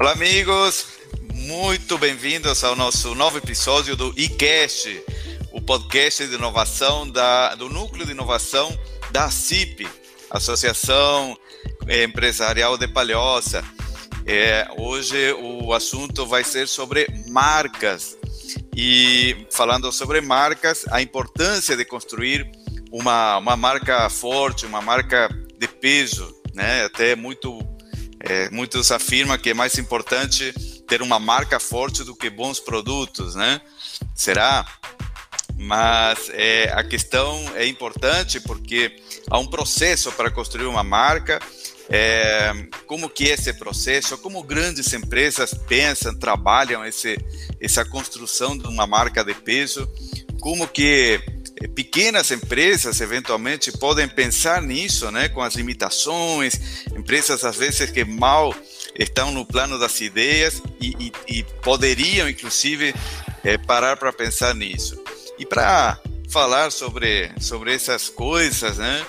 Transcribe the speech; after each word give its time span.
Olá, 0.00 0.12
amigos! 0.12 0.86
Muito 1.34 1.98
bem-vindos 1.98 2.64
ao 2.64 2.74
nosso 2.74 3.14
novo 3.14 3.36
episódio 3.36 3.94
do 3.94 4.14
iCast, 4.16 5.04
o 5.52 5.60
podcast 5.60 6.26
de 6.26 6.36
inovação 6.36 7.06
da, 7.06 7.54
do 7.54 7.68
Núcleo 7.68 8.06
de 8.06 8.12
Inovação 8.12 8.74
da 9.10 9.30
CIP, 9.30 9.86
Associação 10.30 11.38
Empresarial 11.86 12.78
de 12.78 12.88
Palhoça. 12.88 13.62
É, 14.24 14.66
hoje 14.78 15.34
o 15.34 15.74
assunto 15.74 16.24
vai 16.24 16.44
ser 16.44 16.66
sobre 16.66 17.06
marcas. 17.28 18.16
E 18.74 19.46
falando 19.50 19.92
sobre 19.92 20.22
marcas, 20.22 20.86
a 20.90 21.02
importância 21.02 21.76
de 21.76 21.84
construir 21.84 22.50
uma, 22.90 23.36
uma 23.36 23.54
marca 23.54 24.08
forte, 24.08 24.64
uma 24.64 24.80
marca 24.80 25.28
de 25.58 25.68
peso, 25.68 26.34
né? 26.54 26.84
Até 26.86 27.14
muito 27.14 27.60
é, 28.22 28.50
muitos 28.50 28.90
afirmam 28.90 29.38
que 29.38 29.50
é 29.50 29.54
mais 29.54 29.78
importante 29.78 30.52
ter 30.86 31.00
uma 31.00 31.18
marca 31.18 31.58
forte 31.58 32.04
do 32.04 32.14
que 32.14 32.28
bons 32.28 32.60
produtos, 32.60 33.34
né? 33.34 33.60
Será? 34.14 34.66
Mas 35.56 36.30
é, 36.32 36.70
a 36.74 36.82
questão 36.82 37.38
é 37.54 37.66
importante 37.66 38.40
porque 38.40 38.96
há 39.30 39.38
um 39.38 39.46
processo 39.46 40.10
para 40.12 40.30
construir 40.30 40.66
uma 40.66 40.82
marca. 40.82 41.40
É, 41.88 42.52
como 42.86 43.10
que 43.10 43.28
é 43.28 43.34
esse 43.34 43.52
processo? 43.54 44.16
Como 44.18 44.42
grandes 44.42 44.92
empresas 44.92 45.52
pensam, 45.52 46.16
trabalham 46.18 46.84
esse, 46.84 47.18
essa 47.60 47.84
construção 47.84 48.56
de 48.56 48.66
uma 48.66 48.86
marca 48.86 49.24
de 49.24 49.34
peso? 49.34 49.90
Como 50.40 50.68
que 50.68 51.20
pequenas 51.68 52.30
empresas 52.30 53.00
eventualmente 53.00 53.70
podem 53.72 54.08
pensar 54.08 54.62
nisso, 54.62 55.10
né, 55.10 55.28
com 55.28 55.42
as 55.42 55.54
limitações, 55.54 56.86
empresas 56.96 57.44
às 57.44 57.56
vezes 57.56 57.90
que 57.90 58.04
mal 58.04 58.54
estão 58.98 59.30
no 59.30 59.44
plano 59.44 59.78
das 59.78 60.00
ideias 60.00 60.62
e, 60.80 61.12
e, 61.28 61.38
e 61.38 61.42
poderiam 61.62 62.28
inclusive 62.28 62.94
é, 63.44 63.58
parar 63.58 63.96
para 63.96 64.12
pensar 64.12 64.54
nisso. 64.54 65.02
E 65.38 65.46
para 65.46 65.98
falar 66.28 66.70
sobre 66.70 67.30
sobre 67.40 67.74
essas 67.74 68.08
coisas, 68.08 68.78
né, 68.78 69.06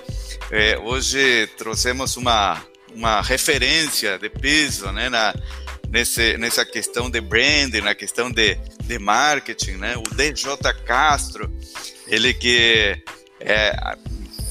é, 0.52 0.78
hoje 0.80 1.48
trouxemos 1.58 2.18
uma 2.18 2.62
uma 2.94 3.22
referência 3.22 4.20
de 4.20 4.30
peso, 4.30 4.92
né, 4.92 5.10
na 5.10 5.34
nesse, 5.92 6.38
nessa 6.38 6.66
questão 6.66 7.10
de 7.10 7.20
branding, 7.22 7.82
na 7.82 7.94
questão 7.94 8.32
de, 8.32 8.56
de 8.84 8.98
marketing, 8.98 9.74
né? 9.74 9.96
O 9.98 10.04
DJ 10.16 10.58
Castro, 10.86 11.52
ele 12.08 12.34
que 12.34 12.98
é, 13.40 13.98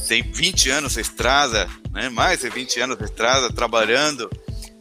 tem 0.06 0.22
20 0.22 0.70
anos 0.70 0.94
de 0.94 1.00
estrada, 1.00 1.68
né, 1.92 2.08
mais 2.08 2.40
de 2.40 2.50
20 2.50 2.80
anos 2.80 2.98
de 2.98 3.04
estrada, 3.04 3.52
trabalhando 3.52 4.30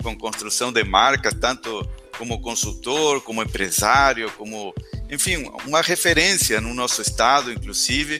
com 0.03 0.17
construção 0.17 0.71
de 0.71 0.83
marcas, 0.83 1.33
tanto 1.33 1.87
como 2.17 2.41
consultor, 2.41 3.21
como 3.21 3.41
empresário, 3.41 4.29
como, 4.31 4.73
enfim, 5.09 5.49
uma 5.65 5.81
referência 5.81 6.59
no 6.59 6.73
nosso 6.73 7.01
estado, 7.01 7.51
inclusive, 7.51 8.19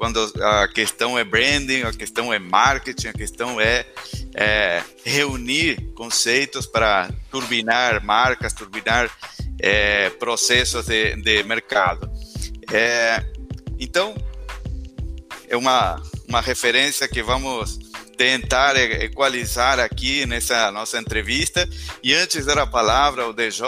quando 0.00 0.32
a 0.42 0.66
questão 0.66 1.18
é 1.18 1.22
branding, 1.22 1.82
a 1.82 1.92
questão 1.92 2.32
é 2.32 2.38
marketing, 2.38 3.08
a 3.08 3.12
questão 3.12 3.60
é, 3.60 3.84
é 4.34 4.82
reunir 5.04 5.92
conceitos 5.94 6.66
para 6.66 7.10
turbinar 7.30 8.02
marcas, 8.02 8.54
turbinar 8.54 9.10
é, 9.60 10.08
processos 10.08 10.86
de, 10.86 11.16
de 11.16 11.42
mercado. 11.42 12.10
É, 12.72 13.22
então, 13.78 14.14
é 15.46 15.54
uma, 15.54 16.02
uma 16.26 16.40
referência 16.40 17.06
que 17.06 17.22
vamos 17.22 17.78
tentar 18.16 18.76
equalizar 18.76 19.78
aqui 19.78 20.24
nessa 20.24 20.72
nossa 20.72 20.98
entrevista. 20.98 21.68
E 22.02 22.14
antes 22.14 22.40
de 22.40 22.46
dar 22.46 22.62
a 22.62 22.66
palavra 22.66 23.24
ao 23.24 23.34
DJ, 23.34 23.66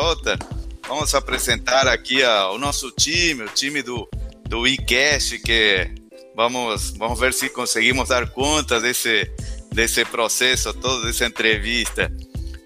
vamos 0.89 1.14
apresentar 1.14 1.86
aqui 1.86 2.24
a, 2.24 2.48
o 2.52 2.58
nosso 2.58 2.90
time, 2.90 3.42
o 3.42 3.48
time 3.51 3.83
do, 3.83 4.08
do 4.48 4.67
iCast, 4.67 5.39
que 5.40 6.01
vamos, 6.34 6.90
vamos 6.96 7.18
ver 7.18 7.32
se 7.32 7.48
conseguimos 7.50 8.08
dar 8.08 8.28
conta 8.30 8.80
desse, 8.80 9.30
desse 9.72 10.04
processo, 10.04 10.72
toda 10.74 11.10
essa 11.10 11.26
entrevista. 11.26 12.12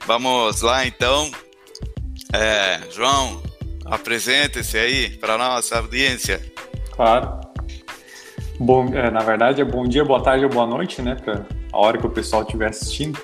Vamos 0.06 0.62
lá 0.62 0.87
então. 0.87 1.31
É, 2.32 2.81
João, 2.91 3.43
apresente-se 3.84 4.78
aí 4.78 5.10
para 5.19 5.34
a 5.34 5.38
nossa 5.38 5.78
audiência. 5.78 6.41
Claro. 6.93 7.41
Bom, 8.59 8.88
é, 8.94 9.10
na 9.10 9.21
verdade 9.21 9.60
é 9.60 9.65
bom 9.65 9.87
dia, 9.87 10.04
boa 10.04 10.22
tarde 10.22 10.44
ou 10.44 10.50
boa 10.50 10.66
noite, 10.66 11.03
né? 11.03 11.15
Para 11.15 11.44
a 11.72 11.78
hora 11.78 11.98
que 11.98 12.06
o 12.06 12.10
pessoal 12.10 12.43
estiver 12.43 12.71
assistindo. 12.71 13.19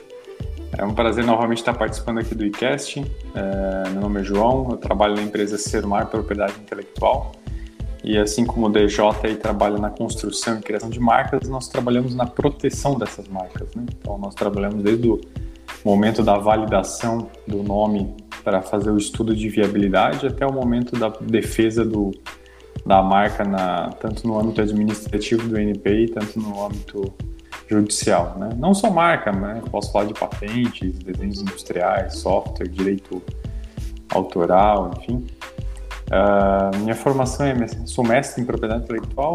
É 0.76 0.84
um 0.84 0.94
prazer 0.94 1.24
novamente 1.24 1.58
estar 1.58 1.74
participando 1.74 2.18
aqui 2.18 2.34
do 2.34 2.44
iCast. 2.46 3.00
É, 3.34 3.90
meu 3.90 4.02
nome 4.02 4.20
é 4.20 4.24
João, 4.24 4.68
eu 4.70 4.76
trabalho 4.76 5.14
na 5.14 5.22
empresa 5.22 5.58
Sermar 5.58 6.06
Propriedade 6.06 6.54
Intelectual. 6.60 7.32
E 8.02 8.18
assim 8.18 8.44
como 8.44 8.66
o 8.66 8.70
DJ 8.70 9.04
aí 9.22 9.36
trabalha 9.36 9.78
na 9.78 9.90
construção 9.90 10.58
e 10.58 10.62
criação 10.62 10.90
de 10.90 10.98
marcas, 10.98 11.48
nós 11.48 11.68
trabalhamos 11.68 12.14
na 12.14 12.26
proteção 12.26 12.98
dessas 12.98 13.28
marcas. 13.28 13.74
Né? 13.76 13.84
Então 13.98 14.18
nós 14.18 14.34
trabalhamos 14.34 14.82
desde 14.82 15.08
o 15.08 15.20
momento 15.84 16.22
da 16.22 16.36
validação 16.36 17.30
do 17.46 17.62
nome 17.62 18.14
para 18.42 18.60
fazer 18.60 18.90
o 18.90 18.98
estudo 18.98 19.34
de 19.36 19.48
viabilidade 19.48 20.26
até 20.26 20.44
o 20.44 20.52
momento 20.52 20.98
da 20.98 21.08
defesa 21.08 21.84
do, 21.84 22.10
da 22.84 23.00
marca 23.02 23.44
na, 23.44 23.90
tanto 24.00 24.26
no 24.26 24.38
âmbito 24.38 24.60
administrativo 24.60 25.48
do 25.48 25.56
NPI, 25.56 26.08
tanto 26.08 26.40
no 26.40 26.64
âmbito 26.64 27.12
judicial. 27.68 28.36
Né? 28.38 28.50
Não 28.56 28.74
só 28.74 28.90
marca, 28.90 29.30
né? 29.30 29.62
posso 29.70 29.92
falar 29.92 30.06
de 30.06 30.14
patentes, 30.14 30.98
desenhos 30.98 31.40
industriais, 31.40 32.16
software, 32.16 32.68
direito 32.68 33.22
autoral, 34.12 34.90
enfim. 34.98 35.24
Uh, 36.08 36.76
minha 36.78 36.94
formação 36.94 37.46
é 37.46 37.54
sou 37.86 38.04
mestre 38.04 38.42
em 38.42 38.44
propriedade 38.44 38.84
intelectual 38.84 39.34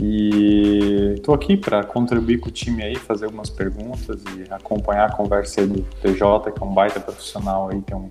e 0.00 1.14
estou 1.16 1.34
aqui 1.34 1.56
para 1.56 1.82
contribuir 1.82 2.38
com 2.38 2.48
o 2.48 2.52
time 2.52 2.82
aí, 2.82 2.96
fazer 2.96 3.24
algumas 3.24 3.48
perguntas 3.48 4.22
e 4.36 4.52
acompanhar 4.52 5.06
a 5.06 5.12
conversa 5.12 5.62
aí 5.62 5.66
do 5.66 5.82
TJ, 6.02 6.52
que 6.52 6.62
é 6.62 6.66
um 6.66 6.74
baita 6.74 7.00
profissional 7.00 7.70
aí, 7.70 7.80
tem 7.80 7.96
um, 7.96 8.10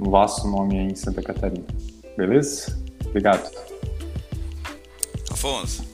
um 0.00 0.10
vasto 0.10 0.48
nome 0.48 0.78
aí 0.78 0.86
em 0.86 0.94
Santa 0.94 1.22
Catarina. 1.22 1.64
Beleza? 2.16 2.76
Obrigado. 3.06 3.48
Afonso. 5.30 5.93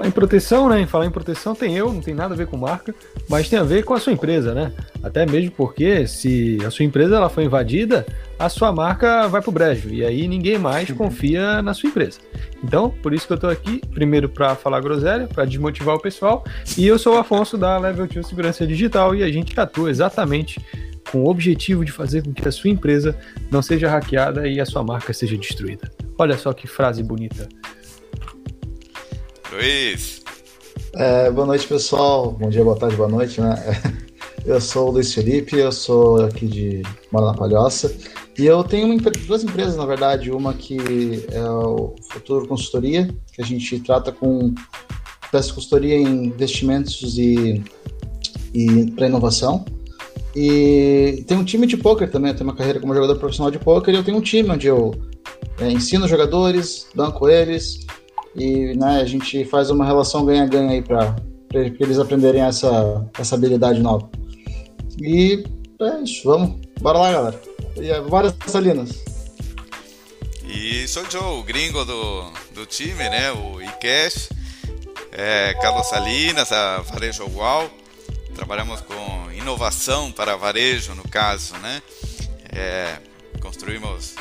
Falar 0.00 0.08
em 0.08 0.12
proteção, 0.12 0.68
né? 0.70 0.86
Falar 0.86 1.04
em 1.04 1.10
proteção 1.10 1.54
tem 1.54 1.76
eu, 1.76 1.92
não 1.92 2.00
tem 2.00 2.14
nada 2.14 2.32
a 2.32 2.36
ver 2.36 2.46
com 2.46 2.56
marca, 2.56 2.94
mas 3.28 3.50
tem 3.50 3.58
a 3.58 3.62
ver 3.62 3.84
com 3.84 3.92
a 3.92 4.00
sua 4.00 4.14
empresa, 4.14 4.54
né? 4.54 4.72
Até 5.02 5.26
mesmo 5.26 5.50
porque 5.50 6.06
se 6.06 6.56
a 6.64 6.70
sua 6.70 6.86
empresa 6.86 7.16
ela 7.16 7.28
foi 7.28 7.44
invadida, 7.44 8.06
a 8.38 8.48
sua 8.48 8.72
marca 8.72 9.28
vai 9.28 9.42
pro 9.42 9.52
brejo 9.52 9.90
e 9.90 10.02
aí 10.02 10.26
ninguém 10.26 10.56
mais 10.56 10.90
confia 10.90 11.60
na 11.60 11.74
sua 11.74 11.90
empresa. 11.90 12.18
Então, 12.64 12.88
por 13.02 13.12
isso 13.12 13.26
que 13.26 13.34
eu 13.34 13.34
estou 13.34 13.50
aqui, 13.50 13.82
primeiro 13.92 14.26
para 14.26 14.54
falar 14.54 14.80
groselha, 14.80 15.26
para 15.26 15.44
desmotivar 15.44 15.96
o 15.96 16.00
pessoal, 16.00 16.44
e 16.78 16.86
eu 16.86 16.98
sou 16.98 17.16
o 17.16 17.18
Afonso 17.18 17.58
da 17.58 17.76
Level 17.76 18.06
2 18.06 18.26
Segurança 18.26 18.66
Digital 18.66 19.14
e 19.14 19.22
a 19.22 19.30
gente 19.30 19.58
atua 19.60 19.90
exatamente 19.90 20.64
com 21.12 21.24
o 21.24 21.28
objetivo 21.28 21.84
de 21.84 21.92
fazer 21.92 22.24
com 22.24 22.32
que 22.32 22.48
a 22.48 22.52
sua 22.52 22.70
empresa 22.70 23.14
não 23.50 23.60
seja 23.60 23.90
hackeada 23.90 24.48
e 24.48 24.60
a 24.60 24.64
sua 24.64 24.82
marca 24.82 25.12
seja 25.12 25.36
destruída. 25.36 25.90
Olha 26.16 26.38
só 26.38 26.54
que 26.54 26.66
frase 26.66 27.02
bonita. 27.02 27.46
Luiz. 29.52 30.22
É, 30.94 31.30
boa 31.30 31.46
noite, 31.46 31.66
pessoal. 31.66 32.30
Bom 32.30 32.48
dia, 32.48 32.62
boa 32.62 32.76
tarde, 32.76 32.96
boa 32.96 33.08
noite, 33.08 33.40
né? 33.40 33.56
Eu 34.46 34.60
sou 34.60 34.88
o 34.88 34.92
Luiz 34.92 35.12
Felipe, 35.12 35.58
eu 35.58 35.70
sou 35.70 36.24
aqui 36.24 36.46
de 36.46 36.82
Mora 37.12 37.26
na 37.26 37.34
Palhoça. 37.34 37.94
E 38.38 38.46
eu 38.46 38.64
tenho 38.64 38.98
duas 39.26 39.44
empresas, 39.44 39.76
na 39.76 39.84
verdade. 39.84 40.30
Uma 40.30 40.54
que 40.54 41.26
é 41.30 41.42
o 41.42 41.94
Futuro 42.10 42.48
Consultoria, 42.48 43.14
que 43.34 43.42
a 43.42 43.44
gente 43.44 43.78
trata 43.80 44.10
com 44.10 44.54
peça 45.30 45.52
consultoria 45.52 45.94
em 45.94 46.24
investimentos 46.28 47.18
e, 47.18 47.62
e 48.54 48.90
para 48.92 49.08
inovação. 49.08 49.66
E 50.34 51.22
tem 51.28 51.36
um 51.36 51.44
time 51.44 51.66
de 51.66 51.76
poker 51.76 52.10
também, 52.10 52.30
eu 52.30 52.36
tenho 52.36 52.48
uma 52.48 52.56
carreira 52.56 52.80
como 52.80 52.94
jogador 52.94 53.16
profissional 53.16 53.50
de 53.50 53.58
poker 53.58 53.92
e 53.92 53.98
eu 53.98 54.04
tenho 54.04 54.16
um 54.16 54.22
time 54.22 54.48
onde 54.48 54.68
eu 54.68 54.94
é, 55.58 55.70
ensino 55.70 56.08
jogadores, 56.08 56.86
banco 56.94 57.28
eles 57.28 57.86
e 58.36 58.74
né, 58.76 59.00
a 59.00 59.04
gente 59.04 59.44
faz 59.44 59.70
uma 59.70 59.84
relação 59.84 60.24
ganha-ganha 60.24 60.70
aí 60.72 60.82
para 60.82 61.16
eles 61.52 61.98
aprenderem 61.98 62.42
essa, 62.42 63.04
essa 63.18 63.34
habilidade 63.34 63.80
nova. 63.80 64.08
E 65.00 65.44
é 65.80 66.02
isso, 66.02 66.22
vamos, 66.24 66.60
bora 66.80 66.98
lá 66.98 67.12
galera. 67.12 67.40
E 67.76 67.90
é, 67.90 68.00
várias 68.00 68.34
salinas. 68.46 69.02
E 70.44 70.86
sou 70.88 71.04
o 71.38 71.42
gringo 71.42 71.84
do, 71.84 72.30
do 72.52 72.66
time, 72.66 73.08
né? 73.08 73.32
O 73.32 73.62
iCash, 73.62 74.30
é, 75.12 75.54
Carlos 75.54 75.86
Salinas, 75.86 76.50
a 76.52 76.78
Varejo 76.78 77.24
Uau. 77.36 77.70
Trabalhamos 78.34 78.80
com 78.80 79.30
inovação 79.32 80.10
para 80.10 80.36
varejo, 80.36 80.94
no 80.94 81.02
caso, 81.08 81.56
né? 81.58 81.82
É, 82.52 82.98
construímos 83.40 84.14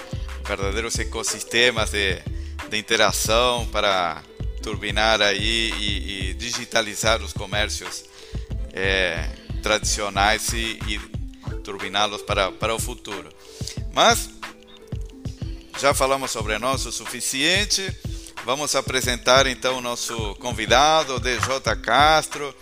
verdadeiros 0.45 0.97
ecossistemas 0.99 1.91
de, 1.91 2.19
de 2.69 2.77
interação 2.77 3.65
para 3.71 4.21
turbinar 4.61 5.21
aí 5.21 5.71
e, 5.79 6.29
e 6.29 6.33
digitalizar 6.35 7.21
os 7.21 7.33
comércios 7.33 8.05
é, 8.71 9.27
tradicionais 9.63 10.53
e, 10.53 10.79
e, 10.87 10.99
turbiná-los 11.63 12.21
para, 12.21 12.51
para 12.51 12.75
o 12.75 12.79
futuro. 12.79 13.29
Mas 13.93 14.29
já 15.79 15.93
falamos 15.93 16.31
sobre 16.31 16.57
nós 16.59 16.85
o 16.85 16.91
suficiente. 16.91 17.83
Vamos 18.45 18.75
apresentar 18.75 19.47
então 19.47 19.77
o 19.77 19.81
nosso 19.81 20.35
convidado, 20.35 21.19
DJ 21.19 21.75
Castro. 21.83 22.55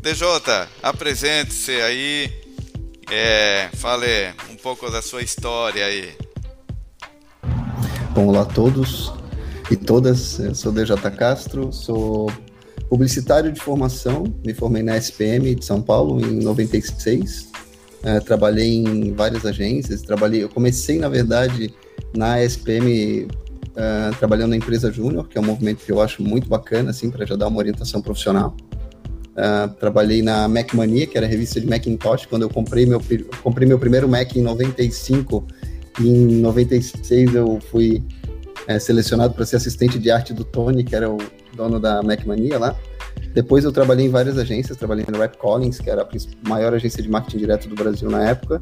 DJ, 0.00 0.28
apresente-se 0.82 1.72
aí, 1.82 2.32
é, 3.10 3.68
fale 3.74 4.34
um 4.48 4.56
pouco 4.56 4.90
da 4.90 5.02
sua 5.02 5.22
história 5.22 5.84
aí. 5.84 6.16
Bom, 8.12 8.28
olá 8.28 8.42
a 8.42 8.46
todos 8.46 9.19
e 9.70 9.76
todas. 9.76 10.38
Eu 10.40 10.54
sou 10.54 10.72
DJ 10.72 10.96
Castro, 11.16 11.72
sou 11.72 12.30
publicitário 12.88 13.52
de 13.52 13.60
formação, 13.60 14.24
me 14.44 14.52
formei 14.52 14.82
na 14.82 14.96
SPM 14.96 15.54
de 15.54 15.64
São 15.64 15.80
Paulo 15.80 16.20
em 16.20 16.42
96. 16.42 17.48
É, 18.02 18.18
trabalhei 18.18 18.76
em 18.76 19.12
várias 19.12 19.46
agências, 19.46 20.02
trabalhei, 20.02 20.42
eu 20.42 20.48
comecei 20.48 20.98
na 20.98 21.08
verdade 21.08 21.72
na 22.16 22.42
SPM 22.42 23.28
uh, 23.70 24.16
trabalhando 24.18 24.50
na 24.50 24.56
empresa 24.56 24.90
Júnior, 24.90 25.28
que 25.28 25.38
é 25.38 25.40
um 25.40 25.44
movimento 25.44 25.84
que 25.84 25.92
eu 25.92 26.00
acho 26.00 26.22
muito 26.22 26.48
bacana 26.48 26.90
assim 26.90 27.10
para 27.10 27.24
já 27.24 27.36
dar 27.36 27.46
uma 27.46 27.58
orientação 27.58 28.02
profissional. 28.02 28.56
Uh, 29.30 29.72
trabalhei 29.78 30.22
na 30.22 30.48
Mac 30.48 30.74
Mania, 30.74 31.06
que 31.06 31.16
era 31.16 31.26
a 31.26 31.28
revista 31.28 31.60
de 31.60 31.66
Macintosh, 31.66 32.26
quando 32.26 32.42
eu 32.42 32.50
comprei 32.50 32.86
meu, 32.86 33.00
comprei 33.42 33.68
meu 33.68 33.78
primeiro 33.78 34.08
Mac 34.08 34.34
em 34.34 34.42
95 34.42 35.46
e 36.00 36.08
em 36.08 36.40
96 36.40 37.34
eu 37.34 37.60
fui 37.70 38.02
é, 38.66 38.78
selecionado 38.78 39.34
para 39.34 39.44
ser 39.46 39.56
assistente 39.56 39.98
de 39.98 40.10
arte 40.10 40.32
do 40.32 40.44
Tony, 40.44 40.84
que 40.84 40.94
era 40.94 41.10
o 41.10 41.18
dono 41.54 41.80
da 41.80 42.02
Mac 42.02 42.24
Mania 42.24 42.58
lá. 42.58 42.76
Depois 43.32 43.64
eu 43.64 43.72
trabalhei 43.72 44.06
em 44.06 44.10
várias 44.10 44.36
agências, 44.38 44.76
trabalhei 44.76 45.04
na 45.08 45.18
Rap 45.18 45.36
Collins, 45.36 45.78
que 45.78 45.88
era 45.88 46.02
a 46.02 46.48
maior 46.48 46.74
agência 46.74 47.02
de 47.02 47.08
marketing 47.08 47.38
direto 47.38 47.68
do 47.68 47.74
Brasil 47.74 48.10
na 48.10 48.28
época. 48.28 48.60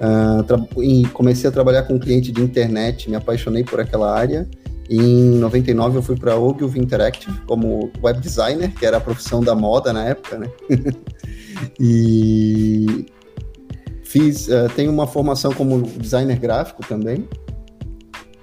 Uh, 0.00 1.08
comecei 1.12 1.48
a 1.48 1.52
trabalhar 1.52 1.84
com 1.84 1.94
um 1.94 1.98
cliente 1.98 2.32
de 2.32 2.42
internet, 2.42 3.08
me 3.08 3.16
apaixonei 3.16 3.62
por 3.62 3.80
aquela 3.80 4.12
área. 4.12 4.48
Em 4.90 5.38
99 5.38 5.98
eu 5.98 6.02
fui 6.02 6.16
para 6.16 6.32
a 6.32 6.38
Ogilvy 6.38 6.78
Interactive 6.78 7.40
como 7.46 7.90
web 8.02 8.20
designer, 8.20 8.70
que 8.74 8.84
era 8.84 8.98
a 8.98 9.00
profissão 9.00 9.42
da 9.42 9.54
moda 9.54 9.92
na 9.92 10.04
época, 10.04 10.38
né? 10.38 10.50
e 11.80 13.06
fiz, 14.02 14.48
uh, 14.48 14.68
tenho 14.74 14.92
uma 14.92 15.06
formação 15.06 15.52
como 15.54 15.82
designer 15.82 16.38
gráfico 16.38 16.84
também. 16.86 17.26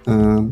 Uh, 0.08 0.52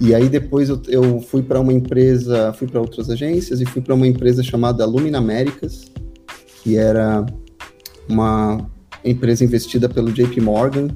e 0.00 0.14
aí 0.14 0.28
depois 0.28 0.68
eu, 0.68 0.80
eu 0.88 1.20
fui 1.20 1.42
para 1.42 1.60
uma 1.60 1.72
empresa, 1.72 2.52
fui 2.54 2.66
para 2.66 2.80
outras 2.80 3.10
agências 3.10 3.60
e 3.60 3.66
fui 3.66 3.82
para 3.82 3.94
uma 3.94 4.06
empresa 4.06 4.42
chamada 4.42 4.84
Lumina 4.86 5.18
Américas, 5.18 5.92
que 6.62 6.76
era 6.76 7.24
uma 8.08 8.70
empresa 9.04 9.44
investida 9.44 9.88
pelo 9.88 10.10
JP 10.12 10.40
Morgan, 10.40 10.88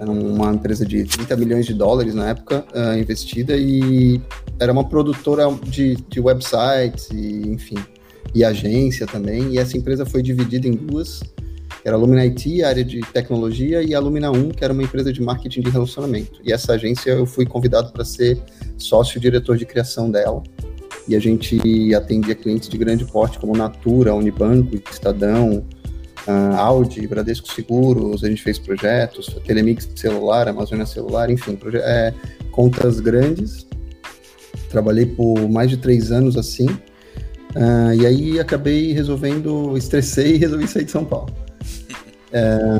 era 0.00 0.10
uma 0.10 0.52
empresa 0.52 0.84
de 0.84 1.04
30 1.04 1.36
milhões 1.36 1.66
de 1.66 1.74
dólares 1.74 2.14
na 2.14 2.30
época 2.30 2.64
uh, 2.74 2.98
investida 2.98 3.56
e 3.56 4.20
era 4.58 4.72
uma 4.72 4.88
produtora 4.88 5.44
de, 5.64 5.96
de 6.08 6.20
websites 6.20 7.08
e 7.12 7.48
enfim 7.48 7.76
e 8.34 8.44
agência 8.44 9.06
também. 9.06 9.52
E 9.52 9.58
essa 9.58 9.76
empresa 9.76 10.06
foi 10.06 10.22
dividida 10.22 10.66
em 10.66 10.72
duas 10.72 11.22
que 11.82 11.88
era 11.88 11.96
a 11.96 12.00
Lumina 12.00 12.22
IT, 12.22 12.62
área 12.62 12.84
de 12.84 13.00
tecnologia, 13.12 13.82
e 13.82 13.92
a 13.92 13.98
Lumina 13.98 14.30
1, 14.30 14.50
que 14.50 14.62
era 14.62 14.72
uma 14.72 14.84
empresa 14.84 15.12
de 15.12 15.20
marketing 15.20 15.62
de 15.62 15.70
relacionamento. 15.70 16.40
E 16.44 16.52
essa 16.52 16.74
agência 16.74 17.10
eu 17.10 17.26
fui 17.26 17.44
convidado 17.44 17.92
para 17.92 18.04
ser 18.04 18.40
sócio-diretor 18.78 19.56
de 19.56 19.66
criação 19.66 20.08
dela. 20.08 20.44
E 21.08 21.16
a 21.16 21.18
gente 21.18 21.60
atendia 21.92 22.36
clientes 22.36 22.68
de 22.68 22.78
grande 22.78 23.04
porte, 23.04 23.36
como 23.36 23.56
Natura, 23.56 24.14
Unibanco, 24.14 24.76
Estadão, 24.88 25.66
uh, 26.28 26.54
Audi, 26.56 27.04
Bradesco 27.08 27.52
Seguros, 27.52 28.22
a 28.22 28.28
gente 28.28 28.42
fez 28.42 28.60
projetos, 28.60 29.36
Telemix 29.44 29.88
Celular, 29.96 30.46
Amazônia 30.46 30.86
Celular, 30.86 31.30
enfim, 31.30 31.58
é, 31.74 32.14
contas 32.52 33.00
grandes. 33.00 33.66
Trabalhei 34.70 35.06
por 35.06 35.48
mais 35.50 35.68
de 35.68 35.78
três 35.78 36.12
anos 36.12 36.36
assim. 36.36 36.66
Uh, 37.56 37.92
e 38.00 38.06
aí 38.06 38.40
acabei 38.40 38.92
resolvendo, 38.92 39.76
estressei 39.76 40.36
e 40.36 40.38
resolvi 40.38 40.68
sair 40.68 40.84
de 40.84 40.92
São 40.92 41.04
Paulo. 41.04 41.41
É, 42.32 42.78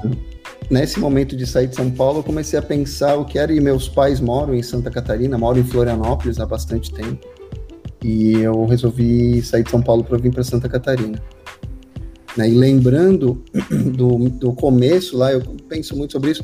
nesse 0.70 0.99
momento 0.99 1.37
de 1.37 1.46
sair 1.46 1.66
de 1.66 1.76
São 1.76 1.90
Paulo, 1.90 2.20
eu 2.20 2.22
comecei 2.22 2.58
a 2.58 2.62
pensar 2.62 3.16
o 3.16 3.25
que 3.25 3.38
era, 3.38 3.52
e 3.52 3.60
meus 3.60 3.88
pais 3.88 4.20
moram 4.20 4.54
em 4.54 4.62
Santa 4.62 4.90
Catarina, 4.90 5.37
moram 5.37 5.60
em 5.60 5.64
Florianópolis 5.64 6.40
há 6.40 6.46
bastante 6.46 6.93
tempo. 6.93 7.26
E 8.02 8.32
eu 8.34 8.64
resolvi 8.66 9.43
sair 9.43 9.62
de 9.62 9.70
São 9.70 9.82
Paulo 9.82 10.02
para 10.02 10.19
vir 10.19 10.32
para 10.32 10.43
Santa 10.43 10.69
Catarina. 10.69 11.22
Né? 12.37 12.49
E 12.49 12.54
lembrando 12.54 13.44
do, 13.94 14.31
do 14.31 14.52
começo 14.54 15.16
lá, 15.16 15.32
eu 15.32 15.40
penso 15.69 15.96
muito 15.96 16.12
sobre 16.12 16.31
isso. 16.31 16.43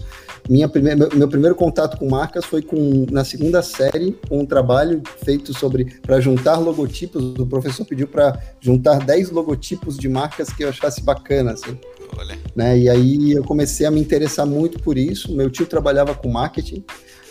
Minha 0.49 0.69
primeira, 0.69 1.09
meu, 1.15 1.29
primeiro 1.29 1.55
contato 1.55 1.99
com 1.99 2.09
marcas 2.09 2.45
foi 2.45 2.63
com, 2.63 3.07
na 3.11 3.25
segunda 3.25 3.63
série, 3.63 4.17
com 4.29 4.41
um 4.41 4.47
trabalho 4.47 5.03
feito 5.23 5.53
sobre 5.53 5.85
para 6.01 6.21
juntar 6.21 6.57
logotipos. 6.57 7.39
O 7.39 7.47
professor 7.47 7.85
pediu 7.85 8.09
para 8.09 8.39
juntar 8.61 8.99
10 8.99 9.31
logotipos 9.31 9.99
de 9.99 10.09
marcas 10.09 10.51
que 10.51 10.65
eu 10.65 10.69
achasse 10.69 11.03
bacana. 11.03 11.53
Assim. 11.53 11.79
Olha. 12.17 12.39
Né? 12.55 12.79
E 12.79 12.89
aí 12.89 13.33
eu 13.33 13.45
comecei 13.45 13.87
a 13.87 13.91
me 13.91 14.01
interessar 14.01 14.47
muito 14.47 14.81
por 14.81 14.97
isso. 14.97 15.35
Meu 15.35 15.51
tio 15.51 15.67
trabalhava 15.67 16.15
com 16.15 16.29
marketing, 16.29 16.85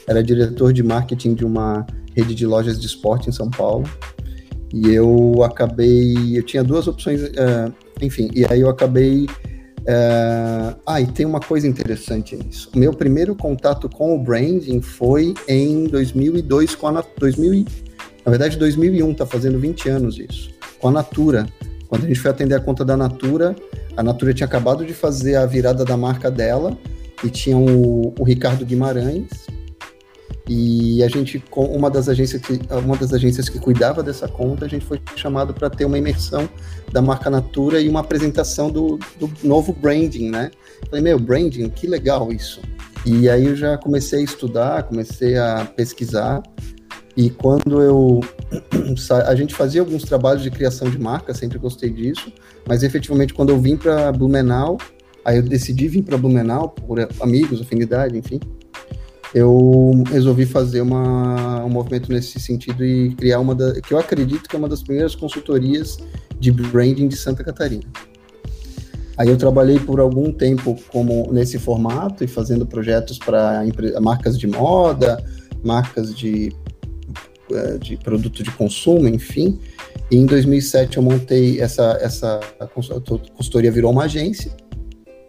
era 0.07 0.24
diretor 0.24 0.71
de 0.74 0.83
marketing 0.83 1.33
de 1.33 1.45
uma 1.45 1.85
rede 2.15 2.33
de 2.33 2.45
lojas 2.45 2.79
de 2.79 2.85
esporte 2.85 3.29
em 3.29 3.31
São 3.31 3.50
Paulo. 3.50 3.88
E 4.74 4.89
eu 4.89 5.44
acabei, 5.44 6.38
eu 6.38 6.44
tinha 6.44 6.63
duas 6.63 6.88
opções, 6.88 7.21
uh, 7.21 7.74
enfim, 8.01 8.29
e 8.33 8.45
aí 8.45 8.62
eu 8.62 8.69
acabei. 8.69 9.25
Uh, 9.25 10.75
ah, 10.85 11.00
e 11.00 11.07
tem 11.07 11.25
uma 11.25 11.39
coisa 11.39 11.65
interessante 11.65 12.35
nisso. 12.35 12.69
Meu 12.75 12.91
primeiro 12.91 13.33
contato 13.33 13.88
com 13.88 14.13
o 14.13 14.21
branding 14.21 14.81
foi 14.81 15.33
em 15.47 15.85
2002 15.85 16.75
com 16.75 16.88
a 16.88 17.03
2000, 17.18 17.65
na 18.25 18.30
verdade 18.30 18.57
2001, 18.57 19.13
tá 19.13 19.25
fazendo 19.25 19.57
20 19.57 19.88
anos 19.88 20.19
isso, 20.19 20.50
com 20.80 20.89
a 20.89 20.91
Natura. 20.91 21.47
Quando 21.88 22.03
a 22.03 22.07
gente 22.07 22.19
foi 22.19 22.31
atender 22.31 22.56
a 22.56 22.59
conta 22.59 22.83
da 22.83 22.97
Natura, 22.97 23.56
a 23.97 24.03
Natura 24.03 24.33
tinha 24.33 24.45
acabado 24.45 24.85
de 24.85 24.94
fazer 24.94 25.35
a 25.35 25.45
virada 25.45 25.83
da 25.83 25.97
marca 25.97 26.29
dela 26.29 26.77
e 27.23 27.29
tinha 27.29 27.57
o, 27.57 28.13
o 28.17 28.23
Ricardo 28.23 28.63
Guimarães. 28.65 29.27
E 30.47 31.03
a 31.03 31.09
gente, 31.09 31.39
com 31.39 31.65
uma 31.65 31.89
das 31.89 32.07
agências 32.07 32.41
que, 32.41 32.61
uma 32.71 32.95
das 32.95 33.11
agências 33.11 33.49
que 33.49 33.59
cuidava 33.59 34.01
dessa 34.01 34.27
conta, 34.29 34.65
a 34.65 34.67
gente 34.69 34.85
foi 34.85 35.01
chamado 35.15 35.53
para 35.53 35.69
ter 35.69 35.83
uma 35.83 35.97
imersão 35.97 36.47
da 36.91 37.01
marca 37.01 37.29
Natura 37.29 37.81
e 37.81 37.89
uma 37.89 37.99
apresentação 37.99 38.69
do, 38.69 38.97
do 39.19 39.30
novo 39.44 39.73
branding, 39.73 40.30
né? 40.30 40.51
Falei, 40.89 41.04
meu, 41.04 41.19
branding, 41.19 41.68
que 41.69 41.85
legal 41.85 42.31
isso. 42.31 42.61
E 43.06 43.27
aí 43.27 43.45
eu 43.45 43.56
já 43.56 43.77
comecei 43.77 44.19
a 44.19 44.23
estudar, 44.23 44.83
comecei 44.83 45.37
a 45.37 45.66
pesquisar 45.75 46.42
e 47.16 47.30
quando 47.30 47.81
eu. 47.81 48.21
A 49.25 49.35
gente 49.35 49.54
fazia 49.54 49.81
alguns 49.81 50.04
trabalhos 50.04 50.44
de 50.44 50.51
criação 50.51 50.89
de 50.89 50.97
marca, 50.97 51.33
sempre 51.33 51.57
gostei 51.57 51.89
disso, 51.89 52.31
mas 52.68 52.83
efetivamente 52.83 53.33
quando 53.33 53.49
eu 53.49 53.59
vim 53.59 53.75
para 53.75 54.11
Blumenau, 54.11 54.77
aí 55.25 55.37
eu 55.37 55.44
decidi 55.44 55.87
vir 55.87 56.04
para 56.04 56.18
Blumenau, 56.18 56.69
por 56.69 56.99
amigos, 57.21 57.61
afinidade, 57.61 58.18
enfim, 58.18 58.39
eu 59.33 60.04
resolvi 60.09 60.45
fazer 60.45 60.81
uma, 60.81 61.63
um 61.63 61.69
movimento 61.69 62.11
nesse 62.11 62.39
sentido 62.39 62.83
e 62.83 63.13
criar 63.16 63.39
uma 63.39 63.54
da, 63.54 63.80
que 63.81 63.94
eu 63.94 63.99
acredito 63.99 64.47
que 64.47 64.56
é 64.56 64.59
uma 64.59 64.69
das 64.69 64.81
primeiras 64.81 65.16
consultorias 65.16 65.97
de 66.39 66.51
branding 66.51 67.07
de 67.07 67.18
Santa 67.18 67.44
Catarina. 67.44 67.83
Aí 69.18 69.30
eu 69.30 69.37
trabalhei 69.37 69.80
por 69.80 69.99
algum 69.99 70.31
tempo 70.31 70.77
como 70.89 71.31
nesse 71.31 71.57
formato 71.57 72.23
e 72.23 72.27
fazendo 72.27 72.66
projetos 72.66 73.18
para 73.18 73.63
marcas 73.99 74.37
de 74.37 74.45
moda, 74.47 75.23
marcas 75.63 76.16
de 76.16 76.54
de 77.81 77.97
produto 77.97 78.44
de 78.44 78.51
consumo, 78.51 79.07
enfim. 79.07 79.59
E 80.09 80.18
em 80.18 80.25
2007 80.25 80.97
eu 80.97 81.04
montei 81.04 81.59
essa 81.59 81.97
essa 82.01 82.39
a 82.59 82.68
consultoria 82.68 83.71
virou 83.71 83.92
uma 83.92 84.04
agência, 84.04 84.51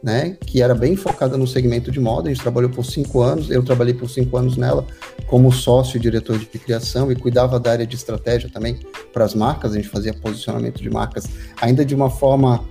né, 0.02 0.36
que 0.46 0.62
era 0.62 0.74
bem 0.74 0.94
focada 0.94 1.36
no 1.36 1.46
segmento 1.46 1.90
de 1.90 1.98
moda. 1.98 2.28
A 2.28 2.32
gente 2.32 2.42
trabalhou 2.42 2.70
por 2.70 2.84
cinco 2.84 3.20
anos, 3.20 3.50
eu 3.50 3.62
trabalhei 3.62 3.94
por 3.94 4.08
cinco 4.08 4.36
anos 4.36 4.56
nela 4.56 4.86
como 5.26 5.52
sócio 5.52 5.96
e 5.96 6.00
diretor 6.00 6.38
de 6.38 6.46
criação 6.46 7.10
e 7.10 7.16
cuidava 7.16 7.58
da 7.58 7.72
área 7.72 7.86
de 7.86 7.96
estratégia 7.96 8.48
também 8.48 8.78
para 9.12 9.24
as 9.24 9.34
marcas. 9.34 9.72
A 9.72 9.76
gente 9.76 9.88
fazia 9.88 10.14
posicionamento 10.14 10.80
de 10.80 10.88
marcas, 10.88 11.28
ainda 11.60 11.84
de 11.84 11.94
uma 11.94 12.10
forma 12.10 12.64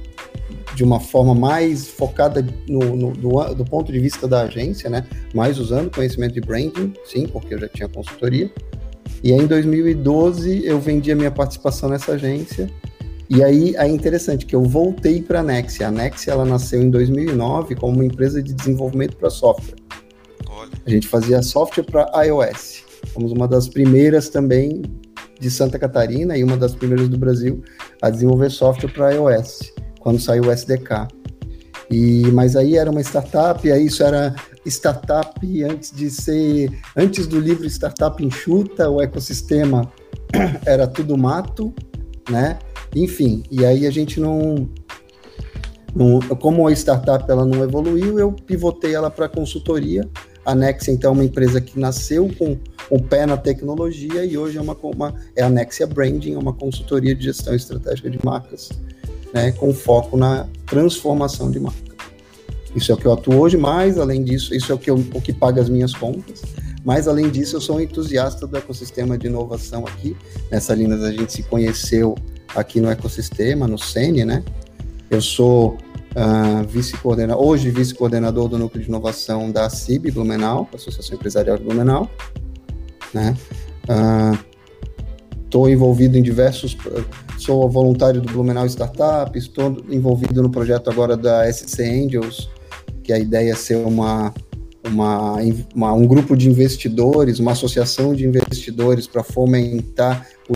de 0.75 0.83
uma 0.83 0.99
forma 0.99 1.33
mais 1.33 1.87
focada 1.87 2.45
no, 2.67 2.95
no 2.95 3.11
do, 3.11 3.55
do, 3.55 3.65
ponto 3.65 3.91
de 3.91 3.99
vista 3.99 4.27
da 4.27 4.41
agência, 4.41 4.89
né? 4.89 5.05
Mais 5.33 5.57
usando 5.57 5.89
conhecimento 5.89 6.33
de 6.33 6.41
branding, 6.41 6.93
sim, 7.03 7.27
porque 7.27 7.55
eu 7.55 7.59
já 7.59 7.67
tinha 7.67 7.89
consultoria, 7.89 8.51
e 9.23 9.33
aí, 9.33 9.39
em 9.39 9.47
2012 9.47 10.65
eu 10.65 10.79
vendi 10.79 11.11
a 11.11 11.15
minha 11.15 11.31
participação 11.31 11.89
nessa 11.89 12.13
agência. 12.13 12.69
E 13.29 13.43
aí 13.43 13.75
é 13.75 13.87
interessante 13.87 14.45
que 14.45 14.55
eu 14.55 14.63
voltei 14.63 15.21
para 15.21 15.41
a 15.41 15.43
Nexia. 15.43 15.87
A 15.87 15.91
Nexia 15.91 16.33
ela 16.33 16.45
nasceu 16.45 16.81
em 16.81 16.89
2009 16.89 17.75
como 17.75 17.93
uma 17.93 18.05
empresa 18.05 18.41
de 18.41 18.53
desenvolvimento 18.53 19.17
para 19.17 19.29
software. 19.29 19.75
Olha. 20.49 20.71
A 20.85 20.89
gente 20.89 21.07
fazia 21.07 21.41
software 21.41 21.83
para 21.83 22.25
iOS. 22.25 22.83
Fomos 23.13 23.31
uma 23.31 23.47
das 23.47 23.67
primeiras 23.67 24.29
também 24.29 24.81
de 25.39 25.51
Santa 25.51 25.77
Catarina 25.77 26.37
e 26.37 26.43
uma 26.43 26.57
das 26.57 26.73
primeiras 26.73 27.09
do 27.09 27.17
Brasil 27.17 27.61
a 28.01 28.09
desenvolver 28.09 28.49
software 28.49 28.91
para 28.91 29.11
iOS, 29.11 29.73
quando 29.99 30.19
saiu 30.19 30.45
o 30.45 30.51
SDK. 30.51 31.07
E, 31.91 32.23
mas 32.33 32.55
aí 32.55 32.77
era 32.77 32.89
uma 32.89 33.01
startup, 33.01 33.65
e 33.65 33.71
aí 33.71 33.85
isso 33.85 34.03
era 34.03 34.35
startup 34.69 35.63
antes 35.63 35.91
de 35.91 36.09
ser, 36.09 36.71
antes 36.95 37.27
do 37.27 37.39
livro 37.39 37.65
Startup 37.67 38.23
Enxuta, 38.23 38.89
o 38.89 39.01
ecossistema 39.01 39.91
era 40.65 40.87
tudo 40.87 41.17
mato, 41.17 41.73
né? 42.29 42.59
Enfim, 42.95 43.43
e 43.51 43.65
aí 43.65 43.85
a 43.85 43.91
gente 43.91 44.19
não, 44.19 44.69
não 45.95 46.19
como 46.39 46.67
a 46.67 46.71
startup 46.71 47.29
ela 47.29 47.45
não 47.45 47.63
evoluiu, 47.63 48.19
eu 48.19 48.31
pivotei 48.31 48.95
ela 48.95 49.09
para 49.09 49.27
consultoria. 49.27 50.07
A 50.45 50.55
Nexia, 50.55 50.93
então, 50.93 51.11
é 51.11 51.13
uma 51.13 51.25
empresa 51.25 51.59
que 51.59 51.77
nasceu 51.77 52.33
com 52.39 52.57
o 52.89 53.01
pé 53.01 53.25
na 53.25 53.35
tecnologia 53.35 54.23
e 54.23 54.37
hoje 54.37 54.57
é 54.57 54.61
uma, 54.61 54.77
uma 54.81 55.13
é 55.35 55.43
a 55.43 55.49
Nexia 55.49 55.85
Branding, 55.85 56.35
é 56.35 56.37
uma 56.37 56.53
consultoria 56.53 57.13
de 57.13 57.25
gestão 57.25 57.53
estratégica 57.53 58.09
de 58.09 58.17
marcas, 58.23 58.69
né, 59.33 59.51
com 59.51 59.73
foco 59.73 60.15
na 60.15 60.47
transformação 60.65 61.51
de 61.51 61.59
marca. 61.59 61.86
Isso 62.77 62.91
é 62.91 62.95
o 62.95 62.97
que 62.97 63.07
eu 63.07 63.13
atuo 63.13 63.39
hoje, 63.39 63.57
mas 63.57 63.97
além 63.97 64.23
disso, 64.23 64.53
isso 64.53 64.71
é 64.71 64.75
o 64.75 64.77
que, 64.77 64.91
eu, 64.91 65.03
o 65.15 65.19
que 65.19 65.33
paga 65.33 65.59
as 65.59 65.67
minhas 65.67 65.95
contas. 65.95 66.43
Mas 66.85 67.07
além 67.07 67.27
disso, 67.27 67.55
eu 67.55 67.61
sou 67.61 67.77
um 67.77 67.81
entusiasta 67.81 68.45
do 68.45 68.55
ecossistema 68.55 69.17
de 69.17 69.25
inovação 69.25 69.87
aqui. 69.87 70.15
Nessa 70.51 70.75
linha 70.75 70.95
a 70.95 71.11
gente 71.11 71.33
se 71.33 71.41
conheceu 71.41 72.13
aqui 72.55 72.79
no 72.79 72.87
ecossistema, 72.87 73.67
no 73.67 73.79
CENE, 73.79 74.23
né? 74.23 74.43
Eu 75.09 75.21
sou 75.21 75.69
uh, 75.71 76.67
vice-coordenador, 76.67 77.43
hoje 77.43 77.71
vice-coordenador 77.71 78.47
do 78.47 78.59
núcleo 78.59 78.83
de 78.83 78.87
inovação 78.87 79.51
da 79.51 79.67
CIB 79.71 80.11
Blumenau, 80.11 80.69
Associação 80.71 81.15
Empresarial 81.15 81.57
de 81.57 81.63
Blumenau, 81.63 82.07
né? 83.11 83.35
Estou 85.43 85.63
uh, 85.63 85.69
envolvido 85.69 86.15
em 86.15 86.21
diversos, 86.21 86.77
sou 87.39 87.67
voluntário 87.67 88.21
do 88.21 88.31
Blumenau 88.31 88.67
Startup, 88.67 89.35
estou 89.35 89.77
envolvido 89.89 90.43
no 90.43 90.49
projeto 90.51 90.91
agora 90.91 91.17
da 91.17 91.51
SC 91.51 91.81
Angels, 91.81 92.55
que 93.07 93.13
a 93.13 93.17
ideia 93.17 93.53
é 93.53 93.55
ser 93.55 93.77
uma, 93.77 94.33
uma, 94.85 95.37
uma, 95.73 95.93
um 95.93 96.05
grupo 96.05 96.35
de 96.35 96.49
investidores, 96.49 97.39
uma 97.39 97.53
associação 97.53 98.13
de 98.13 98.25
investidores 98.27 99.07
para 99.07 99.23
fomentar 99.23 100.27
o, 100.49 100.55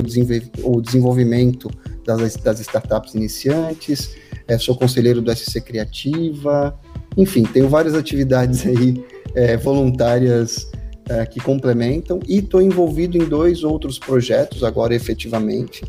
o 0.70 0.82
desenvolvimento 0.82 1.72
das, 2.06 2.36
das, 2.36 2.60
startups 2.60 3.16
iniciantes. 3.16 4.18
É, 4.50 4.58
sou 4.58 4.76
conselheiro 4.76 5.22
do 5.22 5.34
SC 5.34 5.62
Criativa. 5.62 6.78
Enfim, 7.16 7.44
tenho 7.44 7.70
várias 7.70 7.96
atividades 7.96 8.66
aí 8.68 9.02
é, 9.34 9.56
voluntárias 9.56 10.70
é, 11.08 11.26
que 11.26 11.40
complementam 11.40 12.20
e 12.28 12.40
estou 12.40 12.62
envolvido 12.62 13.18
em 13.18 13.24
dois 13.24 13.64
outros 13.64 13.98
projetos 13.98 14.62
agora 14.62 14.94
efetivamente 14.94 15.84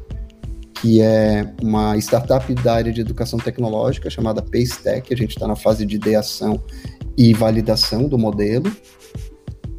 que 0.82 1.00
é 1.00 1.48
uma 1.62 1.96
startup 1.98 2.52
da 2.56 2.74
área 2.74 2.92
de 2.92 3.00
educação 3.00 3.38
tecnológica 3.38 4.10
chamada 4.10 4.42
PaceTech. 4.42 5.14
A 5.14 5.16
gente 5.16 5.30
está 5.30 5.46
na 5.46 5.54
fase 5.54 5.86
de 5.86 5.94
ideação 5.94 6.60
e 7.16 7.32
validação 7.32 8.08
do 8.08 8.18
modelo. 8.18 8.68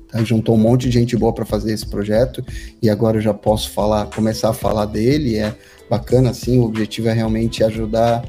Tá? 0.07 0.23
Juntou 0.23 0.55
um 0.55 0.57
monte 0.57 0.83
de 0.83 0.91
gente 0.91 1.17
boa 1.17 1.33
para 1.33 1.43
fazer 1.43 1.73
esse 1.73 1.85
projeto 1.85 2.41
e 2.81 2.89
agora 2.89 3.17
eu 3.17 3.21
já 3.21 3.33
posso 3.33 3.71
falar, 3.71 4.05
começar 4.05 4.51
a 4.51 4.53
falar 4.53 4.85
dele. 4.85 5.35
É 5.35 5.53
bacana, 5.89 6.29
assim. 6.29 6.57
O 6.57 6.63
objetivo 6.63 7.09
é 7.09 7.13
realmente 7.13 7.65
ajudar 7.65 8.23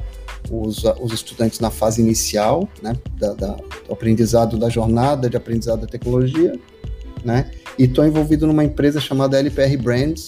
os, 0.51 0.83
os 1.01 1.13
estudantes 1.13 1.61
na 1.61 1.71
fase 1.71 2.01
inicial, 2.01 2.67
né, 2.83 2.93
da, 3.17 3.33
da, 3.33 3.55
do 3.87 3.93
aprendizado 3.93 4.57
da 4.57 4.67
jornada 4.67 5.29
de 5.29 5.37
aprendizado 5.37 5.79
da 5.79 5.87
tecnologia, 5.87 6.59
né? 7.23 7.49
E 7.79 7.85
estou 7.85 8.05
envolvido 8.05 8.45
numa 8.45 8.65
empresa 8.65 8.99
chamada 8.99 9.39
LPR 9.39 9.77
Brands, 9.77 10.27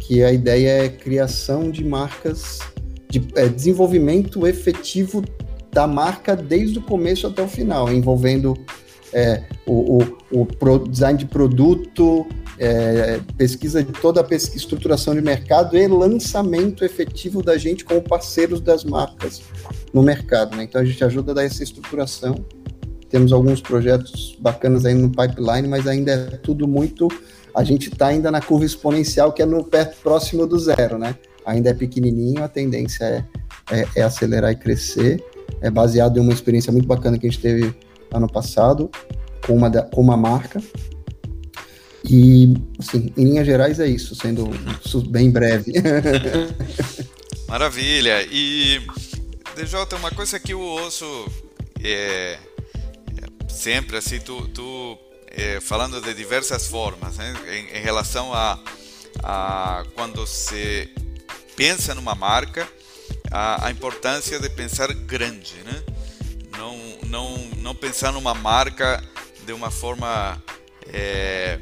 que 0.00 0.22
a 0.22 0.32
ideia 0.32 0.84
é 0.84 0.88
criação 0.88 1.70
de 1.70 1.84
marcas, 1.84 2.60
de 3.08 3.26
é, 3.34 3.48
desenvolvimento 3.48 4.46
efetivo 4.46 5.24
da 5.72 5.86
marca 5.86 6.36
desde 6.36 6.78
o 6.78 6.82
começo 6.82 7.26
até 7.26 7.42
o 7.42 7.48
final, 7.48 7.92
envolvendo 7.92 8.56
é, 9.12 9.42
o, 9.66 10.02
o, 10.32 10.48
o 10.60 10.78
design 10.88 11.18
de 11.18 11.26
produto, 11.26 12.26
é, 12.58 13.20
pesquisa 13.36 13.82
de 13.82 13.92
toda 13.92 14.20
a 14.20 14.24
pesquisa, 14.24 14.56
estruturação 14.56 15.14
de 15.14 15.20
mercado 15.20 15.76
e 15.76 15.86
lançamento 15.86 16.84
efetivo 16.84 17.42
da 17.42 17.56
gente 17.56 17.84
como 17.84 18.02
parceiros 18.02 18.60
das 18.60 18.84
marcas 18.84 19.42
no 19.92 20.02
mercado. 20.02 20.56
Né? 20.56 20.64
Então 20.64 20.80
a 20.80 20.84
gente 20.84 21.02
ajuda 21.04 21.32
a 21.32 21.34
dar 21.36 21.44
essa 21.44 21.62
estruturação. 21.62 22.44
Temos 23.08 23.32
alguns 23.32 23.60
projetos 23.60 24.36
bacanas 24.40 24.84
aí 24.84 24.94
no 24.94 25.08
pipeline, 25.08 25.68
mas 25.68 25.86
ainda 25.86 26.12
é 26.12 26.36
tudo 26.36 26.66
muito 26.66 27.08
a 27.54 27.62
gente 27.62 27.88
está 27.88 28.08
ainda 28.08 28.30
na 28.30 28.40
curva 28.40 28.64
exponencial, 28.64 29.32
que 29.32 29.40
é 29.40 29.46
no 29.46 29.62
perto 29.62 29.96
próximo 30.02 30.46
do 30.46 30.58
zero, 30.58 30.98
né? 30.98 31.16
Ainda 31.46 31.70
é 31.70 31.74
pequenininho, 31.74 32.42
a 32.42 32.48
tendência 32.48 33.04
é, 33.70 33.80
é, 33.80 33.88
é 33.96 34.02
acelerar 34.02 34.50
e 34.50 34.56
crescer. 34.56 35.22
É 35.60 35.70
baseado 35.70 36.16
em 36.16 36.20
uma 36.20 36.32
experiência 36.32 36.72
muito 36.72 36.88
bacana 36.88 37.18
que 37.18 37.26
a 37.26 37.30
gente 37.30 37.40
teve 37.40 37.74
ano 38.12 38.26
passado 38.26 38.90
com 39.46 39.54
uma, 39.54 39.70
com 39.70 40.00
uma 40.00 40.16
marca. 40.16 40.60
E, 42.04 42.54
assim, 42.78 43.12
em 43.16 43.24
linhas 43.24 43.46
gerais 43.46 43.80
é 43.80 43.86
isso, 43.86 44.14
sendo 44.14 44.50
bem 45.08 45.30
breve. 45.30 45.72
Maravilha. 47.48 48.26
E, 48.30 48.80
DJ, 49.56 49.78
uma 49.98 50.10
coisa 50.10 50.38
que 50.40 50.52
eu 50.52 50.60
ouço 50.60 51.06
é, 51.82 52.36
é 52.36 52.38
sempre, 53.48 53.96
assim, 53.96 54.18
tu, 54.18 54.48
tu 54.48 54.98
é, 55.36 55.60
falando 55.60 56.00
de 56.00 56.14
diversas 56.14 56.66
formas, 56.66 57.16
né? 57.16 57.34
em, 57.48 57.78
em, 57.78 57.80
relação 57.80 58.32
a, 58.32 58.58
a 59.22 59.84
quando 59.94 60.26
se 60.26 60.88
pensa 61.56 61.94
numa 61.94 62.14
marca, 62.14 62.68
a, 63.30 63.66
a, 63.66 63.70
importância 63.70 64.38
de 64.38 64.48
pensar 64.48 64.92
grande, 64.92 65.56
né? 65.64 65.82
não, 66.56 66.76
não, 67.06 67.38
não 67.56 67.74
pensar 67.74 68.12
numa 68.12 68.34
marca 68.34 69.02
de 69.44 69.52
uma 69.52 69.70
forma 69.70 70.40
é, 70.92 71.58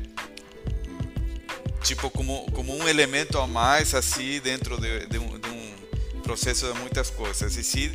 tipo 1.83 2.11
como, 2.11 2.51
como 2.53 2.77
um 2.77 2.87
elemento 2.87 3.39
a 3.39 3.47
mais 3.47 3.95
assim 3.95 4.39
dentro 4.41 4.79
de, 4.81 5.07
de, 5.07 5.19
um, 5.19 5.39
de 5.39 5.49
um 5.49 6.21
processo 6.23 6.71
de 6.73 6.79
muitas 6.79 7.11
coisas, 7.11 7.57
e 7.57 7.65
sim 7.65 7.91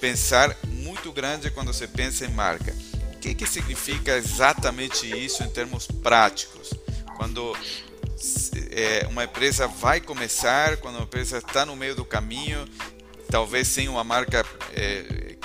pensar 0.00 0.56
muito 0.66 1.12
grande 1.12 1.50
quando 1.50 1.72
se 1.72 1.86
pensa 1.86 2.24
em 2.24 2.30
marca 2.30 2.74
que, 3.20 3.34
que 3.34 3.46
significa 3.46 4.16
exatamente 4.16 5.06
isso 5.06 5.44
em 5.44 5.48
termos 5.48 5.86
práticos? 5.86 6.72
Quando 7.16 7.54
é, 8.70 9.06
uma 9.08 9.24
empresa 9.24 9.68
vai 9.68 10.00
começar, 10.00 10.78
quando 10.78 10.96
uma 10.96 11.04
empresa 11.04 11.38
está 11.38 11.66
no 11.66 11.76
meio 11.76 11.94
do 11.94 12.04
caminho, 12.04 12.64
talvez 13.30 13.68
sem 13.68 13.88
uma 13.88 14.02
marca 14.02 14.44
é, 14.74 15.36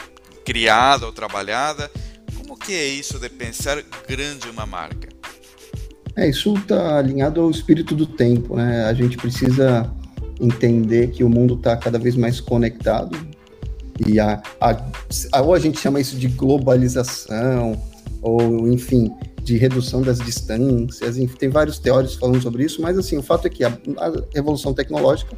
criada 0.46 1.06
ou 1.06 1.12
trabalhada, 1.12 1.92
como 2.38 2.58
que 2.58 2.74
é 2.74 2.86
isso 2.86 3.20
de 3.20 3.30
pensar 3.30 3.84
grande 4.08 4.50
uma 4.50 4.66
marca? 4.66 5.10
É, 6.16 6.30
isso 6.30 6.56
está 6.56 6.98
alinhado 6.98 7.42
ao 7.42 7.52
espírito 7.52 7.94
do 7.94 8.06
tempo, 8.06 8.56
né? 8.56 8.86
A 8.86 8.94
gente 8.94 9.18
precisa 9.18 9.94
entender 10.40 11.12
que 11.12 11.24
o 11.26 11.30
mundo 11.30 11.56
está 11.56 11.76
cada 11.76 12.00
vez 12.00 12.16
mais 12.16 12.40
conectado, 12.40 13.18
e 14.06 14.20
a, 14.20 14.42
a, 14.60 15.42
ou 15.42 15.54
a 15.54 15.60
gente 15.60 15.80
chama 15.80 16.00
isso 16.00 16.18
de 16.18 16.28
globalização, 16.28 17.82
ou 18.22 18.68
enfim, 18.68 19.12
de 19.42 19.58
redução 19.58 20.02
das 20.02 20.20
distâncias, 20.20 21.18
enfim, 21.18 21.38
tem 21.38 21.50
vários 21.50 21.78
teóricos 21.80 22.16
falando 22.16 22.42
sobre 22.42 22.64
isso, 22.64 22.82
mas 22.82 22.98
assim, 22.98 23.18
o 23.18 23.24
fato 23.24 23.46
é 23.46 23.50
que 23.50 23.64
a, 23.64 23.70
a 23.70 24.12
revolução 24.34 24.74
tecnológica, 24.74 25.38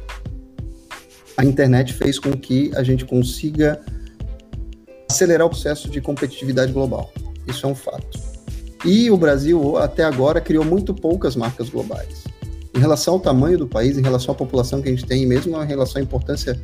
a 1.36 1.44
internet 1.44 1.92
fez 1.92 2.18
com 2.18 2.32
que 2.32 2.72
a 2.74 2.82
gente 2.82 3.04
consiga 3.04 3.80
acelerar 5.08 5.46
o 5.46 5.50
processo 5.50 5.88
de 5.88 6.00
competitividade 6.00 6.72
global. 6.72 7.12
Isso 7.46 7.64
é 7.66 7.68
um 7.68 7.74
fato. 7.74 8.18
E 8.84 9.10
o 9.10 9.16
Brasil, 9.16 9.76
até 9.76 10.04
agora, 10.04 10.40
criou 10.40 10.64
muito 10.64 10.94
poucas 10.94 11.36
marcas 11.36 11.68
globais. 11.68 12.24
Em 12.74 12.78
relação 12.78 13.14
ao 13.14 13.20
tamanho 13.20 13.58
do 13.58 13.66
país, 13.66 13.98
em 13.98 14.02
relação 14.02 14.32
à 14.32 14.36
população 14.36 14.80
que 14.80 14.88
a 14.88 14.90
gente 14.90 15.04
tem, 15.04 15.22
e 15.22 15.26
mesmo 15.26 15.60
em 15.62 15.66
relação 15.66 16.00
à 16.00 16.04
importância 16.04 16.60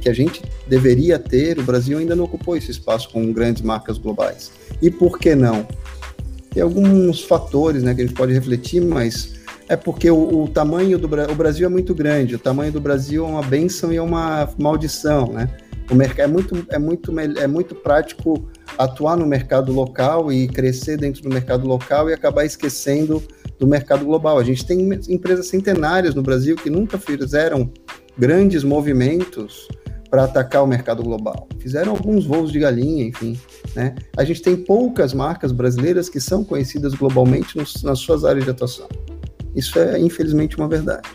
que 0.00 0.08
a 0.08 0.12
gente 0.12 0.42
deveria 0.66 1.18
ter, 1.18 1.58
o 1.58 1.62
Brasil 1.62 1.98
ainda 1.98 2.14
não 2.14 2.24
ocupou 2.24 2.56
esse 2.56 2.70
espaço 2.70 3.10
com 3.10 3.32
grandes 3.32 3.62
marcas 3.62 3.98
globais. 3.98 4.50
E 4.80 4.90
por 4.90 5.18
que 5.18 5.34
não? 5.34 5.66
Tem 6.50 6.62
alguns 6.62 7.22
fatores 7.22 7.82
né, 7.82 7.94
que 7.94 8.02
a 8.02 8.06
gente 8.06 8.16
pode 8.16 8.32
refletir, 8.32 8.80
mas 8.80 9.34
é 9.68 9.76
porque 9.76 10.10
o, 10.10 10.44
o 10.44 10.48
tamanho 10.48 10.98
do 10.98 11.06
o 11.06 11.34
Brasil 11.34 11.66
é 11.66 11.68
muito 11.68 11.94
grande, 11.94 12.34
o 12.34 12.38
tamanho 12.38 12.72
do 12.72 12.80
Brasil 12.80 13.24
é 13.24 13.28
uma 13.28 13.42
benção 13.42 13.92
e 13.92 13.96
é 13.96 14.02
uma 14.02 14.48
maldição, 14.58 15.32
né? 15.32 15.48
O 15.90 15.94
mercado 15.94 16.28
é 16.28 16.32
muito, 16.32 16.66
é 16.70 16.78
muito, 16.78 17.20
é 17.20 17.46
muito 17.46 17.74
prático 17.74 18.48
atuar 18.76 19.16
no 19.16 19.24
mercado 19.24 19.72
local 19.72 20.32
e 20.32 20.48
crescer 20.48 20.96
dentro 20.96 21.22
do 21.22 21.28
mercado 21.28 21.66
local 21.66 22.10
e 22.10 22.12
acabar 22.12 22.44
esquecendo 22.44 23.22
do 23.58 23.66
mercado 23.66 24.04
global. 24.04 24.38
A 24.38 24.44
gente 24.44 24.66
tem 24.66 24.88
empresas 25.08 25.46
centenárias 25.46 26.14
no 26.14 26.22
Brasil 26.22 26.56
que 26.56 26.68
nunca 26.68 26.98
fizeram 26.98 27.70
grandes 28.18 28.64
movimentos 28.64 29.68
para 30.10 30.24
atacar 30.24 30.62
o 30.62 30.66
mercado 30.66 31.02
global. 31.02 31.48
Fizeram 31.58 31.92
alguns 31.92 32.24
voos 32.24 32.52
de 32.52 32.58
galinha, 32.58 33.04
enfim. 33.04 33.38
Né? 33.74 33.94
A 34.16 34.24
gente 34.24 34.40
tem 34.40 34.56
poucas 34.56 35.12
marcas 35.12 35.52
brasileiras 35.52 36.08
que 36.08 36.20
são 36.20 36.44
conhecidas 36.44 36.94
globalmente 36.94 37.56
nos, 37.56 37.82
nas 37.82 37.98
suas 37.98 38.24
áreas 38.24 38.44
de 38.44 38.50
atuação. 38.50 38.88
Isso 39.54 39.78
é, 39.78 39.98
infelizmente, 39.98 40.56
uma 40.56 40.68
verdade. 40.68 41.08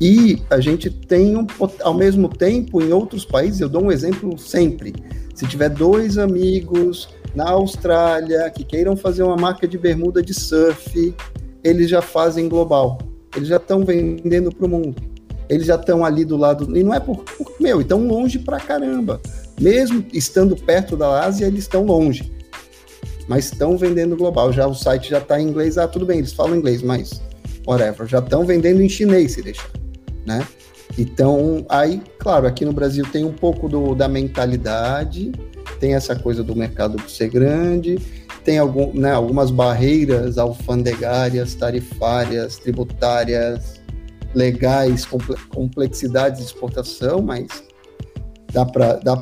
E 0.00 0.40
a 0.48 0.60
gente 0.60 0.90
tem, 0.90 1.36
um, 1.36 1.46
ao 1.82 1.94
mesmo 1.94 2.28
tempo, 2.28 2.80
em 2.80 2.92
outros 2.92 3.24
países, 3.24 3.60
eu 3.60 3.68
dou 3.68 3.82
um 3.82 3.90
exemplo 3.90 4.38
sempre. 4.38 4.94
Se 5.34 5.46
tiver 5.46 5.70
dois 5.70 6.18
amigos 6.18 7.08
na 7.34 7.50
Austrália 7.50 8.48
que 8.50 8.64
queiram 8.64 8.96
fazer 8.96 9.22
uma 9.22 9.36
marca 9.36 9.66
de 9.66 9.76
bermuda 9.76 10.22
de 10.22 10.34
surf, 10.34 11.14
eles 11.64 11.90
já 11.90 12.00
fazem 12.00 12.48
global. 12.48 12.98
Eles 13.34 13.48
já 13.48 13.56
estão 13.56 13.84
vendendo 13.84 14.54
para 14.54 14.66
o 14.66 14.68
mundo. 14.68 14.96
Eles 15.48 15.66
já 15.66 15.76
estão 15.76 16.04
ali 16.04 16.24
do 16.24 16.36
lado. 16.36 16.76
E 16.76 16.82
não 16.82 16.92
é 16.92 17.00
por. 17.00 17.24
por 17.24 17.54
meu, 17.60 17.80
estão 17.80 18.06
longe 18.06 18.38
pra 18.38 18.60
caramba. 18.60 19.20
Mesmo 19.60 20.04
estando 20.12 20.56
perto 20.56 20.96
da 20.96 21.24
Ásia, 21.24 21.46
eles 21.46 21.64
estão 21.64 21.84
longe. 21.84 22.32
Mas 23.26 23.46
estão 23.46 23.76
vendendo 23.76 24.16
global. 24.16 24.52
Já 24.52 24.66
o 24.66 24.74
site 24.74 25.10
já 25.10 25.18
está 25.18 25.40
em 25.40 25.48
inglês. 25.48 25.78
Ah, 25.78 25.88
tudo 25.88 26.06
bem, 26.06 26.18
eles 26.18 26.32
falam 26.32 26.56
inglês, 26.56 26.82
mas 26.82 27.20
whatever. 27.66 28.06
Já 28.06 28.18
estão 28.18 28.44
vendendo 28.44 28.82
em 28.82 28.88
chinês, 28.88 29.32
se 29.32 29.42
deixar. 29.42 29.70
Né? 30.24 30.46
Então, 30.96 31.64
aí, 31.68 32.02
claro, 32.18 32.46
aqui 32.46 32.64
no 32.64 32.72
Brasil 32.72 33.04
tem 33.10 33.24
um 33.24 33.32
pouco 33.32 33.68
do, 33.68 33.94
da 33.94 34.08
mentalidade, 34.08 35.32
tem 35.78 35.94
essa 35.94 36.16
coisa 36.16 36.42
do 36.42 36.56
mercado 36.56 36.98
ser 37.08 37.28
grande, 37.28 37.98
tem 38.44 38.58
algum, 38.58 38.92
né, 38.92 39.12
algumas 39.12 39.50
barreiras 39.50 40.38
alfandegárias, 40.38 41.54
tarifárias, 41.54 42.56
tributárias, 42.56 43.77
legais, 44.38 45.06
complexidades 45.48 46.40
de 46.40 46.46
exportação, 46.46 47.20
mas 47.20 47.46
dá 48.52 48.64
para 48.64 48.94
dá 48.94 49.14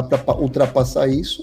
dá 0.00 0.34
ultrapassar 0.34 1.08
isso. 1.08 1.42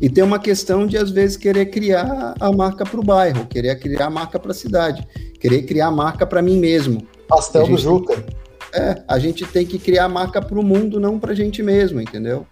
E 0.00 0.08
tem 0.08 0.24
uma 0.24 0.38
questão 0.38 0.86
de, 0.86 0.96
às 0.96 1.10
vezes, 1.10 1.36
querer 1.36 1.66
criar 1.66 2.34
a 2.40 2.52
marca 2.52 2.84
para 2.84 2.98
o 2.98 3.02
bairro, 3.02 3.46
querer 3.46 3.78
criar 3.78 4.06
a 4.06 4.10
marca 4.10 4.38
para 4.38 4.50
a 4.50 4.54
cidade, 4.54 5.06
querer 5.40 5.62
criar 5.62 5.86
a 5.86 5.90
marca 5.90 6.26
para 6.26 6.42
mim 6.42 6.58
mesmo. 6.58 7.06
Pastel 7.28 7.66
do 7.68 7.78
Juca. 7.78 8.24
É, 8.72 9.02
a 9.06 9.18
gente 9.20 9.46
tem 9.46 9.64
que 9.64 9.78
criar 9.78 10.06
a 10.06 10.08
marca 10.08 10.42
para 10.42 10.58
o 10.58 10.62
mundo, 10.62 10.98
não 10.98 11.18
para 11.18 11.32
a 11.32 11.34
gente 11.34 11.62
mesmo, 11.62 12.00
entendeu? 12.00 12.44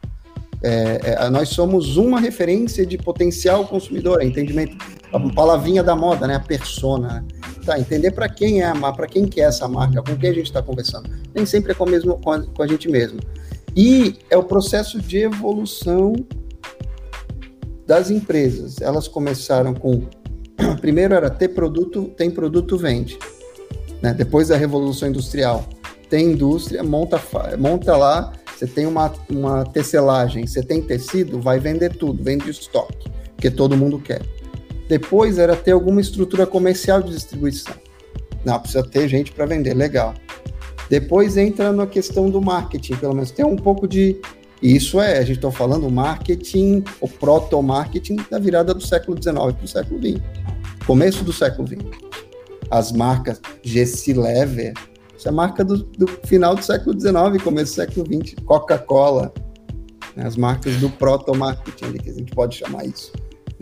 É, 0.62 1.00
é, 1.18 1.30
nós 1.30 1.48
somos 1.48 1.96
uma 1.96 2.20
referência 2.20 2.86
de 2.86 2.96
potencial 2.96 3.66
consumidor, 3.66 4.22
entendimento, 4.22 4.76
a 5.12 5.18
palavrinha 5.18 5.82
da 5.82 5.96
moda, 5.96 6.28
né? 6.28 6.36
A 6.36 6.40
persona. 6.40 7.20
Né? 7.20 7.41
Tá, 7.64 7.78
entender 7.78 8.10
para 8.10 8.28
quem 8.28 8.60
é 8.60 8.64
a 8.64 8.74
marca, 8.74 8.96
para 8.96 9.06
quem 9.06 9.26
que 9.26 9.40
é 9.40 9.44
essa 9.44 9.68
marca, 9.68 10.02
com 10.02 10.16
quem 10.16 10.30
a 10.30 10.34
gente 10.34 10.46
está 10.46 10.60
conversando. 10.60 11.08
Nem 11.34 11.46
sempre 11.46 11.72
é 11.72 11.74
com, 11.74 11.86
mesmo, 11.86 12.18
com, 12.18 12.32
a, 12.32 12.42
com 12.42 12.62
a 12.62 12.66
gente 12.66 12.88
mesmo. 12.88 13.20
E 13.76 14.18
é 14.28 14.36
o 14.36 14.42
processo 14.42 15.00
de 15.00 15.18
evolução 15.18 16.14
das 17.86 18.10
empresas. 18.10 18.80
Elas 18.80 19.06
começaram 19.06 19.74
com. 19.74 20.02
Primeiro 20.80 21.14
era 21.14 21.30
ter 21.30 21.48
produto, 21.48 22.12
tem 22.16 22.30
produto, 22.30 22.76
vende. 22.76 23.18
Né? 24.02 24.12
Depois 24.12 24.48
da 24.48 24.56
Revolução 24.56 25.08
Industrial, 25.08 25.64
tem 26.10 26.32
indústria, 26.32 26.82
monta, 26.82 27.20
monta 27.56 27.96
lá 27.96 28.32
você 28.62 28.66
tem 28.68 28.86
uma, 28.86 29.12
uma 29.28 29.64
tecelagem, 29.64 30.46
você 30.46 30.62
tem 30.62 30.80
tecido, 30.80 31.40
vai 31.40 31.58
vender 31.58 31.96
tudo, 31.96 32.22
vende 32.22 32.48
estoque, 32.48 33.10
porque 33.34 33.50
todo 33.50 33.76
mundo 33.76 33.98
quer. 33.98 34.22
Depois 34.92 35.38
era 35.38 35.56
ter 35.56 35.70
alguma 35.70 36.02
estrutura 36.02 36.46
comercial 36.46 37.02
de 37.02 37.12
distribuição. 37.12 37.72
Não, 38.44 38.60
precisa 38.60 38.82
ter 38.82 39.08
gente 39.08 39.32
para 39.32 39.46
vender, 39.46 39.72
legal. 39.72 40.12
Depois 40.90 41.38
entra 41.38 41.72
na 41.72 41.86
questão 41.86 42.28
do 42.28 42.42
marketing, 42.42 42.96
pelo 42.96 43.14
menos 43.14 43.30
tem 43.30 43.42
um 43.42 43.56
pouco 43.56 43.88
de. 43.88 44.20
Isso 44.60 45.00
é, 45.00 45.16
a 45.16 45.22
gente 45.22 45.36
está 45.36 45.50
falando 45.50 45.90
marketing, 45.90 46.84
o 47.00 47.08
proto-marketing 47.08 48.16
da 48.30 48.38
virada 48.38 48.74
do 48.74 48.82
século 48.82 49.16
XIX 49.16 49.34
para 49.34 49.64
o 49.64 49.66
século 49.66 49.98
XX, 49.98 50.20
começo 50.86 51.24
do 51.24 51.32
século 51.32 51.66
XX. 51.66 51.78
As 52.70 52.92
marcas 52.92 53.40
Gessi 53.62 54.12
Lever, 54.12 54.74
isso 55.16 55.26
é 55.26 55.30
marca 55.30 55.64
do, 55.64 55.78
do 55.78 56.06
final 56.26 56.54
do 56.54 56.62
século 56.62 57.00
XIX, 57.00 57.42
começo 57.42 57.72
do 57.72 57.76
século 57.76 58.06
XX. 58.06 58.34
Coca-Cola, 58.44 59.32
né, 60.14 60.26
as 60.26 60.36
marcas 60.36 60.76
do 60.76 60.90
proto-marketing, 60.90 61.94
que 61.94 62.10
a 62.10 62.12
gente 62.12 62.34
pode 62.34 62.56
chamar 62.56 62.84
isso, 62.84 63.10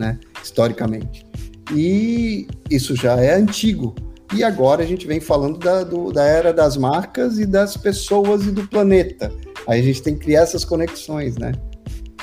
né, 0.01 0.19
historicamente. 0.43 1.25
E 1.73 2.47
isso 2.69 2.95
já 2.95 3.21
é 3.21 3.35
antigo. 3.35 3.95
E 4.33 4.43
agora 4.43 4.83
a 4.83 4.85
gente 4.85 5.05
vem 5.05 5.19
falando 5.19 5.59
da, 5.59 5.83
do, 5.83 6.11
da 6.11 6.25
era 6.25 6.51
das 6.51 6.75
marcas 6.75 7.37
e 7.37 7.45
das 7.45 7.77
pessoas 7.77 8.45
e 8.45 8.51
do 8.51 8.67
planeta. 8.67 9.31
Aí 9.67 9.79
a 9.79 9.83
gente 9.83 10.01
tem 10.01 10.15
que 10.15 10.21
criar 10.21 10.41
essas 10.41 10.65
conexões, 10.65 11.37
né? 11.37 11.51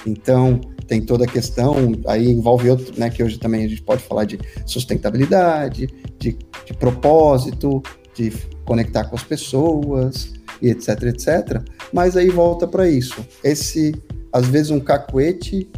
Então, 0.06 0.60
tem 0.86 1.02
toda 1.02 1.24
a 1.24 1.28
questão, 1.28 1.92
aí 2.06 2.30
envolve 2.30 2.70
outro, 2.70 2.98
né, 2.98 3.10
que 3.10 3.22
hoje 3.22 3.38
também 3.38 3.64
a 3.64 3.68
gente 3.68 3.82
pode 3.82 4.02
falar 4.02 4.24
de 4.24 4.38
sustentabilidade, 4.64 5.86
de, 6.18 6.38
de 6.64 6.74
propósito, 6.78 7.82
de 8.14 8.32
conectar 8.64 9.04
com 9.04 9.14
as 9.14 9.22
pessoas 9.22 10.32
e 10.62 10.70
etc, 10.70 11.02
etc. 11.04 11.62
Mas 11.92 12.16
aí 12.16 12.30
volta 12.30 12.66
para 12.66 12.88
isso. 12.88 13.24
Esse, 13.44 13.94
às 14.32 14.46
vezes, 14.46 14.70
um 14.70 14.80
cacuete, 14.80 15.68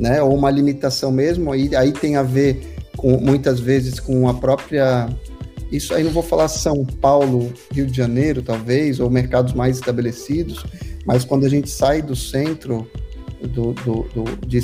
né, 0.00 0.22
ou 0.22 0.34
uma 0.34 0.50
limitação 0.50 1.10
mesmo, 1.10 1.52
aí, 1.52 1.74
aí 1.74 1.92
tem 1.92 2.16
a 2.16 2.22
ver 2.22 2.74
com, 2.96 3.18
muitas 3.18 3.60
vezes 3.60 4.00
com 4.00 4.28
a 4.28 4.34
própria. 4.34 5.08
Isso 5.70 5.94
aí 5.94 6.04
não 6.04 6.12
vou 6.12 6.22
falar 6.22 6.48
São 6.48 6.84
Paulo, 6.84 7.52
Rio 7.72 7.86
de 7.86 7.96
Janeiro, 7.96 8.40
talvez, 8.40 9.00
ou 9.00 9.10
mercados 9.10 9.52
mais 9.52 9.76
estabelecidos, 9.78 10.64
mas 11.04 11.24
quando 11.24 11.44
a 11.44 11.48
gente 11.48 11.68
sai 11.68 12.00
do 12.02 12.14
centro 12.14 12.88
do, 13.40 13.72
do, 13.72 14.06
do 14.14 14.46
de, 14.46 14.60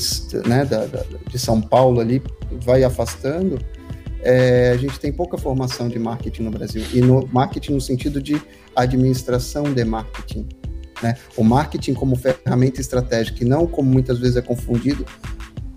né, 0.49 0.65
da, 0.65 0.87
da, 0.87 1.05
de 1.29 1.39
São 1.39 1.61
Paulo 1.61 2.01
ali, 2.01 2.23
vai 2.65 2.85
afastando, 2.85 3.59
é, 4.23 4.71
a 4.71 4.77
gente 4.77 4.99
tem 5.01 5.13
pouca 5.13 5.37
formação 5.37 5.89
de 5.89 5.99
marketing 5.99 6.43
no 6.43 6.51
Brasil. 6.51 6.83
E 6.93 7.01
no 7.01 7.29
marketing 7.33 7.73
no 7.73 7.81
sentido 7.81 8.23
de 8.23 8.41
administração 8.75 9.65
de 9.65 9.85
marketing. 9.85 10.49
Né? 11.03 11.17
O 11.37 11.43
marketing 11.43 11.95
como 11.95 12.17
ferramenta 12.17 12.81
estratégica 12.81 13.43
e 13.43 13.47
não 13.47 13.67
como 13.67 13.91
muitas 13.91 14.19
vezes 14.19 14.37
é 14.37 14.43
confundido 14.43 15.05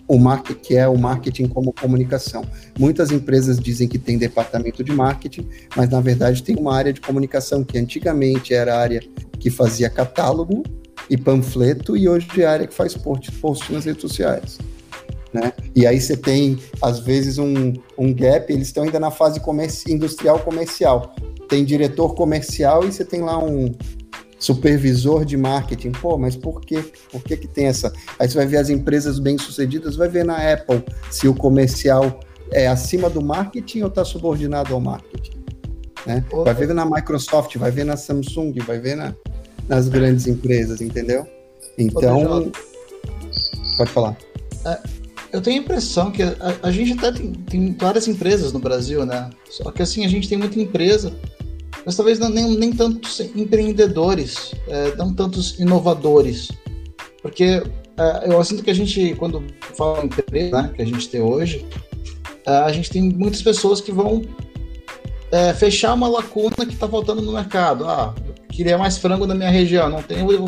o 0.08 0.20
marketing 0.20 0.60
que 0.60 0.76
é 0.76 0.88
o 0.88 0.98
marketing 0.98 1.48
como 1.48 1.74
comunicação. 1.74 2.46
Muitas 2.78 3.12
empresas 3.12 3.58
dizem 3.58 3.88
que 3.88 3.98
tem 3.98 4.18
departamento 4.18 4.84
de 4.84 4.92
marketing, 4.92 5.48
mas 5.76 5.90
na 5.90 6.00
verdade 6.00 6.44
tem 6.44 6.56
uma 6.56 6.76
área 6.76 6.94
de 6.94 7.02
comunicação 7.02 7.64
que 7.64 7.78
antigamente 7.78 8.54
era 8.54 8.76
a 8.76 8.80
área 8.80 9.02
que 9.40 9.50
fazia 9.50 9.90
catálogo 9.90 10.62
e 11.10 11.18
panfleto 11.18 11.98
e 11.98 12.08
hoje 12.08 12.28
é 12.38 12.46
a 12.46 12.52
área 12.52 12.68
que 12.68 12.74
faz 12.74 12.96
post, 12.96 13.32
nas 13.72 13.86
redes 13.86 14.02
sociais 14.02 14.60
né? 15.36 15.52
E 15.76 15.86
aí 15.86 16.00
você 16.00 16.16
tem, 16.16 16.58
às 16.82 17.00
vezes, 17.00 17.38
um, 17.38 17.74
um 17.98 18.14
gap, 18.14 18.52
eles 18.52 18.68
estão 18.68 18.84
ainda 18.84 19.00
na 19.00 19.12
fase 19.12 19.42
comerci 19.42 19.92
industrial 19.92 20.40
comercial. 20.40 21.14
Tem 21.50 21.66
diretor 21.66 22.16
comercial 22.16 22.88
e 22.88 22.92
você 22.92 23.04
tem 23.04 23.22
lá 23.22 23.38
um 23.38 23.72
supervisor 24.46 25.26
de 25.26 25.36
marketing. 25.36 25.92
Pô, 25.92 26.18
mas 26.18 26.36
por 26.36 26.62
quê? 26.62 26.84
Por 27.12 27.24
que, 27.24 27.36
que 27.36 27.48
tem 27.48 27.66
essa? 27.66 27.92
Aí 28.20 28.30
você 28.30 28.38
vai 28.38 28.46
ver 28.46 28.58
as 28.58 28.70
empresas 28.70 29.18
bem-sucedidas, 29.18 29.96
vai 29.96 30.08
ver 30.08 30.24
na 30.24 30.38
Apple 30.54 30.84
se 31.10 31.28
o 31.28 31.34
comercial 31.34 32.20
é 32.52 32.68
acima 32.68 33.10
do 33.10 33.22
marketing 33.22 33.82
ou 33.82 33.88
está 33.88 34.06
subordinado 34.06 34.74
ao 34.74 34.80
marketing. 34.80 35.44
Né? 36.06 36.24
Vai 36.32 36.54
ver 36.54 36.74
na 36.74 36.86
Microsoft, 36.86 37.58
vai 37.58 37.72
ver 37.72 37.84
na 37.84 37.98
Samsung, 37.98 38.54
vai 38.60 38.80
ver 38.80 38.96
na, 38.96 39.16
nas 39.68 39.90
grandes 39.90 40.28
empresas, 40.28 40.80
entendeu? 40.80 41.26
Então. 41.78 42.52
Pode 43.78 43.90
falar. 43.90 44.16
É, 44.64 44.80
eu 45.34 45.42
tenho 45.42 45.60
a 45.60 45.64
impressão 45.64 46.12
que 46.12 46.22
a, 46.22 46.36
a 46.62 46.72
gente 46.72 46.94
até 46.94 47.12
tem, 47.12 47.34
tem, 47.34 47.76
várias 47.78 48.08
empresas 48.08 48.54
no 48.54 48.60
Brasil, 48.60 49.06
né? 49.06 49.32
Só 49.50 49.72
que 49.72 49.82
assim, 49.82 50.06
a 50.06 50.08
gente 50.08 50.30
tem 50.30 50.38
muita 50.38 50.60
empresa, 50.60 51.12
mas 51.86 51.96
talvez 51.96 52.18
não, 52.18 52.30
nem, 52.30 52.58
nem 52.58 52.74
tantos 52.74 53.20
empreendedores, 53.36 54.54
é, 54.68 54.96
não 54.96 55.14
tantos 55.14 55.60
inovadores. 55.60 56.50
Porque 57.22 57.62
é, 57.98 58.34
eu 58.34 58.44
sinto 58.44 58.64
que 58.64 58.72
a 58.72 58.76
gente, 58.76 59.16
quando 59.16 59.44
fala 59.78 60.04
em 60.04 60.08
empresa, 60.08 60.62
né, 60.62 60.72
que 60.76 60.82
a 60.82 60.86
gente 60.86 61.08
tem 61.10 61.22
hoje, 61.22 61.66
é, 62.46 62.52
a 62.52 62.72
gente 62.72 62.90
tem 62.90 63.02
muitas 63.02 63.42
pessoas 63.42 63.80
que 63.82 63.92
vão 63.92 64.22
é, 65.32 65.54
fechar 65.54 65.94
uma 65.94 66.08
lacuna 66.08 66.66
que 66.66 66.74
está 66.74 66.88
faltando 66.88 67.22
no 67.22 67.34
mercado. 67.34 67.86
Ah, 67.86 68.14
queria 68.50 68.78
mais 68.78 68.98
frango 68.98 69.28
na 69.28 69.36
minha 69.36 69.50
região, 69.50 69.90
não 69.90 70.02
tenho, 70.02 70.32
eu 70.32 70.46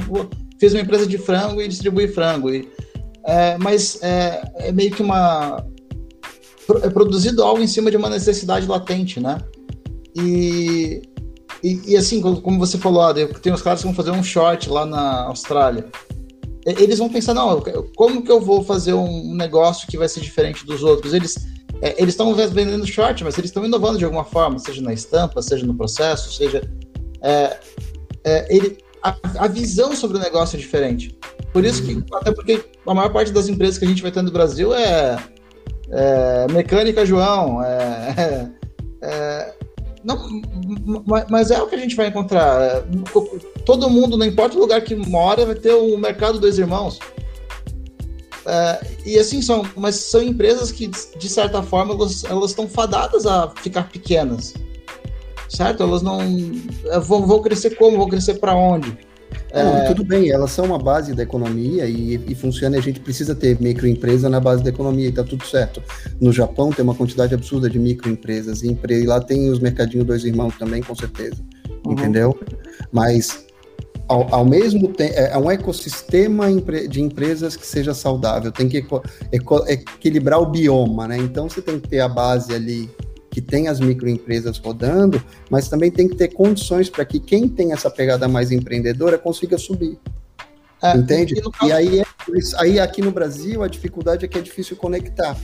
fiz 0.59 0.73
uma 0.73 0.81
empresa 0.81 1.05
de 1.05 1.17
frango 1.17 1.61
e 1.61 1.67
distribuí 1.67 2.07
frango. 2.07 2.49
E, 2.49 2.67
é, 3.25 3.57
mas 3.57 4.01
é, 4.01 4.41
é, 4.55 4.71
meio 4.71 4.91
que 4.91 5.01
uma. 5.01 5.65
É 6.83 6.89
produzido 6.89 7.43
algo 7.43 7.61
em 7.61 7.67
cima 7.67 7.89
de 7.89 7.97
uma 7.97 8.09
necessidade 8.09 8.65
latente, 8.67 9.19
né? 9.19 9.37
E, 10.15 11.01
e, 11.71 11.93
e 11.93 11.97
assim, 11.97 12.21
como 12.21 12.59
você 12.59 12.77
falou, 12.77 13.13
tem 13.41 13.53
os 13.53 13.61
caras 13.61 13.79
que 13.79 13.85
vão 13.85 13.95
fazer 13.95 14.11
um 14.11 14.23
short 14.23 14.69
lá 14.69 14.85
na 14.85 15.23
Austrália. 15.23 15.85
Eles 16.65 16.99
vão 16.99 17.07
pensar, 17.07 17.33
não, 17.33 17.63
como 17.95 18.21
que 18.21 18.31
eu 18.31 18.41
vou 18.41 18.63
fazer 18.63 18.93
um 18.93 19.33
negócio 19.33 19.87
que 19.87 19.97
vai 19.97 20.09
ser 20.09 20.19
diferente 20.19 20.65
dos 20.65 20.83
outros? 20.83 21.13
Eles 21.13 21.35
é, 21.81 21.95
eles 22.01 22.13
estão 22.13 22.33
vendendo 22.33 22.85
short, 22.85 23.23
mas 23.23 23.37
eles 23.37 23.49
estão 23.49 23.65
inovando 23.65 23.97
de 23.97 24.05
alguma 24.05 24.23
forma, 24.23 24.57
seja 24.57 24.81
na 24.81 24.93
estampa, 24.93 25.41
seja 25.41 25.65
no 25.65 25.75
processo, 25.75 26.31
seja. 26.33 26.61
É, 27.21 27.57
é, 28.23 28.55
ele, 28.55 28.77
a, 29.03 29.15
a, 29.37 29.47
visão 29.47 29.95
sobre 29.95 30.17
o 30.17 30.19
negócio 30.19 30.57
é 30.57 30.59
diferente. 30.59 31.17
Por 31.53 31.63
isso 31.63 31.83
que, 31.83 32.03
até 32.13 32.31
porque 32.31 32.63
a 32.85 32.93
maior 32.93 33.11
parte 33.11 33.31
das 33.31 33.47
empresas 33.47 33.77
que 33.77 33.85
a 33.85 33.87
gente 33.87 34.01
vai 34.01 34.11
ter 34.11 34.21
no 34.21 34.31
Brasil 34.31 34.73
é, 34.73 35.17
é 35.91 36.47
Mecânica 36.51 37.05
João, 37.05 37.63
é, 37.63 38.51
é, 39.01 39.53
não, 40.07 41.03
mas 41.29 41.51
é 41.51 41.61
o 41.61 41.67
que 41.67 41.75
a 41.75 41.77
gente 41.77 41.93
vai 41.93 42.07
encontrar. 42.07 42.85
Todo 43.65 43.89
mundo, 43.89 44.15
não 44.15 44.25
importa 44.25 44.55
o 44.55 44.59
lugar 44.59 44.79
que 44.81 44.95
mora, 44.95 45.45
vai 45.45 45.55
ter 45.55 45.73
o 45.73 45.97
mercado 45.97 46.39
dos 46.39 46.57
irmãos. 46.57 46.97
É, 48.45 48.87
e 49.05 49.19
assim 49.19 49.41
são, 49.41 49.67
mas 49.75 49.95
são 49.95 50.23
empresas 50.23 50.71
que, 50.71 50.87
de 50.87 51.27
certa 51.27 51.61
forma, 51.61 51.93
elas, 51.93 52.23
elas 52.23 52.51
estão 52.51 52.69
fadadas 52.69 53.25
a 53.25 53.49
ficar 53.61 53.89
pequenas. 53.89 54.53
Certo? 55.49 55.83
Elas 55.83 56.01
não. 56.01 56.21
É, 56.85 56.99
vão, 56.99 57.41
crescer 57.41 57.75
como? 57.75 57.97
Vão 57.97 58.07
crescer 58.07 58.35
para 58.35 58.55
onde? 58.55 58.97
Não, 59.53 59.77
é... 59.77 59.87
Tudo 59.87 60.03
bem, 60.03 60.29
elas 60.29 60.51
são 60.51 60.65
uma 60.65 60.77
base 60.77 61.13
da 61.13 61.23
economia 61.23 61.85
e, 61.85 62.15
e 62.27 62.35
funciona. 62.35 62.77
A 62.77 62.81
gente 62.81 62.99
precisa 62.99 63.33
ter 63.33 63.59
microempresa 63.61 64.29
na 64.29 64.39
base 64.39 64.63
da 64.63 64.69
economia 64.69 65.07
e 65.07 65.11
tá 65.11 65.23
tudo 65.23 65.45
certo. 65.45 65.81
No 66.19 66.31
Japão 66.31 66.71
tem 66.71 66.83
uma 66.83 66.95
quantidade 66.95 67.33
absurda 67.33 67.69
de 67.69 67.79
microempresas 67.79 68.61
e, 68.63 68.67
empre... 68.69 69.01
e 69.01 69.05
lá 69.05 69.19
tem 69.19 69.49
os 69.49 69.59
mercadinhos 69.59 70.05
dois 70.05 70.23
irmãos 70.23 70.55
também, 70.57 70.81
com 70.81 70.95
certeza. 70.95 71.37
Uhum. 71.85 71.93
Entendeu? 71.93 72.39
Mas 72.91 73.45
ao, 74.07 74.33
ao, 74.33 74.45
mesmo 74.45 74.89
tempo, 74.89 75.13
é, 75.15 75.31
é 75.31 75.37
um 75.37 75.51
ecossistema 75.51 76.47
de 76.89 77.01
empresas 77.01 77.55
que 77.55 77.65
seja 77.65 77.93
saudável, 77.93 78.51
tem 78.51 78.69
que 78.69 78.85
equilibrar 79.67 80.41
o 80.41 80.45
bioma, 80.45 81.07
né? 81.07 81.17
Então 81.17 81.49
você 81.49 81.61
tem 81.61 81.79
que 81.79 81.89
ter 81.89 81.99
a 81.99 82.07
base 82.07 82.53
ali 82.53 82.89
que 83.37 83.41
tem 83.41 83.67
as 83.67 83.79
microempresas 83.79 84.57
rodando, 84.57 85.23
mas 85.47 85.69
também 85.69 85.91
tem 85.91 86.07
que 86.07 86.15
ter 86.15 86.29
condições 86.29 86.89
para 86.89 87.05
que 87.05 87.19
quem 87.19 87.47
tem 87.47 87.71
essa 87.71 87.87
pegada 87.87 88.27
mais 88.27 88.51
empreendedora 88.51 89.15
consiga 89.15 89.59
subir. 89.59 89.99
É, 90.81 90.97
Entende? 90.97 91.35
E, 91.61 91.67
e 91.67 91.71
aí, 91.71 91.99
é, 91.99 92.05
aí 92.57 92.79
aqui 92.79 92.99
no 92.99 93.11
Brasil 93.11 93.61
a 93.61 93.67
dificuldade 93.67 94.25
é 94.25 94.27
que 94.27 94.39
é 94.39 94.41
difícil 94.41 94.75
conectar. 94.75 95.37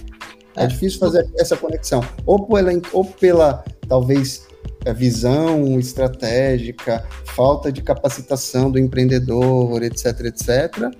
É, 0.55 0.63
é 0.63 0.67
difícil 0.67 0.97
fazer 0.97 1.29
essa 1.37 1.55
conexão. 1.55 2.03
Ou 2.25 2.47
pela, 2.47 2.71
ou 2.91 3.05
pela 3.05 3.63
talvez 3.87 4.47
visão 4.95 5.79
estratégica, 5.79 7.05
falta 7.25 7.71
de 7.71 7.83
capacitação 7.83 8.71
do 8.71 8.79
empreendedor, 8.79 9.83
etc, 9.83 10.19
etc, 10.21 10.91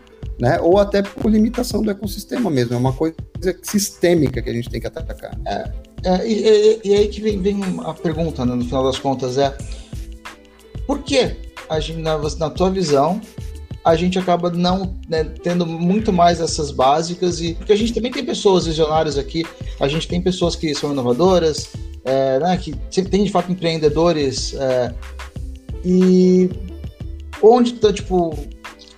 né? 0.43 0.59
Ou 0.59 0.77
até 0.77 1.01
por 1.01 1.31
limitação 1.31 1.81
do 1.81 1.89
ecossistema 1.89 2.49
mesmo. 2.49 2.73
É 2.73 2.77
uma 2.77 2.91
coisa 2.91 3.15
sistêmica 3.61 4.41
que 4.41 4.49
a 4.49 4.53
gente 4.53 4.69
tem 4.69 4.81
que 4.81 4.87
atacar. 4.87 5.39
É, 5.47 5.71
é, 6.03 6.27
e, 6.27 6.81
e, 6.83 6.93
aí 6.93 7.07
que 7.07 7.21
vem, 7.21 7.41
vem, 7.41 7.61
a 7.85 7.93
pergunta, 7.93 8.45
né, 8.45 8.53
no 8.53 8.65
final 8.65 8.83
das 8.83 8.99
contas, 8.99 9.37
é 9.37 9.57
por 10.85 11.01
que, 11.01 11.33
a 11.69 11.79
gente, 11.79 12.01
na, 12.01 12.17
na 12.17 12.49
tua 12.49 12.69
visão, 12.69 13.21
a 13.85 13.95
gente 13.95 14.19
acaba 14.19 14.49
não 14.49 14.97
né, 15.07 15.23
tendo 15.23 15.65
muito 15.65 16.11
mais 16.11 16.41
essas 16.41 16.71
básicas 16.71 17.39
e 17.39 17.53
porque 17.53 17.71
a 17.71 17.77
gente 17.77 17.93
também 17.93 18.11
tem 18.11 18.25
pessoas 18.25 18.65
visionárias 18.65 19.17
aqui, 19.17 19.45
a 19.79 19.87
gente 19.87 20.09
tem 20.09 20.21
pessoas 20.21 20.57
que 20.57 20.75
são 20.75 20.91
inovadoras, 20.91 21.69
é, 22.03 22.39
né, 22.39 22.57
que 22.57 22.73
tem 23.01 23.23
de 23.23 23.31
fato 23.31 23.49
empreendedores 23.49 24.53
é, 24.55 24.93
e 25.85 26.49
onde 27.41 27.75
tá 27.75 27.93
tipo 27.93 28.37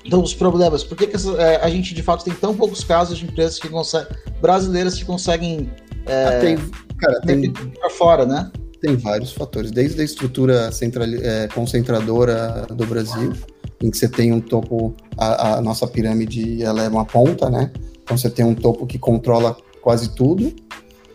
estão 0.06 0.22
os 0.22 0.34
problemas? 0.34 0.84
Por 0.84 0.98
que, 0.98 1.08
que 1.08 1.15
essa, 1.15 1.32
é, 1.34 1.63
a 1.63 1.70
gente 1.70 1.94
de 1.94 2.02
fato 2.02 2.24
tem 2.24 2.34
tão 2.34 2.56
poucos 2.56 2.84
casos 2.84 3.18
de 3.18 3.26
empresas 3.26 3.60
que 3.60 3.68
conseguem, 3.68 4.15
brasileiras 4.41 4.96
que 4.96 5.04
conseguem 5.04 5.70
é, 6.06 6.26
ah, 6.28 6.39
tem, 6.39 6.58
cara, 6.98 7.22
tem 7.22 7.52
para 7.52 7.89
fora, 7.89 8.26
né? 8.26 8.52
Tem 8.80 8.96
vários 8.96 9.34
fatores, 9.34 9.72
desde 9.72 10.00
a 10.02 10.04
estrutura 10.04 10.72
central, 10.72 11.08
é, 11.08 11.48
concentradora 11.48 12.68
do 12.70 12.86
Brasil, 12.86 13.34
em 13.82 13.89
que 13.89 13.98
você 13.98 14.08
tem 14.08 14.32
um 14.32 14.39
topo, 14.39 14.94
a, 15.18 15.56
a, 15.56 15.62
nossa 15.62 15.88
pirâmide 15.88 16.62
ela 16.62 16.84
é 16.84 16.88
uma 16.88 17.06
ponta, 17.06 17.50
né? 17.50 17.72
Então 18.04 18.15
você 18.15 18.30
tem 18.30 18.46
um 18.46 18.54
topo 18.54 18.86
que 18.86 19.00
controla 19.00 19.58
quase 19.82 20.13
tudo, 20.13 20.54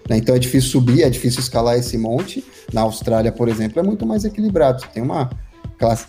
né? 0.08 0.16
então 0.16 0.34
é 0.34 0.38
difícil 0.38 0.70
subir, 0.70 1.02
é 1.02 1.10
difícil 1.10 1.40
escalar 1.40 1.78
esse 1.78 1.96
monte. 1.96 2.44
Na 2.72 2.82
Austrália, 2.82 3.30
por 3.30 3.48
exemplo, 3.48 3.78
é 3.78 3.82
muito 3.82 4.04
mais 4.04 4.24
equilibrado. 4.24 4.80
Você 4.80 4.88
tem 4.88 5.02
uma 5.02 5.30
classe, 5.80 6.06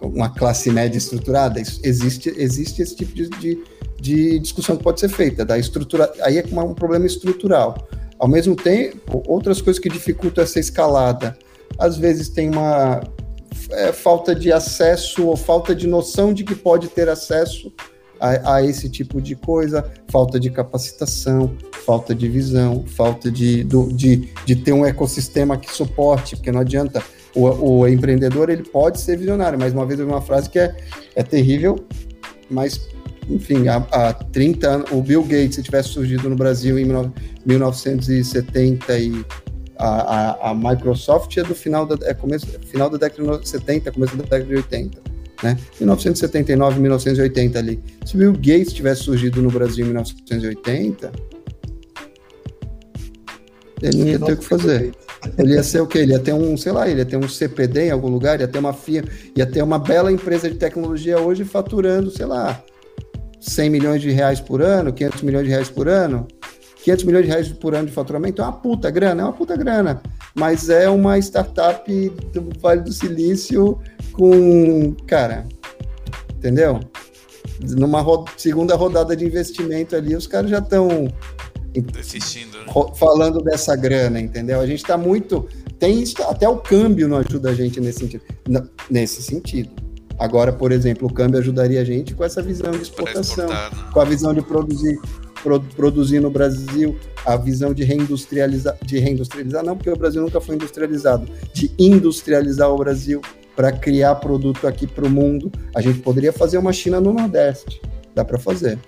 uma 0.00 0.30
classe 0.30 0.70
média 0.70 0.96
estruturada, 0.96 1.60
existe, 1.60 2.32
existe 2.36 2.80
esse 2.80 2.96
tipo 2.96 3.14
de, 3.14 3.28
de, 3.28 3.64
de 4.00 4.38
discussão 4.38 4.76
que 4.76 4.82
pode 4.82 4.98
ser 4.98 5.10
feita. 5.10 5.44
Da 5.44 5.58
estrutura, 5.58 6.10
aí 6.22 6.38
é 6.38 6.44
um 6.60 6.74
problema 6.74 7.04
estrutural. 7.04 7.86
Ao 8.18 8.26
mesmo 8.26 8.56
tempo, 8.56 9.22
outras 9.26 9.60
coisas 9.60 9.80
que 9.80 9.90
dificultam 9.90 10.42
essa 10.42 10.58
escalada, 10.58 11.36
às 11.78 11.98
vezes 11.98 12.30
tem 12.30 12.48
uma 12.48 13.02
é, 13.70 13.92
falta 13.92 14.34
de 14.34 14.50
acesso 14.50 15.26
ou 15.26 15.36
falta 15.36 15.74
de 15.74 15.86
noção 15.86 16.32
de 16.32 16.42
que 16.42 16.54
pode 16.54 16.88
ter 16.88 17.08
acesso 17.08 17.70
a, 18.18 18.54
a, 18.54 18.62
esse 18.64 18.88
tipo 18.88 19.20
de 19.20 19.34
coisa, 19.34 19.92
falta 20.08 20.40
de 20.40 20.48
capacitação, 20.48 21.54
falta 21.84 22.14
de 22.14 22.28
visão, 22.28 22.84
falta 22.86 23.30
de, 23.30 23.64
do, 23.64 23.92
de, 23.92 24.28
de 24.46 24.56
ter 24.56 24.72
um 24.72 24.86
ecossistema 24.86 25.58
que 25.58 25.70
suporte, 25.70 26.36
porque 26.36 26.50
não 26.50 26.60
adianta. 26.60 27.02
O, 27.34 27.80
o 27.80 27.88
empreendedor 27.88 28.48
ele 28.48 28.62
pode 28.62 29.00
ser 29.00 29.16
visionário, 29.16 29.58
mas 29.58 29.72
uma 29.72 29.84
vez 29.84 29.98
eu 29.98 30.06
vi 30.06 30.12
uma 30.12 30.22
frase 30.22 30.48
que 30.48 30.58
é, 30.58 30.74
é 31.16 31.22
terrível, 31.22 31.84
mas 32.48 32.88
enfim, 33.28 33.68
há, 33.68 33.76
há 33.76 34.12
30 34.12 34.68
anos, 34.68 34.90
o 34.92 35.00
Bill 35.00 35.22
Gates, 35.22 35.54
se 35.56 35.62
tivesse 35.62 35.88
surgido 35.88 36.28
no 36.28 36.36
Brasil 36.36 36.78
em 36.78 36.84
1970 37.44 38.98
e 38.98 39.24
a, 39.76 39.86
a, 39.86 40.50
a 40.50 40.54
Microsoft 40.54 41.36
é 41.36 41.42
do 41.42 41.54
final 41.54 41.86
da, 41.86 41.96
é 42.08 42.14
começo, 42.14 42.46
final 42.60 42.88
da 42.88 42.98
década 42.98 43.38
de 43.38 43.48
70, 43.48 43.92
começo 43.92 44.16
da 44.16 44.22
década 44.22 44.44
de 44.44 44.56
80, 44.56 45.02
né? 45.42 45.58
1979, 45.78 46.80
1980 46.80 47.58
ali. 47.58 47.80
Se 48.04 48.14
o 48.14 48.18
Bill 48.18 48.32
Gates 48.32 48.72
tivesse 48.72 49.02
surgido 49.02 49.42
no 49.42 49.50
Brasil 49.50 49.84
em 49.84 49.88
1980, 49.88 51.12
ele 53.86 53.98
não 53.98 54.06
ia 54.06 54.18
ter 54.18 54.32
o 54.32 54.36
que 54.36 54.44
fazer. 54.44 54.92
Ele 55.38 55.54
ia 55.54 55.62
ser 55.62 55.80
o 55.80 55.86
quê? 55.86 55.98
Ele 55.98 56.12
ia 56.12 56.18
ter 56.18 56.32
um, 56.32 56.56
sei 56.56 56.72
lá, 56.72 56.88
ele 56.88 57.00
ia 57.00 57.04
ter 57.04 57.16
um 57.16 57.28
CPD 57.28 57.86
em 57.86 57.90
algum 57.90 58.08
lugar, 58.08 58.40
ia 58.40 58.48
ter 58.48 58.58
uma 58.58 58.72
FIA, 58.72 59.04
ia 59.36 59.46
ter 59.46 59.62
uma 59.62 59.78
bela 59.78 60.10
empresa 60.10 60.50
de 60.50 60.56
tecnologia 60.56 61.18
hoje 61.18 61.44
faturando, 61.44 62.10
sei 62.10 62.26
lá, 62.26 62.62
100 63.40 63.70
milhões 63.70 64.02
de 64.02 64.10
reais 64.10 64.40
por 64.40 64.62
ano, 64.62 64.92
500 64.92 65.22
milhões 65.22 65.44
de 65.44 65.50
reais 65.50 65.68
por 65.68 65.88
ano, 65.88 66.26
500 66.82 67.04
milhões 67.04 67.24
de 67.24 67.30
reais 67.30 67.48
por 67.48 67.74
ano 67.74 67.86
de 67.86 67.92
faturamento 67.92 68.42
é 68.42 68.44
uma 68.44 68.52
puta 68.52 68.90
grana, 68.90 69.22
é 69.22 69.24
uma 69.24 69.32
puta 69.32 69.56
grana, 69.56 70.02
mas 70.34 70.68
é 70.68 70.88
uma 70.88 71.18
startup 71.18 72.10
do 72.32 72.48
Vale 72.60 72.82
do 72.82 72.92
Silício 72.92 73.78
com, 74.12 74.94
cara, 75.06 75.46
entendeu? 76.36 76.80
Numa 77.76 78.00
ro 78.00 78.24
segunda 78.36 78.74
rodada 78.74 79.16
de 79.16 79.24
investimento 79.24 79.94
ali, 79.94 80.14
os 80.14 80.26
caras 80.26 80.50
já 80.50 80.58
estão 80.58 81.08
assistindo, 81.98 82.58
né? 82.58 82.66
falando 82.96 83.40
dessa 83.40 83.74
grana, 83.74 84.20
entendeu? 84.20 84.60
A 84.60 84.66
gente 84.66 84.82
está 84.82 84.96
muito, 84.96 85.48
tem 85.78 86.04
até 86.28 86.48
o 86.48 86.56
câmbio 86.58 87.08
não 87.08 87.18
ajuda 87.18 87.50
a 87.50 87.54
gente 87.54 87.80
nesse 87.80 88.00
sentido, 88.00 88.24
nesse 88.90 89.22
sentido. 89.22 89.70
Agora, 90.18 90.52
por 90.52 90.70
exemplo, 90.70 91.08
o 91.08 91.12
câmbio 91.12 91.40
ajudaria 91.40 91.80
a 91.80 91.84
gente 91.84 92.14
com 92.14 92.24
essa 92.24 92.40
visão 92.40 92.70
de 92.70 92.82
exportação, 92.82 93.48
né? 93.48 93.70
com 93.92 94.00
a 94.00 94.04
visão 94.04 94.32
de 94.32 94.42
produzir, 94.42 94.98
pro, 95.42 95.60
produzir 95.60 96.20
no 96.20 96.30
Brasil, 96.30 96.96
a 97.26 97.36
visão 97.36 97.74
de 97.74 97.82
reindustrializar, 97.82 98.76
de 98.82 98.98
reindustrializar, 98.98 99.64
não 99.64 99.76
porque 99.76 99.90
o 99.90 99.96
Brasil 99.96 100.22
nunca 100.22 100.40
foi 100.40 100.54
industrializado, 100.54 101.26
de 101.52 101.70
industrializar 101.78 102.70
o 102.70 102.76
Brasil 102.76 103.20
para 103.56 103.72
criar 103.72 104.14
produto 104.16 104.66
aqui 104.66 104.86
para 104.86 105.04
o 105.04 105.10
mundo. 105.10 105.50
A 105.74 105.80
gente 105.80 105.98
poderia 105.98 106.32
fazer 106.32 106.58
uma 106.58 106.72
China 106.72 107.00
no 107.00 107.12
Nordeste, 107.12 107.80
dá 108.14 108.24
para 108.24 108.38
fazer. 108.38 108.78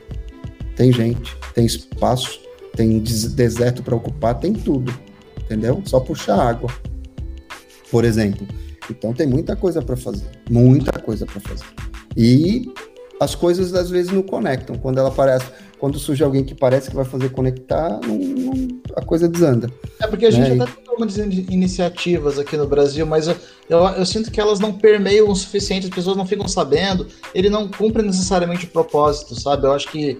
Tem 0.76 0.92
gente, 0.92 1.36
tem 1.54 1.66
espaço, 1.66 2.40
tem 2.76 3.00
deserto 3.00 3.82
para 3.82 3.96
ocupar, 3.96 4.38
tem 4.38 4.52
tudo, 4.52 4.94
entendeu? 5.42 5.82
Só 5.86 5.98
puxar 5.98 6.38
água, 6.38 6.70
por 7.90 8.04
exemplo. 8.04 8.46
Então 8.90 9.12
tem 9.12 9.26
muita 9.26 9.56
coisa 9.56 9.82
para 9.82 9.96
fazer, 9.96 10.26
muita 10.48 10.92
coisa 11.00 11.26
para 11.26 11.40
fazer. 11.40 11.64
E 12.16 12.70
as 13.18 13.34
coisas 13.34 13.74
às 13.74 13.90
vezes 13.90 14.12
não 14.12 14.22
conectam. 14.22 14.76
Quando 14.76 14.98
ela 14.98 15.08
aparece, 15.08 15.46
quando 15.78 15.98
surge 15.98 16.22
alguém 16.22 16.44
que 16.44 16.54
parece 16.54 16.90
que 16.90 16.96
vai 16.96 17.04
fazer 17.04 17.30
conectar, 17.30 17.98
não, 18.06 18.16
não, 18.18 18.80
a 18.94 19.02
coisa 19.02 19.28
desanda. 19.28 19.70
É 20.00 20.06
porque 20.06 20.26
a 20.26 20.30
gente 20.30 20.50
né? 20.50 20.62
até 20.62 20.72
tem 20.72 20.84
algumas 20.88 21.16
iniciativas 21.16 22.38
aqui 22.38 22.56
no 22.56 22.66
Brasil, 22.66 23.06
mas 23.06 23.28
eu, 23.28 23.36
eu, 23.68 23.78
eu, 23.78 24.06
sinto 24.06 24.30
que 24.30 24.40
elas 24.40 24.60
não 24.60 24.72
permeiam 24.72 25.28
o 25.28 25.34
suficiente, 25.34 25.86
as 25.86 25.94
pessoas 25.94 26.16
não 26.16 26.26
ficam 26.26 26.46
sabendo, 26.46 27.06
ele 27.34 27.50
não 27.50 27.68
cumpre 27.68 28.02
necessariamente 28.02 28.66
o 28.66 28.68
propósito, 28.70 29.38
sabe? 29.38 29.66
Eu 29.66 29.72
acho 29.72 29.88
que, 29.90 30.18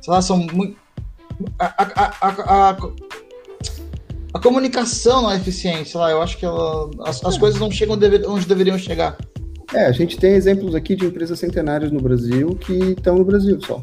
sei 0.00 0.12
lá, 0.12 0.22
são 0.22 0.38
muito. 0.38 0.85
A, 1.58 1.82
a, 1.82 2.70
a, 2.70 2.76
a 4.34 4.38
comunicação 4.38 5.22
não 5.22 5.30
é 5.30 5.36
eficiente, 5.36 5.90
sei 5.90 6.00
lá, 6.00 6.10
eu 6.10 6.20
acho 6.20 6.36
que 6.36 6.44
ela, 6.44 6.90
as, 7.04 7.24
as 7.24 7.38
coisas 7.38 7.58
não 7.58 7.70
chegam 7.70 7.98
onde 8.28 8.46
deveriam 8.46 8.78
chegar. 8.78 9.16
É, 9.74 9.86
a 9.86 9.92
gente 9.92 10.16
tem 10.18 10.32
exemplos 10.32 10.74
aqui 10.74 10.94
de 10.94 11.06
empresas 11.06 11.38
centenárias 11.38 11.90
no 11.90 12.00
Brasil 12.00 12.54
que 12.54 12.72
estão 12.72 13.16
no 13.16 13.24
Brasil 13.24 13.58
só. 13.60 13.80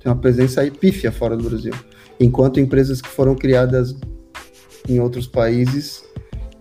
Tem 0.00 0.10
uma 0.10 0.16
presença 0.16 0.60
aí 0.60 0.70
pífia 0.70 1.12
fora 1.12 1.36
do 1.36 1.44
Brasil. 1.44 1.72
Enquanto 2.18 2.60
empresas 2.60 3.00
que 3.00 3.08
foram 3.08 3.34
criadas 3.34 3.94
em 4.88 5.00
outros 5.00 5.26
países 5.26 6.04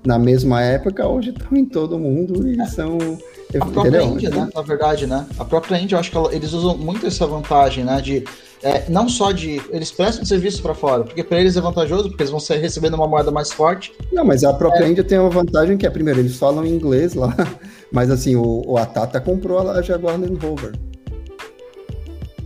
na 0.05 0.17
mesma 0.17 0.61
época, 0.61 1.07
hoje 1.07 1.29
estão 1.29 1.55
em 1.57 1.65
todo 1.65 1.97
mundo 1.97 2.47
e 2.49 2.65
são 2.67 2.97
A 3.59 3.65
própria 3.65 4.03
Índia, 4.03 4.29
né? 4.29 4.49
Na 4.53 4.61
verdade, 4.61 5.07
né? 5.07 5.25
A 5.37 5.45
própria 5.45 5.77
Índia, 5.77 5.95
eu 5.95 5.99
acho 5.99 6.11
que 6.11 6.17
ela, 6.17 6.33
eles 6.33 6.53
usam 6.53 6.77
muito 6.77 7.05
essa 7.05 7.25
vantagem, 7.27 7.83
né? 7.83 7.99
De 7.99 8.23
é, 8.63 8.87
não 8.89 9.09
só 9.09 9.31
de. 9.31 9.61
Eles 9.71 9.91
prestam 9.91 10.23
serviço 10.23 10.61
para 10.61 10.75
fora, 10.75 11.03
porque 11.03 11.23
para 11.23 11.39
eles 11.39 11.57
é 11.57 11.61
vantajoso, 11.61 12.09
porque 12.09 12.21
eles 12.21 12.31
vão 12.31 12.39
ser 12.39 12.57
recebendo 12.57 12.93
uma 12.93 13.07
moeda 13.07 13.31
mais 13.31 13.51
forte. 13.51 13.91
Não, 14.11 14.23
mas 14.23 14.43
a 14.43 14.53
própria 14.53 14.85
é. 14.85 14.89
Índia 14.89 15.03
tem 15.03 15.17
uma 15.17 15.29
vantagem 15.29 15.77
que 15.77 15.85
é, 15.85 15.89
primeiro, 15.89 16.19
eles 16.19 16.37
falam 16.37 16.65
inglês 16.65 17.15
lá, 17.15 17.35
mas 17.91 18.11
assim, 18.11 18.35
o, 18.35 18.63
o 18.65 18.77
a 18.77 18.85
Tata 18.85 19.19
comprou 19.19 19.67
a 19.69 19.81
Jaguar 19.81 20.19
Land 20.19 20.37
Rover. 20.45 20.73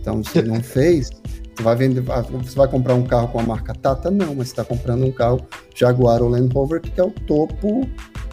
Então, 0.00 0.24
se 0.24 0.40
não 0.40 0.60
fez, 0.64 1.10
você 1.54 1.62
vai 1.62 1.76
vender, 1.76 2.02
ah, 2.10 2.22
você 2.22 2.56
vai 2.56 2.68
comprar 2.68 2.94
um 2.94 3.04
carro 3.04 3.28
com 3.28 3.40
a 3.40 3.42
marca 3.42 3.74
Tata? 3.74 4.10
Não, 4.10 4.34
mas 4.34 4.48
você 4.48 4.52
está 4.52 4.64
comprando 4.64 5.04
um 5.04 5.12
carro 5.12 5.46
Jaguar 5.74 6.22
ou 6.22 6.30
Land 6.30 6.52
Rover 6.54 6.80
que 6.80 6.98
é 6.98 7.04
o 7.04 7.10
topo 7.10 7.86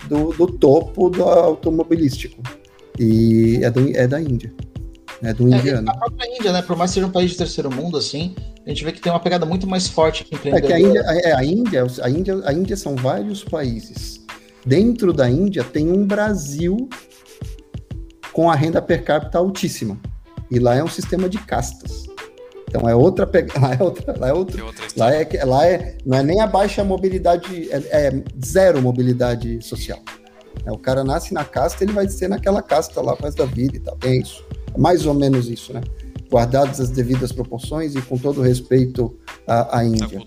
do, 0.08 0.32
do 0.34 0.48
topo 0.48 1.10
do 1.10 1.24
automobilístico. 1.24 2.42
E 3.00 3.60
é, 3.64 3.70
do, 3.70 3.96
é 3.96 4.08
da 4.08 4.22
Índia. 4.22 4.54
É 5.22 5.34
do 5.34 5.52
é, 5.54 5.58
indiano. 5.58 5.90
A 5.90 5.98
própria 5.98 6.38
Índia, 6.38 6.52
né? 6.52 6.62
Por 6.62 6.76
mais 6.76 6.92
que 6.92 6.96
seja 6.96 7.08
um 7.08 7.12
país 7.12 7.32
de 7.32 7.38
terceiro 7.38 7.72
mundo, 7.74 7.98
assim, 7.98 8.36
a 8.66 8.70
gente 8.70 8.84
vê 8.84 8.92
que 8.92 9.02
tem 9.02 9.12
uma 9.12 9.20
pegada 9.20 9.46
muito 9.46 9.66
mais 9.66 9.88
forte 9.88 10.26
que 10.26 10.50
É 10.50 10.62
que 10.62 10.74
a 10.74 10.80
Índia, 10.80 11.00
é, 11.00 11.34
a 11.34 11.44
Índia, 11.44 11.88
a 12.02 12.10
Índia, 12.10 12.42
a 12.46 12.54
Índia 12.54 12.78
são 12.78 12.96
vários 12.96 13.44
países. 13.44 14.22
Dentro 14.66 15.14
da 15.14 15.30
Índia 15.30 15.64
tem 15.64 15.92
um 15.92 16.06
Brasil 16.06 16.90
com 18.32 18.50
a 18.50 18.56
renda 18.56 18.82
per 18.82 19.04
capita 19.04 19.38
altíssima. 19.38 19.98
E 20.52 20.60
lá 20.60 20.76
é 20.76 20.84
um 20.84 20.88
sistema 20.88 21.30
de 21.30 21.38
castas. 21.38 22.04
Então 22.68 22.90
é 22.90 22.96
outra 22.96 23.28
pegada, 23.28 23.60
lá 23.68 23.74
é 23.76 23.84
outra, 23.84 24.16
lá 24.18 24.28
é 24.28 24.34
outra, 24.34 24.64
lá 24.98 25.14
é, 25.14 25.46
lá 25.46 25.68
é, 25.68 25.98
não 26.06 26.18
é 26.18 26.24
nem 26.24 26.42
a 26.42 26.48
baixa 26.48 26.84
mobilidade, 26.84 27.70
é, 27.72 28.08
é 28.08 28.24
zero 28.44 28.82
mobilidade 28.82 29.62
social. 29.62 30.00
É, 30.66 30.72
o 30.72 30.78
cara 30.78 31.04
nasce 31.04 31.34
na 31.34 31.44
casta, 31.44 31.84
ele 31.84 31.94
vai 31.94 32.08
ser 32.08 32.28
naquela 32.28 32.62
casta 32.62 33.02
lá 33.02 33.18
mais 33.22 33.36
da 33.36 33.46
vida 33.46 33.78
e 33.78 33.80
tal. 33.80 33.98
É 34.04 34.16
isso, 34.16 34.44
é 34.74 34.78
mais 34.78 35.06
ou 35.06 35.14
menos 35.14 35.50
isso, 35.50 35.74
né? 35.74 35.82
Guardadas 36.30 36.80
as 36.80 36.90
devidas 36.90 37.32
proporções 37.32 37.96
e 37.96 38.02
com 38.02 38.18
todo 38.18 38.42
respeito 38.42 39.16
à, 39.48 39.80
à 39.80 39.86
Índia. 39.86 40.22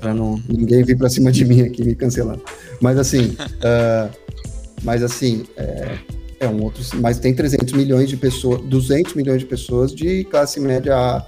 Para 0.00 0.14
não 0.14 0.40
ninguém 0.48 0.84
vir 0.84 0.96
para 0.96 1.08
cima 1.08 1.32
de 1.32 1.44
mim 1.44 1.62
aqui 1.62 1.82
me 1.84 1.94
cancelando. 1.94 2.42
Mas 2.80 2.98
assim, 2.98 3.30
uh, 3.30 4.14
mas 4.84 5.02
assim, 5.02 5.44
é, 5.56 5.98
é 6.40 6.48
um 6.48 6.62
outro, 6.62 6.82
mas 7.00 7.18
tem 7.18 7.34
300 7.34 7.72
milhões 7.72 8.08
de 8.08 8.16
pessoas, 8.16 8.60
200 8.62 9.14
milhões 9.14 9.40
de 9.40 9.46
pessoas 9.46 9.92
de 9.92 10.24
classe 10.24 10.60
média 10.60 11.26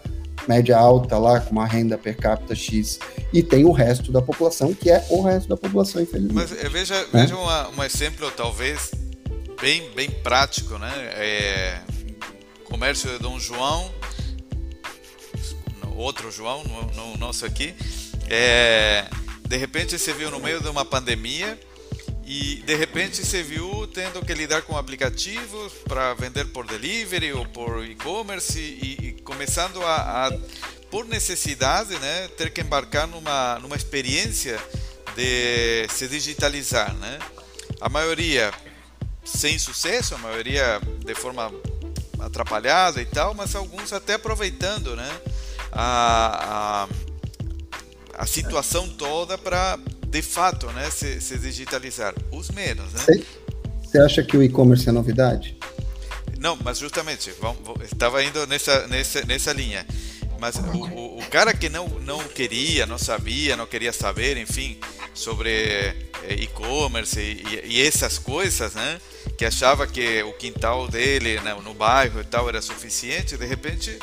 média 0.48 0.76
alta 0.76 1.18
lá, 1.18 1.40
com 1.40 1.52
uma 1.52 1.66
renda 1.66 1.96
per 1.96 2.16
capita 2.16 2.54
X, 2.54 2.98
e 3.32 3.42
tem 3.42 3.64
o 3.64 3.72
resto 3.72 4.10
da 4.12 4.22
população, 4.22 4.72
que 4.74 4.90
é 4.90 5.04
o 5.10 5.22
resto 5.22 5.48
da 5.48 5.56
população, 5.56 6.02
infelizmente. 6.02 6.34
Mas 6.34 6.52
eh, 6.52 6.68
veja, 6.68 6.94
né? 6.94 7.08
veja 7.12 7.36
uma, 7.36 7.68
um 7.70 7.82
exemplo, 7.84 8.30
talvez, 8.30 8.90
bem, 9.60 9.90
bem 9.94 10.10
prático, 10.10 10.78
né? 10.78 10.92
É, 11.14 11.80
comércio 12.64 13.10
de 13.10 13.18
Dom 13.18 13.38
João, 13.38 13.90
outro 15.96 16.30
João, 16.30 16.64
no, 16.64 16.82
no 16.92 17.16
nosso 17.18 17.44
aqui, 17.44 17.74
é, 18.28 19.06
de 19.46 19.56
repente 19.56 19.98
você 19.98 20.12
viu 20.12 20.30
no 20.30 20.40
meio 20.40 20.60
de 20.60 20.68
uma 20.68 20.84
pandemia 20.84 21.58
e 22.30 22.62
de 22.64 22.76
repente 22.76 23.26
você 23.26 23.42
viu 23.42 23.88
tendo 23.88 24.24
que 24.24 24.32
lidar 24.32 24.62
com 24.62 24.76
aplicativos 24.76 25.72
para 25.88 26.14
vender 26.14 26.44
por 26.52 26.64
delivery 26.64 27.32
ou 27.32 27.44
por 27.44 27.84
e-commerce 27.84 28.56
e, 28.56 28.98
e, 29.08 29.12
começando 29.22 29.82
a, 29.82 30.28
a, 30.28 30.38
por 30.92 31.04
necessidade, 31.06 31.98
né, 31.98 32.28
ter 32.38 32.52
que 32.52 32.60
embarcar 32.60 33.08
numa, 33.08 33.58
numa 33.58 33.74
experiência 33.74 34.60
de 35.16 35.88
se 35.92 36.06
digitalizar, 36.06 36.94
né? 36.94 37.18
A 37.80 37.88
maioria 37.88 38.54
sem 39.24 39.58
sucesso, 39.58 40.14
a 40.14 40.18
maioria 40.18 40.80
de 41.04 41.14
forma 41.16 41.52
atrapalhada 42.20 43.02
e 43.02 43.06
tal, 43.06 43.34
mas 43.34 43.56
alguns 43.56 43.92
até 43.92 44.14
aproveitando, 44.14 44.94
né, 44.94 45.20
a, 45.72 46.86
a, 48.14 48.22
a 48.22 48.26
situação 48.26 48.88
toda 48.88 49.36
para 49.36 49.76
de 50.10 50.22
fato, 50.22 50.66
né, 50.72 50.90
se, 50.90 51.20
se 51.20 51.38
digitalizar. 51.38 52.14
Os 52.32 52.50
menos, 52.50 52.92
né? 52.92 53.22
Você 53.82 53.98
acha 53.98 54.22
que 54.22 54.36
o 54.36 54.42
e-commerce 54.42 54.88
é 54.88 54.92
novidade? 54.92 55.56
Não, 56.38 56.58
mas 56.64 56.78
justamente, 56.78 57.32
estava 57.84 58.22
indo 58.24 58.46
nessa, 58.46 58.86
nessa, 58.88 59.24
nessa 59.24 59.52
linha. 59.52 59.86
Mas 60.40 60.56
o, 60.56 61.18
o, 61.18 61.22
cara 61.30 61.52
que 61.52 61.68
não, 61.68 61.86
não 62.00 62.18
queria, 62.24 62.86
não 62.86 62.96
sabia, 62.96 63.56
não 63.56 63.66
queria 63.66 63.92
saber, 63.92 64.38
enfim, 64.38 64.78
sobre 65.12 65.50
eh, 65.50 66.34
e-commerce 66.38 67.20
e, 67.20 67.60
e, 67.66 67.82
essas 67.86 68.18
coisas, 68.18 68.72
né? 68.72 68.98
Que 69.36 69.44
achava 69.44 69.86
que 69.86 70.22
o 70.22 70.32
quintal 70.32 70.88
dele 70.88 71.38
né, 71.40 71.54
no 71.62 71.74
bairro 71.74 72.22
e 72.22 72.24
tal 72.24 72.48
era 72.48 72.62
suficiente, 72.62 73.36
de 73.36 73.44
repente 73.44 73.98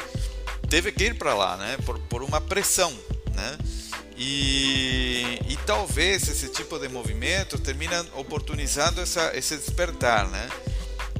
teve 0.69 0.91
que 0.91 1.05
ir 1.05 1.17
para 1.17 1.33
lá, 1.33 1.57
né? 1.57 1.75
Por, 1.83 1.97
por 2.01 2.21
uma 2.21 2.39
pressão, 2.39 2.93
né? 3.33 3.57
E, 4.17 5.39
e 5.47 5.57
talvez 5.65 6.27
esse 6.27 6.49
tipo 6.49 6.79
de 6.79 6.89
movimento 6.89 7.59
termina 7.59 8.03
oportunizando 8.15 8.99
essa, 8.99 9.31
esse 9.37 9.55
despertar, 9.55 10.27
né? 10.27 10.49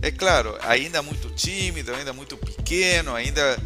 É 0.01 0.12
claro, 0.12 0.57
ainda 0.62 1.01
muito 1.01 1.29
tímido, 1.29 1.93
ainda 1.93 2.12
muito 2.12 2.36
pequeno, 2.38 3.13
ainda 3.13 3.57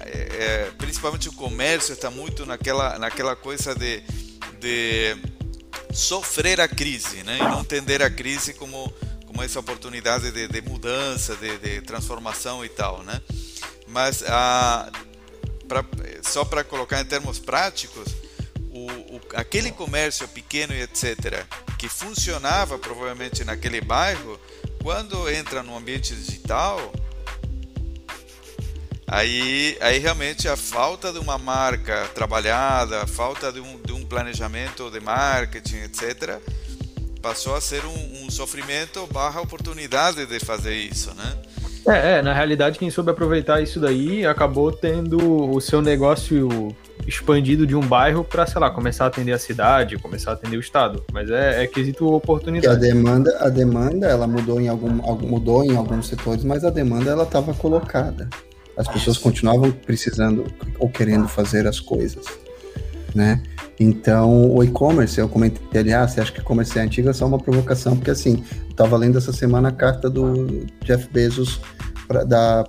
é, 0.00 0.10
é, 0.10 0.70
principalmente 0.78 1.28
o 1.28 1.32
comércio 1.32 1.92
está 1.92 2.10
muito 2.10 2.46
naquela, 2.46 2.98
naquela 2.98 3.36
coisa 3.36 3.74
de, 3.74 4.02
de 4.58 5.16
sofrer 5.92 6.60
a 6.60 6.68
crise, 6.68 7.22
né? 7.24 7.38
E 7.38 7.42
não 7.42 7.60
entender 7.60 8.02
a 8.02 8.10
crise 8.10 8.54
como, 8.54 8.92
como 9.26 9.42
essa 9.42 9.60
oportunidade 9.60 10.30
de, 10.30 10.48
de 10.48 10.60
mudança, 10.62 11.36
de, 11.36 11.58
de, 11.58 11.82
transformação 11.82 12.64
e 12.64 12.68
tal, 12.68 13.02
né? 13.02 13.20
Mas 13.86 14.22
a, 14.26 14.90
pra, 15.66 15.84
só 16.22 16.44
para 16.44 16.64
colocar 16.64 17.00
em 17.00 17.04
termos 17.04 17.38
práticos, 17.38 18.14
aquele 19.34 19.70
comércio 19.70 20.26
pequeno 20.28 20.74
e 20.74 20.82
etc., 20.82 21.44
que 21.78 21.88
funcionava 21.88 22.78
provavelmente 22.78 23.44
naquele 23.44 23.80
bairro, 23.80 24.38
quando 24.82 25.28
entra 25.30 25.62
no 25.62 25.76
ambiente 25.76 26.14
digital, 26.14 26.92
aí, 29.06 29.76
aí 29.80 29.98
realmente 29.98 30.48
a 30.48 30.56
falta 30.56 31.12
de 31.12 31.18
uma 31.18 31.38
marca 31.38 32.08
trabalhada, 32.14 33.02
a 33.02 33.06
falta 33.06 33.52
de 33.52 33.60
um, 33.60 33.80
de 33.82 33.92
um 33.92 34.04
planejamento 34.04 34.90
de 34.90 35.00
marketing, 35.00 35.78
etc., 35.78 36.40
passou 37.20 37.54
a 37.54 37.60
ser 37.60 37.84
um, 37.84 38.24
um 38.24 38.30
sofrimento 38.30 39.06
barra 39.08 39.40
oportunidade 39.40 40.24
de 40.24 40.38
fazer 40.38 40.74
isso, 40.74 41.12
né? 41.14 41.42
É, 41.88 42.18
é, 42.18 42.22
na 42.22 42.34
realidade, 42.34 42.78
quem 42.78 42.90
soube 42.90 43.10
aproveitar 43.10 43.62
isso 43.62 43.80
daí 43.80 44.26
acabou 44.26 44.70
tendo 44.70 45.50
o 45.50 45.60
seu 45.60 45.80
negócio 45.80 46.74
expandido 47.06 47.66
de 47.66 47.74
um 47.74 47.80
bairro 47.80 48.22
para, 48.22 48.46
sei 48.46 48.60
lá, 48.60 48.70
começar 48.70 49.04
a 49.04 49.06
atender 49.08 49.32
a 49.32 49.38
cidade, 49.38 49.96
começar 49.96 50.32
a 50.32 50.34
atender 50.34 50.58
o 50.58 50.60
estado. 50.60 51.02
Mas 51.12 51.30
é, 51.30 51.64
é 51.64 51.66
quesito 51.66 52.06
oportunidade. 52.12 52.76
a 52.76 52.78
demanda, 52.78 53.36
a 53.40 53.48
demanda, 53.48 54.06
ela 54.06 54.26
mudou 54.26 54.60
em 54.60 54.68
algum, 54.68 54.90
mudou 55.26 55.64
em 55.64 55.74
alguns 55.76 56.08
setores, 56.08 56.44
mas 56.44 56.64
a 56.64 56.70
demanda 56.70 57.10
ela 57.10 57.22
estava 57.24 57.54
colocada. 57.54 58.28
As 58.76 58.86
pessoas 58.86 59.16
continuavam 59.16 59.70
precisando 59.72 60.44
ou 60.78 60.88
querendo 60.88 61.26
fazer 61.26 61.66
as 61.66 61.80
coisas, 61.80 62.26
né? 63.14 63.42
Então, 63.80 64.52
o 64.54 64.64
e-commerce, 64.64 65.20
eu 65.20 65.28
comentei 65.28 65.80
ali, 65.80 65.92
ah, 65.92 66.06
você 66.06 66.20
acha 66.20 66.32
que 66.32 66.40
e-commerce 66.40 66.76
é 66.78 66.82
antigo? 66.82 67.08
É 67.08 67.12
só 67.12 67.26
uma 67.26 67.38
provocação, 67.38 67.96
porque 67.96 68.10
assim, 68.10 68.42
eu 68.64 68.70
estava 68.70 68.96
lendo 68.96 69.18
essa 69.18 69.32
semana 69.32 69.68
a 69.68 69.72
carta 69.72 70.10
do 70.10 70.66
Jeff 70.84 71.08
Bezos 71.12 71.60
para 72.08 72.24
dar 72.24 72.64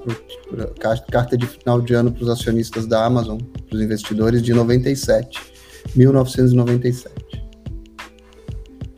carta 1.10 1.38
de 1.38 1.48
final 1.48 1.82
de 1.82 1.94
ano 1.94 2.12
para 2.12 2.24
os 2.24 2.30
acionistas 2.30 2.86
da 2.86 3.06
Amazon, 3.06 3.40
para 3.68 3.76
os 3.76 3.82
investidores, 3.82 4.42
de 4.44 4.54
97, 4.54 5.40
1997. 5.96 7.30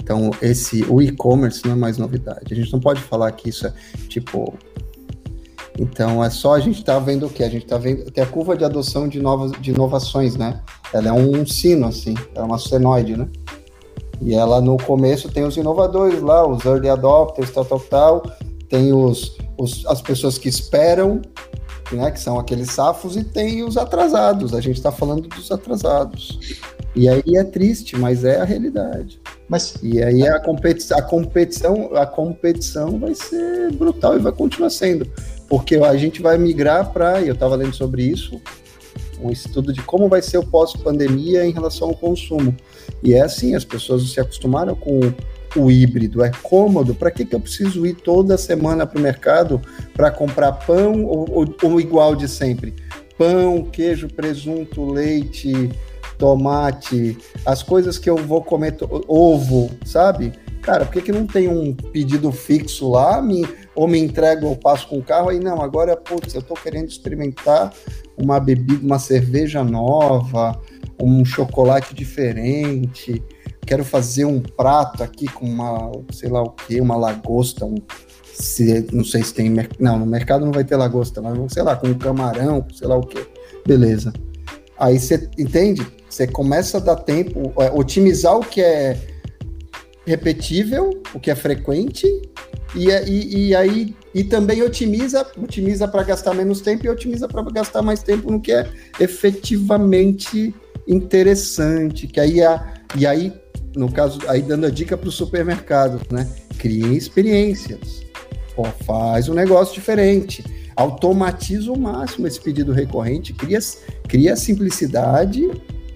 Então, 0.03 0.31
esse, 0.41 0.83
o 0.89 1.01
e-commerce 1.01 1.63
não 1.65 1.73
é 1.73 1.77
mais 1.77 1.97
novidade. 1.97 2.51
A 2.51 2.55
gente 2.55 2.73
não 2.73 2.79
pode 2.79 2.99
falar 3.01 3.31
que 3.31 3.49
isso 3.49 3.67
é 3.67 3.73
tipo. 4.09 4.53
Então, 5.81 6.23
é 6.23 6.29
só 6.29 6.53
a 6.53 6.59
gente 6.59 6.77
estar 6.77 6.93
tá 6.93 6.99
vendo 6.99 7.25
o 7.25 7.29
que? 7.29 7.43
A 7.43 7.49
gente 7.49 7.63
está 7.63 7.75
vendo 7.75 8.11
que 8.11 8.21
a 8.21 8.25
curva 8.25 8.55
de 8.55 8.63
adoção 8.63 9.07
de 9.07 9.19
novas 9.19 9.51
de 9.53 9.71
inovações, 9.71 10.35
né? 10.35 10.61
Ela 10.93 11.07
é 11.07 11.11
um 11.11 11.43
sino, 11.43 11.87
assim, 11.87 12.13
é 12.35 12.41
uma 12.41 12.59
senoide, 12.59 13.17
né? 13.17 13.27
E 14.21 14.35
ela 14.35 14.61
no 14.61 14.77
começo 14.77 15.27
tem 15.27 15.43
os 15.43 15.57
inovadores 15.57 16.21
lá, 16.21 16.47
os 16.47 16.63
early 16.65 16.87
adopters, 16.87 17.49
tal, 17.49 17.65
tal, 17.65 17.79
tal. 17.79 18.21
Tem 18.69 18.93
os, 18.93 19.35
os, 19.57 19.83
as 19.87 20.03
pessoas 20.03 20.37
que 20.37 20.47
esperam, 20.47 21.19
né, 21.91 22.11
que 22.11 22.19
são 22.19 22.37
aqueles 22.37 22.71
safos, 22.71 23.17
e 23.17 23.23
tem 23.23 23.63
os 23.63 23.75
atrasados. 23.75 24.53
A 24.53 24.61
gente 24.61 24.77
está 24.77 24.91
falando 24.91 25.27
dos 25.27 25.51
atrasados. 25.51 26.61
E 26.95 27.09
aí 27.09 27.23
é 27.35 27.43
triste, 27.43 27.97
mas 27.97 28.23
é 28.23 28.39
a 28.39 28.43
realidade. 28.43 29.19
Mas 29.49 29.75
e 29.81 30.03
aí 30.03 30.27
a 30.27 30.39
competição, 30.39 30.97
a 30.97 31.01
competição, 31.01 31.89
a 31.95 32.05
competição 32.05 32.99
vai 32.99 33.15
ser 33.15 33.71
brutal 33.71 34.15
e 34.15 34.19
vai 34.19 34.31
continuar 34.31 34.69
sendo, 34.69 35.09
porque 35.51 35.75
a 35.75 35.97
gente 35.97 36.21
vai 36.21 36.37
migrar 36.37 36.93
para, 36.93 37.21
eu 37.21 37.33
estava 37.33 37.57
lendo 37.57 37.75
sobre 37.75 38.03
isso, 38.03 38.41
um 39.21 39.29
estudo 39.29 39.73
de 39.73 39.81
como 39.81 40.07
vai 40.07 40.21
ser 40.21 40.37
o 40.37 40.45
pós-pandemia 40.45 41.45
em 41.45 41.51
relação 41.51 41.89
ao 41.89 41.93
consumo. 41.93 42.55
E 43.03 43.13
é 43.13 43.19
assim, 43.19 43.53
as 43.53 43.65
pessoas 43.65 44.09
se 44.09 44.19
acostumaram 44.21 44.73
com 44.75 45.01
o 45.57 45.69
híbrido? 45.69 46.23
É 46.23 46.31
cômodo? 46.41 46.95
Para 46.95 47.11
que, 47.11 47.25
que 47.25 47.35
eu 47.35 47.39
preciso 47.41 47.85
ir 47.85 47.95
toda 47.95 48.37
semana 48.37 48.87
para 48.87 48.97
o 48.97 49.01
mercado 49.01 49.61
para 49.93 50.09
comprar 50.09 50.53
pão 50.53 51.03
ou, 51.03 51.29
ou, 51.29 51.55
ou 51.63 51.81
igual 51.81 52.15
de 52.15 52.29
sempre? 52.29 52.73
Pão, 53.17 53.61
queijo, 53.65 54.07
presunto, 54.07 54.89
leite, 54.89 55.69
tomate, 56.17 57.17
as 57.45 57.61
coisas 57.61 57.97
que 57.97 58.09
eu 58.09 58.15
vou 58.15 58.41
comer, 58.41 58.77
ovo, 59.05 59.69
sabe? 59.83 60.31
Cara, 60.61 60.85
por 60.85 60.93
que, 60.93 61.01
que 61.01 61.11
não 61.11 61.25
tem 61.27 61.49
um 61.49 61.73
pedido 61.73 62.31
fixo 62.31 62.89
lá? 62.89 63.21
Me, 63.21 63.45
ou 63.75 63.87
me 63.87 63.99
entrego, 63.99 64.47
eu 64.47 64.55
passo 64.55 64.87
com 64.87 64.97
o 64.97 65.03
carro, 65.03 65.29
aí 65.29 65.39
não, 65.39 65.61
agora, 65.61 65.95
putz, 65.95 66.33
eu 66.33 66.41
tô 66.41 66.53
querendo 66.53 66.89
experimentar 66.89 67.73
uma 68.17 68.39
bebida, 68.39 68.85
uma 68.85 68.99
cerveja 68.99 69.63
nova, 69.63 70.59
um 70.99 71.23
chocolate 71.23 71.95
diferente, 71.95 73.23
quero 73.65 73.83
fazer 73.85 74.25
um 74.25 74.41
prato 74.41 75.03
aqui 75.03 75.27
com 75.27 75.45
uma, 75.45 75.91
sei 76.11 76.29
lá 76.29 76.41
o 76.41 76.49
que, 76.49 76.81
uma 76.81 76.95
lagosta, 76.95 77.65
um, 77.65 77.75
se, 78.33 78.87
não 78.91 79.03
sei 79.03 79.23
se 79.23 79.33
tem, 79.33 79.49
não, 79.79 79.99
no 79.99 80.05
mercado 80.05 80.45
não 80.45 80.51
vai 80.51 80.63
ter 80.63 80.75
lagosta, 80.75 81.21
mas 81.21 81.53
sei 81.53 81.63
lá, 81.63 81.75
com 81.75 81.87
um 81.87 81.97
camarão, 81.97 82.65
sei 82.73 82.87
lá 82.87 82.97
o 82.97 83.05
que, 83.05 83.25
beleza. 83.65 84.11
Aí 84.77 84.99
você 84.99 85.29
entende? 85.37 85.85
Você 86.09 86.27
começa 86.27 86.77
a 86.77 86.81
dar 86.81 86.95
tempo, 86.97 87.53
é, 87.57 87.71
otimizar 87.71 88.35
o 88.35 88.41
que 88.41 88.61
é 88.61 88.97
repetível, 90.05 90.89
o 91.13 91.19
que 91.19 91.29
é 91.29 91.35
frequente, 91.35 92.05
e, 92.75 92.89
e, 92.89 93.47
e 93.47 93.55
aí 93.55 93.95
e 94.13 94.23
também 94.23 94.61
otimiza, 94.61 95.25
otimiza 95.41 95.87
para 95.87 96.03
gastar 96.03 96.33
menos 96.33 96.61
tempo 96.61 96.85
e 96.85 96.89
otimiza 96.89 97.27
para 97.27 97.41
gastar 97.43 97.81
mais 97.81 98.03
tempo 98.03 98.31
no 98.31 98.41
que 98.41 98.51
é 98.51 98.67
efetivamente 98.99 100.53
interessante, 100.87 102.07
que 102.07 102.19
aí 102.19 102.41
a, 102.43 102.73
e 102.95 103.05
aí 103.05 103.33
no 103.75 103.91
caso 103.91 104.19
aí 104.27 104.41
dando 104.41 104.65
a 104.65 104.69
dica 104.69 104.97
para 104.97 105.07
o 105.07 105.11
supermercado, 105.11 106.01
né? 106.11 106.29
Criem 106.57 106.93
experiências, 106.93 108.01
Pô, 108.55 108.65
faz 108.85 109.29
um 109.29 109.33
negócio 109.33 109.73
diferente, 109.73 110.43
automatiza 110.75 111.71
o 111.71 111.79
máximo 111.79 112.27
esse 112.27 112.39
pedido 112.39 112.73
recorrente, 112.73 113.33
cria, 113.33 113.59
cria 114.07 114.35
simplicidade, 114.35 115.49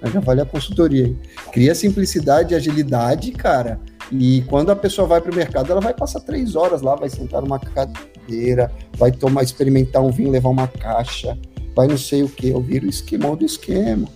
já 0.10 0.20
vale 0.20 0.42
a 0.42 0.46
consultoria, 0.46 1.08
hein? 1.08 1.20
cria 1.52 1.76
simplicidade 1.76 2.54
e 2.54 2.56
agilidade, 2.58 3.32
cara 3.32 3.80
e 4.12 4.44
quando 4.48 4.70
a 4.72 4.76
pessoa 4.76 5.08
vai 5.08 5.22
para 5.22 5.32
o 5.32 5.36
mercado, 5.36 5.72
ela 5.72 5.82
vai 5.82 5.94
passar 5.94 6.20
três 6.20 6.56
horas 6.56 6.82
lá, 6.82 6.96
vai 6.96 7.10
sentar 7.10 7.42
numa 7.42 7.60
cadeira, 7.60 8.72
vai 8.98 9.12
tomar, 9.12 9.44
experimentar 9.44 10.02
um 10.04 10.12
vinho, 10.12 10.30
levar 10.30 10.50
uma 10.50 10.68
caixa, 10.68 11.38
vai 11.76 11.88
não 11.88 11.98
sei 11.98 12.24
o 12.24 12.30
que, 12.30 12.52
ouvir 12.52 12.84
o 12.84 12.90
esquemão 12.90 13.36
do 13.36 13.46
esquema. 13.46 14.08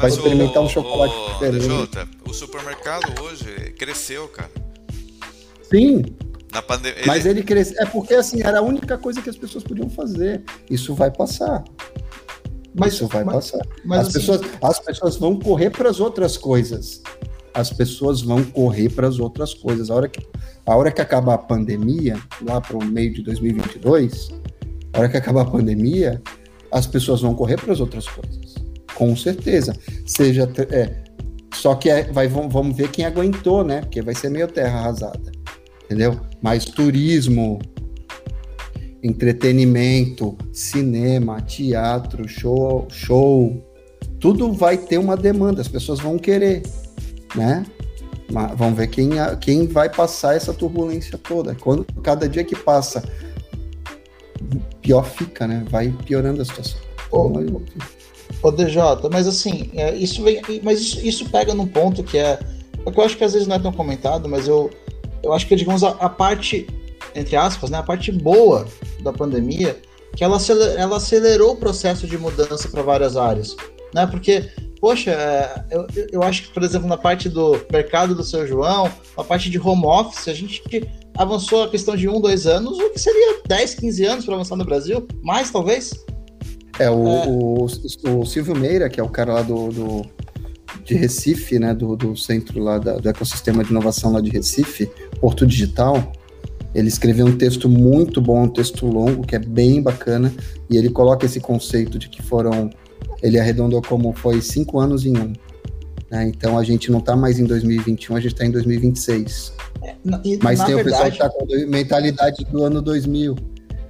Mas 0.00 0.16
vai 0.16 0.22
experimentar 0.22 0.62
o, 0.62 0.66
um 0.66 0.68
chocolate 0.68 1.14
o, 1.14 1.32
diferente. 1.32 1.64
Jota, 1.64 2.08
o 2.26 2.32
supermercado 2.32 3.20
hoje 3.22 3.72
cresceu, 3.78 4.28
cara. 4.28 4.50
Sim. 5.62 6.04
Na 6.52 6.62
pandemia. 6.62 7.02
Mas 7.04 7.26
ele 7.26 7.42
cresceu. 7.42 7.76
É 7.80 7.86
porque 7.86 8.14
assim, 8.14 8.42
era 8.42 8.60
a 8.60 8.62
única 8.62 8.96
coisa 8.96 9.20
que 9.20 9.28
as 9.28 9.36
pessoas 9.36 9.64
podiam 9.64 9.90
fazer. 9.90 10.42
Isso 10.70 10.94
vai 10.94 11.10
passar. 11.10 11.64
Mas, 12.78 12.94
Isso 12.94 13.06
vai 13.06 13.24
mas, 13.24 13.34
passar. 13.34 13.66
Mas, 13.84 14.00
as, 14.00 14.06
assim, 14.08 14.18
pessoas, 14.18 14.40
as 14.62 14.78
pessoas 14.78 15.16
vão 15.16 15.38
correr 15.38 15.70
para 15.70 15.90
as 15.90 16.00
outras 16.00 16.36
coisas 16.36 17.02
as 17.58 17.72
pessoas 17.72 18.20
vão 18.20 18.44
correr 18.44 18.88
para 18.88 19.08
as 19.08 19.18
outras 19.18 19.52
coisas. 19.52 19.90
A 19.90 19.94
hora, 19.94 20.08
que, 20.08 20.24
a 20.64 20.76
hora 20.76 20.92
que 20.92 21.00
acabar 21.00 21.34
a 21.34 21.38
pandemia, 21.38 22.16
lá 22.42 22.60
para 22.60 22.76
o 22.76 22.84
meio 22.84 23.12
de 23.12 23.22
2022, 23.22 24.30
a 24.92 25.00
hora 25.00 25.08
que 25.08 25.16
acabar 25.16 25.42
a 25.42 25.44
pandemia, 25.44 26.22
as 26.70 26.86
pessoas 26.86 27.20
vão 27.20 27.34
correr 27.34 27.60
para 27.60 27.72
as 27.72 27.80
outras 27.80 28.06
coisas. 28.06 28.54
Com 28.94 29.16
certeza. 29.16 29.74
Seja. 30.06 30.48
É, 30.70 31.04
só 31.54 31.74
que 31.74 31.90
é, 31.90 32.04
vai, 32.04 32.28
vamos 32.28 32.76
ver 32.76 32.90
quem 32.90 33.04
aguentou, 33.04 33.64
né? 33.64 33.80
Porque 33.80 34.02
vai 34.02 34.14
ser 34.14 34.30
meio 34.30 34.46
terra 34.46 34.78
arrasada. 34.78 35.32
Entendeu? 35.84 36.20
Mas 36.40 36.64
turismo, 36.64 37.58
entretenimento, 39.02 40.36
cinema, 40.52 41.40
teatro, 41.40 42.28
show, 42.28 42.86
show, 42.90 43.64
tudo 44.18 44.52
vai 44.52 44.76
ter 44.76 44.98
uma 44.98 45.16
demanda, 45.16 45.60
as 45.60 45.68
pessoas 45.68 46.00
vão 46.00 46.18
querer 46.18 46.62
né? 47.34 47.64
Mas 48.30 48.56
vamos 48.56 48.76
ver 48.76 48.88
quem, 48.88 49.10
quem 49.40 49.66
vai 49.66 49.88
passar 49.88 50.36
essa 50.36 50.52
turbulência 50.52 51.18
toda. 51.18 51.54
Quando 51.54 51.84
cada 52.02 52.28
dia 52.28 52.44
que 52.44 52.54
passa, 52.54 53.02
pior 54.82 55.04
fica, 55.04 55.46
né? 55.46 55.64
Vai 55.70 55.94
piorando 56.04 56.42
a 56.42 56.44
situação. 56.44 56.78
Ô, 57.10 57.32
ô 58.42 58.50
DJ, 58.50 58.82
mas 59.10 59.26
assim, 59.26 59.70
é, 59.74 59.94
isso 59.94 60.22
vem, 60.22 60.42
mas 60.62 60.80
isso, 60.80 61.06
isso, 61.06 61.30
pega 61.30 61.54
num 61.54 61.66
ponto 61.66 62.04
que 62.04 62.18
é, 62.18 62.38
é 62.84 62.90
que 62.90 63.00
eu 63.00 63.04
acho 63.04 63.16
que 63.16 63.24
às 63.24 63.32
vezes 63.32 63.48
não 63.48 63.56
é 63.56 63.58
tão 63.58 63.72
comentado, 63.72 64.28
mas 64.28 64.46
eu, 64.46 64.70
eu 65.22 65.32
acho 65.32 65.46
que 65.46 65.56
digamos 65.56 65.82
a, 65.82 65.90
a 65.92 66.08
parte 66.08 66.66
entre 67.18 67.36
aspas, 67.36 67.70
né, 67.70 67.78
a 67.78 67.82
parte 67.82 68.10
boa 68.12 68.66
da 69.02 69.12
pandemia, 69.12 69.78
que 70.16 70.24
ela, 70.24 70.38
ela 70.76 70.96
acelerou 70.96 71.52
o 71.52 71.56
processo 71.56 72.06
de 72.06 72.16
mudança 72.18 72.68
para 72.68 72.82
várias 72.82 73.16
áreas, 73.16 73.56
né? 73.94 74.06
Porque 74.06 74.50
poxa, 74.80 75.10
é, 75.10 75.64
eu, 75.70 75.86
eu 76.12 76.22
acho 76.22 76.44
que, 76.44 76.54
por 76.54 76.62
exemplo, 76.62 76.88
na 76.88 76.96
parte 76.96 77.28
do 77.28 77.60
mercado 77.70 78.14
do 78.14 78.22
seu 78.22 78.46
João, 78.46 78.90
a 79.16 79.24
parte 79.24 79.50
de 79.50 79.58
home 79.58 79.84
office, 79.84 80.28
a 80.28 80.34
gente 80.34 80.62
avançou 81.16 81.64
a 81.64 81.68
questão 81.68 81.96
de 81.96 82.08
um, 82.08 82.20
dois 82.20 82.46
anos, 82.46 82.78
o 82.78 82.90
que 82.90 82.98
seria 82.98 83.40
10, 83.46 83.74
15 83.74 84.04
anos 84.04 84.24
para 84.24 84.34
avançar 84.34 84.56
no 84.56 84.64
Brasil? 84.64 85.06
Mais, 85.22 85.50
talvez? 85.50 85.92
É, 86.78 86.88
o, 86.88 87.08
é. 87.08 87.26
O, 87.26 88.20
o, 88.20 88.26
Silvio 88.26 88.54
Meira, 88.54 88.88
que 88.88 89.00
é 89.00 89.02
o 89.02 89.08
cara 89.08 89.34
lá 89.34 89.42
do, 89.42 89.68
do 89.68 90.02
de 90.84 90.94
Recife, 90.94 91.58
né, 91.58 91.74
do, 91.74 91.96
do 91.96 92.16
centro 92.16 92.62
lá 92.62 92.78
da, 92.78 92.96
do 92.96 93.08
ecossistema 93.08 93.64
de 93.64 93.70
inovação 93.70 94.12
lá 94.12 94.20
de 94.20 94.30
Recife, 94.30 94.88
Porto 95.20 95.44
Digital, 95.44 96.12
ele 96.78 96.88
escreveu 96.88 97.26
um 97.26 97.36
texto 97.36 97.68
muito 97.68 98.20
bom, 98.20 98.44
um 98.44 98.48
texto 98.48 98.86
longo, 98.86 99.26
que 99.26 99.34
é 99.34 99.38
bem 99.38 99.82
bacana, 99.82 100.32
e 100.70 100.76
ele 100.76 100.90
coloca 100.90 101.26
esse 101.26 101.40
conceito 101.40 101.98
de 101.98 102.08
que 102.08 102.22
foram 102.22 102.70
ele 103.22 103.38
arredondou 103.38 103.82
como 103.82 104.12
foi 104.12 104.40
cinco 104.40 104.78
anos 104.78 105.04
em 105.04 105.16
um. 105.16 105.32
Né? 106.10 106.28
Então 106.28 106.56
a 106.56 106.64
gente 106.64 106.90
não 106.90 107.00
está 107.00 107.16
mais 107.16 107.38
em 107.38 107.44
2021, 107.44 108.16
a 108.16 108.20
gente 108.20 108.32
está 108.32 108.46
em 108.46 108.50
2026. 108.50 109.52
É, 109.82 109.94
e, 110.24 110.38
Mas 110.42 110.62
tem 110.62 110.74
verdade... 110.76 110.80
o 110.80 110.84
pessoal 110.84 111.10
que 111.10 111.16
está 111.16 111.28
com 111.28 111.44
a 111.44 111.66
mentalidade 111.66 112.44
do 112.44 112.62
ano 112.62 112.80
2000, 112.80 113.36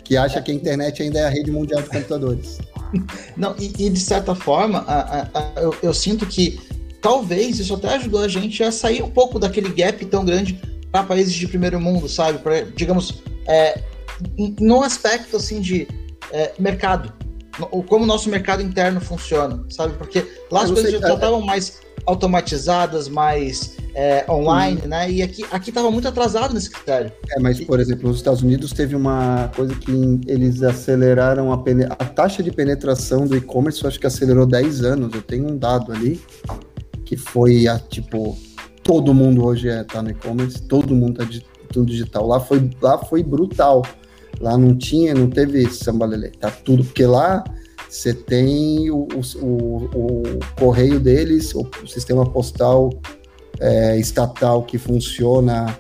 que 0.03 0.17
acha 0.17 0.39
é. 0.39 0.43
que 0.43 0.51
a 0.51 0.55
internet 0.55 1.03
ainda 1.03 1.19
é 1.19 1.25
a 1.27 1.29
rede 1.29 1.51
mundial 1.51 1.83
de 1.83 1.89
computadores. 1.89 2.59
Não, 3.37 3.55
e, 3.59 3.87
e 3.87 3.91
de 3.91 4.01
certa 4.01 4.35
forma, 4.35 4.79
a, 4.87 5.21
a, 5.21 5.29
a, 5.35 5.61
eu, 5.61 5.75
eu, 5.83 5.95
sinto 5.95 6.25
que 6.25 6.59
talvez 7.03 7.59
isso 7.59 7.75
até 7.75 7.97
ajudou 7.97 8.21
a 8.23 8.29
gente 8.29 8.63
a 8.63 8.73
sair 8.73 9.03
um 9.03 9.11
pouco 9.11 9.39
daquele 9.39 9.69
gap 9.69 10.05
tão 10.07 10.25
grande 10.25 10.59
para 10.99 11.17
países 11.17 11.35
de 11.35 11.47
primeiro 11.47 11.81
mundo, 11.81 12.09
sabe? 12.09 12.39
Pra, 12.39 12.61
digamos, 12.61 13.23
é, 13.47 13.81
no 14.61 14.83
aspecto 14.83 15.37
assim 15.37 15.61
de 15.61 15.89
é, 16.33 16.53
mercado 16.59 17.13
como 17.89 18.05
o 18.05 18.07
nosso 18.07 18.31
mercado 18.31 18.63
interno 18.63 19.01
funciona, 19.01 19.65
sabe? 19.69 19.95
Porque 19.95 20.25
lá 20.51 20.63
as 20.63 20.71
coisas 20.71 20.93
já 20.93 20.99
estavam 20.99 21.41
mais 21.41 21.81
automatizadas, 22.07 23.09
mais 23.09 23.77
é, 23.95 24.25
online, 24.31 24.81
uhum. 24.83 24.89
né? 24.89 25.11
E 25.11 25.23
aqui 25.23 25.45
aqui 25.51 25.71
estava 25.71 25.91
muito 25.91 26.07
atrasado 26.07 26.55
nesse 26.55 26.71
critério. 26.71 27.11
É, 27.33 27.41
mas 27.41 27.61
por 27.61 27.81
exemplo, 27.81 28.09
nos 28.09 28.19
Estados 28.19 28.43
Unidos 28.43 28.73
teve 28.73 28.95
uma 28.95 29.51
coisa 29.57 29.75
que 29.75 30.21
eles 30.27 30.63
aceleraram 30.63 31.53
a, 31.53 31.57
a 31.91 32.05
taxa 32.05 32.43
de 32.43 32.53
penetração 32.53 33.27
do 33.27 33.37
e-commerce, 33.37 33.83
eu 33.83 33.89
acho 33.89 33.99
que 33.99 34.07
acelerou 34.07 34.47
10 34.47 34.85
anos. 34.85 35.15
Eu 35.15 35.23
tenho 35.23 35.49
um 35.49 35.57
dado 35.57 35.93
ali 35.93 36.21
que 37.05 37.17
foi 37.17 37.67
a 37.67 37.79
tipo 37.79 38.39
todo 38.89 39.13
mundo 39.13 39.45
hoje 39.45 39.69
é 39.69 39.85
tá 39.85 40.01
no 40.01 40.09
e-commerce, 40.09 40.63
todo 40.63 40.95
mundo 40.95 41.19
tá 41.19 41.29
tudo 41.71 41.93
digital. 41.93 42.27
Lá 42.27 42.41
foi 42.41 42.71
lá 42.81 42.97
foi 42.97 43.23
brutal. 43.23 43.85
Lá 44.41 44.57
não 44.57 44.75
tinha, 44.75 45.15
não 45.15 45.29
teve 45.29 45.69
sambalele, 45.69 46.31
tá 46.31 46.51
tudo, 46.51 46.83
porque 46.85 47.05
lá 47.05 47.45
você 47.87 48.15
tem 48.15 48.91
o, 48.91 49.07
o, 49.43 49.77
o, 49.95 50.23
correio 50.59 50.99
deles, 50.99 51.55
o, 51.55 51.69
o 51.83 51.87
sistema 51.87 52.25
postal 52.25 52.91
é, 53.61 53.99
estatal 53.99 54.63
que 54.63 54.79
funciona 54.79 55.79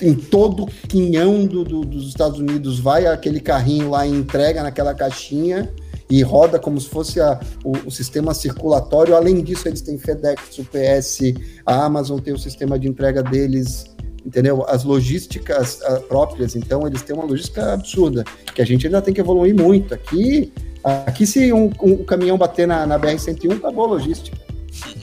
em 0.00 0.14
todo 0.14 0.66
quinhão 0.88 1.46
do, 1.46 1.64
do, 1.64 1.80
dos 1.80 2.08
Estados 2.08 2.38
Unidos, 2.38 2.78
vai 2.78 3.06
aquele 3.06 3.40
carrinho 3.40 3.90
lá 3.90 4.06
e 4.06 4.10
entrega 4.10 4.62
naquela 4.62 4.94
caixinha 4.94 5.72
e 6.10 6.22
roda 6.22 6.58
como 6.58 6.80
se 6.80 6.88
fosse 6.88 7.20
a, 7.20 7.40
o, 7.64 7.72
o, 7.86 7.90
sistema 7.90 8.34
circulatório. 8.34 9.16
Além 9.16 9.42
disso, 9.42 9.68
eles 9.68 9.80
têm 9.80 9.98
FedEx, 9.98 10.58
UPS, 10.58 11.34
a 11.64 11.84
Amazon 11.84 12.18
tem 12.18 12.34
o 12.34 12.38
sistema 12.38 12.78
de 12.78 12.88
entrega 12.88 13.22
deles 13.22 13.94
entendeu? 14.24 14.64
As 14.66 14.84
logísticas 14.84 15.80
uh, 15.82 16.00
próprias, 16.02 16.56
então 16.56 16.86
eles 16.86 17.02
têm 17.02 17.14
uma 17.14 17.24
logística 17.24 17.74
absurda, 17.74 18.24
que 18.54 18.62
a 18.62 18.64
gente 18.64 18.86
ainda 18.86 19.02
tem 19.02 19.12
que 19.12 19.20
evoluir 19.20 19.54
muito. 19.54 19.92
Aqui, 19.92 20.52
aqui 20.82 21.26
se 21.26 21.52
um, 21.52 21.70
um 21.82 22.04
caminhão 22.04 22.38
bater 22.38 22.66
na, 22.66 22.86
na 22.86 22.98
BR-101, 22.98 23.58
acabou 23.58 23.84
a 23.84 23.88
logística. 23.88 24.36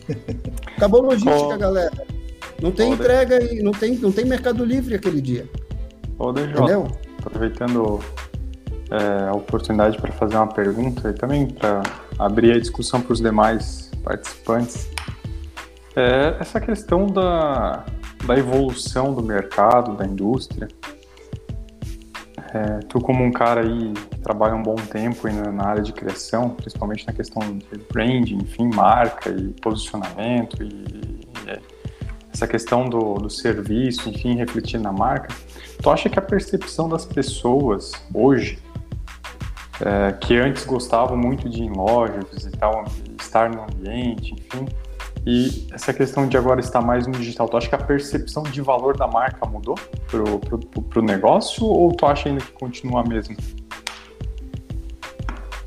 Acabou 0.76 1.02
a 1.02 1.04
logística, 1.04 1.56
oh. 1.56 1.58
galera. 1.58 1.92
Não 2.60 2.72
tem 2.72 2.90
oh, 2.90 2.94
entrega 2.96 3.42
e 3.42 3.62
não 3.62 3.72
tem, 3.72 3.96
não 3.98 4.12
tem 4.12 4.26
mercado 4.26 4.66
livre 4.66 4.96
aquele 4.96 5.22
dia. 5.22 5.48
Ô, 6.18 6.32
DJ, 6.32 6.50
entendeu? 6.50 6.88
Aproveitando 7.24 8.00
é, 8.92 9.30
a 9.30 9.34
oportunidade 9.34 9.98
para 9.98 10.12
fazer 10.12 10.36
uma 10.36 10.48
pergunta 10.48 11.10
e 11.10 11.14
também 11.14 11.48
para 11.48 11.82
abrir 12.20 12.52
a 12.52 12.60
discussão 12.60 13.02
para 13.02 13.14
os 13.14 13.22
demais 13.22 13.90
participantes. 14.04 14.90
É, 15.96 16.38
essa 16.40 16.60
questão 16.60 17.08
da, 17.08 17.86
da 18.26 18.38
evolução 18.38 19.14
do 19.14 19.24
mercado, 19.24 19.96
da 19.96 20.06
indústria. 20.06 20.68
É, 22.54 22.80
tu 22.90 23.00
como 23.00 23.24
um 23.24 23.32
cara 23.32 23.62
aí 23.62 23.94
que 23.94 24.20
trabalha 24.20 24.56
um 24.56 24.62
bom 24.62 24.76
tempo 24.76 25.30
na 25.30 25.66
área 25.66 25.82
de 25.82 25.94
criação, 25.94 26.50
principalmente 26.50 27.08
na 27.08 27.14
questão 27.14 27.42
de 27.42 27.78
branding, 27.92 28.36
enfim, 28.36 28.70
marca 28.76 29.30
e 29.30 29.54
posicionamento 29.62 30.62
e, 30.62 30.68
e 30.68 31.82
essa 32.34 32.48
questão 32.48 32.90
do, 32.90 33.16
do 33.16 33.30
serviço, 33.30 34.10
enfim, 34.10 34.36
refletir 34.36 34.80
na 34.80 34.92
marca, 34.92 35.34
tu 35.82 35.90
acha 35.90 36.10
que 36.10 36.18
a 36.18 36.22
percepção 36.22 36.90
das 36.90 37.06
pessoas 37.06 37.92
hoje, 38.14 38.60
é, 39.86 40.12
que 40.14 40.38
antes 40.38 40.66
gostavam 40.66 41.18
muito 41.18 41.50
de 41.50 41.64
ir 41.64 41.66
em 41.66 41.74
loja, 41.74 42.20
visitar, 42.32 42.72
estar 43.20 43.50
no 43.50 43.64
ambiente, 43.64 44.34
enfim, 44.34 44.66
e 45.26 45.68
essa 45.72 45.94
questão 45.94 46.28
de 46.28 46.36
agora 46.36 46.60
estar 46.60 46.82
mais 46.82 47.06
no 47.06 47.14
digital, 47.14 47.48
tu 47.48 47.56
acha 47.56 47.70
que 47.70 47.76
a 47.76 47.78
percepção 47.78 48.44
de 48.44 48.62
valor 48.62 48.98
da 48.98 49.08
marca 49.08 49.46
mudou 49.46 49.76
pro, 50.08 50.40
pro, 50.40 50.60
pro 50.60 51.02
negócio 51.02 51.64
ou 51.64 51.92
tu 51.92 52.06
acha 52.06 52.30
ainda 52.30 52.44
que 52.44 52.52
continua 52.54 53.02
a 53.02 53.04
mesma? 53.04 53.36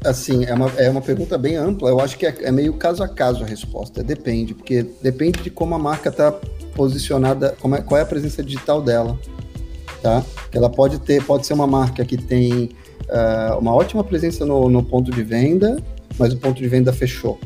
Assim, 0.04 0.44
é 0.44 0.52
uma, 0.52 0.70
é 0.76 0.90
uma 0.90 1.00
pergunta 1.00 1.38
bem 1.38 1.56
ampla. 1.56 1.88
Eu 1.88 2.00
acho 2.00 2.18
que 2.18 2.26
é, 2.26 2.34
é 2.42 2.50
meio 2.50 2.74
caso 2.74 3.02
a 3.02 3.08
caso 3.08 3.44
a 3.44 3.46
resposta. 3.46 4.02
Depende, 4.02 4.54
porque 4.54 4.82
depende 5.00 5.40
de 5.40 5.50
como 5.50 5.74
a 5.74 5.78
marca 5.78 6.10
está 6.10 6.32
posicionada, 6.74 7.56
como 7.60 7.76
é, 7.76 7.80
qual 7.80 7.98
é 7.98 8.02
a 8.02 8.06
presença 8.06 8.42
digital 8.42 8.82
dela. 8.82 9.18
Tá? 10.02 10.22
Ela 10.52 10.68
pode 10.68 10.98
ter, 10.98 11.24
pode 11.24 11.46
ser 11.46 11.54
uma 11.54 11.66
marca 11.66 12.04
que 12.04 12.18
tem 12.18 12.70
uh, 13.08 13.58
uma 13.58 13.74
ótima 13.74 14.02
presença 14.04 14.44
no, 14.44 14.68
no 14.68 14.82
ponto 14.82 15.10
de 15.10 15.22
venda, 15.22 15.82
mas 16.18 16.32
o 16.32 16.38
ponto 16.38 16.60
de 16.60 16.68
venda 16.68 16.92
fechou. 16.92 17.38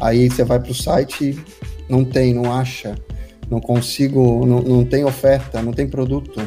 Aí 0.00 0.28
você 0.28 0.44
vai 0.44 0.58
para 0.58 0.70
o 0.70 0.74
site, 0.74 1.38
não 1.88 2.04
tem, 2.04 2.32
não 2.32 2.52
acha, 2.52 2.94
não 3.50 3.60
consigo, 3.60 4.46
não, 4.46 4.62
não 4.62 4.84
tem 4.84 5.04
oferta, 5.04 5.60
não 5.62 5.72
tem 5.72 5.88
produto, 5.88 6.40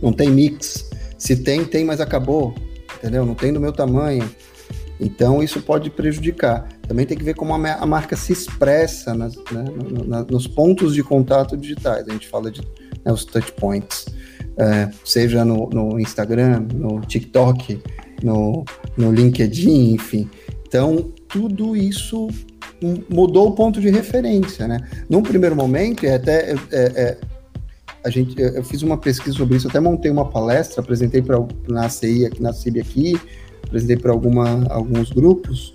não 0.00 0.12
tem 0.12 0.30
mix. 0.30 0.90
Se 1.18 1.36
tem, 1.36 1.64
tem, 1.64 1.84
mas 1.84 2.00
acabou, 2.00 2.54
entendeu? 2.98 3.26
Não 3.26 3.34
tem 3.34 3.52
do 3.52 3.60
meu 3.60 3.72
tamanho. 3.72 4.28
Então 4.98 5.42
isso 5.42 5.60
pode 5.60 5.90
prejudicar. 5.90 6.68
Também 6.86 7.04
tem 7.04 7.16
que 7.16 7.24
ver 7.24 7.34
como 7.34 7.52
a, 7.54 7.86
marca 7.86 8.16
se 8.16 8.32
expressa 8.32 9.14
nas, 9.14 9.36
né, 9.50 9.64
nos 10.30 10.46
pontos 10.46 10.94
de 10.94 11.02
contato 11.02 11.56
digitais. 11.56 12.08
A 12.08 12.12
gente 12.12 12.28
fala 12.28 12.50
de 12.50 12.62
né, 13.04 13.12
os 13.12 13.24
touch 13.24 13.52
points, 13.52 14.06
é, 14.58 14.88
seja 15.04 15.44
no, 15.44 15.68
no, 15.68 16.00
Instagram, 16.00 16.66
no 16.72 17.00
TikTok, 17.00 17.82
no, 18.22 18.64
no 18.96 19.12
LinkedIn, 19.12 19.94
enfim. 19.94 20.28
Então 20.66 21.12
tudo 21.28 21.76
isso 21.76 22.28
mudou 23.08 23.48
o 23.48 23.52
ponto 23.52 23.80
de 23.80 23.90
referência, 23.90 24.68
né? 24.68 24.78
Num 25.08 25.22
primeiro 25.22 25.56
momento, 25.56 26.04
e 26.04 26.08
até 26.08 26.52
é, 26.52 26.56
é, 26.72 27.18
a 28.04 28.10
gente, 28.10 28.40
eu 28.40 28.62
fiz 28.62 28.82
uma 28.82 28.96
pesquisa 28.96 29.36
sobre 29.36 29.56
isso, 29.56 29.68
até 29.68 29.80
montei 29.80 30.10
uma 30.10 30.28
palestra, 30.28 30.80
apresentei 30.80 31.22
para 31.22 31.38
na 31.68 31.88
CI, 31.88 32.26
aqui 32.26 32.42
na 32.42 32.52
CIB 32.52 32.80
aqui, 32.80 33.20
apresentei 33.64 33.96
para 33.96 34.12
alguns 34.12 35.10
grupos, 35.10 35.74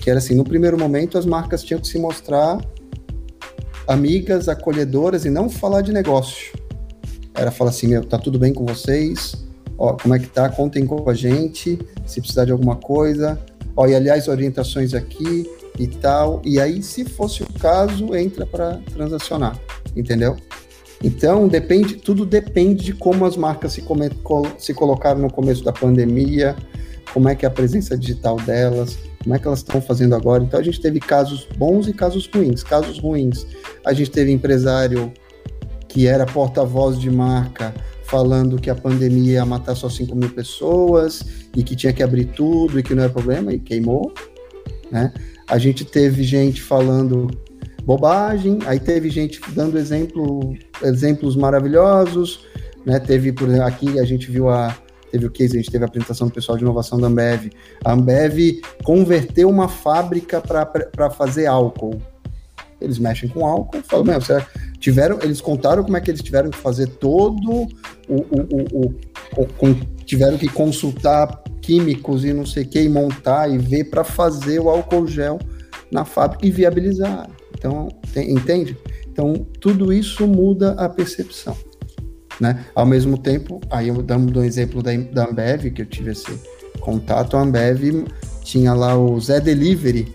que 0.00 0.08
era 0.08 0.18
assim, 0.18 0.34
no 0.34 0.44
primeiro 0.44 0.78
momento 0.78 1.18
as 1.18 1.26
marcas 1.26 1.62
tinham 1.62 1.80
que 1.80 1.88
se 1.88 1.98
mostrar 1.98 2.58
amigas, 3.86 4.48
acolhedoras 4.48 5.24
e 5.24 5.30
não 5.30 5.48
falar 5.48 5.82
de 5.82 5.92
negócio. 5.92 6.52
Era 7.36 7.50
falar 7.50 7.70
assim, 7.70 7.88
meu, 7.88 8.04
tá 8.04 8.18
tudo 8.18 8.38
bem 8.38 8.54
com 8.54 8.64
vocês? 8.64 9.34
Ó, 9.78 9.92
como 9.92 10.14
é 10.14 10.18
que 10.18 10.26
tá? 10.26 10.48
Contem 10.48 10.86
com 10.86 11.08
a 11.08 11.14
gente, 11.14 11.78
se 12.06 12.20
precisar 12.20 12.46
de 12.46 12.52
alguma 12.52 12.76
coisa, 12.76 13.38
ó, 13.76 13.86
e 13.86 13.94
aliás, 13.94 14.26
orientações 14.26 14.94
aqui 14.94 15.48
e 15.78 15.86
tal. 15.86 16.40
E 16.44 16.58
aí, 16.58 16.82
se 16.82 17.04
fosse 17.04 17.42
o 17.42 17.46
caso, 17.60 18.14
entra 18.16 18.46
para 18.46 18.80
transacionar, 18.92 19.58
entendeu? 19.94 20.36
Então, 21.04 21.46
depende, 21.46 21.96
tudo 21.96 22.24
depende 22.24 22.84
de 22.86 22.94
como 22.94 23.26
as 23.26 23.36
marcas 23.36 23.74
se, 23.74 23.82
come, 23.82 24.10
se 24.56 24.72
colocaram 24.72 25.20
no 25.20 25.30
começo 25.30 25.62
da 25.62 25.72
pandemia, 25.72 26.56
como 27.12 27.28
é 27.28 27.34
que 27.34 27.44
é 27.44 27.48
a 27.48 27.52
presença 27.52 27.98
digital 27.98 28.36
delas, 28.36 28.98
como 29.22 29.34
é 29.34 29.38
que 29.38 29.46
elas 29.46 29.58
estão 29.58 29.80
fazendo 29.82 30.14
agora. 30.14 30.42
Então, 30.42 30.58
a 30.58 30.62
gente 30.62 30.80
teve 30.80 31.00
casos 31.00 31.46
bons 31.58 31.86
e 31.86 31.92
casos 31.92 32.26
ruins. 32.32 32.62
Casos 32.62 32.98
ruins, 32.98 33.46
a 33.84 33.92
gente 33.92 34.10
teve 34.10 34.32
empresário 34.32 35.12
que 35.96 36.06
era 36.06 36.26
porta-voz 36.26 37.00
de 37.00 37.10
marca 37.10 37.74
falando 38.04 38.60
que 38.60 38.68
a 38.68 38.74
pandemia 38.74 39.32
ia 39.32 39.46
matar 39.46 39.74
só 39.74 39.88
5 39.88 40.14
mil 40.14 40.28
pessoas 40.28 41.24
e 41.56 41.62
que 41.62 41.74
tinha 41.74 41.90
que 41.90 42.02
abrir 42.02 42.26
tudo 42.26 42.78
e 42.78 42.82
que 42.82 42.94
não 42.94 43.04
era 43.04 43.10
problema, 43.10 43.50
e 43.50 43.58
queimou. 43.58 44.12
Né? 44.92 45.10
A 45.48 45.56
gente 45.56 45.86
teve 45.86 46.22
gente 46.22 46.60
falando 46.60 47.30
bobagem, 47.82 48.58
aí 48.66 48.78
teve 48.78 49.08
gente 49.08 49.40
dando 49.54 49.78
exemplo, 49.78 50.54
exemplos 50.82 51.34
maravilhosos, 51.34 52.40
né? 52.84 53.00
Teve, 53.00 53.32
por 53.32 53.48
exemplo, 53.48 53.66
aqui 53.66 53.98
a 53.98 54.04
gente 54.04 54.30
viu 54.30 54.50
a 54.50 54.76
teve 55.10 55.24
o 55.24 55.30
case, 55.30 55.56
a 55.56 55.62
gente 55.62 55.70
teve 55.70 55.82
a 55.82 55.86
apresentação 55.86 56.26
do 56.26 56.34
pessoal 56.34 56.58
de 56.58 56.64
inovação 56.64 57.00
da 57.00 57.06
Ambev. 57.06 57.50
A 57.82 57.92
Ambev 57.92 58.60
converteu 58.84 59.48
uma 59.48 59.66
fábrica 59.66 60.42
para 60.42 61.08
fazer 61.08 61.46
álcool. 61.46 61.98
Eles 62.80 62.98
mexem 62.98 63.28
com 63.30 63.46
álcool, 63.46 63.80
falam, 63.82 64.04
meu, 64.04 64.20
tiveram, 64.86 65.18
eles 65.20 65.40
contaram 65.40 65.82
como 65.82 65.96
é 65.96 66.00
que 66.00 66.08
eles 66.08 66.22
tiveram 66.22 66.48
que 66.48 66.58
fazer 66.58 66.86
todo 66.86 67.66
o, 68.08 68.14
o, 68.14 68.94
o, 69.36 69.42
o 69.42 69.74
tiveram 70.04 70.38
que 70.38 70.48
consultar 70.48 71.42
químicos 71.60 72.24
e 72.24 72.32
não 72.32 72.46
sei 72.46 72.62
o 72.62 72.68
que, 72.68 72.82
e 72.82 72.88
montar 72.88 73.50
e 73.50 73.58
ver 73.58 73.90
para 73.90 74.04
fazer 74.04 74.60
o 74.60 74.70
álcool 74.70 75.08
gel 75.08 75.40
na 75.90 76.04
fábrica 76.04 76.46
e 76.46 76.52
viabilizar. 76.52 77.28
Então, 77.58 77.88
tem, 78.14 78.30
entende? 78.30 78.76
Então, 79.10 79.34
tudo 79.60 79.92
isso 79.92 80.24
muda 80.24 80.70
a 80.74 80.88
percepção. 80.88 81.56
Né? 82.40 82.64
Ao 82.72 82.86
mesmo 82.86 83.18
tempo, 83.18 83.60
aí 83.68 83.88
eu 83.88 84.00
dando 84.00 84.38
um 84.38 84.44
exemplo 84.44 84.84
da, 84.84 84.96
da 84.96 85.28
Ambev, 85.28 85.72
que 85.72 85.82
eu 85.82 85.86
tive 85.86 86.12
esse 86.12 86.30
contato, 86.78 87.36
a 87.36 87.40
Ambev 87.40 88.06
tinha 88.44 88.72
lá 88.72 88.96
o 88.96 89.18
Zé 89.18 89.40
Delivery, 89.40 90.14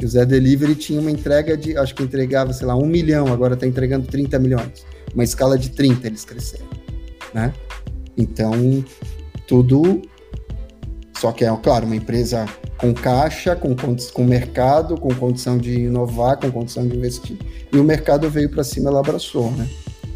que 0.00 0.06
o 0.06 0.08
Zé 0.08 0.24
Delivery 0.24 0.74
tinha 0.74 0.98
uma 0.98 1.10
entrega 1.10 1.54
de, 1.58 1.76
acho 1.76 1.94
que 1.94 2.02
entregava, 2.02 2.54
sei 2.54 2.66
lá, 2.66 2.74
um 2.74 2.86
milhão, 2.86 3.30
agora 3.30 3.52
está 3.52 3.66
entregando 3.66 4.06
30 4.06 4.38
milhões. 4.38 4.86
Uma 5.12 5.22
escala 5.22 5.58
de 5.58 5.68
30 5.68 6.06
eles 6.06 6.24
cresceram, 6.24 6.64
né? 7.34 7.52
Então, 8.16 8.82
tudo. 9.46 10.00
Só 11.18 11.32
que 11.32 11.44
é, 11.44 11.54
claro, 11.62 11.84
uma 11.84 11.94
empresa 11.94 12.46
com 12.78 12.94
caixa, 12.94 13.54
com, 13.54 13.76
com 13.76 14.24
mercado, 14.24 14.96
com 14.96 15.14
condição 15.14 15.58
de 15.58 15.80
inovar, 15.80 16.38
com 16.38 16.50
condição 16.50 16.88
de 16.88 16.96
investir. 16.96 17.36
E 17.70 17.76
o 17.76 17.84
mercado 17.84 18.30
veio 18.30 18.48
para 18.48 18.64
cima, 18.64 18.88
ela 18.88 19.00
abraçou, 19.00 19.50
né? 19.50 19.68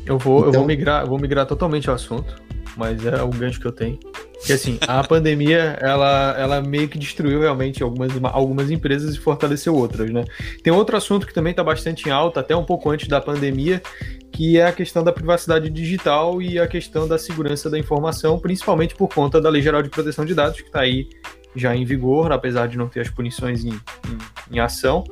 Eu 0.07 0.19
vou, 0.19 0.39
então... 0.39 0.39
eu 0.39 0.43
vou 0.45 0.49
então 0.49 0.65
migrar, 0.65 1.07
vou 1.07 1.19
migrar 1.19 1.45
totalmente 1.45 1.91
ao 1.91 1.97
assunto, 1.97 2.43
mas 2.75 3.05
é 3.05 3.23
o 3.23 3.29
gancho 3.29 3.61
que 3.61 3.67
eu 3.67 3.73
tenho. 3.73 3.99
Porque 4.45 4.53
assim, 4.53 4.79
a 4.87 5.03
pandemia, 5.03 5.79
ela, 5.81 6.37
ela 6.39 6.61
meio 6.61 6.87
que 6.87 6.99
destruiu 6.99 7.41
realmente 7.41 7.83
algumas, 7.83 8.13
algumas 8.25 8.71
empresas 8.71 9.15
e 9.15 9.19
fortaleceu 9.19 9.75
outras, 9.75 10.11
né? 10.11 10.23
Tem 10.63 10.71
outro 10.71 10.95
assunto 10.99 11.27
que 11.27 11.33
também 11.33 11.53
está 11.53 11.65
bastante 11.65 12.07
em 12.07 12.13
alta, 12.13 12.41
até 12.41 12.55
um 12.55 12.63
pouco 12.63 12.91
antes 12.91 13.09
da 13.09 13.23
pandemia, 13.23 13.83
que 14.31 14.59
é 14.59 14.67
a 14.67 14.73
questão 14.73 15.03
da 15.03 15.11
privacidade 15.11 15.71
digital 15.71 16.43
e 16.43 16.59
a 16.59 16.67
questão 16.67 17.09
da 17.09 17.17
segurança 17.17 17.71
da 17.71 17.79
informação, 17.79 18.39
principalmente 18.39 18.95
por 18.95 19.09
conta 19.09 19.41
da 19.41 19.49
Lei 19.49 19.63
Geral 19.63 19.83
de 19.83 19.89
Proteção 19.89 20.27
de 20.27 20.35
Dados, 20.35 20.61
que 20.61 20.67
está 20.67 20.81
aí 20.81 21.09
já 21.57 21.75
em 21.75 21.87
vigor, 21.87 22.31
apesar 22.31 22.69
de 22.69 22.77
não 22.77 22.87
ter 22.87 23.01
as 23.01 23.09
punições 23.09 23.65
em, 23.65 23.71
em, 23.71 24.57
em 24.57 24.59
ação 24.59 25.05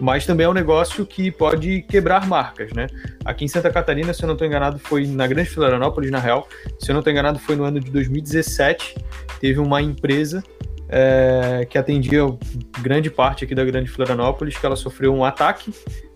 mas 0.00 0.26
também 0.26 0.46
é 0.46 0.48
um 0.48 0.54
negócio 0.54 1.06
que 1.06 1.30
pode 1.30 1.82
quebrar 1.82 2.26
marcas, 2.26 2.72
né? 2.72 2.86
Aqui 3.24 3.44
em 3.44 3.48
Santa 3.48 3.70
Catarina, 3.70 4.12
se 4.12 4.22
eu 4.22 4.26
não 4.26 4.34
estou 4.34 4.46
enganado, 4.46 4.78
foi 4.78 5.06
na 5.06 5.26
Grande 5.26 5.48
Florianópolis, 5.50 6.10
na 6.10 6.18
real, 6.18 6.48
se 6.78 6.90
eu 6.90 6.94
não 6.94 7.00
estou 7.00 7.12
enganado, 7.12 7.38
foi 7.38 7.56
no 7.56 7.64
ano 7.64 7.80
de 7.80 7.90
2017, 7.90 8.96
teve 9.40 9.60
uma 9.60 9.80
empresa 9.80 10.42
é, 10.88 11.66
que 11.68 11.78
atendia 11.78 12.22
grande 12.80 13.10
parte 13.10 13.44
aqui 13.44 13.54
da 13.54 13.64
Grande 13.64 13.90
Florianópolis, 13.90 14.56
que 14.56 14.66
ela 14.66 14.76
sofreu 14.76 15.14
um 15.14 15.24
ataque 15.24 15.72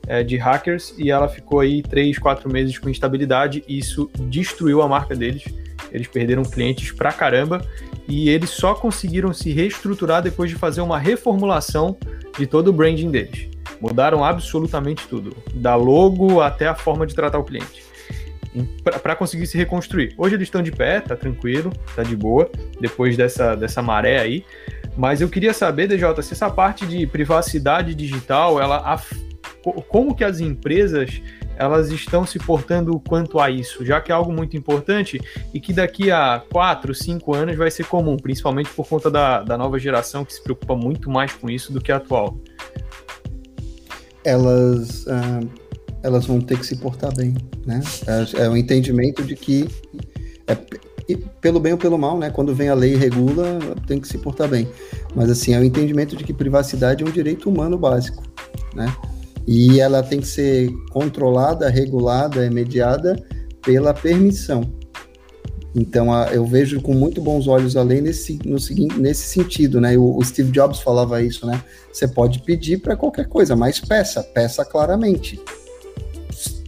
é, 0.07 0.23
de 0.23 0.37
hackers 0.37 0.95
e 0.99 1.11
ela 1.11 1.29
ficou 1.29 1.61
aí 1.61 1.83
três, 1.83 2.19
quatro 2.19 2.51
meses 2.51 2.79
com 2.79 2.89
instabilidade 2.89 3.65
e 3.69 3.79
isso 3.79 4.11
destruiu 4.21 4.83
a 4.83 4.89
marca 4.89 5.15
deles. 5.15 5.45
Eles 5.93 6.07
perderam 6.07 6.43
clientes 6.43 6.93
pra 6.93 7.13
caramba 7.13 7.65
e 8.07 8.29
eles 8.29 8.51
só 8.51 8.75
conseguiram 8.75 9.33
se 9.33 9.51
reestruturar 9.53 10.23
depois 10.23 10.51
de 10.51 10.57
fazer 10.57 10.81
uma 10.81 10.99
reformulação 10.99 11.97
de 12.39 12.47
todo 12.47 12.69
o 12.69 12.73
branding 12.73 13.11
deles. 13.11 13.49
Mudaram 13.81 14.25
absolutamente 14.25 15.07
tudo, 15.07 15.37
da 15.55 15.75
logo 15.75 16.41
até 16.41 16.67
a 16.67 16.75
forma 16.75 17.07
de 17.07 17.15
tratar 17.15 17.39
o 17.39 17.45
cliente, 17.45 17.83
para 19.03 19.15
conseguir 19.15 19.47
se 19.47 19.57
reconstruir. 19.57 20.15
Hoje 20.17 20.35
eles 20.35 20.47
estão 20.49 20.63
de 20.63 20.73
pé, 20.73 21.01
tá 21.01 21.15
tranquilo, 21.15 21.73
tá 21.95 22.03
de 22.03 22.17
boa, 22.17 22.51
depois 22.81 23.17
dessa, 23.17 23.55
dessa 23.55 23.83
maré 23.83 24.19
aí. 24.19 24.45
Mas 24.97 25.21
eu 25.21 25.29
queria 25.29 25.55
saber, 25.55 25.87
DJ, 25.87 26.23
se 26.23 26.33
essa 26.33 26.51
parte 26.51 26.85
de 26.85 27.07
privacidade 27.07 27.95
digital, 27.95 28.61
ela 28.61 28.99
como 29.89 30.15
que 30.15 30.25
as 30.25 30.41
empresas 30.41 31.21
elas 31.57 31.91
estão 31.91 32.25
se 32.25 32.39
portando 32.39 33.01
quanto 33.01 33.41
a 33.41 33.51
isso, 33.51 33.85
já 33.85 34.01
que 34.01 34.13
é 34.13 34.15
algo 34.15 34.33
muito 34.33 34.57
importante 34.57 35.21
e 35.53 35.61
que 35.61 35.73
daqui 35.73 36.11
a 36.11 36.41
4, 36.53 36.95
5 36.95 37.35
anos 37.35 37.57
vai 37.57 37.69
ser 37.71 37.85
comum, 37.85 38.17
principalmente 38.17 38.71
por 38.71 38.87
conta 38.87 39.11
da, 39.11 39.43
da 39.43 39.59
nova 39.59 39.77
geração 39.79 40.25
que 40.25 40.33
se 40.33 40.43
preocupa 40.43 40.77
muito 40.77 41.11
mais 41.11 41.33
com 41.33 41.51
isso 41.51 41.73
do 41.73 41.81
que 41.81 41.91
a 41.91 41.97
atual 41.97 42.39
elas 44.29 45.05
uh, 45.07 45.49
elas 46.03 46.27
vão 46.27 46.41
ter 46.41 46.59
que 46.59 46.67
se 46.67 46.77
portar 46.77 47.15
bem, 47.15 47.35
né? 47.67 47.81
É, 48.07 48.45
é 48.45 48.49
o 48.49 48.57
entendimento 48.57 49.25
de 49.25 49.35
que 49.35 49.69
é, 50.47 50.57
pelo 51.41 51.59
bem 51.59 51.73
ou 51.73 51.79
pelo 51.79 51.99
mal, 51.99 52.19
né? 52.19 52.31
Quando 52.31 52.55
vem 52.55 52.69
a 52.69 52.75
lei 52.75 52.95
e 52.95 52.97
regula, 52.97 53.59
tem 53.87 53.99
que 53.99 54.07
se 54.07 54.19
portar 54.19 54.49
bem. 54.49 54.69
Mas 55.15 55.31
assim, 55.31 55.55
é 55.55 55.59
o 55.59 55.65
entendimento 55.65 56.17
de 56.17 56.25
que 56.25 56.33
privacidade 56.33 57.03
é 57.03 57.07
um 57.07 57.11
direito 57.11 57.49
humano 57.49 57.79
básico, 57.79 58.23
né? 58.75 58.95
E 59.47 59.81
ela 59.81 60.03
tem 60.03 60.21
que 60.21 60.27
ser 60.27 60.71
controlada, 60.91 61.69
regulada, 61.71 62.51
mediada 62.51 63.17
pela 63.63 63.95
permissão. 63.95 64.71
Então, 65.79 66.13
eu 66.33 66.45
vejo 66.45 66.81
com 66.81 66.93
muito 66.93 67.21
bons 67.21 67.47
olhos 67.47 67.77
a 67.77 67.83
lei 67.85 68.01
nesse, 68.01 68.37
no 68.45 68.59
seguinte, 68.59 68.99
nesse 68.99 69.23
sentido, 69.29 69.81
né? 69.81 69.97
O, 69.97 70.17
o 70.17 70.25
Steve 70.25 70.51
Jobs 70.51 70.81
falava 70.81 71.23
isso, 71.23 71.47
né? 71.47 71.63
Você 71.93 72.09
pode 72.09 72.41
pedir 72.41 72.79
para 72.79 72.97
qualquer 72.97 73.29
coisa, 73.29 73.55
mas 73.55 73.79
peça, 73.79 74.23
peça 74.23 74.65
claramente. 74.65 75.41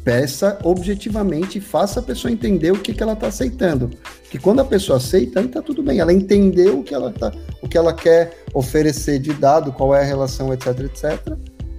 Peça 0.05 0.59
objetivamente 0.63 1.61
faça 1.61 2.01
a 2.01 2.03
pessoa 2.03 2.33
entender 2.33 2.71
o 2.71 2.79
que, 2.79 2.95
que 2.95 3.03
ela 3.03 3.15
está 3.15 3.27
aceitando. 3.27 3.91
Que 4.31 4.39
quando 4.39 4.61
a 4.61 4.65
pessoa 4.65 4.99
aceita, 4.99 5.41
aí 5.41 5.47
está 5.47 5.61
tudo 5.61 5.83
bem. 5.83 5.99
Ela 5.99 6.13
entendeu 6.13 6.79
o 6.79 6.85
que 6.85 6.95
ela, 6.95 7.13
tá, 7.13 7.33
o 7.61 7.69
que 7.69 7.77
ela 7.77 7.93
quer 7.93 8.45
oferecer 8.55 9.19
de 9.19 9.33
dado, 9.35 9.73
qual 9.73 9.93
é 9.95 10.01
a 10.01 10.05
relação, 10.05 10.53
etc, 10.55 10.81
etc. 10.81 11.37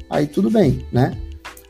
Aí 0.09 0.27
tudo 0.27 0.51
bem, 0.51 0.85
né? 0.91 1.17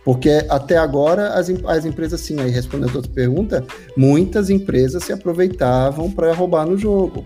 Porque 0.04 0.46
até 0.50 0.78
agora 0.78 1.30
as, 1.34 1.50
as 1.66 1.86
empresas, 1.86 2.22
sim, 2.22 2.40
aí 2.40 2.50
respondendo 2.50 2.92
a 2.92 2.96
outra 2.98 3.12
pergunta, 3.12 3.66
muitas 3.96 4.50
empresas 4.50 5.04
se 5.04 5.14
aproveitavam 5.14 6.12
para 6.12 6.34
roubar 6.34 6.66
no 6.66 6.78
jogo, 6.78 7.26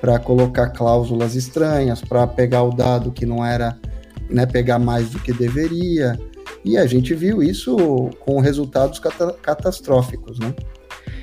para 0.00 0.18
colocar 0.18 0.70
cláusulas 0.70 1.36
estranhas, 1.36 2.00
para 2.00 2.26
pegar 2.26 2.64
o 2.64 2.70
dado 2.70 3.12
que 3.12 3.24
não 3.24 3.44
era, 3.44 3.78
né, 4.28 4.44
pegar 4.44 4.78
mais 4.78 5.10
do 5.10 5.20
que 5.20 5.32
deveria. 5.32 6.18
E 6.64 6.76
a 6.76 6.84
gente 6.84 7.14
viu 7.14 7.42
isso 7.42 7.76
com 8.20 8.40
resultados 8.40 8.98
cata 8.98 9.32
catastróficos, 9.40 10.40
né? 10.40 10.52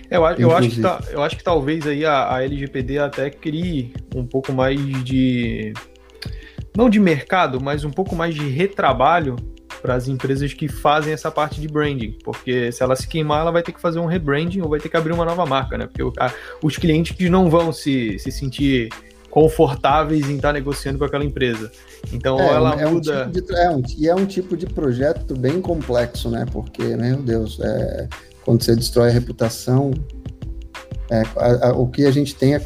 Eu, 0.10 0.24
eu, 0.38 0.56
acho 0.56 0.70
que 0.70 0.82
tá, 0.82 1.01
eu 1.10 1.24
acho 1.24 1.36
que 1.36 1.43
talvez 1.43 1.88
aí 1.88 2.06
a, 2.06 2.36
a 2.36 2.43
LGPD 2.43 2.99
até 2.99 3.30
crie 3.32 3.93
um 4.16 4.26
pouco 4.26 4.54
mais 4.54 4.80
de. 5.04 5.74
Não 6.78 6.89
de 6.89 6.99
mercado, 6.99 7.60
mas 7.60 7.84
um 7.84 7.89
pouco 7.89 8.16
mais 8.16 8.36
de 8.36 8.47
retrabalho 8.47 9.36
para 9.84 9.96
as 9.96 10.08
empresas 10.08 10.54
que 10.54 10.70
fazem 10.70 11.12
essa 11.12 11.30
parte 11.30 11.60
de 11.60 11.68
branding, 11.68 12.18
porque 12.24 12.72
se 12.72 12.82
ela 12.82 12.96
se 12.96 13.06
queimar, 13.06 13.42
ela 13.42 13.52
vai 13.52 13.62
ter 13.62 13.74
que 13.74 13.82
fazer 13.82 14.00
um 14.00 14.06
rebranding 14.06 14.62
ou 14.62 14.70
vai 14.70 14.80
ter 14.80 14.88
que 14.88 14.96
abrir 14.96 15.12
uma 15.12 15.26
nova 15.26 15.46
marca, 15.46 15.78
né? 15.78 15.88
Porque 15.88 16.20
a, 16.22 16.34
os 16.64 16.78
clientes 16.78 17.30
não 17.30 17.50
vão 17.50 17.74
se, 17.74 18.18
se 18.18 18.32
sentir 18.32 18.88
confortáveis 19.30 20.30
em 20.30 20.38
estar 20.38 20.50
tá 20.50 20.54
negociando 20.54 20.98
com 20.98 21.04
aquela 21.04 21.26
empresa. 21.26 21.70
Então 22.14 22.40
é, 22.40 22.48
ela 22.48 22.82
é 22.82 22.86
muda. 22.86 23.28
Um 23.28 23.32
tipo 23.32 23.48
de, 23.48 23.60
é 23.60 23.70
um, 23.70 23.84
e 23.98 24.08
é 24.08 24.16
um 24.16 24.26
tipo 24.26 24.56
de 24.56 24.66
projeto 24.66 25.38
bem 25.38 25.60
complexo, 25.60 26.30
né? 26.30 26.46
Porque, 26.50 26.82
meu 26.96 27.18
Deus, 27.18 27.60
é, 27.60 28.08
quando 28.46 28.64
você 28.64 28.78
destrói 28.78 29.10
a 29.10 29.12
reputação, 29.12 29.92
é, 31.12 31.24
a, 31.36 31.70
a, 31.70 31.74
o 31.74 31.90
que 31.90 32.06
a 32.06 32.12
gente 32.12 32.36
tem 32.36 32.54
é 32.54 32.62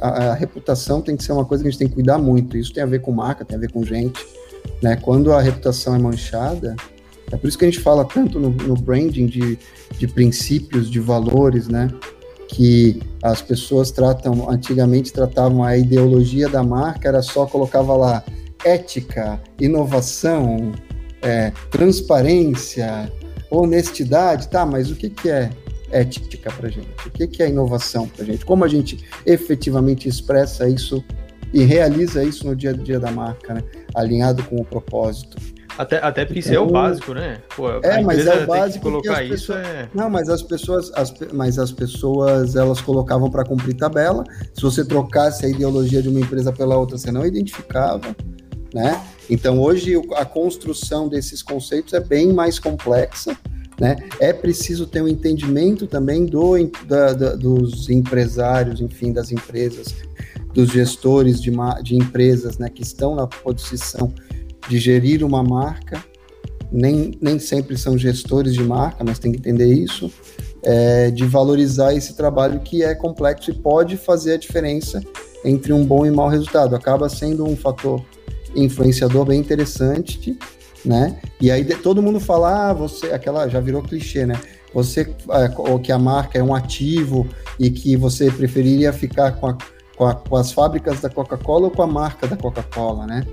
a, 0.00 0.08
a, 0.08 0.34
reputação 0.34 1.00
tem 1.00 1.16
que 1.16 1.22
ser 1.22 1.30
uma 1.30 1.44
coisa 1.44 1.62
que 1.62 1.68
a 1.68 1.70
gente 1.70 1.78
tem 1.78 1.88
que 1.88 1.94
cuidar 1.94 2.18
muito. 2.18 2.56
Isso 2.56 2.72
tem 2.72 2.82
a 2.82 2.86
ver 2.86 3.02
com 3.02 3.12
marca, 3.12 3.44
tem 3.44 3.56
a 3.56 3.60
ver 3.60 3.70
com 3.70 3.84
gente. 3.84 4.20
Né? 4.82 4.96
Quando 4.96 5.32
a 5.32 5.40
reputação 5.40 5.94
é 5.94 5.98
manchada, 5.98 6.76
é 7.30 7.36
por 7.36 7.48
isso 7.48 7.58
que 7.58 7.64
a 7.64 7.70
gente 7.70 7.80
fala 7.80 8.04
tanto 8.04 8.38
no, 8.38 8.50
no 8.50 8.74
branding 8.74 9.26
de, 9.26 9.58
de 9.98 10.06
princípios, 10.06 10.90
de 10.90 11.00
valores, 11.00 11.66
né? 11.66 11.90
Que 12.48 13.02
as 13.22 13.42
pessoas 13.42 13.90
tratam, 13.90 14.48
antigamente 14.48 15.12
tratavam 15.12 15.64
a 15.64 15.76
ideologia 15.76 16.48
da 16.48 16.62
marca, 16.62 17.08
era 17.08 17.22
só 17.22 17.46
colocava 17.46 17.96
lá 17.96 18.24
ética, 18.64 19.40
inovação, 19.60 20.72
é, 21.22 21.52
transparência, 21.70 23.12
honestidade, 23.50 24.48
tá, 24.48 24.64
mas 24.64 24.90
o 24.90 24.96
que, 24.96 25.10
que 25.10 25.28
é 25.28 25.50
ética 25.90 26.52
para 26.52 26.68
gente? 26.68 26.88
O 27.06 27.10
que, 27.10 27.26
que 27.26 27.42
é 27.42 27.48
inovação 27.48 28.06
para 28.08 28.24
gente? 28.24 28.44
Como 28.44 28.64
a 28.64 28.68
gente 28.68 29.04
efetivamente 29.24 30.08
expressa 30.08 30.68
isso 30.68 31.04
e 31.52 31.62
realiza 31.62 32.22
isso 32.22 32.46
no 32.46 32.54
dia 32.54 32.70
a 32.70 32.72
dia 32.72 33.00
da 33.00 33.10
marca, 33.10 33.54
né? 33.54 33.62
Alinhado 33.96 34.44
com 34.44 34.56
o 34.56 34.64
propósito. 34.64 35.36
Até, 35.78 35.98
até 35.98 36.24
porque 36.24 36.40
isso 36.40 36.54
é 36.54 36.58
o 36.58 36.64
então, 36.64 36.72
básico, 36.72 37.12
né? 37.12 37.38
Pô, 37.54 37.70
é, 37.82 38.00
mas 38.00 38.26
é 38.26 38.44
o 38.44 38.46
básico. 38.46 38.82
colocar 38.82 39.22
isso 39.22 39.52
pessoas... 39.52 39.66
é... 39.66 39.88
Não, 39.94 40.08
mas 40.08 40.28
as 40.28 40.42
pessoas, 40.42 40.90
as, 40.94 41.14
mas 41.32 41.58
as 41.58 41.70
pessoas 41.70 42.56
elas 42.56 42.80
colocavam 42.80 43.30
para 43.30 43.44
cumprir 43.44 43.74
tabela. 43.74 44.24
Se 44.54 44.62
você 44.62 44.84
trocasse 44.84 45.44
a 45.44 45.48
ideologia 45.48 46.00
de 46.00 46.08
uma 46.08 46.20
empresa 46.20 46.50
pela 46.50 46.78
outra, 46.78 46.96
você 46.96 47.12
não 47.12 47.26
identificava, 47.26 48.16
né? 48.72 49.02
Então 49.28 49.60
hoje 49.60 50.00
a 50.14 50.24
construção 50.24 51.08
desses 51.08 51.42
conceitos 51.42 51.92
é 51.92 52.00
bem 52.00 52.32
mais 52.32 52.58
complexa. 52.58 53.36
Né? 53.78 53.94
É 54.18 54.32
preciso 54.32 54.86
ter 54.86 55.02
um 55.02 55.08
entendimento 55.08 55.86
também 55.86 56.24
do, 56.24 56.54
da, 56.86 57.12
da, 57.12 57.36
dos 57.36 57.90
empresários, 57.90 58.80
enfim, 58.80 59.12
das 59.12 59.30
empresas, 59.30 59.94
dos 60.56 60.70
gestores 60.70 61.38
de, 61.38 61.52
de 61.82 61.96
empresas 61.96 62.56
né, 62.56 62.70
que 62.70 62.82
estão 62.82 63.14
na 63.14 63.26
posição 63.26 64.10
de 64.70 64.78
gerir 64.78 65.22
uma 65.22 65.42
marca. 65.42 66.02
Nem, 66.72 67.12
nem 67.20 67.38
sempre 67.38 67.76
são 67.76 67.96
gestores 67.98 68.54
de 68.54 68.64
marca, 68.64 69.04
mas 69.04 69.18
tem 69.18 69.30
que 69.30 69.38
entender 69.38 69.72
isso. 69.72 70.10
É, 70.62 71.10
de 71.10 71.24
valorizar 71.26 71.94
esse 71.94 72.16
trabalho 72.16 72.58
que 72.60 72.82
é 72.82 72.94
complexo 72.94 73.50
e 73.50 73.54
pode 73.54 73.98
fazer 73.98 74.32
a 74.32 74.36
diferença 74.38 75.00
entre 75.44 75.72
um 75.74 75.84
bom 75.84 76.06
e 76.06 76.10
mau 76.10 76.28
resultado. 76.28 76.74
Acaba 76.74 77.08
sendo 77.08 77.46
um 77.46 77.54
fator 77.54 78.02
influenciador 78.54 79.26
bem 79.26 79.38
interessante, 79.38 80.36
né? 80.84 81.20
E 81.38 81.50
aí 81.50 81.64
todo 81.76 82.02
mundo 82.02 82.18
fala, 82.18 82.70
ah, 82.70 82.72
você, 82.72 83.08
aquela 83.08 83.46
já 83.46 83.60
virou 83.60 83.82
clichê, 83.82 84.24
né? 84.24 84.40
Você, 84.72 85.02
é, 85.02 85.78
que 85.78 85.92
a 85.92 85.98
marca 85.98 86.38
é 86.38 86.42
um 86.42 86.54
ativo 86.54 87.28
e 87.60 87.70
que 87.70 87.94
você 87.94 88.30
preferiria 88.30 88.92
ficar 88.92 89.32
com 89.32 89.46
a 89.46 89.58
com, 89.96 90.04
a, 90.04 90.14
com 90.14 90.36
as 90.36 90.52
fábricas 90.52 91.00
da 91.00 91.08
Coca-Cola 91.08 91.64
ou 91.64 91.70
com 91.70 91.82
a 91.82 91.86
marca 91.86 92.26
da 92.26 92.36
Coca-Cola, 92.36 93.06
né? 93.06 93.26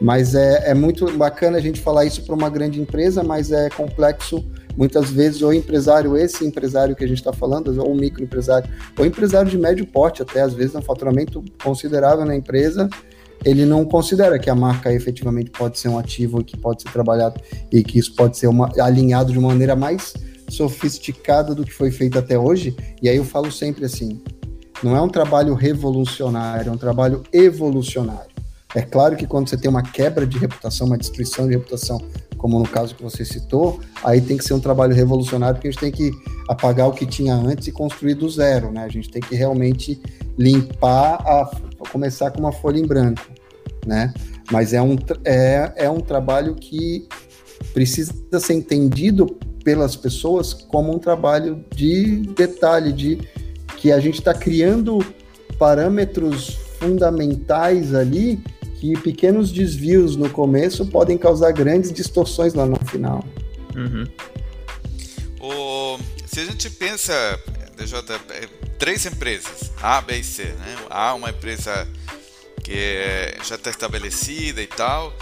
Mas 0.00 0.34
é, 0.34 0.70
é 0.70 0.74
muito 0.74 1.10
bacana 1.16 1.58
a 1.58 1.60
gente 1.60 1.80
falar 1.80 2.04
isso 2.04 2.24
para 2.24 2.34
uma 2.34 2.50
grande 2.50 2.80
empresa, 2.80 3.22
mas 3.22 3.50
é 3.50 3.68
complexo 3.70 4.44
muitas 4.76 5.10
vezes 5.10 5.42
o 5.42 5.52
empresário, 5.52 6.16
esse 6.16 6.44
empresário 6.44 6.94
que 6.94 7.04
a 7.04 7.08
gente 7.08 7.18
está 7.18 7.32
falando, 7.32 7.76
ou 7.82 7.94
microempresário, 7.96 8.70
ou 8.96 9.04
empresário 9.04 9.50
de 9.50 9.58
médio 9.58 9.84
porte, 9.84 10.22
até 10.22 10.40
às 10.40 10.54
vezes 10.54 10.74
um 10.74 10.82
faturamento 10.82 11.44
considerável 11.60 12.24
na 12.24 12.36
empresa, 12.36 12.88
ele 13.44 13.64
não 13.64 13.84
considera 13.84 14.38
que 14.38 14.48
a 14.48 14.54
marca 14.54 14.92
efetivamente 14.92 15.50
pode 15.50 15.78
ser 15.78 15.88
um 15.88 15.98
ativo 15.98 16.44
que 16.44 16.56
pode 16.56 16.82
ser 16.82 16.90
trabalhado 16.90 17.40
e 17.72 17.82
que 17.82 17.98
isso 17.98 18.14
pode 18.14 18.36
ser 18.36 18.46
uma, 18.46 18.70
alinhado 18.80 19.32
de 19.32 19.38
uma 19.38 19.48
maneira 19.48 19.74
mais 19.74 20.14
sofisticada 20.48 21.54
do 21.54 21.64
que 21.64 21.72
foi 21.72 21.90
feito 21.90 22.18
até 22.18 22.38
hoje. 22.38 22.76
E 23.02 23.08
aí 23.08 23.16
eu 23.16 23.24
falo 23.24 23.50
sempre 23.50 23.84
assim: 23.84 24.20
não 24.82 24.96
é 24.96 25.00
um 25.00 25.08
trabalho 25.08 25.54
revolucionário, 25.54 26.70
é 26.70 26.72
um 26.72 26.78
trabalho 26.78 27.22
evolucionário. 27.32 28.38
É 28.74 28.82
claro 28.82 29.16
que 29.16 29.26
quando 29.26 29.48
você 29.48 29.56
tem 29.56 29.70
uma 29.70 29.82
quebra 29.82 30.26
de 30.26 30.36
reputação, 30.38 30.86
uma 30.86 30.98
destruição 30.98 31.46
de 31.46 31.54
reputação, 31.54 32.00
como 32.36 32.58
no 32.58 32.68
caso 32.68 32.94
que 32.94 33.02
você 33.02 33.24
citou, 33.24 33.80
aí 34.04 34.20
tem 34.20 34.36
que 34.36 34.44
ser 34.44 34.54
um 34.54 34.60
trabalho 34.60 34.94
revolucionário, 34.94 35.56
porque 35.56 35.68
a 35.68 35.70
gente 35.70 35.80
tem 35.80 35.90
que 35.90 36.12
apagar 36.48 36.88
o 36.88 36.92
que 36.92 37.06
tinha 37.06 37.34
antes 37.34 37.66
e 37.66 37.72
construir 37.72 38.14
do 38.14 38.28
zero, 38.28 38.70
né? 38.70 38.84
A 38.84 38.88
gente 38.88 39.10
tem 39.10 39.22
que 39.22 39.34
realmente 39.34 40.00
limpar, 40.38 41.14
a, 41.14 41.50
começar 41.90 42.30
com 42.30 42.40
uma 42.40 42.52
folha 42.52 42.78
em 42.78 42.86
branco, 42.86 43.22
né? 43.86 44.12
Mas 44.52 44.72
é 44.72 44.80
um, 44.80 44.96
é, 45.24 45.72
é 45.76 45.90
um 45.90 46.00
trabalho 46.00 46.54
que 46.54 47.08
precisa 47.72 48.12
ser 48.38 48.54
entendido 48.54 49.26
pelas 49.64 49.96
pessoas 49.96 50.52
como 50.52 50.94
um 50.94 50.98
trabalho 50.98 51.64
de 51.74 52.22
detalhe, 52.36 52.92
de 52.92 53.18
que 53.78 53.92
a 53.92 54.00
gente 54.00 54.18
está 54.18 54.34
criando 54.34 54.98
parâmetros 55.58 56.58
fundamentais 56.78 57.94
ali 57.94 58.38
que 58.78 58.96
pequenos 59.00 59.50
desvios 59.50 60.14
no 60.14 60.30
começo 60.30 60.86
podem 60.86 61.16
causar 61.16 61.52
grandes 61.52 61.92
distorções 61.92 62.54
lá 62.54 62.66
no 62.66 62.76
final. 62.86 63.24
Uhum. 63.74 64.06
O, 65.40 65.98
se 66.26 66.40
a 66.40 66.44
gente 66.44 66.70
pensa, 66.70 67.12
DJ, 67.76 67.98
é, 68.30 68.48
três 68.78 69.06
empresas, 69.06 69.72
A, 69.82 70.00
B 70.00 70.18
e 70.18 70.24
C, 70.24 70.44
né? 70.44 70.76
A, 70.90 71.14
uma 71.14 71.30
empresa 71.30 71.88
que 72.62 73.34
já 73.44 73.56
está 73.56 73.70
estabelecida 73.70 74.60
e 74.60 74.66
tal, 74.66 75.12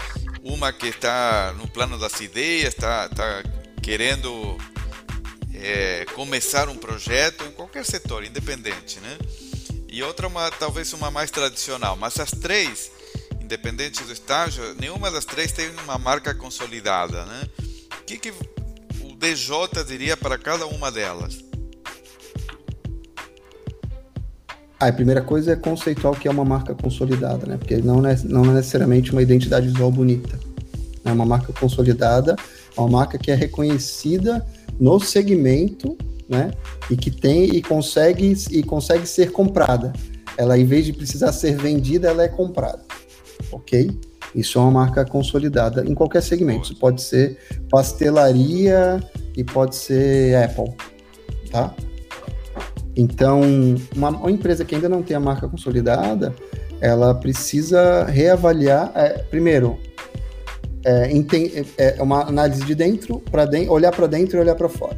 uma 0.43 0.71
que 0.71 0.87
está 0.87 1.53
no 1.57 1.67
plano 1.67 1.97
das 1.97 2.19
ideias, 2.19 2.73
está 2.73 3.09
tá 3.09 3.43
querendo 3.81 4.57
é, 5.61 6.05
começar 6.13 6.69
um 6.69 6.75
projeto 6.75 7.43
em 7.45 7.51
qualquer 7.51 7.85
setor, 7.85 8.23
independente, 8.23 8.99
né? 8.99 9.17
E 9.89 10.03
outra, 10.03 10.27
uma, 10.27 10.51
talvez 10.51 10.93
uma 10.93 11.09
mais 11.09 11.31
tradicional, 11.31 11.95
mas 11.95 12.19
as 12.19 12.31
três, 12.31 12.91
independente 13.41 14.03
do 14.03 14.11
estágio, 14.11 14.75
nenhuma 14.79 15.09
das 15.09 15.25
três 15.25 15.51
tem 15.51 15.69
uma 15.83 15.97
marca 15.97 16.33
consolidada, 16.33 17.25
né? 17.25 17.43
O 17.99 18.03
que, 18.03 18.17
que 18.17 18.29
o 19.01 19.15
DJ 19.15 19.83
diria 19.85 20.15
para 20.15 20.37
cada 20.37 20.65
uma 20.67 20.91
delas? 20.91 21.43
A 24.79 24.91
primeira 24.91 25.21
coisa 25.21 25.53
é 25.53 25.55
conceitual 25.55 26.13
que 26.13 26.27
é 26.27 26.31
uma 26.31 26.45
marca 26.45 26.75
consolidada, 26.75 27.47
né? 27.47 27.57
Porque 27.57 27.77
não 27.77 28.05
é, 28.05 28.15
não 28.23 28.45
é 28.45 28.53
necessariamente 28.53 29.11
uma 29.11 29.23
identidade 29.23 29.67
visual 29.67 29.91
bonita. 29.91 30.37
É 31.03 31.11
uma 31.11 31.25
marca 31.25 31.51
consolidada 31.53 32.35
Uma 32.77 32.87
marca 32.87 33.17
que 33.17 33.31
é 33.31 33.35
reconhecida 33.35 34.45
no 34.79 34.99
segmento, 34.99 35.97
né? 36.29 36.51
E 36.89 36.95
que 36.95 37.09
tem 37.09 37.45
e 37.55 37.61
consegue 37.61 38.35
e 38.51 38.63
consegue 38.63 39.07
ser 39.07 39.31
comprada. 39.31 39.93
Ela, 40.37 40.57
em 40.57 40.65
vez 40.65 40.85
de 40.85 40.93
precisar 40.93 41.31
ser 41.31 41.57
vendida, 41.57 42.09
ela 42.09 42.23
é 42.23 42.27
comprada. 42.27 42.83
Ok? 43.51 43.89
Isso 44.35 44.59
é 44.59 44.61
uma 44.61 44.71
marca 44.71 45.05
consolidada 45.05 45.83
em 45.85 45.95
qualquer 45.95 46.21
segmento. 46.21 46.65
Isso 46.65 46.75
pode 46.75 47.01
ser 47.01 47.37
pastelaria 47.69 49.01
e 49.35 49.43
pode 49.43 49.75
ser 49.75 50.35
Apple, 50.35 50.73
tá? 51.49 51.73
Então, 52.95 53.41
uma, 53.95 54.09
uma 54.09 54.31
empresa 54.31 54.65
que 54.65 54.75
ainda 54.75 54.89
não 54.89 55.01
tem 55.01 55.15
a 55.15 55.19
marca 55.19 55.47
consolidada, 55.47 56.35
ela 56.81 57.13
precisa 57.13 58.05
reavaliar. 58.05 58.91
É, 58.95 59.19
primeiro, 59.23 59.79
é, 60.87 61.11
é, 61.77 61.97
é, 61.97 62.01
uma 62.01 62.21
análise 62.21 62.63
de 62.63 62.73
dentro 62.73 63.19
para 63.19 63.43
dentro, 63.43 63.73
olhar 63.73 63.91
para 63.91 64.07
dentro 64.07 64.37
e 64.37 64.39
olhar 64.39 64.55
para 64.55 64.69
fora. 64.69 64.97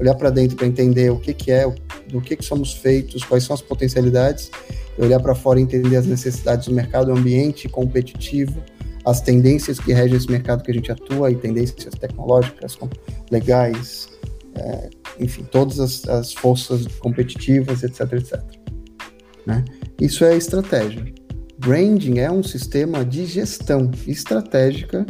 Olhar 0.00 0.16
para 0.16 0.30
dentro 0.30 0.56
para 0.56 0.66
entender 0.66 1.10
o 1.10 1.20
que, 1.20 1.32
que 1.32 1.52
é, 1.52 1.72
do 2.08 2.20
que, 2.20 2.34
que 2.34 2.44
somos 2.44 2.72
feitos, 2.72 3.22
quais 3.22 3.44
são 3.44 3.54
as 3.54 3.62
potencialidades, 3.62 4.50
e 4.98 5.02
olhar 5.02 5.20
para 5.20 5.34
fora 5.34 5.60
e 5.60 5.62
entender 5.62 5.96
as 5.96 6.06
necessidades 6.06 6.66
do 6.66 6.74
mercado, 6.74 7.12
o 7.12 7.16
ambiente 7.16 7.68
competitivo, 7.68 8.60
as 9.04 9.20
tendências 9.20 9.78
que 9.78 9.92
regem 9.92 10.16
esse 10.16 10.28
mercado 10.28 10.64
que 10.64 10.72
a 10.72 10.74
gente 10.74 10.90
atua, 10.90 11.30
e 11.30 11.36
tendências 11.36 11.94
tecnológicas, 11.94 12.76
legais, 13.30 14.08
é, 14.56 14.90
enfim, 15.20 15.44
todas 15.44 15.78
as, 15.78 16.08
as, 16.08 16.32
forças 16.32 16.86
competitivas, 16.98 17.84
etc, 17.84 18.12
etc. 18.14 18.42
Né? 19.46 19.64
Isso 20.00 20.24
é 20.24 20.36
estratégia. 20.36 21.19
Branding 21.60 22.18
é 22.18 22.30
um 22.30 22.42
sistema 22.42 23.04
de 23.04 23.26
gestão 23.26 23.90
estratégica 24.06 25.04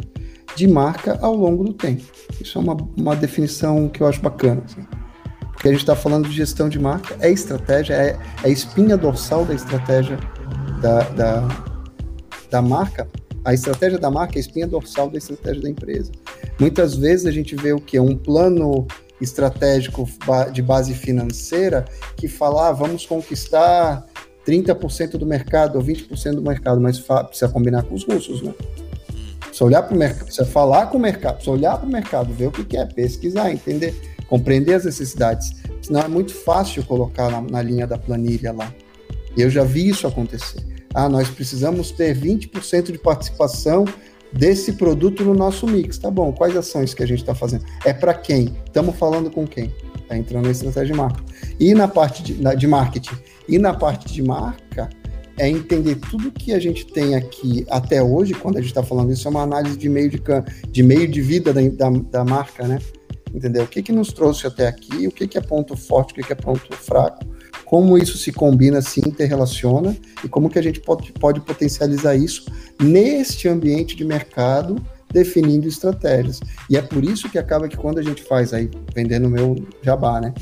de 0.53 0.67
marca 0.67 1.17
ao 1.21 1.33
longo 1.33 1.63
do 1.63 1.73
tempo. 1.73 2.03
Isso 2.41 2.57
é 2.57 2.61
uma, 2.61 2.75
uma 2.97 3.15
definição 3.15 3.87
que 3.87 4.03
eu 4.03 4.07
acho 4.07 4.21
bacana. 4.21 4.61
Assim. 4.65 4.85
Porque 5.53 5.69
a 5.69 5.71
gente 5.71 5.79
está 5.79 5.95
falando 5.95 6.27
de 6.27 6.35
gestão 6.35 6.67
de 6.67 6.77
marca, 6.77 7.15
é 7.21 7.31
estratégia, 7.31 7.93
é, 7.93 8.09
é 8.43 8.47
a 8.47 8.49
espinha 8.49 8.97
dorsal 8.97 9.45
da 9.45 9.53
estratégia 9.53 10.19
da, 10.81 11.01
da, 11.11 11.47
da 12.49 12.61
marca. 12.61 13.07
A 13.45 13.53
estratégia 13.53 13.97
da 13.97 14.11
marca 14.11 14.35
é 14.35 14.37
a 14.37 14.41
espinha 14.41 14.67
dorsal 14.67 15.09
da 15.09 15.17
estratégia 15.17 15.61
da 15.61 15.69
empresa. 15.69 16.11
Muitas 16.59 16.95
vezes 16.95 17.25
a 17.25 17.31
gente 17.31 17.55
vê 17.55 17.71
o 17.71 17.79
que? 17.79 17.97
Um 17.97 18.17
plano 18.17 18.85
estratégico 19.21 20.05
de 20.51 20.61
base 20.61 20.93
financeira 20.95 21.85
que 22.17 22.27
fala, 22.27 22.69
ah, 22.69 22.71
vamos 22.73 23.05
conquistar 23.05 24.05
30% 24.45 25.11
do 25.11 25.25
mercado 25.25 25.77
ou 25.77 25.83
20% 25.83 26.35
do 26.35 26.41
mercado, 26.41 26.81
mas 26.81 26.99
precisa 26.99 27.49
combinar 27.49 27.83
com 27.83 27.95
os 27.95 28.03
russos, 28.03 28.41
né? 28.41 28.53
Precisa 29.39 29.65
olhar 29.65 29.83
para 29.83 29.95
o 29.95 29.97
mercado, 29.97 30.25
precisa 30.25 30.45
falar 30.45 30.87
com 30.87 30.97
o 30.97 31.01
mercado, 31.01 31.35
precisa 31.35 31.55
olhar 31.55 31.77
para 31.77 31.87
o 31.87 31.91
mercado, 31.91 32.33
ver 32.33 32.47
o 32.47 32.51
que, 32.51 32.63
que 32.63 32.77
é, 32.77 32.85
pesquisar, 32.85 33.51
entender, 33.51 33.93
compreender 34.27 34.75
as 34.75 34.85
necessidades. 34.85 35.51
Senão 35.81 36.01
é 36.01 36.07
muito 36.07 36.33
fácil 36.33 36.83
colocar 36.85 37.29
na, 37.29 37.41
na 37.41 37.61
linha 37.61 37.85
da 37.85 37.97
planilha 37.97 38.53
lá. 38.53 38.73
Eu 39.37 39.49
já 39.49 39.63
vi 39.63 39.89
isso 39.89 40.07
acontecer. 40.07 40.63
Ah, 40.93 41.09
nós 41.09 41.29
precisamos 41.29 41.91
ter 41.91 42.17
20% 42.17 42.91
de 42.91 42.97
participação 42.97 43.85
desse 44.31 44.73
produto 44.73 45.23
no 45.23 45.33
nosso 45.33 45.67
mix. 45.67 45.97
Tá 45.97 46.09
bom, 46.09 46.31
quais 46.31 46.55
ações 46.55 46.93
que 46.93 47.03
a 47.03 47.05
gente 47.05 47.19
está 47.19 47.35
fazendo? 47.35 47.65
É 47.85 47.93
para 47.93 48.13
quem? 48.13 48.55
Estamos 48.65 48.95
falando 48.95 49.29
com 49.29 49.45
quem? 49.45 49.73
Está 50.11 50.17
entrando 50.17 50.43
na 50.43 50.51
estratégia 50.51 50.93
de 50.93 50.99
marca. 50.99 51.23
E 51.57 51.73
na 51.73 51.87
parte 51.87 52.21
de, 52.21 52.33
na, 52.41 52.53
de 52.53 52.67
marketing 52.67 53.15
e 53.47 53.57
na 53.57 53.73
parte 53.73 54.11
de 54.11 54.21
marca, 54.21 54.89
é 55.37 55.47
entender 55.47 55.95
tudo 55.95 56.29
que 56.31 56.53
a 56.53 56.59
gente 56.59 56.85
tem 56.85 57.15
aqui 57.15 57.65
até 57.69 58.03
hoje, 58.03 58.33
quando 58.33 58.57
a 58.57 58.59
gente 58.59 58.71
está 58.71 58.83
falando 58.83 59.11
isso, 59.13 59.25
é 59.25 59.31
uma 59.31 59.41
análise 59.41 59.77
de 59.77 59.87
meio 59.87 60.09
de, 60.09 60.21
de, 60.69 60.83
meio 60.83 61.07
de 61.07 61.21
vida 61.21 61.53
da, 61.53 61.61
da, 61.61 61.89
da 61.89 62.25
marca, 62.25 62.67
né? 62.67 62.79
Entendeu? 63.33 63.63
O 63.63 63.67
que, 63.67 63.81
que 63.81 63.93
nos 63.93 64.11
trouxe 64.11 64.45
até 64.45 64.67
aqui, 64.67 65.07
o 65.07 65.11
que, 65.11 65.25
que 65.25 65.37
é 65.37 65.41
ponto 65.41 65.77
forte, 65.77 66.11
o 66.11 66.15
que, 66.15 66.23
que 66.23 66.33
é 66.33 66.35
ponto 66.35 66.75
fraco, 66.75 67.25
como 67.63 67.97
isso 67.97 68.17
se 68.17 68.33
combina, 68.33 68.81
se 68.81 68.99
interrelaciona 68.99 69.95
e 70.25 70.27
como 70.27 70.49
que 70.49 70.59
a 70.59 70.61
gente 70.61 70.81
pode, 70.81 71.13
pode 71.13 71.39
potencializar 71.39 72.17
isso 72.17 72.51
neste 72.81 73.47
ambiente 73.47 73.95
de 73.95 74.03
mercado, 74.03 74.75
definindo 75.11 75.67
estratégias. 75.67 76.39
E 76.69 76.77
é 76.77 76.81
por 76.81 77.03
isso 77.03 77.29
que 77.29 77.37
acaba 77.37 77.67
que 77.67 77.77
quando 77.77 77.99
a 77.99 78.03
gente 78.03 78.23
faz 78.23 78.53
aí, 78.53 78.69
vendendo 78.93 79.27
o 79.27 79.29
meu 79.29 79.55
jabá, 79.81 80.19
né? 80.21 80.33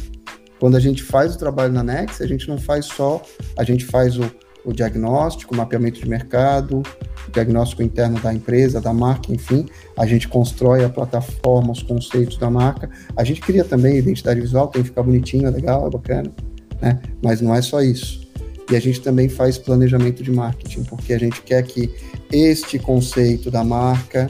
Quando 0.59 0.75
a 0.75 0.79
gente 0.79 1.01
faz 1.01 1.35
o 1.35 1.39
trabalho 1.39 1.71
na 1.71 1.83
Nex, 1.83 2.21
a 2.21 2.27
gente 2.27 2.47
não 2.47 2.57
faz 2.57 2.85
só, 2.85 3.21
a 3.57 3.63
gente 3.63 3.85
faz 3.85 4.17
o, 4.17 4.29
o 4.65 4.73
diagnóstico, 4.73 5.53
o 5.53 5.57
mapeamento 5.57 6.01
de 6.01 6.09
mercado, 6.09 6.83
o 7.27 7.31
diagnóstico 7.31 7.81
interno 7.81 8.19
da 8.19 8.33
empresa, 8.33 8.81
da 8.81 8.93
marca, 8.93 9.31
enfim, 9.31 9.65
a 9.97 10.05
gente 10.05 10.27
constrói 10.27 10.83
a 10.83 10.89
plataforma, 10.89 11.71
os 11.71 11.81
conceitos 11.81 12.37
da 12.37 12.49
marca, 12.49 12.89
a 13.15 13.23
gente 13.23 13.39
cria 13.39 13.63
também 13.63 13.97
identidade 13.97 14.41
visual, 14.41 14.67
tem 14.67 14.81
que 14.81 14.89
ficar 14.89 15.03
bonitinho, 15.03 15.47
é 15.47 15.49
legal, 15.49 15.87
é 15.87 15.89
bacana, 15.89 16.31
né? 16.81 16.99
Mas 17.23 17.39
não 17.39 17.55
é 17.55 17.61
só 17.61 17.81
isso. 17.81 18.27
E 18.69 18.75
a 18.75 18.79
gente 18.79 19.01
também 19.01 19.29
faz 19.29 19.57
planejamento 19.57 20.21
de 20.21 20.29
marketing, 20.29 20.83
porque 20.83 21.13
a 21.13 21.17
gente 21.17 21.41
quer 21.41 21.63
que 21.63 21.91
este 22.31 22.77
conceito 22.77 23.49
da 23.49 23.63
marca 23.63 24.29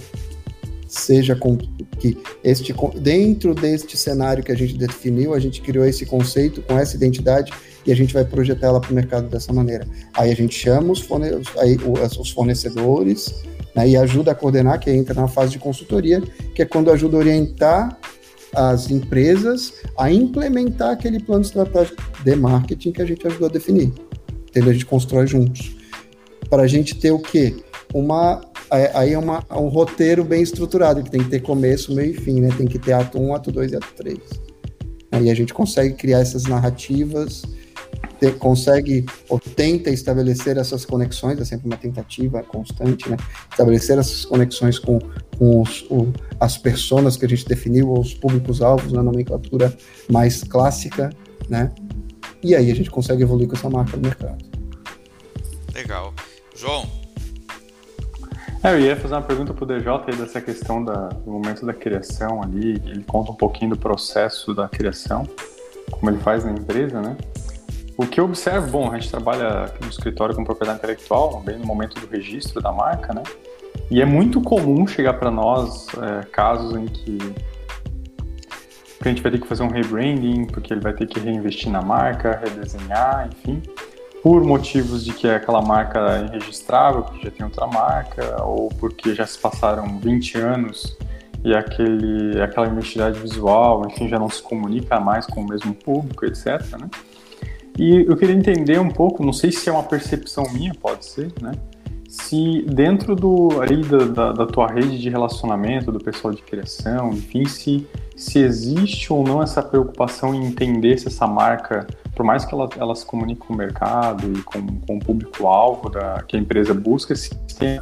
seja 0.90 1.36
com, 1.36 1.56
que 2.00 2.18
este 2.44 2.74
dentro 3.00 3.54
deste 3.54 3.96
cenário 3.96 4.44
que 4.44 4.52
a 4.52 4.56
gente 4.56 4.76
definiu, 4.76 5.36
a 5.36 5.40
gente 5.40 5.62
criou 5.62 5.86
esse 5.86 6.04
conceito 6.04 6.64
com 6.64 6.78
essa 6.78 6.96
identidade 6.96 7.54
e 7.86 7.92
a 7.92 7.96
gente 7.96 8.12
vai 8.12 8.26
projetar 8.26 8.68
ela 8.68 8.82
para 8.82 8.92
o 8.92 8.96
mercado 8.96 9.30
dessa 9.30 9.54
maneira. 9.54 9.88
Aí 10.16 10.32
a 10.32 10.36
gente 10.36 10.56
chama 10.56 10.92
os, 10.92 11.00
forne 11.00 11.28
aí, 11.60 11.78
os 12.20 12.32
fornecedores 12.32 13.44
né, 13.76 13.88
e 13.88 13.96
ajuda 13.96 14.32
a 14.32 14.36
coordenar, 14.36 14.80
que 14.80 14.90
entra 14.90 15.14
na 15.14 15.28
fase 15.28 15.52
de 15.52 15.60
consultoria, 15.60 16.22
que 16.56 16.64
é 16.64 16.66
quando 16.66 16.92
ajuda 16.92 17.18
a 17.18 17.20
orientar 17.20 18.00
as 18.56 18.90
empresas 18.90 19.74
a 19.96 20.12
implementar 20.12 20.90
aquele 20.90 21.20
plano 21.20 21.44
estratégico 21.44 22.02
de 22.24 22.36
marketing 22.36 22.92
que 22.92 23.02
a 23.04 23.06
gente 23.06 23.26
ajudou 23.28 23.48
a 23.48 23.52
definir. 23.52 23.94
Entendeu? 24.50 24.72
A 24.72 24.74
gente 24.74 24.88
constrói 24.88 25.28
juntos. 25.28 25.76
Para 26.50 26.64
a 26.64 26.68
gente 26.68 26.96
ter 26.96 27.12
o 27.12 27.20
quê? 27.20 27.56
Uma, 27.94 28.42
aí 28.70 29.14
é 29.14 29.18
uma, 29.18 29.44
um 29.52 29.68
roteiro 29.68 30.24
bem 30.24 30.42
estruturado, 30.42 31.04
que 31.04 31.10
tem 31.10 31.24
que 31.24 31.30
ter 31.30 31.42
começo, 31.42 31.94
meio 31.94 32.12
e 32.12 32.18
fim, 32.18 32.40
né? 32.40 32.50
Tem 32.56 32.68
que 32.68 32.78
ter 32.78 32.94
ato 32.94 33.20
1, 33.20 33.36
ato 33.36 33.52
2 33.52 33.72
e 33.72 33.76
ato 33.76 33.94
3. 33.96 34.18
Aí 35.12 35.30
a 35.30 35.34
gente 35.34 35.54
consegue 35.54 35.96
criar 35.96 36.20
essas 36.20 36.44
narrativas 36.44 37.44
te, 38.20 38.32
consegue 38.34 39.06
ou 39.30 39.40
tenta 39.40 39.90
estabelecer 39.90 40.58
essas 40.58 40.86
conexões, 40.86 41.40
é 41.40 41.46
sempre 41.46 41.68
uma 41.68 41.78
tentativa 41.78 42.44
constante, 42.44 43.10
né? 43.10 43.18
Estabelecer 43.50 43.98
essas 43.98 44.26
conexões 44.26 44.78
com, 44.78 45.00
com 45.38 45.62
os, 45.62 45.82
o, 45.90 46.12
as 46.40 46.58
pessoas 46.58 47.16
que 47.16 47.26
a 47.26 47.30
gente 47.30 47.46
definiu, 47.46 47.92
os 47.94 48.14
públicos-alvos 48.14 48.92
na 48.92 49.02
nomenclatura 49.02 49.76
mais 50.12 50.44
clássica, 50.44 51.10
né? 51.48 51.72
E 52.44 52.56
aí 52.56 52.70
a 52.70 52.76
gente 52.76 52.92
consegue 52.92 53.24
evoluir 53.24 53.48
com 53.48 53.56
essa 53.56 53.70
marca 53.70 53.96
no 53.96 54.04
mercado. 54.04 54.44
Legal. 55.74 56.14
João? 56.56 57.09
É, 58.62 58.74
eu 58.74 58.80
ia 58.82 58.96
fazer 58.98 59.14
uma 59.14 59.22
pergunta 59.22 59.54
para 59.54 59.64
o 59.64 59.68
DJ 59.68 59.88
aí 60.08 60.16
dessa 60.18 60.42
questão 60.42 60.84
da, 60.84 61.08
do 61.08 61.32
momento 61.32 61.66
da 61.66 61.74
criação 61.74 62.44
ali. 62.44 62.72
Ele 62.86 63.04
conta 63.04 63.32
um 63.32 63.36
pouquinho 63.36 63.72
do 63.72 63.78
processo 63.78 64.54
da 64.54 64.68
criação, 64.68 65.26
como 65.90 66.12
ele 66.12 66.20
faz 66.20 66.44
na 66.44 66.52
empresa, 66.52 67.02
né? 67.02 67.16
O 67.96 68.06
que 68.06 68.20
eu 68.20 68.26
observo, 68.26 68.70
bom, 68.70 68.92
a 68.92 69.00
gente 69.00 69.10
trabalha 69.10 69.66
aqui 69.66 69.82
no 69.82 69.90
escritório 69.90 70.36
com 70.36 70.44
propriedade 70.44 70.80
intelectual, 70.80 71.40
bem 71.40 71.58
no 71.58 71.66
momento 71.66 72.00
do 72.02 72.08
registro 72.08 72.62
da 72.62 72.72
marca, 72.72 73.14
né? 73.14 73.24
E 73.90 74.02
é 74.02 74.06
muito 74.06 74.42
comum 74.42 74.86
chegar 74.86 75.14
para 75.14 75.32
nós 75.32 75.88
é, 75.98 76.26
casos 76.26 76.76
em 76.76 76.86
que 76.86 77.18
a 79.00 79.08
gente 79.08 79.22
vai 79.22 79.32
ter 79.32 79.40
que 79.40 79.48
fazer 79.48 79.64
um 79.64 79.70
rebranding, 79.70 80.48
porque 80.48 80.74
ele 80.74 80.82
vai 80.82 80.92
ter 80.92 81.08
que 81.08 81.18
reinvestir 81.18 81.72
na 81.72 81.82
marca, 81.82 82.38
redesenhar, 82.44 83.30
enfim, 83.32 83.64
por 84.22 84.44
motivos 84.44 85.04
de 85.04 85.14
que 85.14 85.28
é 85.28 85.36
aquela 85.36 85.62
marca 85.62 86.00
é 86.00 86.36
irregistrável, 86.36 87.04
porque 87.04 87.26
já 87.26 87.32
tem 87.32 87.46
outra 87.46 87.68
marca, 87.68 88.44
ou 88.44 88.70
porque 88.80 89.16
já 89.16 89.26
se 89.26 89.38
passaram 89.38 89.98
20 90.00 90.38
anos 90.38 90.98
e 91.44 91.56
aquele, 91.56 92.42
aquela 92.42 92.68
identidade 92.68 93.20
visual, 93.20 93.86
enfim, 93.88 94.08
já 94.10 94.20
não 94.20 94.30
se 94.30 94.42
comunica 94.42 95.00
mais 95.00 95.26
com 95.26 95.42
o 95.42 95.48
mesmo 95.48 95.74
público, 95.74 96.26
etc. 96.26 96.62
Né? 96.78 96.90
E 97.78 98.06
eu 98.08 98.18
queria 98.18 98.36
entender 98.36 98.80
um 98.80 98.90
pouco, 98.90 99.24
não 99.24 99.32
sei 99.32 99.52
se 99.52 99.70
é 99.70 99.72
uma 99.72 99.84
percepção 99.84 100.44
minha, 100.52 100.74
pode 100.74 101.06
ser, 101.06 101.32
né? 101.42 101.54
Se 102.10 102.64
dentro 102.64 103.16
do 103.16 103.62
aí 103.62 103.84
da, 103.84 103.98
da, 104.00 104.32
da, 104.32 104.46
tua 104.48 104.66
rede 104.66 104.98
de 104.98 105.12
relacionamento, 105.12 105.92
do 105.92 106.00
pessoal 106.00 106.34
de 106.34 106.42
criação, 106.42 107.12
enfim, 107.12 107.46
se, 107.46 107.88
se 108.18 108.40
existe 108.40 109.14
ou 109.14 109.24
não 109.24 109.44
essa 109.44 109.62
preocupação 109.62 110.34
em 110.34 110.44
entender 110.44 110.98
se 110.98 111.08
essa 111.08 111.28
marca, 111.28 111.86
por 112.16 112.26
mais 112.26 112.46
que 112.46 112.54
ela, 112.56 112.68
ela 112.80 112.96
se 112.96 113.06
comunique 113.06 113.42
com 113.42 113.54
o 113.54 113.56
mercado 113.56 114.34
e 114.34 114.42
com, 114.42 114.66
com 114.80 114.98
o 114.98 115.00
público-alvo 115.00 115.92
que 116.28 116.36
a 116.36 116.40
empresa 116.40 116.74
busca, 116.74 117.16
se 117.16 117.30
tem 117.60 117.80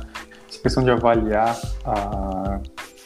essa 0.50 0.62
questão 0.62 0.84
de 0.84 0.92
avaliar 0.92 1.58
a, 1.86 2.60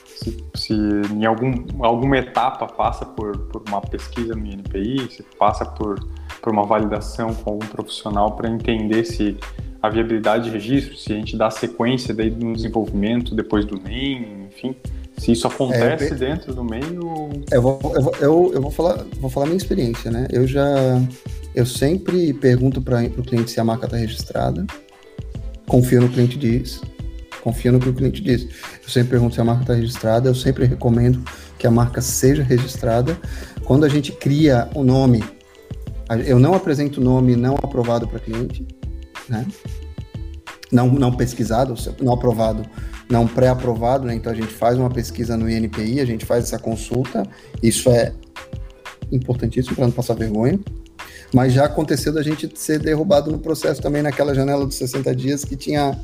se, 0.08 0.44
se, 0.56 0.74
em 0.74 1.24
algum, 1.26 1.54
alguma 1.86 2.18
etapa 2.18 2.66
passa 2.66 3.06
por, 3.06 3.38
por 3.50 3.64
uma 3.68 3.82
pesquisa 3.82 4.34
no 4.34 4.48
INPI, 4.48 5.08
se 5.12 5.24
passa 5.38 5.66
por 5.66 6.00
por 6.42 6.52
uma 6.52 6.66
validação 6.66 7.34
com 7.34 7.52
algum 7.52 7.68
profissional 7.68 8.32
para 8.32 8.50
entender 8.50 9.06
se 9.06 9.38
a 9.82 9.90
viabilidade 9.90 10.46
de 10.46 10.50
registro, 10.52 10.96
se 10.96 11.12
a 11.12 11.16
gente 11.16 11.36
dá 11.36 11.50
sequência 11.50 12.14
daí 12.14 12.30
no 12.30 12.54
desenvolvimento 12.54 13.34
depois 13.34 13.66
do 13.66 13.80
NEM, 13.80 14.48
enfim, 14.48 14.76
Se 15.18 15.32
isso 15.32 15.48
acontece 15.48 16.14
é, 16.14 16.16
dentro 16.16 16.54
do 16.54 16.64
meio. 16.64 17.30
Eu 17.52 17.62
vou, 17.62 17.80
eu, 17.96 18.02
vou, 18.02 18.16
eu, 18.20 18.52
eu 18.56 18.62
vou 18.62 18.72
falar, 18.72 19.04
vou 19.20 19.30
falar 19.30 19.48
minha 19.48 19.58
experiência, 19.58 20.12
né? 20.12 20.28
Eu 20.32 20.48
já. 20.48 20.66
Eu 21.54 21.66
sempre 21.66 22.34
pergunto 22.34 22.82
para 22.82 23.04
o 23.04 23.24
cliente 23.24 23.52
se 23.52 23.60
a 23.60 23.64
marca 23.64 23.86
está 23.86 23.98
registrada. 23.98 24.66
Confio 25.68 26.02
no 26.02 26.10
cliente 26.10 26.38
diz. 26.38 26.82
Confio 27.42 27.72
no 27.72 27.80
que 27.80 27.90
o 27.90 27.94
cliente 27.94 28.22
diz. 28.22 28.44
Eu 28.84 28.90
sempre 28.90 29.12
pergunto 29.12 29.36
se 29.36 29.42
a 29.42 29.44
marca 29.44 29.64
está 29.64 29.74
registrada. 29.74 30.30
Eu 30.30 30.36
sempre 30.36 30.66
recomendo 30.66 31.24
que 31.58 31.66
a 31.66 31.72
marca 31.72 32.02
seja 32.02 32.44
registrada. 32.44 33.18
Quando 33.64 33.84
a 33.84 33.90
gente 33.90 34.12
cria 34.12 34.70
o 34.74 34.82
um 34.82 34.84
nome, 34.84 35.24
eu 36.26 36.40
não 36.40 36.54
apresento 36.54 37.00
o 37.00 37.04
nome 37.04 37.36
não 37.36 37.56
aprovado 37.56 38.08
para 38.08 38.20
cliente, 38.20 38.68
né? 39.30 39.46
Não, 40.72 40.88
não 40.88 41.12
pesquisado, 41.12 41.74
não 42.02 42.14
aprovado 42.14 42.66
não 43.12 43.28
pré-aprovado, 43.28 44.08
né? 44.08 44.16
Então 44.16 44.32
a 44.32 44.36
gente 44.36 44.54
faz 44.54 44.78
uma 44.78 44.90
pesquisa 44.90 45.36
no 45.36 45.50
INPI, 45.50 46.00
a 46.00 46.06
gente 46.06 46.26
faz 46.26 46.46
essa 46.46 46.58
consulta, 46.58 47.24
isso 47.62 47.90
é 47.90 48.14
importantíssimo 49.12 49.76
para 49.76 49.86
não 49.86 49.92
passar 49.92 50.14
vergonha. 50.16 50.60
Mas 51.34 51.54
já 51.54 51.66
aconteceu 51.66 52.14
da 52.14 52.24
gente 52.24 52.50
ser 52.56 52.80
derrubado 52.80 53.32
no 53.32 53.40
processo 53.40 53.82
também 53.82 54.02
naquela 54.02 54.34
janela 54.34 54.66
dos 54.66 54.76
60 54.76 55.16
dias 55.16 55.46
que 55.46 55.56
tinha 55.56 56.00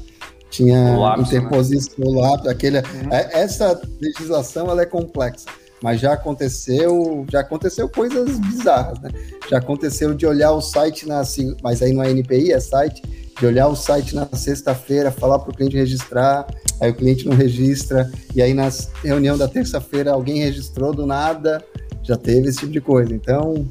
tinha 0.49 0.95
né? 0.95 1.16
interposição 1.20 1.93
né? 1.97 2.22
lápis, 2.22 2.47
aquele, 2.47 2.78
uhum. 2.78 3.12
é, 3.12 3.30
essa 3.34 3.82
legislação 3.99 4.70
ela 4.70 4.82
é 4.82 4.86
complexa, 4.86 5.45
mas 5.82 5.99
já 5.99 6.13
aconteceu, 6.13 7.25
já 7.32 7.41
aconteceu 7.41 7.88
coisas 7.88 8.39
bizarras, 8.39 8.99
né? 8.99 9.09
Já 9.49 9.57
aconteceu 9.57 10.13
de 10.13 10.25
olhar 10.25 10.51
o 10.51 10.61
site 10.61 11.07
na, 11.07 11.21
mas 11.61 11.82
aí 11.82 11.93
não 11.93 12.03
é 12.03 12.11
NPI, 12.11 12.51
é 12.51 12.59
site, 12.59 13.01
de 13.39 13.45
olhar 13.45 13.67
o 13.67 13.75
site 13.75 14.15
na 14.15 14.28
sexta-feira, 14.34 15.11
falar 15.11 15.39
para 15.39 15.51
o 15.51 15.55
cliente 15.55 15.75
registrar, 15.75 16.47
aí 16.82 16.89
o 16.89 16.95
cliente 16.95 17.28
não 17.28 17.36
registra, 17.36 18.11
e 18.36 18.41
aí 18.41 18.53
na 18.53 18.69
reunião 19.03 19.38
da 19.38 19.47
terça-feira 19.47 20.11
alguém 20.11 20.39
registrou 20.39 20.93
do 20.93 21.05
nada, 21.05 21.63
já 22.03 22.17
teve 22.17 22.49
esse 22.49 22.59
tipo 22.59 22.71
de 22.71 22.82
coisa. 22.82 23.13
Então, 23.13 23.67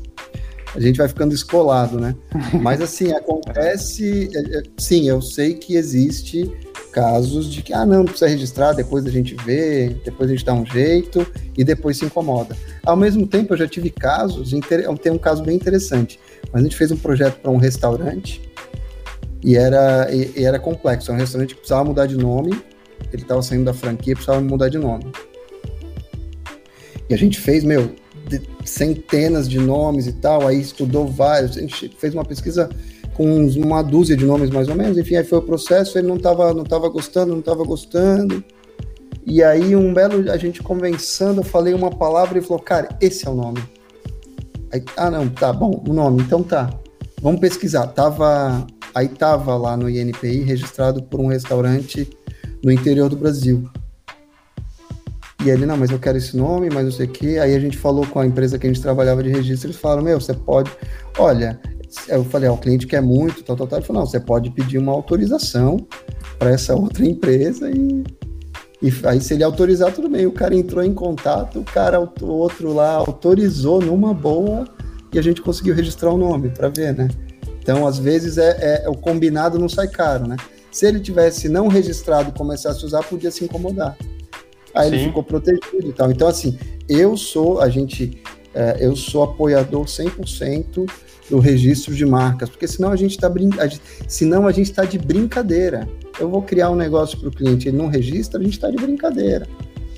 a 0.74 0.80
gente 0.80 0.98
vai 0.98 1.08
ficando 1.08 1.34
escolado, 1.34 1.98
né? 1.98 2.14
Mas 2.60 2.80
assim, 2.80 3.12
acontece, 3.12 4.30
é, 4.34 4.58
é, 4.58 4.62
sim, 4.76 5.08
eu 5.08 5.20
sei 5.20 5.54
que 5.54 5.74
existe 5.74 6.50
casos 6.96 7.52
de 7.52 7.60
que, 7.60 7.74
ah, 7.74 7.84
não, 7.84 8.06
precisa 8.06 8.26
registrar, 8.26 8.72
depois 8.72 9.04
a 9.04 9.10
gente 9.10 9.34
vê, 9.44 9.94
depois 10.02 10.30
a 10.30 10.32
gente 10.32 10.46
dá 10.46 10.54
um 10.54 10.64
jeito 10.64 11.26
e 11.54 11.62
depois 11.62 11.98
se 11.98 12.06
incomoda. 12.06 12.56
Ao 12.86 12.96
mesmo 12.96 13.26
tempo, 13.26 13.52
eu 13.52 13.58
já 13.58 13.68
tive 13.68 13.90
casos, 13.90 14.50
tem 15.02 15.12
um 15.12 15.18
caso 15.18 15.44
bem 15.44 15.54
interessante, 15.54 16.18
mas 16.50 16.62
a 16.62 16.64
gente 16.64 16.74
fez 16.74 16.90
um 16.90 16.96
projeto 16.96 17.38
para 17.42 17.50
um 17.50 17.58
restaurante 17.58 18.40
e 19.44 19.58
era, 19.58 20.08
e, 20.10 20.40
e 20.40 20.44
era 20.46 20.58
complexo. 20.58 21.10
Era 21.10 21.18
um 21.18 21.20
restaurante 21.20 21.50
que 21.50 21.56
precisava 21.56 21.84
mudar 21.84 22.06
de 22.06 22.16
nome, 22.16 22.58
ele 23.12 23.20
estava 23.20 23.42
saindo 23.42 23.66
da 23.66 23.74
franquia, 23.74 24.14
precisava 24.14 24.40
mudar 24.40 24.70
de 24.70 24.78
nome. 24.78 25.04
E 27.10 27.12
a 27.12 27.18
gente 27.18 27.38
fez, 27.38 27.62
meu, 27.62 27.94
de, 28.26 28.40
centenas 28.64 29.46
de 29.46 29.58
nomes 29.58 30.06
e 30.06 30.14
tal, 30.14 30.48
aí 30.48 30.58
estudou 30.58 31.06
vários, 31.06 31.58
a 31.58 31.60
gente 31.60 31.94
fez 31.98 32.14
uma 32.14 32.24
pesquisa 32.24 32.70
com 33.16 33.46
uma 33.46 33.82
dúzia 33.82 34.16
de 34.16 34.24
nomes 34.24 34.50
mais 34.50 34.68
ou 34.68 34.74
menos, 34.74 34.98
enfim, 34.98 35.16
aí 35.16 35.24
foi 35.24 35.38
o 35.38 35.42
processo, 35.42 35.98
ele 35.98 36.06
não 36.06 36.16
estava 36.16 36.52
não 36.52 36.64
tava 36.64 36.88
gostando, 36.88 37.32
não 37.32 37.40
estava 37.40 37.64
gostando. 37.64 38.44
E 39.24 39.42
aí, 39.42 39.74
um 39.74 39.92
belo, 39.92 40.30
a 40.30 40.36
gente 40.36 40.62
conversando, 40.62 41.40
eu 41.40 41.44
falei 41.44 41.74
uma 41.74 41.90
palavra 41.90 42.38
e 42.38 42.42
falou, 42.42 42.62
cara, 42.62 42.88
esse 43.00 43.26
é 43.26 43.30
o 43.30 43.34
nome. 43.34 43.60
Aí, 44.72 44.84
ah, 44.96 45.10
não, 45.10 45.28
tá 45.28 45.52
bom, 45.52 45.82
o 45.88 45.92
nome, 45.92 46.22
então 46.22 46.44
tá. 46.44 46.70
Vamos 47.20 47.40
pesquisar. 47.40 47.88
Tava 47.88 48.64
Aí 48.96 49.08
tava 49.08 49.54
lá 49.58 49.76
no 49.76 49.90
INPI 49.90 50.40
registrado 50.40 51.02
por 51.02 51.20
um 51.20 51.26
restaurante 51.26 52.08
no 52.64 52.72
interior 52.72 53.10
do 53.10 53.16
Brasil. 53.16 53.68
E 55.44 55.50
ele, 55.50 55.66
não, 55.66 55.76
mas 55.76 55.90
eu 55.90 55.98
quero 55.98 56.16
esse 56.16 56.34
nome, 56.34 56.70
mas 56.70 56.84
não 56.84 56.90
sei 56.90 57.04
o 57.04 57.10
quê. 57.10 57.38
Aí 57.38 57.54
a 57.54 57.60
gente 57.60 57.76
falou 57.76 58.06
com 58.06 58.20
a 58.20 58.26
empresa 58.26 58.58
que 58.58 58.66
a 58.66 58.72
gente 58.72 58.80
trabalhava 58.80 59.22
de 59.22 59.28
registro, 59.28 59.66
eles 59.66 59.78
falaram, 59.78 60.02
meu, 60.02 60.18
você 60.18 60.32
pode. 60.32 60.72
Olha, 61.18 61.60
eu 62.08 62.24
falei, 62.24 62.48
ó, 62.48 62.54
o 62.54 62.58
cliente 62.58 62.86
quer 62.86 63.02
muito, 63.02 63.42
tal, 63.42 63.56
tal, 63.56 63.66
tal. 63.66 63.78
Ele 63.78 63.86
falou, 63.86 64.02
não, 64.02 64.08
você 64.08 64.20
pode 64.20 64.50
pedir 64.50 64.78
uma 64.78 64.92
autorização 64.92 65.86
para 66.38 66.50
essa 66.50 66.74
outra 66.74 67.04
empresa 67.06 67.70
e, 67.70 68.04
e 68.82 68.92
aí 69.04 69.20
se 69.20 69.34
ele 69.34 69.42
autorizar, 69.42 69.92
tudo 69.92 70.08
bem. 70.08 70.26
O 70.26 70.32
cara 70.32 70.54
entrou 70.54 70.82
em 70.82 70.94
contato, 70.94 71.60
o 71.60 71.64
cara, 71.64 72.00
o 72.00 72.26
outro 72.26 72.72
lá, 72.72 72.92
autorizou 72.94 73.80
numa 73.80 74.12
boa 74.12 74.64
e 75.12 75.18
a 75.18 75.22
gente 75.22 75.40
conseguiu 75.40 75.74
registrar 75.74 76.10
o 76.10 76.18
nome 76.18 76.50
para 76.50 76.68
ver, 76.68 76.94
né? 76.94 77.08
Então, 77.60 77.86
às 77.86 77.98
vezes, 77.98 78.38
é, 78.38 78.84
é, 78.84 78.88
o 78.88 78.94
combinado 78.94 79.58
não 79.58 79.68
sai 79.68 79.88
caro, 79.88 80.26
né? 80.26 80.36
Se 80.70 80.86
ele 80.86 81.00
tivesse 81.00 81.48
não 81.48 81.68
registrado 81.68 82.28
e 82.28 82.32
começasse 82.32 82.82
a 82.82 82.86
usar, 82.86 83.02
podia 83.02 83.30
se 83.30 83.44
incomodar. 83.44 83.96
Aí 84.74 84.90
Sim. 84.90 84.94
ele 84.94 85.04
ficou 85.06 85.22
protegido 85.22 85.88
e 85.88 85.92
tal. 85.92 86.10
Então, 86.10 86.28
assim, 86.28 86.58
eu 86.88 87.16
sou, 87.16 87.60
a 87.60 87.68
gente, 87.68 88.22
é, 88.54 88.76
eu 88.78 88.94
sou 88.94 89.22
apoiador 89.22 89.86
100% 89.86 90.88
do 91.30 91.38
registro 91.38 91.94
de 91.94 92.06
marcas, 92.06 92.48
porque 92.48 92.68
senão 92.68 92.90
a 92.90 92.96
gente 92.96 93.12
está 93.12 93.28
brin... 93.28 93.50
senão 94.06 94.46
a 94.46 94.52
gente 94.52 94.70
está 94.70 94.84
de 94.84 94.98
brincadeira. 94.98 95.88
Eu 96.18 96.30
vou 96.30 96.42
criar 96.42 96.70
um 96.70 96.76
negócio 96.76 97.18
para 97.18 97.28
o 97.28 97.32
cliente, 97.32 97.68
ele 97.68 97.76
não 97.76 97.88
registra, 97.88 98.40
a 98.40 98.42
gente 98.42 98.54
está 98.54 98.70
de 98.70 98.76
brincadeira, 98.76 99.46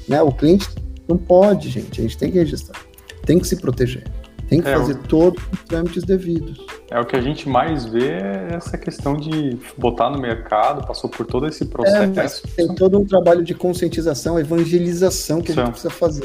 né? 0.09 0.20
O 0.22 0.33
cliente 0.33 0.68
não 1.07 1.16
pode, 1.16 1.68
gente, 1.68 2.01
a 2.01 2.03
gente 2.03 2.18
tem 2.18 2.31
que 2.31 2.39
registrar, 2.39 2.81
tem 3.24 3.39
que 3.39 3.47
se 3.47 3.57
proteger. 3.57 4.05
Tem 4.49 4.62
que 4.62 4.68
é, 4.68 4.74
fazer 4.74 4.95
o... 4.95 5.03
todos 5.03 5.43
os 5.53 5.62
trâmites 5.64 6.03
devidos. 6.05 6.64
É 6.91 6.99
o 6.99 7.05
que 7.05 7.14
a 7.14 7.20
gente 7.20 7.47
mais 7.47 7.85
vê 7.85 8.12
é 8.12 8.49
essa 8.55 8.79
questão 8.79 9.14
de 9.14 9.59
botar 9.76 10.09
no 10.09 10.18
mercado, 10.18 10.87
passou 10.87 11.11
por 11.11 11.26
todo 11.26 11.47
esse 11.47 11.66
processo. 11.66 12.47
É, 12.47 12.51
tem 12.57 12.74
todo 12.74 12.99
um 12.99 13.05
trabalho 13.05 13.45
de 13.45 13.55
conscientização, 13.55 14.41
evangelização 14.41 15.43
que 15.43 15.53
Sim. 15.53 15.61
a 15.61 15.64
gente 15.64 15.72
precisa 15.72 15.91
fazer. 15.91 16.24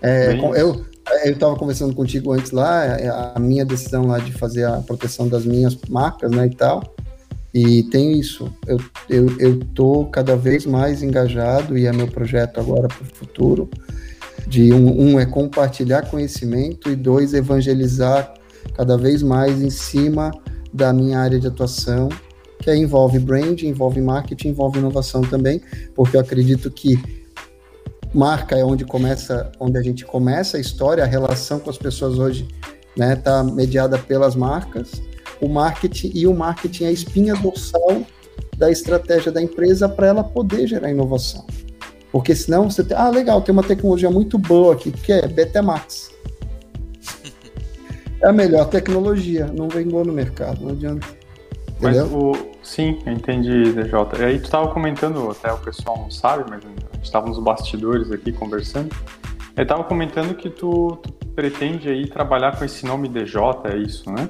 É. 0.00 0.30
é 0.30 0.60
eu 0.60 0.91
eu 1.24 1.32
estava 1.32 1.56
conversando 1.56 1.94
contigo 1.94 2.32
antes 2.32 2.50
lá, 2.50 2.84
é, 2.84 3.08
a 3.08 3.38
minha 3.38 3.64
decisão 3.64 4.06
lá 4.06 4.18
de 4.18 4.32
fazer 4.32 4.64
a 4.64 4.78
proteção 4.78 5.28
das 5.28 5.44
minhas 5.44 5.76
marcas, 5.88 6.30
né, 6.30 6.46
e 6.46 6.54
tal. 6.54 6.94
E 7.54 7.82
tem 7.84 8.18
isso. 8.18 8.50
Eu, 8.66 8.78
eu, 9.10 9.38
eu 9.38 9.58
tô 9.74 10.06
cada 10.06 10.36
vez 10.36 10.64
mais 10.64 11.02
engajado 11.02 11.76
e 11.76 11.86
é 11.86 11.92
meu 11.92 12.08
projeto 12.08 12.58
agora 12.58 12.88
para 12.88 13.02
o 13.02 13.06
futuro 13.14 13.68
de 14.46 14.72
um, 14.72 15.12
um 15.12 15.20
é 15.20 15.26
compartilhar 15.26 16.02
conhecimento 16.10 16.90
e 16.90 16.96
dois 16.96 17.34
evangelizar 17.34 18.34
cada 18.74 18.96
vez 18.96 19.22
mais 19.22 19.60
em 19.60 19.70
cima 19.70 20.30
da 20.72 20.92
minha 20.92 21.18
área 21.18 21.38
de 21.38 21.46
atuação, 21.46 22.08
que 22.58 22.70
aí 22.70 22.78
envolve 22.78 23.18
brand, 23.18 23.60
envolve 23.62 24.00
marketing, 24.00 24.48
envolve 24.48 24.78
inovação 24.78 25.20
também, 25.22 25.60
porque 25.94 26.16
eu 26.16 26.20
acredito 26.20 26.70
que 26.70 27.21
marca 28.14 28.56
é 28.56 28.64
onde 28.64 28.84
começa, 28.84 29.50
onde 29.58 29.78
a 29.78 29.82
gente 29.82 30.04
começa 30.04 30.56
a 30.56 30.60
história, 30.60 31.02
a 31.02 31.06
relação 31.06 31.58
com 31.58 31.70
as 31.70 31.78
pessoas 31.78 32.18
hoje, 32.18 32.46
né, 32.96 33.16
tá 33.16 33.42
mediada 33.42 33.98
pelas 33.98 34.34
marcas. 34.34 35.02
O 35.40 35.48
marketing 35.48 36.12
e 36.14 36.26
o 36.26 36.34
marketing 36.34 36.84
é 36.84 36.88
a 36.88 36.92
espinha 36.92 37.34
dorsal 37.34 38.02
da 38.56 38.70
estratégia 38.70 39.32
da 39.32 39.42
empresa 39.42 39.88
para 39.88 40.06
ela 40.06 40.22
poder 40.22 40.66
gerar 40.66 40.90
inovação. 40.90 41.44
Porque 42.12 42.34
senão 42.34 42.70
você 42.70 42.84
tem, 42.84 42.96
ah, 42.96 43.08
legal, 43.08 43.40
tem 43.40 43.52
uma 43.52 43.62
tecnologia 43.62 44.10
muito 44.10 44.38
boa 44.38 44.74
aqui, 44.74 44.92
que 44.92 45.12
é 45.12 45.26
Betamax. 45.26 46.10
é 48.22 48.28
a 48.28 48.32
melhor 48.32 48.66
tecnologia, 48.66 49.46
não 49.46 49.68
vingou 49.68 50.04
no 50.04 50.12
mercado, 50.12 50.62
não 50.62 50.72
adianta. 50.72 51.06
Mas 51.80 51.96
o, 51.98 52.51
sim, 52.72 52.98
entendi, 53.06 53.72
DJ. 53.72 54.20
E 54.20 54.24
aí 54.24 54.38
tu 54.38 54.46
estava 54.46 54.68
comentando, 54.68 55.30
até 55.30 55.52
o 55.52 55.58
pessoal 55.58 55.98
não 55.98 56.10
sabe, 56.10 56.44
mas 56.48 56.64
a 56.64 56.68
gente 56.68 57.04
estava 57.04 57.26
nos 57.26 57.38
bastidores 57.38 58.10
aqui 58.10 58.32
conversando. 58.32 58.94
Eu 59.54 59.62
estava 59.62 59.84
comentando 59.84 60.34
que 60.34 60.48
tu, 60.48 60.96
tu, 61.02 61.12
pretende 61.34 61.90
aí 61.90 62.08
trabalhar 62.08 62.56
com 62.56 62.64
esse 62.64 62.86
nome 62.86 63.08
DJ, 63.08 63.40
é 63.64 63.76
isso, 63.76 64.10
né? 64.10 64.28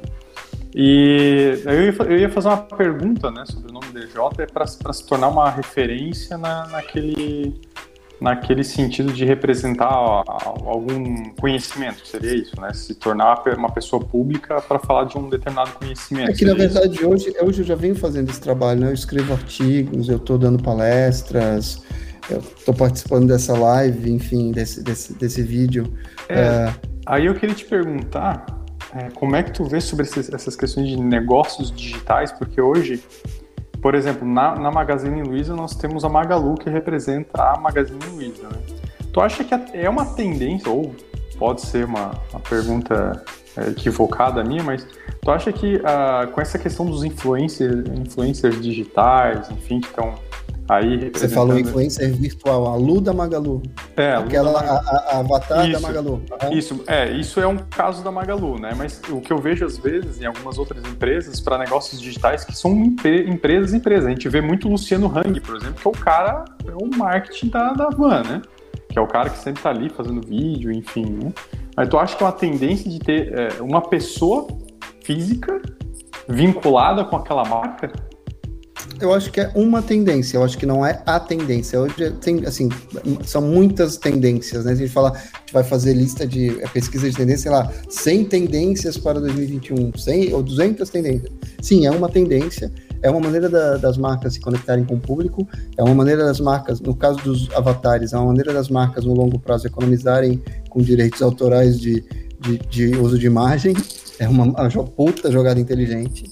E 0.75 1.63
eu 1.65 1.83
ia, 1.85 1.95
eu 2.13 2.19
ia 2.19 2.29
fazer 2.31 2.49
uma 2.49 2.57
pergunta, 2.57 3.31
né, 3.31 3.45
sobre 3.47 3.71
o 3.71 3.75
nome 3.75 3.87
DJ, 3.93 4.23
é 4.39 4.47
para 4.47 4.67
se 4.67 5.07
tornar 5.07 5.29
uma 5.29 5.49
referência 5.51 6.37
na, 6.37 6.67
naquele 6.67 7.61
naquele 8.23 8.63
sentido 8.63 9.13
de 9.13 9.25
representar 9.25 9.93
algum 9.93 11.31
conhecimento, 11.41 12.07
seria 12.07 12.35
isso, 12.35 12.59
né? 12.61 12.73
Se 12.73 12.95
tornar 12.95 13.43
uma 13.59 13.71
pessoa 13.71 14.03
pública 14.03 14.61
para 14.61 14.79
falar 14.79 15.05
de 15.05 15.19
um 15.19 15.29
determinado 15.29 15.73
conhecimento. 15.73 16.31
É 16.31 16.35
que, 16.35 16.45
na 16.45 16.55
verdade, 16.55 16.95
isso? 16.95 17.09
hoje, 17.09 17.35
hoje 17.43 17.63
eu 17.63 17.67
já 17.67 17.75
venho 17.75 17.97
fazendo 17.97 18.31
esse 18.31 18.41
trabalho, 18.41 18.81
né? 18.81 18.89
Eu 18.91 18.95
escrevo 18.95 19.33
artigos, 19.33 20.09
eu 20.09 20.19
estou 20.19 20.39
dando 20.39 20.63
palestras, 20.63 21.83
eu 22.31 22.39
estou 22.39 22.73
participando 22.73 23.27
dessa 23.27 23.59
live, 23.59 24.13
enfim, 24.13 24.53
desse, 24.53 24.85
desse, 24.85 25.13
desse 25.15 25.43
vídeo. 25.43 25.93
É, 26.29 26.41
é... 26.41 26.75
Aí 27.05 27.27
eu 27.27 27.35
queria 27.35 27.57
te 27.57 27.65
perguntar 27.65 28.47
é, 28.95 29.11
como 29.11 29.35
é 29.35 29.43
que 29.43 29.51
tu 29.51 29.65
vê 29.65 29.81
sobre 29.81 30.07
essas 30.07 30.55
questões 30.55 30.87
de 30.87 30.97
negócios 30.97 31.73
digitais, 31.73 32.31
porque 32.31 32.61
hoje 32.61 33.03
por 33.83 33.97
exemplo, 33.97 34.27
na, 34.27 34.55
na 34.55 34.71
Magazine 34.71 35.23
Luiza 35.25 35.57
nós 35.57 35.75
temos 35.75 36.05
a 36.05 36.09
Magalu 36.09 36.55
que 36.55 36.71
representa 36.71 37.43
a 37.43 37.59
Magazine 37.59 37.99
Luiza, 38.15 38.45
né? 38.45 38.59
Tu 39.13 39.21
acha 39.21 39.45
que 39.45 39.53
é 39.77 39.91
uma 39.91 40.07
tendência, 40.07 40.71
ou 40.71 40.95
pode 41.37 41.63
ser 41.63 41.85
uma, 41.85 42.13
uma 42.31 42.41
pergunta 42.41 43.23
é, 43.57 43.71
equivocada 43.71 44.43
minha, 44.45 44.63
mas 44.63 44.87
tu 45.21 45.31
acha 45.31 45.53
que 45.53 45.83
ah, 45.85 46.29
com 46.33 46.41
essa 46.41 46.59
questão 46.59 46.87
dos 46.87 47.03
influencers, 47.03 47.85
influencers 47.99 48.63
digitais, 48.63 49.51
enfim, 49.51 49.81
que 49.81 49.89
estão 49.89 50.15
Aí, 50.73 51.11
Você 51.13 51.29
falou 51.29 51.59
influencer 51.59 52.11
virtual, 52.15 52.67
a 52.67 52.77
Lu 52.77 52.99
da 52.99 53.13
Magalu. 53.13 53.63
É, 53.95 54.15
aquela 54.15 54.59
a, 54.59 54.73
a, 54.73 55.17
a 55.17 55.19
avatar 55.19 55.69
isso, 55.69 55.73
da 55.73 55.87
Magalu. 55.87 56.23
Isso, 56.51 56.85
é, 56.87 57.11
isso 57.11 57.41
é 57.41 57.47
um 57.47 57.59
caso 57.59 58.03
da 58.03 58.11
Magalu, 58.11 58.59
né? 58.59 58.73
Mas 58.75 59.03
o 59.11 59.21
que 59.21 59.31
eu 59.31 59.37
vejo 59.37 59.67
às 59.67 59.77
vezes 59.77 60.19
em 60.23 60.25
algumas 60.25 60.57
outras 60.57 60.83
empresas 60.87 61.41
para 61.41 61.59
negócios 61.59 62.01
digitais 62.01 62.43
que 62.43 62.57
são 62.57 62.73
empresas 62.73 63.75
empresas. 63.75 64.07
A 64.07 64.11
gente 64.11 64.27
vê 64.31 64.41
muito 64.41 64.67
Luciano 64.67 65.13
Hang, 65.15 65.39
por 65.41 65.57
exemplo, 65.57 65.75
que 65.75 65.87
é 65.87 65.91
o 65.91 65.93
cara, 65.93 66.45
é 66.67 66.73
o 66.75 66.97
marketing 66.97 67.49
da, 67.51 67.75
da 67.75 67.91
van, 67.91 68.23
né? 68.23 68.41
Que 68.89 68.99
é 68.99 69.03
o 69.03 69.07
cara 69.07 69.29
que 69.29 69.39
sempre 69.39 69.63
tá 69.63 69.69
ali 69.69 69.91
fazendo 69.91 70.27
vídeo, 70.27 70.73
enfim, 70.73 71.05
né? 71.05 71.33
Mas 71.77 71.87
tu 71.91 71.99
acha 71.99 72.17
que 72.17 72.23
é 72.23 72.27
uma 72.27 72.33
tendência 72.33 72.91
de 72.91 72.99
ter 72.99 73.39
é, 73.39 73.63
uma 73.63 73.83
pessoa 73.83 74.47
física 75.05 75.61
vinculada 76.27 77.05
com 77.05 77.17
aquela 77.17 77.45
marca? 77.45 77.93
Eu 79.03 79.13
acho 79.13 79.33
que 79.33 79.41
é 79.41 79.51
uma 79.55 79.83
tendência, 79.83 80.37
eu 80.37 80.45
acho 80.45 80.57
que 80.57 80.65
não 80.65 80.87
é 80.87 81.03
a 81.05 81.19
tendência. 81.19 81.81
Hoje 81.81 82.13
tem, 82.21 82.47
assim, 82.47 82.69
são 83.25 83.43
muitas 83.43 83.97
tendências, 83.97 84.65
né? 84.65 84.73
A 84.73 84.75
gente 84.75 84.93
fala, 84.93 85.11
a 85.11 85.39
gente 85.41 85.53
vai 85.53 85.65
fazer 85.65 85.93
lista 85.93 86.25
de 86.27 86.63
é, 86.63 86.69
pesquisa 86.69 87.11
de 87.11 87.17
tendência, 87.17 87.43
sei 87.43 87.51
lá, 87.51 87.73
100 87.89 88.25
tendências 88.27 88.97
para 88.97 89.19
2021, 89.21 89.93
100 89.97 90.35
ou 90.35 90.43
200 90.43 90.89
tendências. 90.89 91.33
Sim, 91.61 91.85
é 91.87 91.91
uma 91.91 92.09
tendência, 92.09 92.71
é 93.03 93.11
uma 93.11 93.19
maneira 93.19 93.49
da, 93.49 93.77
das 93.77 93.99
marcas 93.99 94.35
se 94.35 94.41
conectarem 94.41 94.85
com 94.85 94.95
o 94.95 95.01
público, 95.01 95.49
é 95.77 95.83
uma 95.83 95.95
maneira 95.95 96.25
das 96.25 96.39
marcas, 96.39 96.81
no 96.81 96.95
caso 96.95 97.19
dos 97.25 97.51
avatares, 97.55 98.13
é 98.13 98.17
uma 98.17 98.27
maneira 98.27 98.53
das 98.53 98.69
marcas 98.69 99.05
no 99.05 99.15
longo 99.15 99.39
prazo 99.39 99.67
economizarem 99.67 100.41
com 100.71 100.81
direitos 100.81 101.21
autorais 101.23 101.79
de, 101.81 102.05
de, 102.41 102.59
de 102.59 102.97
uso 102.97 103.19
de 103.19 103.27
imagem. 103.27 103.75
É 104.19 104.29
uma, 104.29 104.45
uma 104.45 104.85
puta 104.85 105.33
jogada 105.33 105.59
inteligente, 105.59 106.31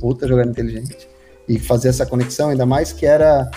puta 0.00 0.28
jogada 0.28 0.48
inteligente 0.48 1.11
e 1.48 1.58
fazer 1.58 1.88
essa 1.88 2.06
conexão, 2.06 2.50
ainda 2.50 2.66
mais 2.66 2.92
que 2.92 3.06
era 3.06 3.50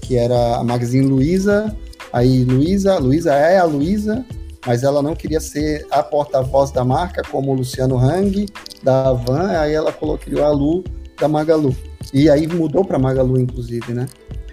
que 0.00 0.16
era 0.16 0.56
a 0.56 0.64
Magazine 0.64 1.06
Luiza, 1.06 1.76
aí 2.12 2.44
Luiza, 2.44 2.96
Luiza 2.98 3.34
é 3.34 3.58
a 3.58 3.64
Luiza, 3.64 4.24
mas 4.64 4.82
ela 4.82 5.02
não 5.02 5.14
queria 5.14 5.40
ser 5.40 5.86
a 5.90 6.02
porta-voz 6.02 6.70
da 6.70 6.84
marca, 6.84 7.22
como 7.28 7.52
o 7.52 7.54
Luciano 7.54 7.96
Hang, 7.98 8.46
da 8.82 9.08
Avan, 9.08 9.48
aí 9.48 9.72
ela 9.72 9.92
colocou, 9.92 10.18
criou 10.18 10.44
a 10.44 10.50
Lu 10.50 10.84
da 11.18 11.28
Magalu. 11.28 11.74
E 12.12 12.30
aí 12.30 12.46
mudou 12.46 12.84
para 12.84 12.98
Magalu, 12.98 13.40
inclusive, 13.40 13.92
né? 13.92 14.06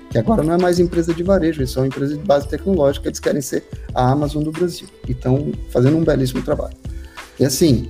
Que 0.09 0.17
agora 0.17 0.43
não 0.43 0.53
é 0.53 0.57
mais 0.57 0.80
empresa 0.80 1.13
de 1.13 1.24
varejo, 1.24 1.61
eles 1.61 1.71
são 1.71 1.86
empresa 1.86 2.15
de 2.15 2.24
base 2.24 2.47
tecnológica, 2.47 3.07
eles 3.07 3.19
querem 3.19 3.41
ser 3.41 3.63
a 3.93 4.11
Amazon 4.11 4.43
do 4.43 4.51
Brasil. 4.51 4.88
E 5.07 5.11
estão 5.11 5.51
fazendo 5.69 5.97
um 5.97 6.03
belíssimo 6.03 6.43
trabalho. 6.43 6.76
E 7.39 7.45
assim, 7.45 7.89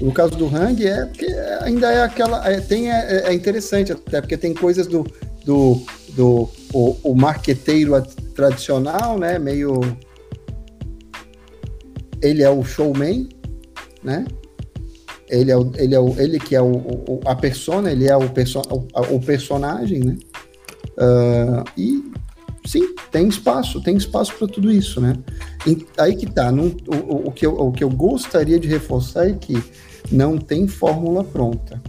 no 0.00 0.12
caso 0.12 0.36
do 0.36 0.46
Hang, 0.46 0.86
é 0.86 1.06
porque 1.06 1.26
ainda 1.60 1.92
é 1.92 2.02
aquela. 2.02 2.46
É, 2.50 2.60
tem, 2.60 2.90
é, 2.90 3.24
é, 3.26 3.34
interessante, 3.34 3.92
até 3.92 4.20
porque 4.20 4.36
tem 4.36 4.54
coisas 4.54 4.86
do. 4.86 5.06
do, 5.44 5.82
do 6.10 6.48
o, 6.72 6.96
o 7.02 7.14
marqueteiro 7.14 8.00
tradicional, 8.34 9.18
né? 9.18 9.38
Meio. 9.38 9.80
Ele 12.20 12.42
é 12.42 12.50
o 12.50 12.64
showman, 12.64 13.28
né? 14.02 14.24
Ele 15.28 15.50
é 15.50 15.56
o, 15.56 15.72
ele 15.76 15.94
é 15.94 16.00
o, 16.00 16.20
ele 16.20 16.38
que 16.38 16.54
é 16.54 16.62
o, 16.62 16.72
o 16.72 17.20
a 17.26 17.34
persona, 17.34 17.90
ele 17.90 18.08
é 18.08 18.16
o, 18.16 18.28
perso, 18.30 18.60
o, 18.70 19.14
o 19.14 19.20
personagem, 19.20 20.00
né? 20.00 20.16
Uh, 20.96 21.64
e 21.76 22.12
sim, 22.66 22.94
tem 23.10 23.28
espaço, 23.28 23.80
tem 23.80 23.96
espaço 23.96 24.34
para 24.36 24.48
tudo 24.48 24.70
isso, 24.70 25.00
né? 25.00 25.14
E 25.66 25.86
aí 25.98 26.16
que 26.16 26.26
tá, 26.26 26.50
não, 26.50 26.74
o, 26.86 27.28
o, 27.28 27.32
que 27.32 27.46
eu, 27.46 27.54
o 27.54 27.72
que 27.72 27.84
eu 27.84 27.90
gostaria 27.90 28.58
de 28.58 28.68
reforçar 28.68 29.28
é 29.28 29.32
que 29.32 29.62
não 30.10 30.38
tem 30.38 30.66
fórmula 30.66 31.22
pronta. 31.22 31.80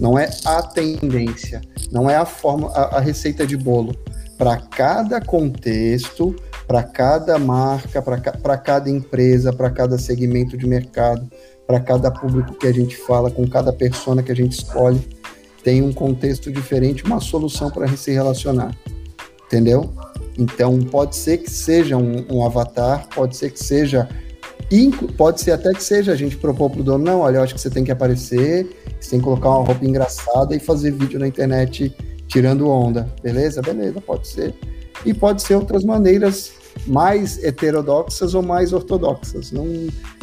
Não 0.00 0.18
é 0.18 0.30
a 0.44 0.62
tendência, 0.62 1.60
não 1.90 2.08
é 2.08 2.16
a, 2.16 2.24
forma, 2.24 2.70
a, 2.70 2.96
a 2.96 3.00
receita 3.00 3.46
de 3.46 3.56
bolo. 3.56 3.94
Para 4.38 4.56
cada 4.56 5.20
contexto, 5.20 6.34
para 6.66 6.82
cada 6.82 7.38
marca, 7.38 8.02
para 8.02 8.56
cada 8.58 8.90
empresa, 8.90 9.52
para 9.52 9.70
cada 9.70 9.98
segmento 9.98 10.56
de 10.56 10.66
mercado, 10.66 11.30
para 11.66 11.78
cada 11.78 12.10
público 12.10 12.54
que 12.54 12.66
a 12.66 12.72
gente 12.72 12.96
fala, 12.96 13.30
com 13.30 13.46
cada 13.46 13.72
persona 13.72 14.22
que 14.22 14.32
a 14.32 14.36
gente 14.36 14.52
escolhe, 14.52 15.00
tem 15.62 15.82
um 15.82 15.92
contexto 15.92 16.50
diferente, 16.50 17.04
uma 17.04 17.20
solução 17.20 17.70
para 17.70 17.86
se 17.96 18.10
relacionar 18.10 18.74
entendeu? 19.52 19.92
Então 20.38 20.78
pode 20.80 21.14
ser 21.14 21.38
que 21.38 21.50
seja 21.50 21.98
um, 21.98 22.24
um 22.30 22.46
avatar, 22.46 23.06
pode 23.14 23.36
ser 23.36 23.50
que 23.50 23.62
seja 23.62 24.08
pode 25.18 25.42
ser 25.42 25.50
até 25.50 25.74
que 25.74 25.82
seja 25.82 26.12
a 26.12 26.16
gente 26.16 26.38
propor 26.38 26.70
pro 26.70 26.82
dono, 26.82 27.04
não, 27.04 27.20
olha, 27.20 27.36
eu 27.36 27.42
acho 27.42 27.54
que 27.54 27.60
você 27.60 27.68
tem 27.68 27.84
que 27.84 27.92
aparecer, 27.92 28.66
você 28.98 29.10
tem 29.10 29.18
que 29.18 29.24
colocar 29.24 29.50
uma 29.50 29.66
roupa 29.66 29.84
engraçada 29.84 30.56
e 30.56 30.58
fazer 30.58 30.92
vídeo 30.92 31.20
na 31.20 31.28
internet 31.28 31.94
tirando 32.26 32.66
onda, 32.70 33.06
beleza? 33.22 33.60
Beleza, 33.60 34.00
pode 34.00 34.26
ser. 34.26 34.54
E 35.04 35.12
pode 35.12 35.42
ser 35.42 35.56
outras 35.56 35.84
maneiras 35.84 36.54
mais 36.86 37.42
heterodoxas 37.42 38.34
ou 38.34 38.42
mais 38.42 38.72
ortodoxas. 38.72 39.52
Não, 39.52 39.66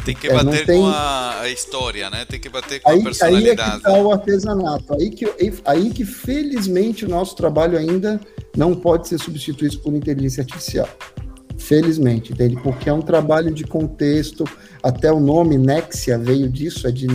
tem 0.04 0.14
que 0.14 0.28
é, 0.28 0.32
bater 0.32 0.66
tem... 0.66 0.80
com 0.80 0.88
a, 0.88 1.48
história, 1.48 2.10
né? 2.10 2.24
Tem 2.24 2.40
que 2.40 2.48
bater 2.48 2.80
com 2.80 2.90
aí, 2.90 3.00
a 3.00 3.04
personalidade. 3.04 3.60
Aí 3.60 3.68
é 3.68 3.76
que 3.76 3.82
tá 3.82 3.92
o 3.92 4.12
artesanato. 4.12 4.94
Aí 4.94 5.10
que, 5.10 5.26
aí 5.64 5.90
que, 5.90 6.04
felizmente, 6.04 7.04
o 7.04 7.08
nosso 7.08 7.34
trabalho 7.36 7.78
ainda 7.78 8.20
não 8.56 8.74
pode 8.74 9.08
ser 9.08 9.18
substituído 9.18 9.78
por 9.78 9.94
inteligência 9.94 10.42
artificial. 10.42 10.88
Felizmente, 11.58 12.32
entende? 12.32 12.56
Porque 12.62 12.88
é 12.88 12.92
um 12.92 13.02
trabalho 13.02 13.50
de 13.52 13.64
contexto, 13.64 14.44
até 14.82 15.12
o 15.12 15.20
nome 15.20 15.58
Nexia 15.58 16.18
veio 16.18 16.48
disso, 16.48 16.86
é 16.86 16.90
de, 16.90 17.06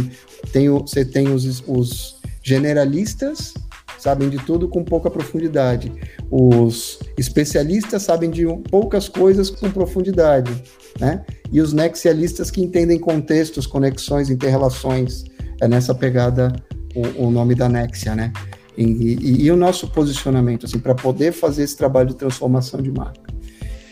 tem, 0.52 0.70
você 0.70 1.04
tem 1.04 1.30
os, 1.30 1.64
os 1.68 2.16
generalistas 2.44 3.54
sabem 3.98 4.30
de 4.30 4.38
tudo 4.38 4.68
com 4.68 4.84
pouca 4.84 5.10
profundidade. 5.10 5.92
Os 6.30 7.00
especialistas 7.18 8.04
sabem 8.04 8.30
de 8.30 8.46
poucas 8.70 9.08
coisas 9.08 9.50
com 9.50 9.70
profundidade, 9.70 10.52
né? 11.00 11.26
E 11.52 11.62
os 11.62 11.74
nexialistas 11.74 12.52
que 12.52 12.62
entendem 12.62 13.00
contextos, 13.00 13.66
conexões, 13.66 14.30
interrelações. 14.30 15.24
É 15.62 15.68
nessa 15.68 15.96
pegada 15.96 16.54
o, 16.94 17.28
o 17.28 17.32
nome 17.32 17.56
da 17.56 17.70
Nexia, 17.70 18.16
né? 18.16 18.32
E, 18.78 18.84
e, 18.84 19.46
e, 19.46 19.52
o 19.52 19.56
nosso 19.56 19.88
posicionamento, 19.88 20.66
assim, 20.66 20.80
para 20.80 20.94
poder 20.94 21.32
fazer 21.32 21.64
esse 21.64 21.78
trabalho 21.78 22.10
de 22.10 22.16
transformação 22.16 22.82
de 22.82 22.92
marca. 22.92 23.34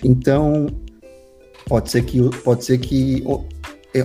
Então, 0.03 0.67
pode 1.65 1.89
ser 1.89 2.03
que, 2.03 2.21
pode 2.43 2.65
ser 2.65 2.77
que 2.79 3.23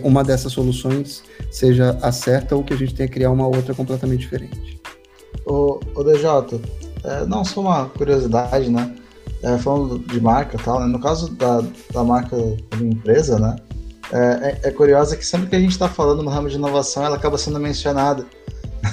uma 0.03 0.23
dessas 0.23 0.53
soluções 0.53 1.23
seja 1.51 1.99
a 2.03 2.13
certa 2.13 2.55
ou 2.55 2.63
que 2.63 2.75
a 2.75 2.77
gente 2.77 2.95
tenha 2.95 3.09
que 3.09 3.15
criar 3.15 3.31
uma 3.31 3.47
outra 3.47 3.75
completamente 3.75 4.21
diferente. 4.21 4.78
O, 5.47 5.81
DJ, 6.05 6.61
é, 7.05 7.25
não, 7.27 7.45
só 7.45 7.61
uma 7.61 7.87
curiosidade, 7.87 8.71
né? 8.71 8.95
É, 9.43 9.57
falando 9.59 9.99
de 10.01 10.21
marca 10.21 10.57
e 10.57 10.63
tal, 10.63 10.81
né? 10.81 10.87
no 10.87 11.01
caso 11.01 11.31
da, 11.35 11.63
da 11.93 12.03
marca 12.03 12.37
da 12.37 12.77
empresa, 12.79 13.39
né? 13.39 13.57
É, 14.13 14.59
é, 14.65 14.69
é 14.69 14.71
curioso 14.71 15.17
que 15.17 15.25
sempre 15.25 15.49
que 15.49 15.57
a 15.57 15.61
gente 15.61 15.71
está 15.71 15.89
falando 15.89 16.23
no 16.23 16.31
ramo 16.31 16.49
de 16.49 16.57
inovação, 16.57 17.05
ela 17.05 17.17
acaba 17.17 17.39
sendo 17.39 17.61
mencionada. 17.61 18.27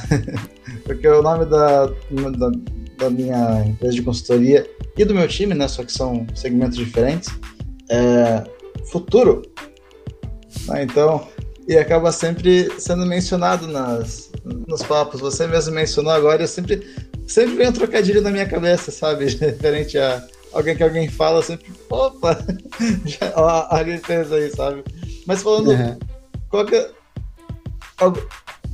Porque 0.86 1.08
o 1.08 1.22
nome 1.22 1.46
da, 1.46 1.86
da, 1.86 2.52
da, 3.00 3.10
minha 3.10 3.66
empresa 3.66 3.96
de 3.96 4.02
consultoria 4.04 4.70
e 4.98 5.04
do 5.04 5.16
meu 5.16 5.28
time, 5.28 5.54
né? 5.54 5.68
Só 5.68 5.84
que 5.84 5.92
são 5.92 6.28
segmentos 6.36 6.78
diferentes, 6.78 7.30
é 7.90 8.44
Futuro. 8.86 9.42
Né? 10.68 10.84
Então, 10.84 11.28
e 11.68 11.78
acaba 11.78 12.12
sempre 12.12 12.70
sendo 12.80 13.06
mencionado 13.06 13.68
nas, 13.68 14.25
nos 14.68 14.84
papos. 14.84 15.22
Você 15.22 15.48
mesmo 15.48 15.74
mencionou 15.74 16.14
agora, 16.14 16.44
eu 16.44 16.48
sempre, 16.48 16.88
sempre 17.28 17.56
vem 17.56 17.70
um 17.70 17.74
trocadilho 17.74 18.22
na 18.22 18.32
minha 18.32 18.46
cabeça, 18.48 18.92
sabe? 18.92 19.26
Referente 19.36 19.98
a 19.98 20.24
alguém 20.54 20.76
que 20.76 20.84
alguém 20.84 21.10
fala, 21.10 21.42
sempre, 21.42 21.74
opa, 21.90 22.38
já, 23.06 23.28
a, 23.36 23.78
a 23.78 23.82
licença 23.82 24.36
aí, 24.36 24.50
sabe? 24.52 24.84
Mas 25.26 25.42
falando, 25.42 25.72
uhum. 25.72 26.00
qual 26.50 26.66
que, 26.66 26.76
é, 26.76 26.90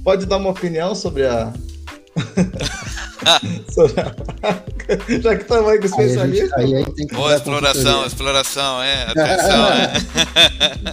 pode 0.04 0.26
dar 0.26 0.38
uma 0.38 0.50
opinião 0.50 0.94
sobre 0.94 1.26
a, 1.26 1.54
Já 5.22 5.36
que 5.36 5.44
estamos 5.44 5.70
aí 5.70 5.78
com 5.80 5.86
especialista. 5.86 6.56
Aí, 6.58 6.76
aí, 6.76 6.86
aí 6.86 7.08
Boa 7.08 7.36
exploração, 7.36 8.06
exploração, 8.06 8.82
é. 8.82 9.04
Atenção, 9.12 9.74
é. 9.74 9.94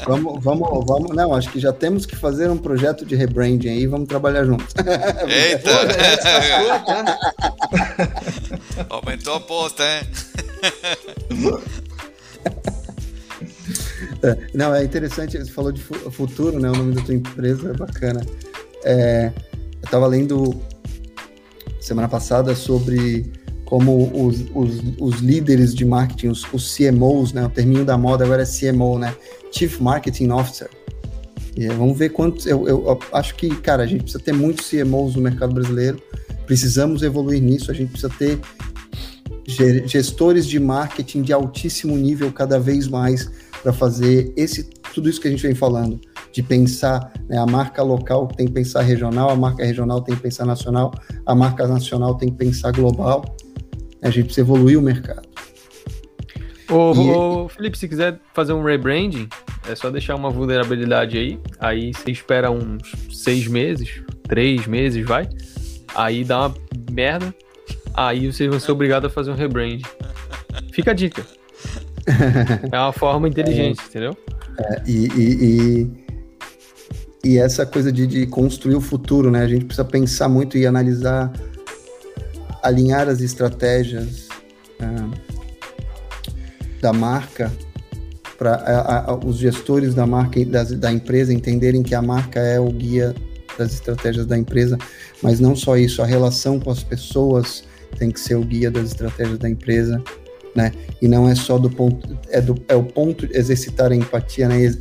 vamos, 0.07 0.45
vamos, 0.45 0.85
vamos. 0.87 1.17
Não, 1.17 1.35
acho 1.35 1.51
que 1.51 1.59
já 1.59 1.73
temos 1.73 2.05
que 2.05 2.15
fazer 2.15 2.51
um 2.51 2.59
projeto 2.59 3.07
de 3.07 3.17
rebranding 3.17 3.69
aí, 3.69 3.87
vamos 3.87 4.09
trabalhar 4.09 4.45
juntos. 4.45 4.75
Eita! 5.27 5.71
Tá? 6.85 7.19
Aumentou 8.91 9.33
a 9.35 9.39
aposta, 9.39 9.85
hein? 9.85 10.03
É, 14.23 14.37
não, 14.55 14.75
é 14.75 14.85
interessante, 14.85 15.39
você 15.39 15.51
falou 15.51 15.73
de 15.73 15.81
futuro, 15.81 16.59
né? 16.59 16.71
O 16.71 16.77
nome 16.77 16.95
da 16.95 17.03
tua 17.03 17.15
empresa 17.15 17.71
é 17.71 17.73
bacana. 17.73 18.21
É, 18.85 19.33
eu 19.55 19.85
estava 19.85 20.07
lendo 20.07 20.61
semana 21.89 22.09
passada 22.09 22.55
sobre 22.55 23.31
como 23.65 24.11
os, 24.15 24.47
os, 24.55 24.83
os 24.99 25.21
líderes 25.21 25.75
de 25.75 25.85
marketing, 25.85 26.29
os, 26.29 26.45
os, 26.53 26.75
CMOs, 26.75 27.33
né? 27.33 27.45
O 27.45 27.51
terminho 27.51 27.85
da 27.85 27.99
moda 27.99 28.25
agora 28.25 28.43
é 28.43 28.47
CMO, 28.47 28.99
né? 28.99 29.15
Chief 29.53 29.79
Marketing 29.81 30.31
Officer. 30.31 30.71
E 31.57 31.67
vamos 31.69 31.99
ver 31.99 32.11
quantos. 32.11 32.47
Eu, 32.47 32.67
eu, 32.67 32.87
eu, 32.87 32.99
acho 33.13 33.35
que, 33.35 33.49
cara, 33.57 33.83
a 33.83 33.87
gente 33.87 34.03
precisa 34.03 34.23
ter 34.23 34.33
muitos 34.33 34.71
CMOs 34.71 35.17
no 35.17 35.23
mercado 35.23 35.53
brasileiro. 35.53 36.01
Precisamos 36.47 37.03
evoluir 37.03 37.43
nisso. 37.43 37.71
A 37.71 37.75
gente 37.75 37.91
precisa 37.91 38.13
ter 38.19 38.39
gestores 39.87 40.47
de 40.47 40.59
marketing 40.61 41.23
de 41.23 41.33
altíssimo 41.33 41.97
nível 41.97 42.31
cada 42.33 42.59
vez 42.59 42.87
mais 42.87 43.31
para 43.63 43.73
fazer 43.73 44.33
esse 44.37 44.65
tudo 44.95 45.09
isso 45.09 45.21
que 45.21 45.29
a 45.29 45.31
gente 45.31 45.43
vem 45.43 45.55
falando, 45.55 46.01
de 46.33 46.43
pensar 46.43 47.13
né, 47.29 47.39
a 47.39 47.47
marca 47.47 47.83
local 47.83 48.27
tem 48.29 48.47
que 48.47 48.53
pensar 48.53 48.83
regional, 48.83 49.31
a 49.31 49.37
marca 49.37 49.65
regional 49.65 50.01
tem 50.01 50.15
que 50.15 50.23
pensar 50.23 50.45
nacional, 50.45 50.93
a 51.25 51.35
marca 51.35 51.67
nacional 51.67 52.15
tem 52.15 52.31
que 52.31 52.37
pensar 52.37 52.73
global. 52.73 53.25
A 54.03 54.11
gente 54.11 54.27
precisa 54.27 54.43
evoluir 54.43 54.79
o 54.79 54.83
mercado. 54.83 55.29
Ô, 56.71 56.93
e... 56.95 57.11
ô, 57.11 57.49
Felipe, 57.49 57.79
se 57.79 57.89
quiser 57.89 58.21
fazer 58.35 58.53
um 58.53 58.63
rebranding, 58.63 59.29
é 59.69 59.75
só 59.75 59.91
deixar 59.91 60.15
uma 60.15 60.31
vulnerabilidade 60.31 61.17
aí. 61.17 61.41
Aí 61.59 61.93
você 61.93 62.11
espera 62.11 62.51
uns 62.51 62.93
seis 63.11 63.47
meses, 63.47 64.03
três 64.25 64.67
meses, 64.67 65.05
vai. 65.05 65.29
Aí 65.95 66.25
dá 66.25 66.47
uma 66.47 66.55
merda. 66.91 67.35
Aí 67.95 68.31
vocês 68.31 68.49
vão 68.49 68.61
ser 68.61 68.71
obrigados 68.71 69.11
a 69.11 69.13
fazer 69.13 69.31
um 69.31 69.35
rebrand. 69.35 69.81
Fica 70.73 70.93
a 70.93 70.95
dica. 70.95 71.27
É 72.73 72.79
uma 72.79 72.93
forma 72.93 73.29
inteligente, 73.29 73.81
é, 73.81 73.87
entendeu? 73.87 74.17
É, 74.59 74.83
e, 74.87 75.09
e, 75.09 75.45
e, 75.45 76.07
e, 77.25 77.39
essa 77.39 77.67
coisa 77.67 77.91
de, 77.91 78.07
de, 78.07 78.27
construir 78.27 78.77
o 78.77 78.81
futuro, 78.81 79.31
né? 79.31 79.43
A 79.43 79.49
gente 79.49 79.65
precisa 79.65 79.85
pensar 79.85 80.29
muito 80.29 80.57
e 80.57 80.67
analisar, 80.67 81.33
alinhar 82.63 83.09
as 83.09 83.21
estratégias 83.21 84.29
uh, 84.81 85.11
da 86.81 86.93
marca 86.93 87.53
para 88.39 89.19
os 89.27 89.37
gestores 89.37 89.95
da 89.95 90.07
marca 90.07 90.45
da, 90.45 90.63
da 90.63 90.93
empresa 90.93 91.35
entenderem 91.35 91.83
que 91.83 91.95
a 91.95 92.01
marca 92.01 92.39
é 92.39 92.61
o 92.61 92.71
guia 92.71 93.13
das 93.59 93.73
estratégias 93.73 94.25
da 94.25 94.39
empresa, 94.39 94.79
mas 95.21 95.41
não 95.41 95.57
só 95.57 95.77
isso, 95.77 96.01
a 96.01 96.07
relação 96.07 96.61
com 96.61 96.71
as 96.71 96.85
pessoas 96.85 97.65
tem 97.99 98.13
que 98.13 98.21
ser 98.21 98.37
o 98.37 98.45
guia 98.45 98.71
das 98.71 98.91
estratégias 98.91 99.39
da 99.39 99.49
empresa, 99.49 100.01
né? 100.55 100.73
E 101.03 101.09
não 101.09 101.29
é 101.29 101.35
só 101.35 101.59
do 101.59 101.69
ponto, 101.69 102.17
é, 102.31 102.41
do, 102.41 102.55
é 102.69 102.77
o 102.77 102.85
ponto 102.85 103.29
exercitar 103.33 103.91
a 103.91 103.97
empatia, 103.97 104.49
né? 104.49 104.73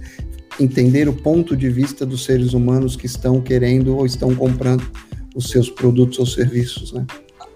Entender 0.60 1.08
o 1.08 1.14
ponto 1.14 1.56
de 1.56 1.70
vista 1.70 2.06
dos 2.06 2.24
seres 2.26 2.54
humanos 2.54 2.96
que 2.96 3.06
estão 3.06 3.42
querendo 3.42 3.96
ou 3.96 4.06
estão 4.06 4.34
comprando 4.36 4.84
os 5.36 5.50
seus 5.50 5.70
produtos 5.70 6.18
ou 6.20 6.26
serviços, 6.26 6.92
né? 6.92 7.06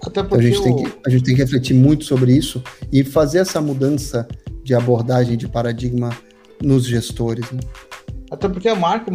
Até 0.04 0.24
porque 0.24 0.50
então 0.50 0.62
a, 0.62 0.64
gente 0.64 0.64
tem 0.64 0.76
que, 0.76 1.00
a 1.06 1.10
gente 1.10 1.24
tem 1.24 1.36
que 1.36 1.42
refletir 1.42 1.74
muito 1.76 2.06
sobre 2.06 2.36
isso 2.36 2.64
e 2.92 3.04
fazer 3.04 3.40
essa 3.40 3.62
mudança 3.62 4.28
de 4.64 4.74
abordagem, 4.74 5.38
de 5.38 5.48
paradigma 5.48 6.10
nos 6.62 6.86
gestores, 6.86 7.50
né? 7.52 7.60
Até 8.32 8.48
porque 8.48 8.70
a 8.70 8.76
marca, 8.76 9.12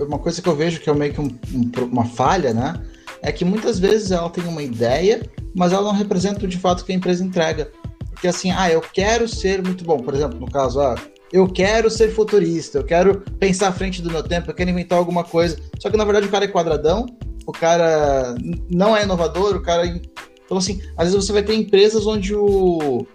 uma 0.00 0.18
coisa 0.18 0.40
que 0.40 0.48
eu 0.48 0.54
vejo 0.54 0.80
que 0.80 0.88
é 0.88 0.94
meio 0.94 1.12
que 1.12 1.20
um, 1.20 1.26
um, 1.52 1.84
uma 1.90 2.04
falha, 2.04 2.54
né? 2.54 2.80
É 3.20 3.32
que 3.32 3.44
muitas 3.44 3.78
vezes 3.78 4.12
ela 4.12 4.30
tem 4.30 4.44
uma 4.44 4.62
ideia, 4.62 5.22
mas 5.54 5.72
ela 5.72 5.82
não 5.82 5.92
representa 5.92 6.46
de 6.46 6.56
fato 6.56 6.80
o 6.80 6.84
que 6.84 6.92
a 6.92 6.94
empresa 6.94 7.24
entrega. 7.24 7.70
Porque 8.10 8.28
assim, 8.28 8.50
ah, 8.52 8.70
eu 8.70 8.80
quero 8.80 9.26
ser 9.26 9.62
muito 9.62 9.82
bom. 9.82 9.98
Por 9.98 10.14
exemplo, 10.14 10.38
no 10.38 10.48
caso, 10.48 10.80
ah, 10.80 10.94
eu 11.32 11.46
quero 11.48 11.90
ser 11.90 12.12
futurista, 12.12 12.78
eu 12.78 12.84
quero 12.84 13.20
pensar 13.38 13.68
à 13.68 13.72
frente 13.72 14.02
do 14.02 14.10
meu 14.10 14.22
tempo, 14.22 14.50
eu 14.50 14.54
quero 14.54 14.70
inventar 14.70 14.98
alguma 14.98 15.22
coisa. 15.22 15.56
Só 15.78 15.88
que 15.88 15.96
na 15.96 16.04
verdade 16.04 16.26
o 16.26 16.30
cara 16.30 16.44
é 16.44 16.48
quadradão, 16.48 17.06
o 17.46 17.52
cara 17.52 18.34
não 18.68 18.96
é 18.96 19.04
inovador, 19.04 19.56
o 19.56 19.62
cara. 19.62 19.86
Então, 19.86 20.58
assim, 20.58 20.82
às 20.96 21.08
vezes 21.08 21.24
você 21.24 21.32
vai 21.32 21.42
ter 21.42 21.54
empresas 21.54 22.06
onde 22.06 22.34
o. 22.34 23.06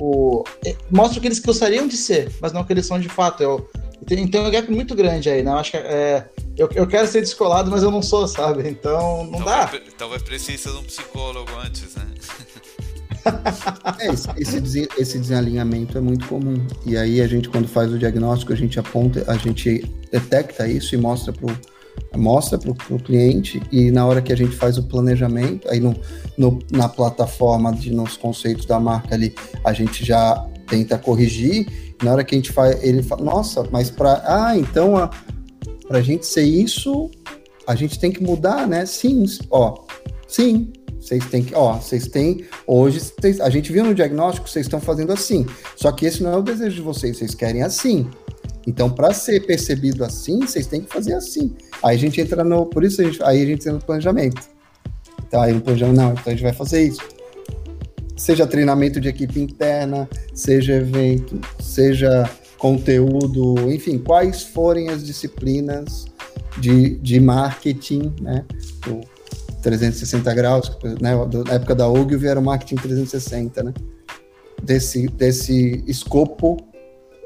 o 0.00 0.44
é, 0.66 0.76
mostra 0.90 1.18
o 1.18 1.20
que 1.20 1.28
eles 1.28 1.40
gostariam 1.40 1.88
de 1.88 1.96
ser, 1.96 2.30
mas 2.40 2.52
não 2.52 2.60
o 2.60 2.64
que 2.64 2.72
eles 2.72 2.86
são 2.86 2.98
de 2.98 3.08
fato. 3.08 3.42
Eu, 3.42 3.68
então 4.10 4.44
é 4.44 4.48
um 4.48 4.50
gap 4.50 4.70
muito 4.70 4.94
grande 4.94 5.30
aí, 5.30 5.42
né? 5.42 5.50
Eu 5.50 5.56
acho 5.56 5.70
que 5.70 5.76
é, 5.78 6.28
eu, 6.56 6.68
eu 6.74 6.86
quero 6.86 7.06
ser 7.06 7.20
descolado, 7.20 7.70
mas 7.70 7.82
eu 7.82 7.90
não 7.90 8.02
sou, 8.02 8.28
sabe? 8.28 8.68
Então 8.68 9.24
não 9.24 9.40
então 9.40 9.44
dá. 9.44 9.70
Então 9.86 10.08
vai 10.10 10.18
precisar 10.18 10.70
de 10.70 10.76
um 10.76 10.84
psicólogo 10.84 11.50
antes, 11.64 11.94
né? 11.94 12.06
é, 14.00 14.10
esse, 14.40 14.88
esse, 14.98 15.18
desalinhamento 15.18 15.96
é 15.96 16.00
muito 16.00 16.26
comum. 16.26 16.66
E 16.84 16.96
aí 16.96 17.20
a 17.20 17.26
gente, 17.26 17.48
quando 17.48 17.66
faz 17.66 17.92
o 17.92 17.98
diagnóstico, 17.98 18.52
a 18.52 18.56
gente 18.56 18.78
aponta, 18.78 19.24
a 19.26 19.36
gente 19.36 19.90
detecta 20.10 20.68
isso 20.68 20.94
e 20.94 20.98
mostra 20.98 21.32
para 21.32 21.54
mostra 22.16 22.58
o 22.90 22.98
cliente 22.98 23.62
e 23.70 23.90
na 23.90 24.04
hora 24.06 24.20
que 24.20 24.32
a 24.32 24.36
gente 24.36 24.54
faz 24.54 24.78
o 24.78 24.82
planejamento, 24.82 25.68
aí 25.68 25.80
no, 25.80 25.94
no, 26.36 26.58
na 26.70 26.88
plataforma 26.88 27.72
de 27.72 27.92
nos 27.92 28.16
conceitos 28.16 28.66
da 28.66 28.80
marca 28.80 29.14
ali, 29.14 29.34
a 29.64 29.72
gente 29.72 30.04
já 30.04 30.44
tenta 30.66 30.98
corrigir. 30.98 31.66
Na 32.02 32.12
hora 32.12 32.24
que 32.24 32.34
a 32.34 32.38
gente 32.38 32.52
faz, 32.52 32.82
ele 32.82 33.02
fala, 33.02 33.22
nossa, 33.24 33.66
mas 33.70 33.90
para 33.90 34.22
ah, 34.26 34.56
então 34.56 35.08
para 35.86 35.98
a 35.98 36.02
gente 36.02 36.26
ser 36.26 36.44
isso, 36.44 37.10
a 37.66 37.74
gente 37.74 37.98
tem 37.98 38.10
que 38.10 38.22
mudar, 38.22 38.66
né? 38.66 38.86
Sim, 38.86 39.24
ó, 39.50 39.84
sim, 40.26 40.72
vocês 41.04 41.22
têm 41.26 41.44
que, 41.44 41.54
ó, 41.54 41.74
vocês 41.74 42.06
têm, 42.06 42.46
hoje, 42.66 42.98
vocês, 42.98 43.38
a 43.38 43.50
gente 43.50 43.70
viu 43.70 43.84
no 43.84 43.94
diagnóstico, 43.94 44.48
vocês 44.48 44.64
estão 44.64 44.80
fazendo 44.80 45.12
assim. 45.12 45.44
Só 45.76 45.92
que 45.92 46.06
esse 46.06 46.22
não 46.22 46.32
é 46.32 46.36
o 46.38 46.42
desejo 46.42 46.76
de 46.76 46.80
vocês, 46.80 47.18
vocês 47.18 47.34
querem 47.34 47.62
assim. 47.62 48.08
Então, 48.66 48.88
para 48.88 49.12
ser 49.12 49.44
percebido 49.46 50.02
assim, 50.02 50.40
vocês 50.40 50.66
têm 50.66 50.80
que 50.80 50.90
fazer 50.90 51.12
assim. 51.12 51.54
Aí 51.82 51.94
a 51.94 51.98
gente 51.98 52.18
entra 52.18 52.42
no, 52.42 52.64
por 52.64 52.82
isso 52.82 53.02
a 53.02 53.04
gente, 53.04 53.22
aí 53.22 53.42
a 53.42 53.46
gente 53.46 53.60
entra 53.60 53.74
no 53.74 53.84
planejamento. 53.84 54.40
Então, 55.28 55.42
aí 55.42 55.52
no 55.52 55.60
planejamento, 55.60 55.96
não, 55.96 56.12
então 56.12 56.22
a 56.24 56.30
gente 56.30 56.42
vai 56.42 56.54
fazer 56.54 56.82
isso. 56.84 57.02
Seja 58.16 58.46
treinamento 58.46 58.98
de 58.98 59.08
equipe 59.08 59.38
interna, 59.38 60.08
seja 60.32 60.72
evento, 60.76 61.38
seja 61.60 62.30
conteúdo, 62.56 63.70
enfim, 63.70 63.98
quais 63.98 64.42
forem 64.42 64.88
as 64.88 65.04
disciplinas 65.04 66.06
de, 66.58 66.96
de 66.96 67.20
marketing, 67.20 68.14
né? 68.22 68.46
360 69.64 70.34
graus, 70.34 70.70
né? 71.00 71.12
Na 71.46 71.54
época 71.54 71.74
da 71.74 71.88
Ogilvy 71.88 72.26
era 72.26 72.38
o 72.38 72.44
marketing 72.44 72.76
360, 72.76 73.62
né? 73.62 73.74
Desse, 74.62 75.08
desse 75.08 75.82
escopo, 75.86 76.58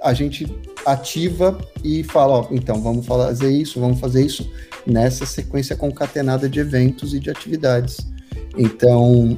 a 0.02 0.14
gente 0.14 0.46
ativa 0.86 1.58
e 1.82 2.04
fala, 2.04 2.34
ó, 2.40 2.46
então 2.50 2.80
vamos 2.80 3.04
fazer 3.04 3.50
isso, 3.50 3.80
vamos 3.80 3.98
fazer 3.98 4.24
isso 4.24 4.48
nessa 4.86 5.26
sequência 5.26 5.76
concatenada 5.76 6.48
de 6.48 6.60
eventos 6.60 7.12
e 7.12 7.18
de 7.18 7.28
atividades. 7.28 7.98
Então, 8.56 9.36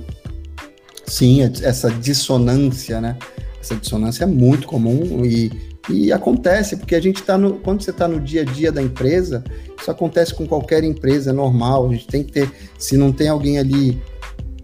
sim, 1.06 1.40
essa 1.42 1.90
dissonância, 1.90 3.00
né? 3.00 3.16
Essa 3.60 3.74
dissonância 3.76 4.24
é 4.24 4.26
muito 4.26 4.66
comum 4.66 5.24
e 5.24 5.69
e 5.88 6.12
acontece, 6.12 6.76
porque 6.76 6.94
a 6.94 7.00
gente 7.00 7.20
está 7.20 7.38
no. 7.38 7.58
Quando 7.60 7.82
você 7.82 7.90
está 7.90 8.06
no 8.06 8.20
dia 8.20 8.42
a 8.42 8.44
dia 8.44 8.70
da 8.70 8.82
empresa, 8.82 9.42
isso 9.80 9.90
acontece 9.90 10.34
com 10.34 10.46
qualquer 10.46 10.84
empresa, 10.84 11.30
é 11.30 11.32
normal. 11.32 11.88
A 11.88 11.92
gente 11.92 12.06
tem 12.06 12.22
que 12.22 12.32
ter. 12.32 12.50
Se 12.78 12.96
não 12.96 13.12
tem 13.12 13.28
alguém 13.28 13.58
ali 13.58 14.00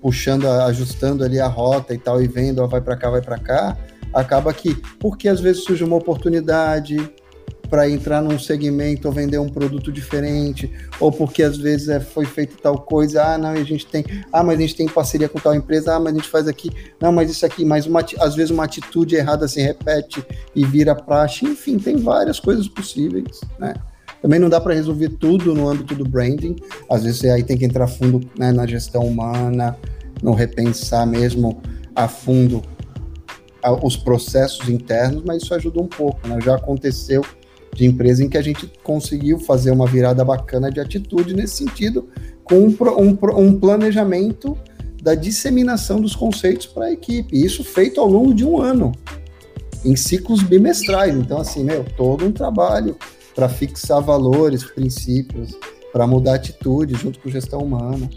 puxando, 0.00 0.46
ajustando 0.46 1.24
ali 1.24 1.40
a 1.40 1.48
rota 1.48 1.94
e 1.94 1.98
tal, 1.98 2.22
e 2.22 2.28
vendo, 2.28 2.62
ó, 2.62 2.66
vai 2.66 2.80
para 2.80 2.96
cá, 2.96 3.10
vai 3.10 3.22
para 3.22 3.38
cá, 3.38 3.76
acaba 4.12 4.52
que, 4.52 4.74
porque 5.00 5.28
às 5.28 5.40
vezes 5.40 5.64
surge 5.64 5.82
uma 5.82 5.96
oportunidade, 5.96 6.96
para 7.68 7.88
entrar 7.88 8.22
num 8.22 8.38
segmento 8.38 9.08
ou 9.08 9.14
vender 9.14 9.38
um 9.38 9.48
produto 9.48 9.92
diferente, 9.92 10.70
ou 11.00 11.10
porque 11.10 11.42
às 11.42 11.56
vezes 11.56 11.88
é, 11.88 12.00
foi 12.00 12.24
feito 12.24 12.56
tal 12.56 12.78
coisa, 12.78 13.22
ah, 13.24 13.38
não, 13.38 13.50
a 13.50 13.62
gente 13.62 13.86
tem, 13.86 14.04
ah, 14.32 14.42
mas 14.42 14.58
a 14.58 14.62
gente 14.62 14.76
tem 14.76 14.88
parceria 14.88 15.28
com 15.28 15.38
tal 15.38 15.54
empresa, 15.54 15.94
ah, 15.94 16.00
mas 16.00 16.12
a 16.12 16.16
gente 16.16 16.28
faz 16.28 16.48
aqui, 16.48 16.70
não, 17.00 17.12
mas 17.12 17.30
isso 17.30 17.44
aqui, 17.44 17.64
mas 17.64 17.86
uma, 17.86 18.04
às 18.20 18.34
vezes 18.34 18.50
uma 18.50 18.64
atitude 18.64 19.16
errada 19.16 19.46
se 19.48 19.60
repete 19.60 20.24
e 20.54 20.64
vira 20.64 20.94
praxe, 20.94 21.44
enfim, 21.44 21.78
tem 21.78 21.96
várias 21.96 22.40
coisas 22.40 22.68
possíveis, 22.68 23.40
né? 23.58 23.74
Também 24.22 24.40
não 24.40 24.48
dá 24.48 24.60
para 24.60 24.74
resolver 24.74 25.10
tudo 25.10 25.54
no 25.54 25.68
âmbito 25.68 25.94
do 25.94 26.04
branding, 26.04 26.56
às 26.90 27.04
vezes 27.04 27.20
você 27.20 27.30
aí 27.30 27.44
tem 27.44 27.56
que 27.56 27.64
entrar 27.64 27.86
fundo 27.86 28.20
né, 28.38 28.50
na 28.50 28.66
gestão 28.66 29.06
humana, 29.06 29.76
no 30.22 30.32
repensar 30.32 31.06
mesmo 31.06 31.60
a 31.94 32.08
fundo 32.08 32.62
os 33.82 33.96
processos 33.96 34.68
internos, 34.68 35.22
mas 35.24 35.42
isso 35.42 35.54
ajuda 35.54 35.80
um 35.80 35.86
pouco, 35.86 36.26
né? 36.28 36.38
Já 36.40 36.54
aconteceu 36.56 37.24
de 37.76 37.84
empresa 37.84 38.24
em 38.24 38.28
que 38.28 38.38
a 38.38 38.42
gente 38.42 38.70
conseguiu 38.82 39.38
fazer 39.38 39.70
uma 39.70 39.86
virada 39.86 40.24
bacana 40.24 40.70
de 40.70 40.80
atitude 40.80 41.34
nesse 41.34 41.56
sentido, 41.56 42.08
com 42.42 42.56
um, 42.60 42.76
um, 42.98 43.38
um 43.38 43.58
planejamento 43.58 44.56
da 45.02 45.14
disseminação 45.14 46.00
dos 46.00 46.16
conceitos 46.16 46.66
para 46.66 46.86
a 46.86 46.92
equipe. 46.92 47.36
Isso 47.36 47.62
feito 47.62 48.00
ao 48.00 48.08
longo 48.08 48.34
de 48.34 48.44
um 48.44 48.60
ano, 48.60 48.92
em 49.84 49.94
ciclos 49.94 50.42
bimestrais. 50.42 51.14
Então, 51.14 51.38
assim, 51.38 51.62
meu, 51.62 51.84
todo 51.96 52.24
um 52.24 52.32
trabalho 52.32 52.96
para 53.34 53.48
fixar 53.48 54.00
valores, 54.00 54.64
princípios, 54.64 55.54
para 55.92 56.06
mudar 56.06 56.34
atitude 56.34 56.94
junto 56.94 57.20
com 57.20 57.28
gestão 57.28 57.60
humana. 57.60 58.08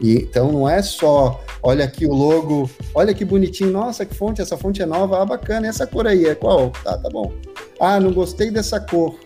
E, 0.00 0.14
então 0.14 0.52
não 0.52 0.68
é 0.68 0.80
só, 0.80 1.40
olha 1.60 1.84
aqui 1.84 2.06
o 2.06 2.14
logo, 2.14 2.70
olha 2.94 3.12
que 3.12 3.24
bonitinho, 3.24 3.72
nossa, 3.72 4.06
que 4.06 4.14
fonte, 4.14 4.40
essa 4.40 4.56
fonte 4.56 4.80
é 4.80 4.86
nova, 4.86 5.20
ah, 5.20 5.26
bacana, 5.26 5.66
e 5.66 5.68
essa 5.68 5.86
cor 5.86 6.06
aí 6.06 6.26
é 6.26 6.36
qual? 6.36 6.70
Tá, 6.70 6.96
tá 6.96 7.08
bom. 7.10 7.32
Ah, 7.80 8.00
não 8.00 8.12
gostei 8.12 8.50
dessa 8.50 8.80
cor. 8.80 9.18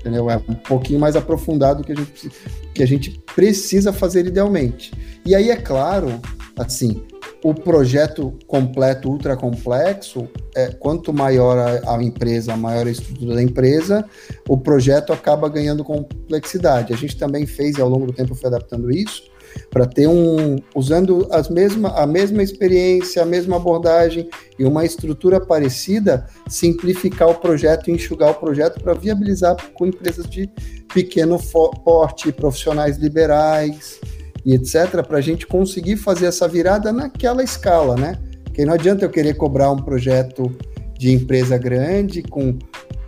Entendeu? 0.00 0.28
É 0.28 0.36
um 0.36 0.54
pouquinho 0.54 0.98
mais 0.98 1.14
aprofundado 1.14 1.84
que 1.84 1.92
a 1.92 1.94
gente, 1.94 2.30
que 2.74 2.82
a 2.82 2.86
gente 2.86 3.22
precisa 3.34 3.92
fazer 3.92 4.26
idealmente. 4.26 4.92
E 5.24 5.34
aí, 5.34 5.50
é 5.50 5.56
claro, 5.56 6.20
assim, 6.56 7.04
o 7.42 7.52
projeto 7.52 8.36
completo, 8.46 9.10
ultra 9.10 9.36
complexo, 9.36 10.28
é, 10.54 10.68
quanto 10.68 11.12
maior 11.12 11.58
a, 11.58 11.96
a, 11.96 12.02
empresa, 12.02 12.56
maior 12.56 12.86
a 12.86 12.90
estrutura 12.90 13.34
da 13.34 13.42
empresa, 13.42 14.04
o 14.48 14.56
projeto 14.56 15.12
acaba 15.12 15.48
ganhando 15.48 15.82
complexidade. 15.82 16.92
A 16.92 16.96
gente 16.96 17.16
também 17.16 17.46
fez, 17.46 17.76
e 17.76 17.80
ao 17.80 17.88
longo 17.88 18.06
do 18.06 18.12
tempo 18.12 18.34
foi 18.34 18.48
adaptando 18.48 18.90
isso, 18.90 19.24
para 19.70 19.86
ter 19.86 20.06
um 20.06 20.56
usando 20.74 21.26
as 21.30 21.48
mesma, 21.48 21.90
a 21.90 22.06
mesma 22.06 22.42
experiência, 22.42 23.22
a 23.22 23.26
mesma 23.26 23.56
abordagem 23.56 24.28
e 24.58 24.64
uma 24.64 24.84
estrutura 24.84 25.40
parecida, 25.40 26.26
simplificar 26.48 27.28
o 27.28 27.34
projeto 27.34 27.90
enxugar 27.90 28.30
o 28.30 28.34
projeto 28.34 28.80
para 28.80 28.94
viabilizar 28.94 29.56
com 29.74 29.86
empresas 29.86 30.28
de 30.28 30.48
pequeno 30.92 31.38
porte, 31.84 32.32
profissionais 32.32 32.96
liberais 32.96 34.00
e 34.44 34.54
etc, 34.54 35.02
para 35.06 35.18
a 35.18 35.22
gente 35.22 35.46
conseguir 35.46 35.96
fazer 35.96 36.26
essa 36.26 36.48
virada 36.48 36.92
naquela 36.92 37.42
escala, 37.42 37.96
né? 37.96 38.18
Porque 38.44 38.64
não 38.64 38.74
adianta 38.74 39.04
eu 39.04 39.10
querer 39.10 39.34
cobrar 39.34 39.70
um 39.70 39.78
projeto 39.78 40.54
de 40.98 41.10
empresa 41.10 41.56
grande 41.56 42.22
com 42.22 42.58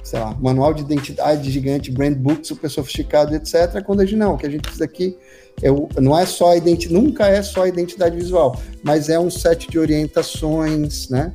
sei 0.05 0.21
lá, 0.21 0.37
manual 0.39 0.75
de 0.75 0.83
identidade 0.83 1.51
gigante, 1.51 1.91
brand 1.91 2.15
book 2.15 2.47
super 2.47 2.71
sofisticado, 2.71 3.35
etc. 3.35 3.83
Quando 3.83 4.01
a 4.01 4.05
gente 4.05 4.17
não, 4.17 4.35
o 4.35 4.39
que 4.39 4.47
a 4.47 4.51
gente 4.51 4.61
precisa 4.61 4.85
aqui 4.85 5.17
é 5.63 5.73
o, 5.73 5.89
não 5.99 6.17
é 6.17 6.27
só 6.27 6.51
a 6.51 6.57
identidade, 6.57 6.93
nunca 6.93 7.27
é 7.27 7.43
só 7.43 7.67
identidade 7.67 8.15
visual, 8.15 8.61
mas 8.83 9.09
é 9.09 9.19
um 9.19 9.31
set 9.31 9.69
de 9.69 9.79
orientações, 9.79 11.09
né? 11.09 11.33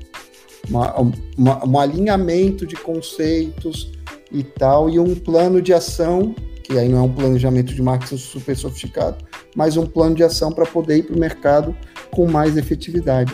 Uma, 0.69 0.95
uma, 1.35 1.67
um 1.67 1.79
alinhamento 1.79 2.67
de 2.67 2.75
conceitos 2.75 3.91
e 4.31 4.43
tal, 4.43 4.87
e 4.87 4.99
um 4.99 5.15
plano 5.15 5.61
de 5.63 5.73
ação, 5.73 6.35
que 6.63 6.77
aí 6.77 6.87
não 6.87 6.99
é 6.99 7.01
um 7.01 7.11
planejamento 7.11 7.73
de 7.73 7.81
marketing 7.81 8.17
super 8.17 8.55
sofisticado, 8.55 9.17
mas 9.55 9.77
um 9.77 9.85
plano 9.85 10.13
de 10.13 10.23
ação 10.23 10.51
para 10.51 10.67
poder 10.67 10.97
ir 10.97 11.03
para 11.03 11.15
o 11.15 11.19
mercado 11.19 11.75
com 12.11 12.29
mais 12.29 12.55
efetividade. 12.55 13.33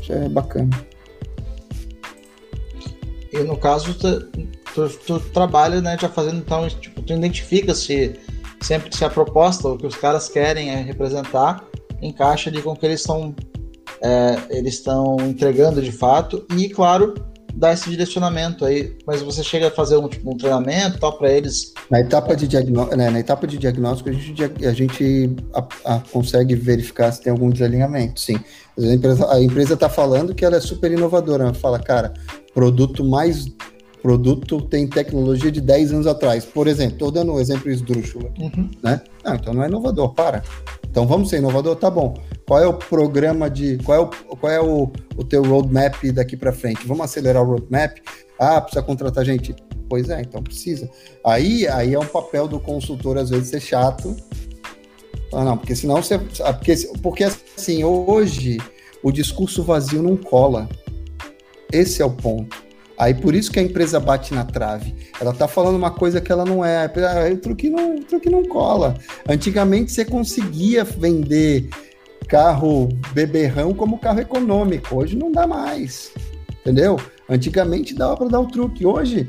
Isso 0.00 0.12
é 0.12 0.28
bacana. 0.28 0.70
E 3.32 3.38
no 3.38 3.56
caso, 3.56 3.96
tu, 4.74 4.88
tu 4.88 5.20
trabalha, 5.30 5.80
né, 5.80 5.96
já 6.00 6.08
fazendo, 6.08 6.38
então, 6.38 6.68
tipo, 6.68 7.02
tu 7.02 7.12
identifica 7.12 7.74
se 7.74 8.18
sempre 8.60 8.94
se 8.96 9.04
a 9.04 9.10
proposta, 9.10 9.68
o 9.68 9.76
que 9.76 9.86
os 9.86 9.96
caras 9.96 10.28
querem 10.28 10.70
é 10.70 10.76
representar, 10.76 11.64
encaixa 12.00 12.48
ali 12.48 12.62
com 12.62 12.70
o 12.70 12.76
que 12.76 12.86
eles 12.86 13.00
estão 13.00 13.34
é, 14.02 14.36
eles 14.50 14.74
estão 14.74 15.16
entregando 15.20 15.80
de 15.80 15.92
fato 15.92 16.44
e, 16.56 16.68
claro, 16.68 17.14
dá 17.54 17.72
esse 17.72 17.88
direcionamento 17.88 18.64
aí. 18.64 18.96
Mas 19.06 19.22
você 19.22 19.42
chega 19.44 19.68
a 19.68 19.70
fazer 19.70 19.96
um, 19.96 20.08
tipo, 20.08 20.28
um 20.28 20.36
treinamento 20.36 20.98
tal 20.98 21.16
para 21.16 21.30
eles? 21.30 21.72
Na 21.88 22.00
etapa 22.00 22.34
de 22.34 22.48
diagnóstico, 22.48 22.96
né, 22.96 23.10
na 23.10 23.20
etapa 23.20 23.46
de 23.46 23.58
diagnóstico 23.58 24.10
a 24.10 24.12
gente, 24.12 24.42
a 24.42 24.72
gente 24.72 25.36
a, 25.54 25.94
a, 25.94 26.00
consegue 26.10 26.54
verificar 26.54 27.12
se 27.12 27.22
tem 27.22 27.30
algum 27.30 27.50
desalinhamento, 27.50 28.20
sim. 28.20 28.38
A 29.30 29.40
empresa 29.40 29.74
está 29.74 29.88
falando 29.88 30.34
que 30.34 30.44
ela 30.44 30.56
é 30.56 30.60
super 30.60 30.90
inovadora, 30.90 31.44
ela 31.44 31.54
fala, 31.54 31.78
cara, 31.78 32.14
produto 32.54 33.04
mais 33.04 33.44
produto 34.02 34.60
tem 34.60 34.86
tecnologia 34.86 35.50
de 35.50 35.60
10 35.60 35.92
anos 35.92 36.06
atrás. 36.06 36.44
Por 36.44 36.66
exemplo, 36.66 36.94
estou 36.94 37.10
dando 37.10 37.32
um 37.32 37.40
exemplo 37.40 37.70
esdrúxulo 37.70 38.26
aqui, 38.26 38.42
uhum. 38.42 38.68
né? 38.82 39.00
Ah, 39.24 39.36
então 39.36 39.54
não 39.54 39.62
é 39.62 39.68
inovador, 39.68 40.12
para. 40.12 40.42
Então 40.90 41.06
vamos 41.06 41.30
ser 41.30 41.38
inovador, 41.38 41.76
tá 41.76 41.88
bom. 41.88 42.14
Qual 42.46 42.60
é 42.60 42.66
o 42.66 42.74
programa 42.74 43.48
de, 43.48 43.78
qual 43.78 43.96
é 43.96 44.00
o, 44.00 44.36
qual 44.36 44.52
é 44.52 44.60
o, 44.60 44.90
o 45.16 45.24
teu 45.24 45.42
roadmap 45.42 46.02
daqui 46.12 46.36
para 46.36 46.52
frente? 46.52 46.86
Vamos 46.86 47.04
acelerar 47.04 47.42
o 47.42 47.46
roadmap? 47.46 47.96
Ah, 48.38 48.60
precisa 48.60 48.82
contratar 48.82 49.24
gente? 49.24 49.54
Pois 49.88 50.10
é, 50.10 50.20
então 50.20 50.42
precisa. 50.42 50.90
Aí, 51.24 51.68
aí 51.68 51.94
é 51.94 51.98
um 51.98 52.06
papel 52.06 52.48
do 52.48 52.58
consultor 52.58 53.16
às 53.16 53.30
vezes 53.30 53.48
ser 53.48 53.60
chato. 53.60 54.16
Ah, 55.32 55.44
não, 55.44 55.56
porque 55.56 55.76
senão 55.76 56.02
você, 56.02 56.20
ah, 56.42 56.52
porque, 56.52 56.74
porque 57.00 57.24
assim, 57.24 57.84
hoje 57.84 58.58
o 59.02 59.12
discurso 59.12 59.62
vazio 59.62 60.02
não 60.02 60.16
cola. 60.16 60.68
Esse 61.72 62.02
é 62.02 62.04
o 62.04 62.10
ponto. 62.10 62.61
Aí 62.98 63.14
por 63.14 63.34
isso 63.34 63.50
que 63.50 63.58
a 63.58 63.62
empresa 63.62 63.98
bate 63.98 64.34
na 64.34 64.44
trave. 64.44 64.94
Ela 65.20 65.32
tá 65.32 65.48
falando 65.48 65.76
uma 65.76 65.90
coisa 65.90 66.20
que 66.20 66.30
ela 66.30 66.44
não 66.44 66.64
é. 66.64 66.84
Ah, 66.84 67.32
o 67.32 67.36
truque 67.36 67.68
não, 67.68 67.96
o 67.96 68.00
truque 68.00 68.28
não 68.28 68.44
cola. 68.44 68.94
Antigamente 69.28 69.92
você 69.92 70.04
conseguia 70.04 70.84
vender 70.84 71.68
carro 72.28 72.88
beberrão 73.12 73.74
como 73.74 73.98
carro 73.98 74.20
econômico. 74.20 74.96
Hoje 74.96 75.16
não 75.16 75.32
dá 75.32 75.46
mais. 75.46 76.12
Entendeu? 76.60 76.98
Antigamente 77.28 77.94
dava 77.94 78.16
para 78.16 78.28
dar 78.28 78.40
o 78.40 78.46
truque. 78.46 78.86
Hoje 78.86 79.26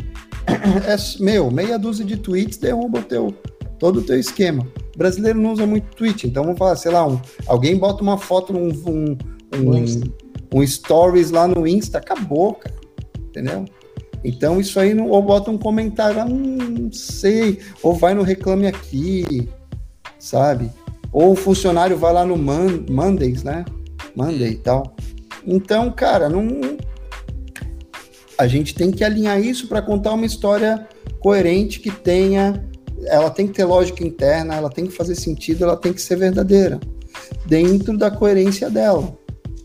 é 0.86 1.24
meu, 1.24 1.50
meia 1.50 1.80
dúzia 1.80 2.06
de 2.06 2.18
tweets 2.18 2.58
derruba 2.58 3.00
o 3.00 3.04
teu, 3.04 3.34
todo 3.80 4.00
o 4.00 4.04
teu 4.04 4.20
esquema. 4.20 4.68
O 4.94 4.98
brasileiro 4.98 5.42
não 5.42 5.54
usa 5.54 5.66
muito 5.66 5.96
tweet, 5.96 6.28
então 6.28 6.44
vamos 6.44 6.60
falar, 6.60 6.76
sei 6.76 6.92
lá, 6.92 7.08
um, 7.08 7.20
alguém 7.48 7.76
bota 7.76 8.04
uma 8.04 8.18
foto 8.18 8.54
num 8.54 8.68
um, 8.86 9.18
um, 9.56 10.60
um 10.60 10.68
stories 10.68 11.32
lá 11.32 11.48
no 11.48 11.66
Insta, 11.66 11.98
acabou, 11.98 12.54
cara 12.54 12.83
entendeu? 13.34 13.66
Então 14.24 14.60
isso 14.60 14.80
aí, 14.80 14.94
não, 14.94 15.10
ou 15.10 15.22
bota 15.22 15.50
um 15.50 15.58
comentário, 15.58 16.22
ah, 16.22 16.26
não 16.26 16.92
sei, 16.92 17.60
ou 17.82 17.94
vai 17.96 18.14
no 18.14 18.22
Reclame 18.22 18.68
Aqui, 18.68 19.50
sabe? 20.20 20.70
Ou 21.12 21.34
o 21.34 21.36
funcionário 21.36 21.98
vai 21.98 22.14
lá 22.14 22.26
no 22.26 22.38
Man, 22.38 22.86
Mondays, 22.90 23.44
né? 23.44 23.66
Monday 24.16 24.52
e 24.52 24.58
tal. 24.58 24.96
Então, 25.46 25.92
cara, 25.92 26.30
não. 26.30 26.48
A 28.38 28.48
gente 28.48 28.74
tem 28.74 28.92
que 28.92 29.04
alinhar 29.04 29.40
isso 29.40 29.68
para 29.68 29.82
contar 29.82 30.14
uma 30.14 30.26
história 30.26 30.88
coerente 31.20 31.80
que 31.80 31.92
tenha. 31.92 32.64
Ela 33.06 33.30
tem 33.30 33.48
que 33.48 33.54
ter 33.54 33.66
lógica 33.66 34.04
interna, 34.04 34.56
ela 34.56 34.70
tem 34.70 34.86
que 34.86 34.94
fazer 34.94 35.16
sentido, 35.16 35.66
ela 35.66 35.76
tem 35.76 35.92
que 35.92 36.02
ser 36.02 36.16
verdadeira, 36.16 36.80
dentro 37.46 37.98
da 37.98 38.10
coerência 38.10 38.70
dela 38.70 39.18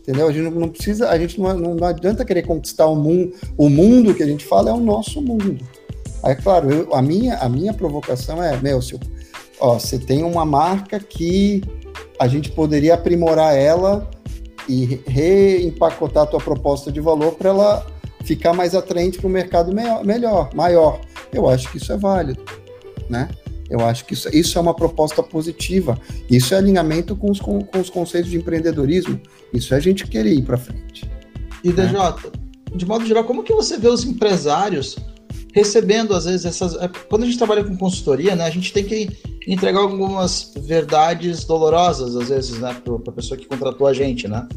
entendeu? 0.09 0.27
A 0.27 0.31
gente 0.31 0.49
não, 0.49 0.69
precisa, 0.69 1.09
a 1.09 1.19
gente 1.19 1.39
não, 1.39 1.55
não, 1.55 1.87
adianta 1.87 2.25
querer 2.25 2.41
conquistar 2.41 2.87
o 2.87 2.95
mundo, 2.95 3.33
o 3.55 3.69
mundo 3.69 4.15
que 4.15 4.23
a 4.23 4.25
gente 4.25 4.43
fala 4.43 4.71
é 4.71 4.73
o 4.73 4.79
nosso 4.79 5.21
mundo. 5.21 5.57
Aí, 6.23 6.35
claro, 6.35 6.71
eu, 6.71 6.95
a, 6.95 7.01
minha, 7.01 7.37
a 7.37 7.47
minha 7.47 7.73
provocação 7.73 8.41
é, 8.43 8.57
meu, 8.57 8.81
se, 8.81 8.99
ó, 9.59 9.77
você 9.77 9.99
tem 9.99 10.23
uma 10.23 10.43
marca 10.43 10.99
que 10.99 11.63
a 12.19 12.27
gente 12.27 12.51
poderia 12.51 12.95
aprimorar 12.95 13.55
ela 13.55 14.09
e 14.67 14.99
reempacotar 15.05 16.23
a 16.23 16.27
tua 16.27 16.39
proposta 16.39 16.91
de 16.91 16.99
valor 16.99 17.33
para 17.33 17.49
ela 17.51 17.85
ficar 18.23 18.53
mais 18.53 18.73
atraente 18.73 19.19
para 19.19 19.27
o 19.27 19.29
mercado 19.29 19.71
melhor, 20.03 20.49
maior. 20.55 20.99
Eu 21.31 21.47
acho 21.47 21.71
que 21.71 21.77
isso 21.77 21.93
é 21.93 21.97
válido, 21.97 22.43
né? 23.07 23.29
Eu 23.69 23.81
acho 23.81 24.05
que 24.05 24.13
isso, 24.13 24.29
isso 24.35 24.57
é 24.57 24.61
uma 24.61 24.73
proposta 24.73 25.21
positiva. 25.21 25.99
Isso 26.29 26.53
é 26.53 26.57
alinhamento 26.57 27.15
com 27.15 27.29
os, 27.29 27.39
com, 27.39 27.61
com 27.61 27.79
os 27.79 27.89
conceitos 27.89 28.29
de 28.29 28.37
empreendedorismo. 28.37 29.19
Isso 29.53 29.73
é 29.73 29.77
a 29.77 29.79
gente 29.79 30.07
querer 30.07 30.33
ir 30.33 30.43
para 30.43 30.57
frente. 30.57 31.09
E 31.63 31.71
DJ, 31.71 31.93
né? 31.93 32.15
de 32.75 32.85
modo 32.85 33.05
geral, 33.05 33.23
como 33.23 33.43
que 33.43 33.53
você 33.53 33.77
vê 33.77 33.87
os 33.87 34.03
empresários 34.05 34.95
recebendo 35.53 36.13
às 36.13 36.25
vezes 36.25 36.45
essas. 36.45 36.75
É, 36.75 36.89
quando 37.09 37.23
a 37.23 37.25
gente 37.25 37.37
trabalha 37.37 37.63
com 37.63 37.75
consultoria, 37.77 38.35
né, 38.35 38.45
a 38.45 38.49
gente 38.49 38.71
tem 38.71 38.83
que 38.83 39.09
entregar 39.47 39.79
algumas 39.79 40.53
verdades 40.57 41.43
dolorosas 41.43 42.15
às 42.15 42.29
vezes, 42.29 42.59
né, 42.59 42.75
para 42.83 42.95
a 42.95 43.15
pessoa 43.15 43.37
que 43.37 43.47
contratou 43.47 43.87
a 43.87 43.93
gente, 43.93 44.27
né? 44.27 44.47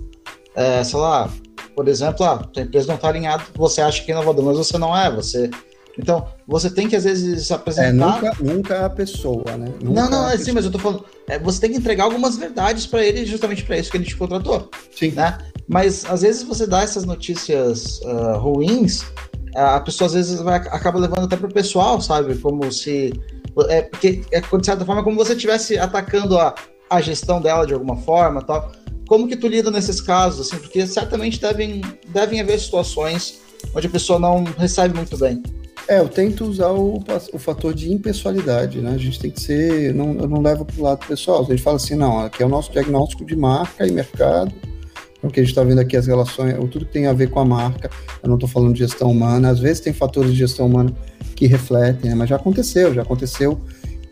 É, 0.55 0.85
sei 0.85 0.99
lá, 0.99 1.33
por 1.75 1.89
exemplo, 1.89 2.25
ah, 2.25 2.47
a 2.55 2.61
empresa 2.61 2.89
não 2.89 2.97
está 2.97 3.09
alinhada, 3.09 3.43
você 3.55 3.81
acha 3.81 4.05
que 4.05 4.13
é 4.13 4.15
inovador, 4.15 4.45
mas 4.45 4.59
você 4.59 4.77
não 4.77 4.97
é, 4.97 5.11
você 5.11 5.51
então, 5.99 6.26
você 6.47 6.70
tem 6.70 6.88
que 6.88 6.97
às 6.97 7.05
vezes 7.05 7.47
se 7.47 7.53
apresentar. 7.53 7.88
É, 7.88 7.93
nunca, 7.93 8.36
nunca 8.40 8.74
é 8.74 8.84
a 8.84 8.90
pessoa, 8.90 9.45
né? 9.59 9.72
Nunca 9.82 10.03
não, 10.03 10.11
não, 10.11 10.30
é 10.30 10.38
sim, 10.38 10.53
mas 10.53 10.64
eu 10.64 10.70
tô 10.70 10.78
falando. 10.78 11.05
É, 11.28 11.38
você 11.38 11.61
tem 11.61 11.70
que 11.70 11.76
entregar 11.76 12.05
algumas 12.05 12.36
verdades 12.36 12.86
para 12.86 13.05
ele, 13.05 13.26
justamente 13.26 13.62
para 13.62 13.76
isso 13.76 13.90
que 13.90 13.97
ele 13.97 14.05
te 14.05 14.16
contratou. 14.16 14.70
Sim. 14.97 15.11
Né? 15.11 15.36
Mas 15.68 16.05
às 16.06 16.23
vezes 16.23 16.43
você 16.43 16.66
dá 16.66 16.82
essas 16.82 17.05
notícias 17.05 18.01
uh, 18.01 18.39
ruins, 18.39 19.05
a 19.55 19.81
pessoa 19.81 20.06
às 20.06 20.14
vezes 20.14 20.40
vai, 20.40 20.56
acaba 20.56 20.98
levando 20.98 21.24
até 21.24 21.36
pro 21.36 21.48
pessoal, 21.48 22.01
sabe? 22.01 22.36
Como 22.36 22.73
se. 22.73 23.12
É, 23.69 23.82
porque, 23.82 24.23
é, 24.31 24.40
de 24.40 24.66
certa 24.66 24.85
forma, 24.85 25.05
como 25.05 25.16
você 25.16 25.35
estivesse 25.35 25.78
atacando 25.78 26.39
a, 26.39 26.55
a 26.89 27.01
gestão 27.02 27.40
dela 27.40 27.66
de 27.66 27.74
alguma 27.74 27.97
forma 27.97 28.40
tal. 28.43 28.73
Como 29.06 29.28
que 29.28 29.36
tu 29.36 29.47
lida 29.47 29.70
nesses 29.70 30.01
casos, 30.01 30.47
assim? 30.47 30.59
Porque 30.59 30.86
certamente 30.86 31.39
devem, 31.39 31.82
devem 32.09 32.40
haver 32.40 32.59
situações 32.59 33.40
onde 33.74 33.86
a 33.86 33.90
pessoa 33.90 34.19
não 34.19 34.44
recebe 34.44 34.97
muito 34.97 35.19
bem. 35.19 35.43
É, 35.89 35.99
eu 35.99 36.09
tento 36.09 36.45
usar 36.45 36.71
o, 36.71 37.03
o 37.33 37.39
fator 37.39 37.75
de 37.75 37.93
impessoalidade, 37.93 38.81
né? 38.81 38.93
A 38.95 38.99
gente 38.99 39.19
tem 39.19 39.31
que 39.31 39.41
ser. 39.41 39.93
Não, 39.95 40.15
eu 40.15 40.29
não 40.29 40.41
levo 40.41 40.65
para 40.65 40.79
o 40.79 40.83
lado 40.83 41.07
pessoal. 41.07 41.43
A 41.43 41.45
gente 41.45 41.63
fala 41.63 41.77
assim, 41.77 41.95
não, 41.95 42.21
aqui 42.21 42.43
é 42.43 42.47
o 42.47 42.49
nosso 42.49 42.71
diagnóstico 42.73 43.25
de 43.25 43.37
marca 43.37 43.87
e 43.87 43.91
mercado. 43.91 44.53
Então, 45.19 45.31
o 45.31 45.33
que 45.33 45.41
a 45.41 45.43
gente 45.43 45.51
está 45.51 45.63
vendo 45.63 45.81
aqui, 45.81 45.97
as 45.97 46.07
relações, 46.07 46.55
tudo 46.71 46.87
que 46.87 46.93
tem 46.93 47.07
a 47.07 47.13
ver 47.13 47.31
com 47.31 47.41
a 47.41 47.45
marca. 47.45 47.91
Eu 48.23 48.29
não 48.29 48.37
estou 48.37 48.49
falando 48.49 48.75
de 48.75 48.81
gestão 48.81 49.11
humana. 49.11 49.51
Às 49.51 49.59
vezes 49.59 49.81
tem 49.81 49.93
fatores 49.93 50.33
de 50.33 50.39
gestão 50.39 50.67
humana 50.67 50.93
que 51.35 51.47
refletem, 51.47 52.11
né? 52.11 52.17
mas 52.17 52.29
já 52.29 52.37
aconteceu, 52.37 52.95
já 52.95 53.03
aconteceu 53.03 53.61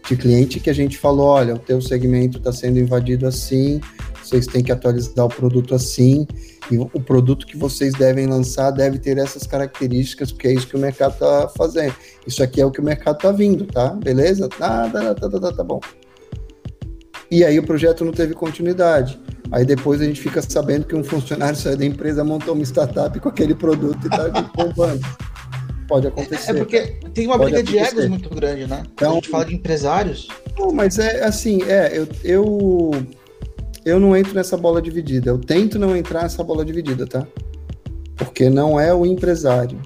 de 0.09 0.17
cliente 0.17 0.59
que 0.59 0.71
a 0.71 0.73
gente 0.73 0.99
falou, 0.99 1.27
olha, 1.27 1.55
o 1.55 1.59
teu 1.59 1.81
segmento 1.81 2.39
está 2.39 2.53
sendo 2.53 2.79
invadido 2.79 3.27
assim, 3.27 3.81
vocês 4.31 4.47
têm 4.47 4.63
que 4.63 4.73
atualizar 4.73 5.27
o 5.27 5.29
produto 5.29 5.75
assim, 5.75 6.27
e 6.71 6.79
o 6.79 6.87
produto 7.01 7.47
que 7.47 7.57
vocês 7.57 7.93
devem 7.95 8.27
lançar 8.27 8.71
deve 8.71 8.99
ter 8.99 9.19
essas 9.19 9.47
características, 9.47 10.31
porque 10.31 10.49
é 10.49 10.53
isso 10.53 10.69
que 10.69 10.77
o 10.77 10.79
mercado 10.79 11.15
está 11.15 11.49
fazendo. 11.57 11.95
Isso 12.27 12.43
aqui 12.43 12.61
é 12.61 12.65
o 12.65 12.71
que 12.71 12.81
o 12.81 12.85
mercado 12.85 13.17
está 13.17 13.33
vindo, 13.33 13.67
tá? 13.67 13.89
Beleza? 13.91 14.49
Tá, 14.49 14.89
tá, 14.89 15.15
tá, 15.15 15.29
tá, 15.29 15.41
tá, 15.41 15.53
tá 15.53 15.65
bom. 15.65 15.81
E 17.31 17.45
aí 17.45 17.59
o 17.59 17.63
projeto 17.63 18.05
não 18.05 18.13
teve 18.13 18.35
continuidade. 18.35 19.21
Aí 19.53 19.65
depois 19.65 20.01
a 20.01 20.05
gente 20.05 20.21
fica 20.21 20.41
sabendo 20.43 20.87
que 20.87 20.95
um 20.95 21.03
funcionário 21.03 21.57
saiu 21.57 21.77
da 21.77 21.85
empresa, 21.85 22.23
montou 22.23 22.55
uma 22.55 22.63
startup 22.63 23.19
com 23.19 23.29
aquele 23.29 23.55
produto 23.55 23.99
e 24.05 24.07
está 24.07 24.29
bombando. 24.55 25.01
Pode 25.89 26.07
acontecer. 26.07 26.53
É 26.53 26.55
porque 26.55 26.81
tem 27.13 27.27
uma 27.27 27.37
briga 27.37 27.65
de 27.65 27.79
egos 27.79 28.07
muito 28.07 28.33
grande, 28.33 28.67
né? 28.67 28.85
Então, 28.95 29.11
a 29.11 29.15
gente 29.15 29.29
fala 29.29 29.45
de 29.45 29.57
empresários. 29.57 30.29
Não, 30.57 30.71
mas 30.73 31.01
é 31.01 31.25
assim, 31.25 31.63
é, 31.65 31.99
eu, 31.99 32.09
eu 32.23 32.91
eu 33.85 33.99
não 33.99 34.17
entro 34.17 34.35
nessa 34.35 34.57
bola 34.57 34.81
dividida. 34.81 35.31
Eu 35.31 35.39
tento 35.39 35.79
não 35.79 35.97
entrar 35.97 36.23
nessa 36.23 36.43
bola 36.45 36.65
dividida, 36.65 37.07
tá? 37.07 37.27
Porque 38.17 38.51
não 38.51 38.79
é 38.79 38.93
o 38.93 39.07
empresário. 39.07 39.79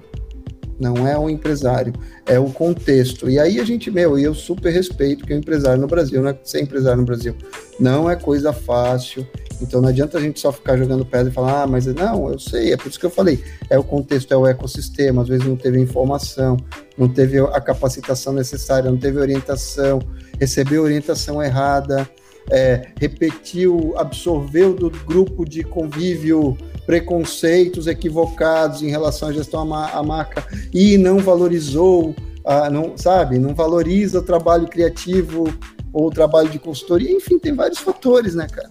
Não 0.79 1.07
é 1.07 1.17
o 1.17 1.31
empresário, 1.31 1.93
é 2.27 2.39
o 2.39 2.51
contexto. 2.51 3.31
E 3.31 3.39
aí 3.39 3.61
a 3.61 3.65
gente, 3.65 3.91
meu, 3.93 4.19
e 4.19 4.25
eu 4.25 4.35
super 4.35 4.73
respeito 4.73 5.25
que 5.25 5.33
o 5.33 5.37
empresário 5.37 5.81
no 5.81 5.87
Brasil, 5.87 6.21
não 6.21 6.31
é 6.31 6.39
ser 6.43 6.63
empresário 6.63 6.99
no 6.99 7.07
Brasil, 7.07 7.35
não 7.79 8.11
é 8.11 8.17
coisa 8.17 8.53
fácil. 8.53 9.27
Então 9.63 9.81
não 9.81 9.89
adianta 9.89 10.19
a 10.19 10.21
gente 10.21 10.41
só 10.41 10.51
ficar 10.51 10.77
jogando 10.77 11.07
pedra 11.07 11.31
e 11.31 11.33
falar, 11.33 11.63
ah, 11.63 11.67
mas 11.67 11.87
não, 11.87 12.29
eu 12.29 12.41
sei, 12.41 12.73
é 12.73 12.77
por 12.77 12.89
isso 12.89 12.99
que 12.99 13.07
eu 13.07 13.11
falei, 13.11 13.43
é 13.71 13.79
o 13.79 13.85
contexto, 13.85 14.33
é 14.33 14.37
o 14.37 14.47
ecossistema, 14.47 15.23
às 15.23 15.29
vezes 15.29 15.47
não 15.47 15.57
teve 15.57 15.79
informação, 15.79 16.57
não 16.99 17.09
teve 17.09 17.39
a 17.39 17.61
capacitação 17.61 18.33
necessária, 18.33 18.91
não 18.91 18.99
teve 18.99 19.19
orientação, 19.19 20.01
recebeu 20.41 20.83
orientação 20.83 21.41
errada, 21.41 22.09
é, 22.51 22.89
repetiu, 23.01 23.95
absorveu 23.97 24.75
do 24.75 24.91
grupo 24.91 25.45
de 25.45 25.63
convívio 25.63 26.57
preconceitos 26.87 27.87
equivocados 27.87 28.83
em 28.83 28.91
relação 28.91 29.29
à 29.29 29.33
gestão 29.33 29.73
à 29.73 30.03
marca 30.03 30.47
e 30.73 30.99
não 30.99 31.19
valorizou, 31.19 32.15
a, 32.45 32.69
não 32.69 32.97
sabe, 32.97 33.39
não 33.39 33.55
valoriza 33.55 34.19
o 34.19 34.23
trabalho 34.23 34.69
criativo 34.69 35.45
ou 35.93 36.09
o 36.09 36.11
trabalho 36.11 36.49
de 36.49 36.59
consultoria, 36.59 37.11
enfim, 37.11 37.39
tem 37.39 37.55
vários 37.55 37.79
fatores, 37.79 38.35
né, 38.35 38.47
cara? 38.51 38.71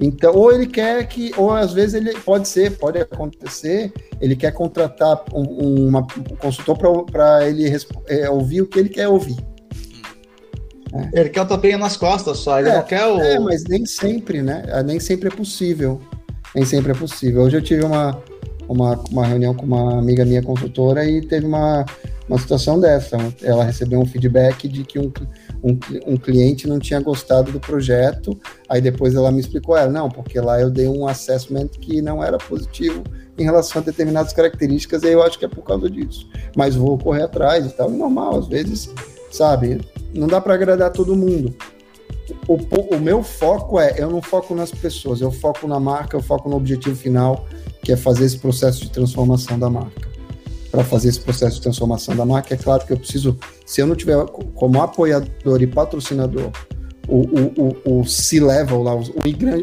Então, 0.00 0.32
ou 0.34 0.52
ele 0.52 0.66
quer 0.66 1.06
que, 1.08 1.32
ou 1.36 1.50
às 1.50 1.72
vezes 1.72 1.94
ele 1.94 2.14
pode 2.20 2.46
ser, 2.46 2.78
pode 2.78 2.98
acontecer, 2.98 3.92
ele 4.20 4.36
quer 4.36 4.52
contratar 4.52 5.24
um, 5.34 5.88
uma, 5.88 6.00
um 6.00 6.36
consultor 6.36 7.04
para 7.04 7.48
ele 7.48 7.68
é, 8.06 8.30
ouvir 8.30 8.62
o 8.62 8.66
que 8.66 8.78
ele 8.78 8.88
quer 8.88 9.08
ouvir. 9.08 9.36
É. 10.92 11.20
Ele 11.20 11.28
quer 11.28 11.42
o 11.42 11.46
tapinha 11.46 11.78
nas 11.78 11.96
costas 11.96 12.38
só, 12.38 12.58
ele 12.58 12.68
é, 12.68 12.74
não 12.74 12.82
quer 12.82 13.04
o. 13.04 13.20
É, 13.20 13.38
mas 13.38 13.64
nem 13.64 13.84
sempre, 13.84 14.42
né? 14.42 14.64
Nem 14.84 14.98
sempre 14.98 15.28
é 15.28 15.30
possível 15.30 16.00
nem 16.54 16.64
sempre 16.64 16.92
é 16.92 16.94
possível. 16.94 17.42
Hoje 17.42 17.56
eu 17.56 17.62
tive 17.62 17.84
uma, 17.84 18.20
uma, 18.68 18.98
uma 19.10 19.26
reunião 19.26 19.54
com 19.54 19.66
uma 19.66 19.98
amiga 19.98 20.24
minha 20.24 20.42
consultora 20.42 21.04
e 21.04 21.20
teve 21.20 21.46
uma, 21.46 21.84
uma 22.28 22.38
situação 22.38 22.80
dessa. 22.80 23.16
Ela 23.42 23.64
recebeu 23.64 24.00
um 24.00 24.06
feedback 24.06 24.68
de 24.68 24.84
que 24.84 24.98
um, 24.98 25.12
um, 25.62 25.78
um 26.06 26.16
cliente 26.16 26.66
não 26.66 26.78
tinha 26.78 27.00
gostado 27.00 27.52
do 27.52 27.60
projeto, 27.60 28.38
aí 28.68 28.80
depois 28.80 29.14
ela 29.14 29.30
me 29.30 29.40
explicou, 29.40 29.76
ela, 29.76 29.90
não, 29.90 30.08
porque 30.08 30.40
lá 30.40 30.60
eu 30.60 30.70
dei 30.70 30.88
um 30.88 31.06
assessment 31.06 31.68
que 31.68 32.00
não 32.00 32.22
era 32.22 32.38
positivo 32.38 33.02
em 33.38 33.44
relação 33.44 33.80
a 33.80 33.84
determinadas 33.84 34.32
características, 34.32 35.04
e 35.04 35.08
eu 35.08 35.22
acho 35.22 35.38
que 35.38 35.44
é 35.44 35.48
por 35.48 35.62
causa 35.62 35.88
disso. 35.88 36.28
Mas 36.56 36.74
vou 36.74 36.98
correr 36.98 37.22
atrás 37.22 37.66
e 37.66 37.70
tal, 37.70 37.88
normal, 37.88 38.38
às 38.38 38.48
vezes, 38.48 38.92
sabe, 39.30 39.80
não 40.18 40.26
dá 40.26 40.40
para 40.40 40.54
agradar 40.54 40.90
todo 40.90 41.14
mundo 41.16 41.54
o, 42.46 42.54
o 42.96 43.00
meu 43.00 43.22
foco 43.22 43.78
é, 43.78 43.94
eu 43.98 44.10
não 44.10 44.22
foco 44.22 44.54
nas 44.54 44.70
pessoas, 44.70 45.20
eu 45.20 45.30
foco 45.30 45.66
na 45.66 45.80
marca, 45.80 46.16
eu 46.16 46.22
foco 46.22 46.48
no 46.48 46.56
objetivo 46.56 46.96
final, 46.96 47.46
que 47.82 47.92
é 47.92 47.96
fazer 47.96 48.24
esse 48.24 48.38
processo 48.38 48.80
de 48.80 48.90
transformação 48.90 49.58
da 49.58 49.70
marca. 49.70 50.08
Para 50.70 50.84
fazer 50.84 51.08
esse 51.08 51.20
processo 51.20 51.56
de 51.56 51.62
transformação 51.62 52.14
da 52.14 52.26
marca, 52.26 52.54
é 52.54 52.56
claro 52.56 52.84
que 52.86 52.92
eu 52.92 52.98
preciso, 52.98 53.38
se 53.64 53.80
eu 53.80 53.86
não 53.86 53.94
tiver 53.94 54.16
como 54.54 54.82
apoiador 54.82 55.62
e 55.62 55.66
patrocinador 55.66 56.50
o, 57.06 57.20
o, 57.20 57.76
o, 57.86 58.00
o 58.00 58.04
C-level 58.04 58.82
lá, 58.82 58.94
o, 58.94 59.02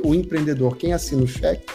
o 0.04 0.16
empreendedor, 0.16 0.76
quem 0.78 0.94
assina 0.94 1.24
o 1.24 1.28
cheque, 1.28 1.66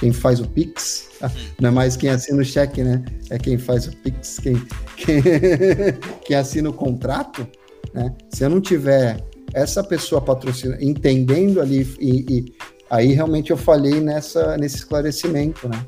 quem 0.00 0.12
faz 0.12 0.40
o 0.40 0.48
Pix, 0.48 1.10
não 1.60 1.68
é 1.68 1.72
mais 1.72 1.96
quem 1.96 2.10
assina 2.10 2.42
o 2.42 2.44
cheque, 2.44 2.82
né? 2.82 3.04
É 3.30 3.38
quem 3.38 3.56
faz 3.56 3.86
o 3.86 3.96
Pix, 3.98 4.40
quem, 4.40 4.60
quem, 4.96 5.22
quem 6.26 6.36
assina 6.36 6.68
o 6.68 6.72
contrato, 6.72 7.46
né? 7.94 8.14
Se 8.30 8.44
eu 8.44 8.50
não 8.50 8.60
tiver 8.60 9.22
essa 9.54 9.82
pessoa 9.84 10.20
patrocina, 10.20 10.76
entendendo 10.80 11.60
ali, 11.60 11.86
e, 12.00 12.10
e, 12.28 12.52
aí 12.90 13.12
realmente 13.12 13.50
eu 13.50 13.56
falhei 13.56 14.00
nessa, 14.00 14.56
nesse 14.56 14.76
esclarecimento, 14.76 15.68
né? 15.68 15.84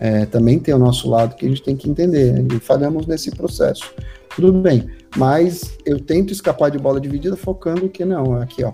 É, 0.00 0.26
também 0.26 0.58
tem 0.58 0.74
o 0.74 0.78
nosso 0.78 1.08
lado 1.08 1.36
que 1.36 1.46
a 1.46 1.48
gente 1.48 1.62
tem 1.62 1.76
que 1.76 1.88
entender, 1.88 2.32
né? 2.32 2.46
e 2.54 2.60
falhamos 2.60 3.06
nesse 3.06 3.30
processo. 3.30 3.94
Tudo 4.34 4.52
bem, 4.52 4.88
mas 5.16 5.78
eu 5.86 6.00
tento 6.00 6.32
escapar 6.32 6.70
de 6.70 6.78
bola 6.78 7.00
dividida 7.00 7.36
focando 7.36 7.88
que 7.88 8.04
não, 8.04 8.34
aqui 8.34 8.64
ó, 8.64 8.72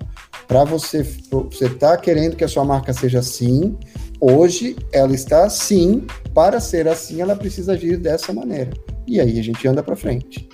para 0.49 0.65
você, 0.65 1.07
você 1.31 1.69
tá 1.69 1.97
querendo 1.99 2.35
que 2.35 2.43
a 2.43 2.49
sua 2.49 2.65
marca 2.65 2.95
seja 2.95 3.19
assim, 3.19 3.77
hoje 4.19 4.75
ela 4.91 5.13
está 5.15 5.45
assim, 5.45 6.07
para 6.35 6.59
ser 6.59 6.89
assim 6.89 7.21
ela 7.21 7.37
precisa 7.37 7.75
agir 7.75 7.99
dessa 7.99 8.33
maneira. 8.33 8.71
E 9.07 9.21
aí 9.21 9.39
a 9.39 9.43
gente 9.43 9.69
anda 9.69 9.83
para 9.83 9.95
frente. 9.95 10.49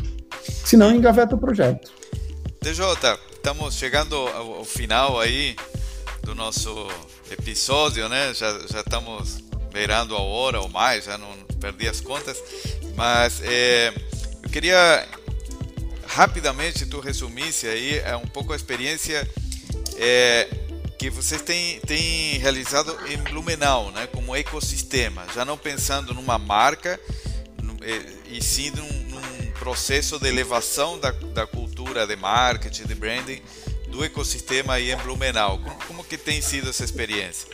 Senão 0.64 0.94
engaveta 0.94 1.35
o 1.35 1.39
projeto. 1.39 1.90
DJ, 2.60 2.85
estamos 3.32 3.74
chegando 3.74 4.16
ao, 4.16 4.64
final 4.64 5.20
aí 5.20 5.56
do 6.23 6.35
nosso 6.35 6.89
episódio, 7.31 8.09
né? 8.09 8.35
Já, 8.35 8.59
já 8.66 8.81
estamos 8.81 9.39
beirando 9.73 10.16
a 10.16 10.20
hora 10.20 10.60
ou 10.60 10.68
mais, 10.68 11.05
já 11.05 11.16
não 11.16 11.31
perdi 11.60 11.89
as 11.89 12.01
contas. 12.01 12.43
Mas 12.97 13.40
é, 13.43 13.93
eu 14.43 14.51
queria 14.51 15.06
rapidamente 16.06 16.86
tu 16.86 16.98
resumisse 16.98 17.66
aí 17.66 17.98
é, 17.98 18.16
um 18.16 18.27
pouco 18.27 18.52
a 18.52 18.56
experiência 18.56 19.28
é, 19.97 20.48
que 20.98 21.10
vocês 21.10 21.43
têm, 21.43 21.78
têm 21.81 22.39
realizado 22.39 22.97
em 23.06 23.18
Blumenau, 23.18 23.90
né? 23.93 24.06
Como 24.09 24.35
ecossistema, 24.35 25.27
já 25.35 25.44
não 25.44 25.56
pensando 25.56 26.14
numa 26.14 26.39
marca 26.39 26.98
e 28.28 28.43
sim 28.43 28.70
num 28.70 29.05
processo 29.58 30.18
de 30.18 30.28
elevação 30.28 30.98
da, 30.98 31.10
da 31.10 31.46
cultura 31.46 32.06
de 32.06 32.16
marketing, 32.16 32.84
de 32.84 32.94
branding 32.94 33.40
do 33.90 34.04
ecossistema 34.04 34.74
aí 34.74 34.92
em 34.92 34.96
Blumenau. 34.96 35.58
Como, 35.58 35.76
como 35.86 36.04
que 36.04 36.16
tem 36.16 36.40
sido 36.40 36.70
essa 36.70 36.84
experiência? 36.84 37.48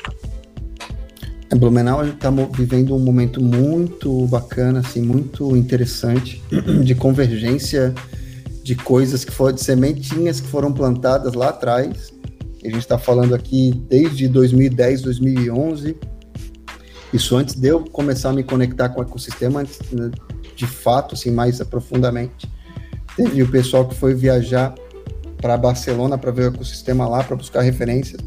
Em 1.52 1.56
Blumenau 1.56 2.06
estamos 2.06 2.48
vivendo 2.56 2.94
um 2.94 2.98
momento 2.98 3.40
muito 3.40 4.26
bacana, 4.26 4.80
assim, 4.80 5.02
muito 5.02 5.56
interessante 5.56 6.42
de 6.82 6.94
convergência 6.94 7.94
de 8.62 8.74
coisas 8.74 9.24
que 9.24 9.32
foram 9.32 9.54
de 9.54 9.62
sementinhas 9.62 10.40
que 10.40 10.48
foram 10.48 10.72
plantadas 10.72 11.34
lá 11.34 11.50
atrás. 11.50 12.12
A 12.64 12.68
gente 12.68 12.78
está 12.78 12.96
falando 12.96 13.34
aqui 13.34 13.72
desde 13.88 14.28
2010, 14.28 15.02
2011. 15.02 15.96
Isso 17.12 17.36
antes 17.36 17.54
de 17.54 17.68
eu 17.68 17.84
começar 17.84 18.30
a 18.30 18.32
me 18.32 18.42
conectar 18.42 18.88
com 18.88 19.00
o 19.00 19.02
ecossistema, 19.02 19.62
né, 19.62 20.10
de 20.62 20.66
fato, 20.68 21.16
assim, 21.16 21.32
mais 21.32 21.60
profundamente. 21.64 22.48
Teve 23.16 23.43
o 23.43 23.51
pessoal 23.51 23.84
que 23.89 23.97
foi 23.97 24.14
viajar 24.14 24.72
para 25.39 25.56
Barcelona 25.56 26.16
para 26.16 26.30
ver 26.30 26.44
o 26.44 26.55
ecossistema 26.55 27.09
lá, 27.09 27.24
para 27.24 27.34
buscar 27.34 27.62
referências. 27.62 28.20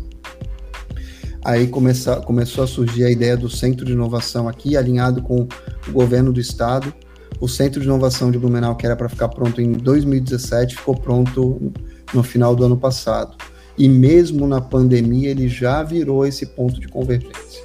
Aí 1.46 1.68
começa, 1.68 2.18
começou 2.18 2.66
a 2.66 2.68
surgir 2.68 3.06
a 3.06 3.10
ideia 3.10 3.38
do 3.38 3.50
centro 3.50 3.86
de 3.86 3.94
inovação 3.94 4.50
aqui, 4.50 4.76
alinhado 4.76 5.22
com 5.22 5.48
o 5.88 5.92
governo 5.94 6.34
do 6.34 6.42
estado. 6.42 6.94
O 7.40 7.48
centro 7.48 7.80
de 7.80 7.88
inovação 7.88 8.30
de 8.32 8.38
Blumenau, 8.38 8.76
que 8.76 8.86
era 8.86 8.98
para 8.98 9.08
ficar 9.08 9.30
pronto 9.30 9.62
em 9.62 9.72
2017, 9.72 10.76
ficou 10.76 10.96
pronto 10.96 11.72
no 12.14 12.22
final 12.22 12.54
do 12.54 12.66
ano 12.66 12.76
passado. 12.76 13.38
E 13.78 13.88
mesmo 13.88 14.46
na 14.46 14.60
pandemia, 14.60 15.30
ele 15.30 15.48
já 15.48 15.82
virou 15.84 16.26
esse 16.26 16.46
ponto 16.48 16.82
de 16.82 16.88
convergência. 16.90 17.64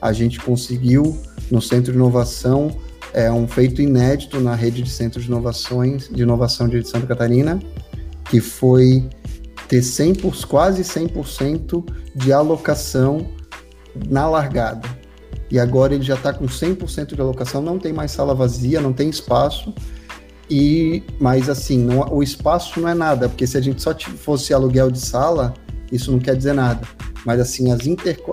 A 0.00 0.12
gente 0.14 0.40
conseguiu, 0.40 1.18
no 1.50 1.60
centro 1.60 1.92
de 1.92 1.98
inovação, 1.98 2.70
é 3.18 3.32
um 3.32 3.48
feito 3.48 3.82
inédito 3.82 4.38
na 4.38 4.54
rede 4.54 4.80
de 4.80 4.88
centros 4.88 5.24
de 5.24 5.30
inovações 5.30 6.08
de 6.08 6.22
inovação 6.22 6.68
de 6.68 6.86
Santa 6.86 7.04
Catarina, 7.04 7.58
que 8.30 8.40
foi 8.40 9.08
ter 9.66 9.82
100 9.82 10.14
por, 10.14 10.36
quase 10.46 10.82
100% 10.82 11.84
de 12.14 12.32
alocação 12.32 13.26
na 14.08 14.28
largada. 14.28 14.88
E 15.50 15.58
agora 15.58 15.96
ele 15.96 16.04
já 16.04 16.14
está 16.14 16.32
com 16.32 16.46
100% 16.46 17.16
de 17.16 17.20
alocação, 17.20 17.60
não 17.60 17.76
tem 17.76 17.92
mais 17.92 18.12
sala 18.12 18.36
vazia, 18.36 18.80
não 18.80 18.92
tem 18.92 19.10
espaço. 19.10 19.74
E 20.48 21.02
mas 21.18 21.48
assim, 21.48 21.76
não, 21.76 22.08
o 22.12 22.22
espaço 22.22 22.78
não 22.80 22.88
é 22.88 22.94
nada, 22.94 23.28
porque 23.28 23.48
se 23.48 23.58
a 23.58 23.60
gente 23.60 23.82
só 23.82 23.92
fosse 23.98 24.54
aluguel 24.54 24.92
de 24.92 25.00
sala, 25.00 25.54
isso 25.90 26.12
não 26.12 26.20
quer 26.20 26.36
dizer 26.36 26.52
nada. 26.52 26.86
Mas 27.24 27.40
assim, 27.40 27.70
as 27.72 27.80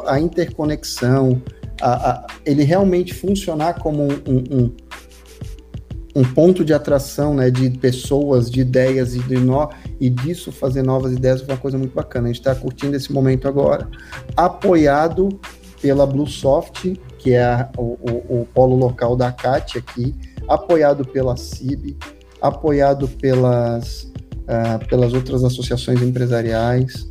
a 0.06 0.20
interconexão, 0.20 1.42
a, 1.82 2.12
a, 2.12 2.28
ele 2.46 2.64
realmente 2.64 3.14
funcionar 3.14 3.80
como 3.80 4.04
um, 4.04 4.44
um, 4.52 4.72
um, 6.16 6.24
ponto 6.24 6.64
de 6.64 6.74
atração 6.74 7.34
né, 7.34 7.50
de 7.50 7.70
pessoas, 7.72 8.50
de 8.50 8.62
ideias 8.62 9.16
e, 9.16 9.20
de 9.20 9.38
no, 9.38 9.70
e 10.00 10.10
disso 10.10 10.52
fazer 10.52 10.84
novas 10.84 11.14
ideias 11.14 11.42
foi 11.42 11.54
uma 11.54 11.60
coisa 11.60 11.78
muito 11.78 11.94
bacana. 11.94 12.26
A 12.26 12.28
gente 12.28 12.40
está 12.40 12.56
curtindo 12.56 12.96
esse 12.96 13.12
momento 13.12 13.48
agora, 13.48 13.90
apoiado 14.36 15.30
pela 15.82 16.06
Bluesoft, 16.06 17.00
que 17.20 17.34
é 17.34 17.44
a, 17.44 17.70
o, 17.78 17.98
o, 18.02 18.42
o, 18.42 18.48
polo 18.54 18.76
local 18.76 19.16
da 19.16 19.32
CAT 19.32 19.78
aqui, 19.78 20.16
apoiado 20.48 21.06
pela 21.06 21.36
CIB, 21.36 21.98
apoiado 22.42 23.08
pelas, 23.08 24.04
uh, 24.44 24.88
pelas 24.88 25.14
outras 25.14 25.44
associações 25.44 26.02
empresariais, 26.02 27.10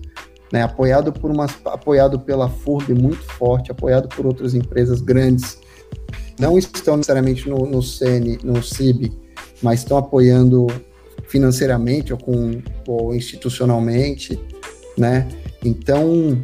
né, 0.53 0.63
apoiado 0.63 1.13
por 1.13 1.31
uma, 1.31 1.47
apoiado 1.67 2.19
pela 2.21 2.49
FURB 2.49 2.95
muito 2.95 3.23
forte, 3.23 3.71
apoiado 3.71 4.09
por 4.09 4.27
outras 4.27 4.55
empresas 4.55 5.01
grandes, 5.01 5.59
não 6.39 6.59
estão 6.59 6.97
necessariamente 6.97 7.49
no, 7.49 7.67
no 7.67 7.83
CN, 7.83 8.39
no 8.43 8.63
CIB, 8.63 9.13
mas 9.63 9.81
estão 9.81 9.97
apoiando 9.97 10.67
financeiramente 11.29 12.13
ou, 12.13 12.19
com, 12.19 12.63
ou 12.87 13.15
institucionalmente, 13.15 14.39
né? 14.97 15.27
Então, 15.65 16.41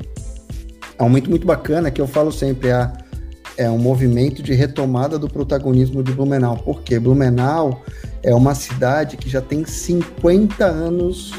é 0.98 1.02
um 1.02 1.08
momento 1.08 1.30
muito 1.30 1.46
bacana 1.46 1.90
que 1.90 2.00
eu 2.00 2.06
falo 2.06 2.32
sempre, 2.32 2.68
é, 2.68 2.90
é 3.56 3.70
um 3.70 3.78
movimento 3.78 4.42
de 4.42 4.54
retomada 4.54 5.18
do 5.18 5.28
protagonismo 5.28 6.02
de 6.02 6.12
Blumenau. 6.12 6.56
Por 6.56 6.82
quê? 6.82 6.98
Blumenau 6.98 7.82
é 8.22 8.34
uma 8.34 8.54
cidade 8.54 9.16
que 9.16 9.28
já 9.28 9.40
tem 9.40 9.64
50 9.64 10.64
anos 10.64 11.32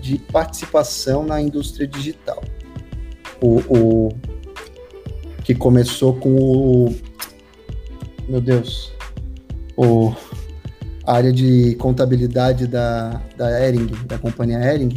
de 0.00 0.18
participação 0.18 1.24
na 1.24 1.40
indústria 1.40 1.86
digital. 1.86 2.42
O, 3.40 3.58
o 3.68 4.08
que 5.44 5.54
começou 5.54 6.14
com 6.14 6.34
o 6.34 6.96
meu 8.28 8.40
Deus, 8.40 8.92
o 9.76 10.12
a 11.04 11.14
área 11.14 11.32
de 11.32 11.74
contabilidade 11.76 12.66
da, 12.66 13.22
da 13.34 13.66
Ering, 13.66 13.86
da 14.06 14.18
companhia 14.18 14.58
Ering, 14.58 14.90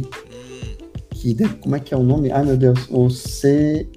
que 1.10 1.34
como 1.60 1.74
é 1.74 1.80
que 1.80 1.94
é 1.94 1.96
o 1.96 2.02
nome? 2.02 2.30
Ai 2.30 2.44
meu 2.44 2.56
Deus, 2.56 2.86
o 2.90 3.08
C 3.08 3.88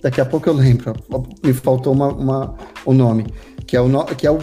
daqui 0.00 0.20
a 0.20 0.24
pouco 0.24 0.48
eu 0.48 0.52
lembro, 0.52 0.94
me 1.42 1.52
faltou 1.52 1.92
uma, 1.92 2.08
uma 2.08 2.54
o 2.84 2.92
nome, 2.92 3.26
que 3.66 3.76
é 3.76 3.80
o 3.80 4.04
que 4.14 4.26
é 4.26 4.30
o, 4.30 4.38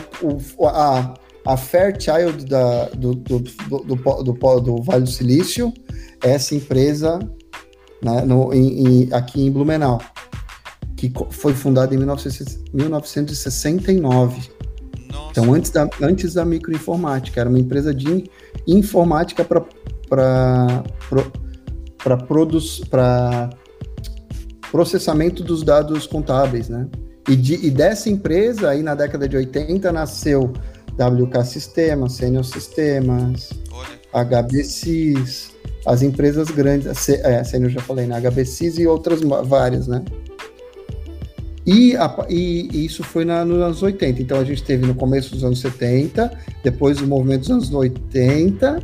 o 0.58 0.68
a, 0.68 1.14
a 1.46 1.58
Fairchild 1.58 2.46
da, 2.46 2.86
do, 2.90 3.16
do, 3.16 3.40
do, 3.40 4.24
do, 4.24 4.82
Vale 4.82 5.04
do 5.04 5.10
Silício, 5.10 5.74
essa 6.22 6.56
empresa 6.56 7.20
né, 8.02 8.22
no, 8.22 8.54
em, 8.54 9.04
em, 9.04 9.14
aqui 9.14 9.46
em 9.46 9.52
Blumenau, 9.52 10.00
que 10.96 11.12
foi 11.32 11.54
fundada 11.54 11.94
em 11.94 11.98
1969. 11.98 14.50
Nossa. 15.12 15.32
Então, 15.32 15.54
antes 15.54 15.72
da, 15.72 15.90
antes 16.02 16.34
da 16.34 16.46
microinformática, 16.46 17.38
era 17.40 17.50
uma 17.50 17.60
empresa 17.60 17.94
de 17.94 18.30
informática 18.68 19.44
para 19.44 19.64
para 22.04 23.50
processamento 24.72 25.44
dos 25.44 25.64
dados 25.64 26.06
contábeis, 26.06 26.70
né? 26.70 26.88
E, 27.28 27.36
de, 27.36 27.66
e, 27.66 27.72
dessa 27.72 28.10
empresa, 28.10 28.70
aí 28.70 28.84
na 28.84 28.96
década 28.96 29.28
de 29.28 29.36
80, 29.38 29.92
nasceu 29.92 30.54
WK 30.98 31.44
Sistemas, 31.46 32.14
Senior 32.14 32.44
Sistemas, 32.44 33.50
HBCs, 34.14 35.52
as 35.86 36.02
empresas 36.02 36.50
grandes, 36.50 37.10
é, 37.10 37.44
Senior 37.44 37.72
já 37.72 37.82
falei, 37.82 38.06
né? 38.06 38.20
HBCs 38.20 38.78
e 38.78 38.88
outras 38.88 39.22
várias, 39.22 39.88
né? 39.88 40.04
E, 41.66 41.96
a, 41.96 42.26
e, 42.30 42.70
e, 42.74 42.86
isso 42.86 43.04
foi 43.04 43.24
na, 43.24 43.46
nos 43.46 43.62
anos 43.62 43.84
80. 43.84 44.22
Então 44.22 44.40
a 44.40 44.44
gente 44.44 44.64
teve 44.64 44.86
no 44.86 44.94
começo 44.94 45.32
dos 45.32 45.44
anos 45.44 45.60
70, 45.62 46.32
depois 46.62 47.02
o 47.02 47.08
movimento 47.08 47.42
dos 47.42 47.50
anos 47.50 47.74
80, 47.74 48.80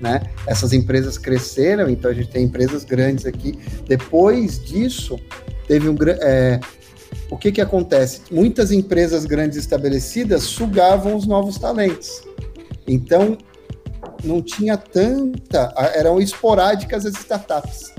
né? 0.00 0.22
Essas 0.46 0.72
empresas 0.72 1.18
cresceram, 1.18 1.88
então 1.88 2.10
a 2.10 2.14
gente 2.14 2.30
tem 2.30 2.44
empresas 2.44 2.84
grandes 2.84 3.26
aqui. 3.26 3.58
Depois 3.86 4.62
disso, 4.64 5.18
teve 5.66 5.88
um 5.88 5.96
é, 6.20 6.60
o 7.30 7.36
que 7.36 7.52
que 7.52 7.60
acontece? 7.60 8.22
Muitas 8.30 8.72
empresas 8.72 9.24
grandes 9.24 9.58
estabelecidas 9.58 10.44
sugavam 10.44 11.16
os 11.16 11.26
novos 11.26 11.58
talentos. 11.58 12.22
Então 12.86 13.36
não 14.24 14.42
tinha 14.42 14.76
tanta, 14.76 15.72
eram 15.94 16.20
esporádicas 16.20 17.06
as 17.06 17.14
startups. 17.14 17.92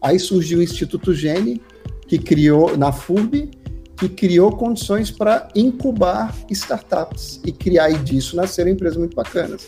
Aí 0.00 0.18
surgiu 0.18 0.60
o 0.60 0.62
Instituto 0.62 1.12
Gene, 1.14 1.60
que 2.06 2.18
criou 2.18 2.76
na 2.76 2.92
FURB, 2.92 3.50
que 3.96 4.08
criou 4.08 4.52
condições 4.52 5.10
para 5.10 5.48
incubar 5.54 6.34
startups 6.50 7.40
e 7.44 7.50
criar 7.50 7.90
e 7.90 7.98
disso 7.98 8.36
nasceram 8.36 8.70
empresas 8.70 8.98
muito 8.98 9.16
bacanas 9.16 9.66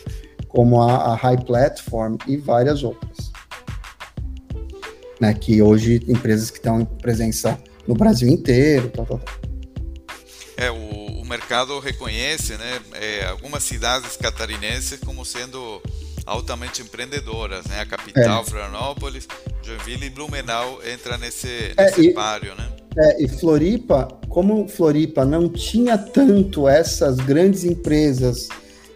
como 0.48 0.80
a, 0.80 1.12
a 1.12 1.14
High 1.14 1.44
Platform 1.44 2.16
e 2.26 2.36
várias 2.36 2.82
outras. 2.82 3.30
Né, 5.20 5.34
que 5.34 5.60
hoje 5.60 6.00
empresas 6.06 6.48
que 6.48 6.58
estão 6.58 6.80
em 6.80 6.84
presença 6.84 7.58
no 7.88 7.94
Brasil 7.94 8.28
inteiro. 8.28 8.90
Tal, 8.90 9.06
tal, 9.06 9.18
tal. 9.18 9.34
É, 10.56 10.70
o, 10.70 11.20
o, 11.20 11.24
mercado 11.24 11.78
reconhece 11.78 12.54
né, 12.54 12.80
é, 12.94 13.26
algumas 13.26 13.62
cidades 13.62 14.16
catarinenses 14.16 14.98
como 15.00 15.24
sendo 15.24 15.80
altamente 16.26 16.82
empreendedoras, 16.82 17.64
né? 17.66 17.80
A 17.80 17.86
capital, 17.86 18.42
é. 18.42 18.44
Florianópolis, 18.44 19.26
Joinville 19.62 20.06
e 20.06 20.10
Blumenau 20.10 20.80
entra 20.84 21.16
nesse, 21.16 21.72
é, 21.76 21.84
nesse 21.84 22.10
é, 22.10 22.12
páreo, 22.12 22.54
né? 22.54 22.68
É, 22.98 23.22
e 23.22 23.28
Floripa, 23.28 24.08
como 24.28 24.68
Floripa 24.68 25.24
não 25.24 25.48
tinha 25.48 25.96
tanto 25.96 26.68
essas 26.68 27.16
grandes 27.16 27.64
empresas 27.64 28.48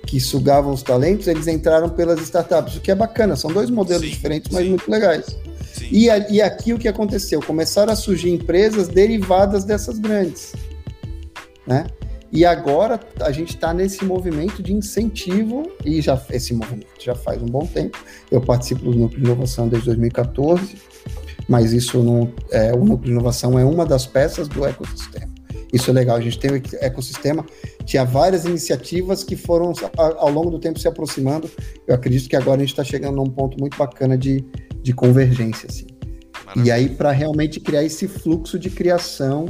que 0.06 0.18
sugavam 0.18 0.72
os 0.72 0.82
talentos, 0.82 1.28
eles 1.28 1.46
entraram 1.46 1.88
pelas 1.88 2.20
startups, 2.20 2.76
o 2.76 2.80
que 2.80 2.90
é 2.90 2.94
bacana, 2.94 3.36
são 3.36 3.52
dois 3.52 3.70
modelos 3.70 4.02
sim, 4.02 4.10
diferentes, 4.10 4.50
mas 4.52 4.64
sim. 4.64 4.70
muito 4.70 4.90
legais. 4.90 5.36
E, 5.90 6.06
e 6.30 6.42
aqui 6.42 6.72
o 6.72 6.78
que 6.78 6.88
aconteceu? 6.88 7.40
Começaram 7.40 7.92
a 7.92 7.96
surgir 7.96 8.30
empresas 8.30 8.88
derivadas 8.88 9.64
dessas 9.64 9.98
grandes. 9.98 10.54
Né? 11.66 11.86
E 12.32 12.46
agora 12.46 12.98
a 13.20 13.30
gente 13.30 13.54
está 13.54 13.74
nesse 13.74 14.04
movimento 14.04 14.62
de 14.62 14.72
incentivo, 14.72 15.70
e 15.84 16.00
já 16.00 16.20
esse 16.30 16.54
movimento 16.54 16.86
já 16.98 17.14
faz 17.14 17.42
um 17.42 17.46
bom 17.46 17.66
tempo. 17.66 17.98
Eu 18.30 18.40
participo 18.40 18.84
do 18.84 18.94
Núcleo 18.94 19.20
de 19.20 19.26
Inovação 19.26 19.68
desde 19.68 19.86
2014, 19.86 20.76
mas 21.46 21.72
isso 21.72 22.02
não 22.02 22.32
é, 22.50 22.72
o 22.72 22.78
Núcleo 22.78 23.04
de 23.04 23.10
Inovação 23.10 23.58
é 23.58 23.64
uma 23.64 23.84
das 23.84 24.06
peças 24.06 24.48
do 24.48 24.64
ecossistema. 24.64 25.31
Isso 25.72 25.90
é 25.90 25.92
legal. 25.92 26.16
A 26.16 26.20
gente 26.20 26.38
tem 26.38 26.50
o 26.50 26.62
ecossistema, 26.80 27.46
tinha 27.84 28.04
várias 28.04 28.44
iniciativas 28.44 29.24
que 29.24 29.36
foram 29.36 29.72
ao 29.96 30.30
longo 30.30 30.50
do 30.50 30.58
tempo 30.58 30.78
se 30.78 30.86
aproximando. 30.86 31.50
Eu 31.86 31.94
acredito 31.94 32.28
que 32.28 32.36
agora 32.36 32.56
a 32.56 32.60
gente 32.60 32.70
está 32.70 32.84
chegando 32.84 33.16
num 33.16 33.30
ponto 33.30 33.58
muito 33.58 33.76
bacana 33.78 34.18
de, 34.18 34.44
de 34.82 34.92
convergência. 34.92 35.66
Assim. 35.68 35.86
E 36.62 36.70
aí, 36.70 36.90
para 36.90 37.10
realmente 37.10 37.58
criar 37.58 37.82
esse 37.82 38.06
fluxo 38.06 38.58
de 38.58 38.68
criação, 38.68 39.46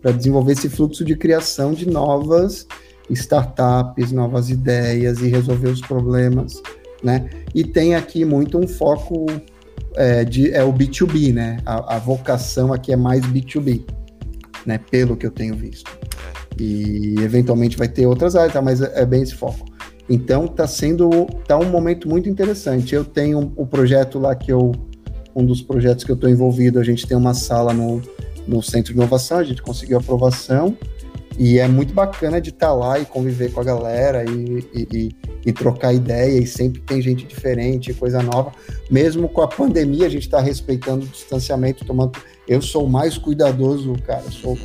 para 0.00 0.12
desenvolver 0.12 0.52
esse 0.52 0.68
fluxo 0.68 1.04
de 1.04 1.16
criação 1.16 1.72
de 1.72 1.88
novas 1.88 2.66
startups, 3.10 4.12
novas 4.12 4.50
ideias 4.50 5.20
e 5.20 5.28
resolver 5.28 5.68
os 5.68 5.80
problemas, 5.80 6.62
né? 7.02 7.28
E 7.52 7.64
tem 7.64 7.96
aqui 7.96 8.24
muito 8.24 8.56
um 8.56 8.68
foco 8.68 9.26
é, 9.96 10.24
de 10.24 10.52
é 10.52 10.62
o 10.62 10.72
B2B, 10.72 11.34
né? 11.34 11.56
A, 11.66 11.96
a 11.96 11.98
vocação 11.98 12.72
aqui 12.72 12.92
é 12.92 12.96
mais 12.96 13.22
B2B 13.22 13.84
né? 14.66 14.78
Pelo 14.90 15.16
que 15.16 15.26
eu 15.26 15.30
tenho 15.30 15.54
visto. 15.54 15.90
E 16.58 17.14
eventualmente 17.20 17.76
vai 17.76 17.88
ter 17.88 18.06
outras 18.06 18.36
áreas, 18.36 18.52
tá? 18.52 18.62
mas 18.62 18.80
é, 18.80 19.02
é 19.02 19.06
bem 19.06 19.22
esse 19.22 19.34
foco. 19.34 19.66
Então 20.08 20.48
tá 20.48 20.66
sendo 20.66 21.26
tá 21.46 21.56
um 21.56 21.70
momento 21.70 22.08
muito 22.08 22.28
interessante. 22.28 22.94
Eu 22.94 23.04
tenho 23.04 23.52
o 23.56 23.62
um, 23.62 23.66
projeto 23.66 24.18
lá 24.18 24.34
que 24.34 24.52
eu 24.52 24.72
um 25.34 25.46
dos 25.46 25.62
projetos 25.62 26.04
que 26.04 26.10
eu 26.10 26.16
estou 26.16 26.28
envolvido, 26.28 26.80
a 26.80 26.82
gente 26.82 27.06
tem 27.06 27.16
uma 27.16 27.34
sala 27.34 27.72
no, 27.72 28.02
no 28.48 28.60
centro 28.60 28.92
de 28.92 28.98
inovação, 28.98 29.38
a 29.38 29.44
gente 29.44 29.62
conseguiu 29.62 29.96
aprovação 29.96 30.76
e 31.38 31.58
é 31.58 31.66
muito 31.68 31.94
bacana 31.94 32.40
de 32.40 32.50
estar 32.50 32.66
tá 32.66 32.74
lá 32.74 32.98
e 32.98 33.06
conviver 33.06 33.52
com 33.52 33.60
a 33.60 33.64
galera 33.64 34.24
e, 34.28 34.66
e, 34.74 34.88
e, 34.92 35.16
e, 35.46 35.52
trocar 35.52 35.94
ideia 35.94 36.38
e 36.38 36.46
sempre 36.46 36.82
tem 36.82 37.00
gente 37.00 37.24
diferente, 37.24 37.94
coisa 37.94 38.22
nova. 38.22 38.52
Mesmo 38.90 39.28
com 39.28 39.40
a 39.40 39.48
pandemia, 39.48 40.06
a 40.06 40.10
gente 40.10 40.24
está 40.24 40.40
respeitando 40.40 41.06
o 41.06 41.08
distanciamento, 41.08 41.84
tomando 41.84 42.18
eu 42.50 42.60
sou 42.60 42.88
mais 42.88 43.16
cuidadoso, 43.16 43.94
cara. 44.04 44.28
Sou 44.28 44.58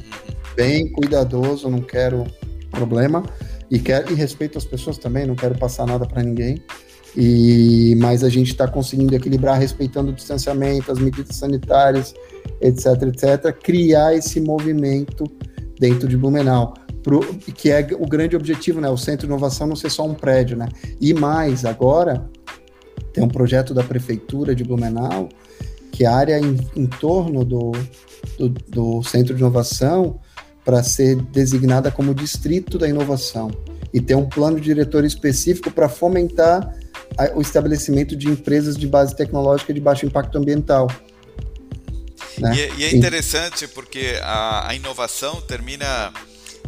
bem 0.55 0.91
cuidadoso, 0.91 1.69
não 1.69 1.81
quero 1.81 2.25
problema 2.71 3.23
e 3.69 3.77
quero 3.77 4.11
e 4.11 4.15
respeito 4.15 4.57
as 4.57 4.65
pessoas 4.65 4.97
também, 4.97 5.27
não 5.27 5.35
quero 5.35 5.55
passar 5.55 5.85
nada 5.85 6.03
para 6.07 6.23
ninguém. 6.23 6.59
E 7.15 7.95
mas 7.99 8.23
a 8.23 8.29
gente 8.29 8.49
está 8.49 8.67
conseguindo 8.67 9.15
equilibrar 9.15 9.59
respeitando 9.59 10.09
o 10.09 10.13
distanciamento, 10.15 10.91
as 10.91 10.97
medidas 10.97 11.35
sanitárias, 11.35 12.15
etc, 12.59 13.03
etc, 13.03 13.55
criar 13.61 14.15
esse 14.15 14.41
movimento 14.41 15.23
dentro 15.79 16.07
de 16.07 16.17
Blumenau, 16.17 16.73
pro, 17.03 17.19
que 17.35 17.69
é 17.69 17.87
o 17.99 18.07
grande 18.07 18.35
objetivo, 18.35 18.81
né? 18.81 18.89
O 18.89 18.97
centro 18.97 19.27
de 19.27 19.31
inovação 19.31 19.67
não 19.67 19.75
ser 19.75 19.91
só 19.91 20.03
um 20.03 20.15
prédio, 20.15 20.57
né? 20.57 20.67
E 20.99 21.13
mais 21.13 21.65
agora 21.65 22.27
tem 23.13 23.23
um 23.23 23.29
projeto 23.29 23.75
da 23.75 23.83
prefeitura 23.83 24.55
de 24.55 24.63
Blumenau 24.63 25.29
que 25.95 26.05
a 26.05 26.13
área 26.13 26.37
em, 26.37 26.59
em 26.75 26.85
torno 26.85 27.45
do, 27.45 27.71
do, 28.37 28.49
do 28.49 29.03
centro 29.03 29.33
de 29.33 29.39
inovação 29.39 30.19
para 30.65 30.83
ser 30.83 31.15
designada 31.15 31.89
como 31.89 32.13
distrito 32.13 32.77
da 32.77 32.87
inovação 32.87 33.49
e 33.93 34.01
ter 34.01 34.15
um 34.15 34.27
plano 34.27 34.59
diretor 34.59 35.05
específico 35.05 35.71
para 35.71 35.87
fomentar 35.87 36.75
a, 37.17 37.31
o 37.33 37.41
estabelecimento 37.41 38.13
de 38.13 38.27
empresas 38.27 38.75
de 38.75 38.85
base 38.85 39.15
tecnológica 39.15 39.73
de 39.73 39.79
baixo 39.79 40.05
impacto 40.05 40.37
ambiental. 40.37 40.91
Né? 42.39 42.55
E, 42.55 42.61
é, 42.61 42.75
e, 42.75 42.83
é 42.83 42.95
interessante 42.95 43.65
porque 43.69 44.19
a, 44.21 44.67
a, 44.67 44.75
inovação 44.75 45.39
termina, 45.39 46.11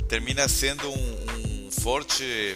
termina 0.08 0.48
sendo 0.48 0.90
um, 0.90 1.66
um 1.66 1.72
forte 1.72 2.56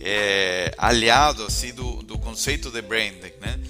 é, 0.00 0.74
aliado 0.76 1.44
assim, 1.44 1.72
do, 1.72 2.02
do 2.02 2.18
conceito 2.18 2.72
de 2.72 2.82
branding, 2.82 3.32
né? 3.40 3.60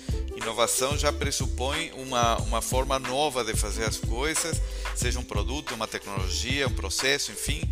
Inovação 0.42 0.98
já 0.98 1.12
pressupõe 1.12 1.92
uma, 1.92 2.36
uma 2.38 2.60
forma 2.60 2.98
nova 2.98 3.44
de 3.44 3.54
fazer 3.54 3.84
as 3.84 3.96
coisas, 3.96 4.60
seja 4.94 5.18
um 5.18 5.24
produto, 5.24 5.74
uma 5.74 5.86
tecnologia, 5.86 6.66
um 6.66 6.74
processo, 6.74 7.30
enfim. 7.32 7.62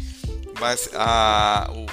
Mas 0.59 0.89
a, 0.95 1.71
o, 1.73 1.87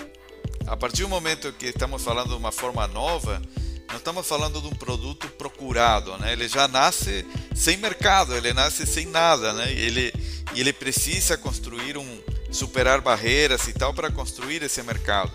a 0.69 0.77
partir 0.77 1.01
do 1.01 1.09
momento 1.09 1.51
que 1.53 1.67
estamos 1.67 2.03
falando 2.03 2.29
de 2.29 2.35
uma 2.35 2.51
forma 2.51 2.87
nova, 2.87 3.41
não 3.89 3.97
estamos 3.97 4.27
falando 4.27 4.61
de 4.61 4.67
um 4.67 4.75
produto 4.75 5.27
procurado, 5.29 6.17
né? 6.17 6.33
Ele 6.33 6.47
já 6.47 6.67
nasce 6.67 7.25
sem 7.55 7.77
mercado, 7.77 8.35
ele 8.35 8.53
nasce 8.53 8.85
sem 8.85 9.05
nada, 9.05 9.53
né? 9.53 9.71
Ele 9.71 10.13
ele 10.55 10.73
precisa 10.73 11.37
construir 11.37 11.97
um 11.97 12.21
superar 12.51 13.01
barreiras 13.01 13.67
e 13.67 13.73
tal 13.73 13.93
para 13.93 14.11
construir 14.11 14.63
esse 14.63 14.81
mercado. 14.81 15.31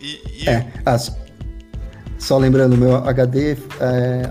E, 0.00 0.20
e... 0.32 0.48
É, 0.48 0.72
as, 0.84 1.12
só 2.20 2.36
lembrando, 2.36 2.76
meu 2.76 2.96
HD 2.96 3.56
é, 3.80 4.30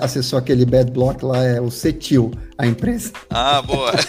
acessou 0.00 0.38
aquele 0.38 0.64
bad 0.64 0.90
block 0.90 1.22
lá, 1.24 1.44
é 1.44 1.60
o 1.60 1.70
Cetil, 1.70 2.32
a 2.56 2.66
empresa. 2.66 3.12
Ah, 3.28 3.60
boa. 3.60 3.92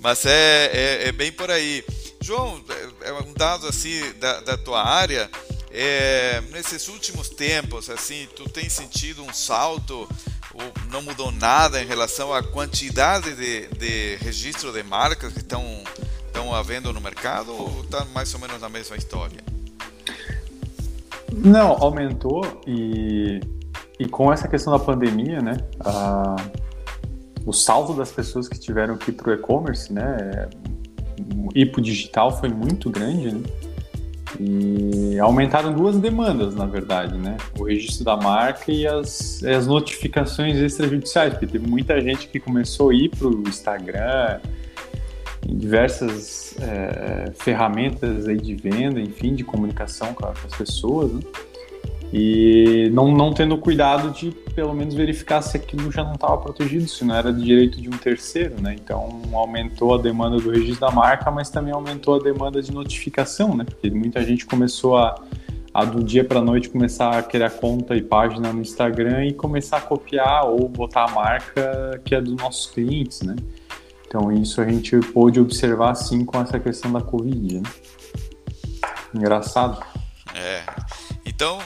Mas 0.00 0.24
é, 0.24 0.70
é, 0.72 1.08
é, 1.08 1.12
bem 1.12 1.30
por 1.30 1.50
aí. 1.50 1.84
João, 2.20 2.60
é, 3.02 3.10
é 3.10 3.12
um 3.12 3.34
dado 3.34 3.68
assim 3.68 4.00
da, 4.18 4.40
da 4.40 4.56
tua 4.56 4.82
área, 4.82 5.28
é, 5.70 6.40
nesses 6.52 6.88
últimos 6.88 7.28
tempos, 7.28 7.90
assim, 7.90 8.26
tu 8.34 8.48
tem 8.48 8.70
sentido 8.70 9.22
um 9.22 9.34
salto 9.34 10.08
ou 10.54 10.72
não 10.90 11.02
mudou 11.02 11.30
nada 11.30 11.82
em 11.82 11.86
relação 11.86 12.32
à 12.32 12.42
quantidade 12.42 13.34
de, 13.34 13.66
de 13.76 14.16
registro 14.16 14.72
de 14.72 14.82
marcas 14.82 15.34
que 15.34 15.40
estão 15.40 15.62
estão 16.36 16.54
havendo 16.54 16.92
no 16.92 17.00
mercado 17.00 17.50
ou 17.50 17.80
está 17.80 18.04
mais 18.14 18.32
ou 18.34 18.40
menos 18.40 18.60
na 18.60 18.68
mesma 18.68 18.94
história? 18.96 19.38
Não, 21.32 21.72
aumentou 21.82 22.42
e, 22.66 23.40
e 23.98 24.06
com 24.06 24.30
essa 24.30 24.46
questão 24.46 24.72
da 24.72 24.78
pandemia, 24.78 25.40
né, 25.40 25.56
a, 25.80 26.36
o 27.46 27.52
salto 27.52 27.94
das 27.94 28.12
pessoas 28.12 28.48
que 28.48 28.58
tiveram 28.58 28.98
que 28.98 29.10
ir 29.10 29.14
para 29.14 29.30
o 29.30 29.34
e-commerce, 29.34 29.90
né, 29.90 30.48
ir 31.54 31.72
para 31.72 31.80
o 31.80 31.82
digital 31.82 32.38
foi 32.38 32.50
muito 32.50 32.90
grande, 32.90 33.32
né, 33.32 33.42
e 34.38 35.18
aumentaram 35.18 35.72
duas 35.72 35.96
demandas, 35.96 36.54
na 36.54 36.66
verdade, 36.66 37.16
né? 37.16 37.38
O 37.58 37.64
registro 37.64 38.04
da 38.04 38.18
marca 38.18 38.70
e 38.70 38.86
as, 38.86 39.42
as 39.42 39.66
notificações 39.66 40.58
extrajudiciais, 40.58 41.32
porque 41.32 41.46
teve 41.46 41.66
muita 41.66 41.98
gente 42.02 42.28
que 42.28 42.38
começou 42.38 42.90
a 42.90 42.94
ir 42.94 43.08
para 43.08 43.28
o 43.28 43.48
Instagram, 43.48 44.40
em 45.46 45.56
diversas 45.56 46.54
é, 46.60 47.32
ferramentas 47.34 48.28
aí 48.28 48.36
de 48.36 48.54
venda, 48.54 49.00
enfim, 49.00 49.34
de 49.34 49.44
comunicação 49.44 50.14
com 50.14 50.26
as 50.26 50.54
pessoas, 50.56 51.12
né? 51.12 51.20
e 52.12 52.88
não, 52.92 53.12
não 53.12 53.32
tendo 53.32 53.58
cuidado 53.58 54.10
de 54.10 54.30
pelo 54.54 54.72
menos 54.72 54.94
verificar 54.94 55.42
se 55.42 55.56
aquilo 55.56 55.90
já 55.90 56.04
não 56.04 56.14
estava 56.14 56.38
protegido, 56.38 56.88
se 56.88 57.04
não 57.04 57.14
era 57.14 57.32
de 57.32 57.44
direito 57.44 57.80
de 57.80 57.88
um 57.88 57.98
terceiro, 57.98 58.60
né? 58.60 58.74
Então 58.74 59.20
aumentou 59.32 59.94
a 59.94 59.98
demanda 59.98 60.38
do 60.38 60.50
registro 60.50 60.80
da 60.80 60.90
marca, 60.90 61.30
mas 61.30 61.50
também 61.50 61.74
aumentou 61.74 62.14
a 62.14 62.18
demanda 62.18 62.62
de 62.62 62.72
notificação, 62.72 63.54
né? 63.54 63.64
Porque 63.64 63.90
muita 63.90 64.24
gente 64.24 64.46
começou 64.46 64.96
a, 64.96 65.14
a 65.74 65.84
do 65.84 66.02
dia 66.02 66.24
para 66.24 66.40
noite 66.40 66.70
começar 66.70 67.18
a 67.18 67.22
criar 67.22 67.50
conta 67.50 67.94
e 67.96 68.00
página 68.00 68.52
no 68.52 68.62
Instagram 68.62 69.26
e 69.26 69.34
começar 69.34 69.78
a 69.78 69.80
copiar 69.82 70.46
ou 70.46 70.68
botar 70.68 71.04
a 71.04 71.10
marca 71.10 72.00
que 72.04 72.14
é 72.14 72.20
dos 72.20 72.34
nossos 72.36 72.66
clientes, 72.66 73.20
né? 73.22 73.36
Então 74.16 74.32
isso 74.32 74.62
a 74.62 74.64
gente 74.66 74.98
pôde 75.12 75.38
observar 75.38 75.90
assim 75.90 76.24
com 76.24 76.40
essa 76.40 76.58
questão 76.58 76.90
da 76.90 77.02
Covid, 77.02 77.60
né? 77.60 77.70
Engraçado. 79.14 79.84
É. 80.34 80.62
Então, 81.26 81.60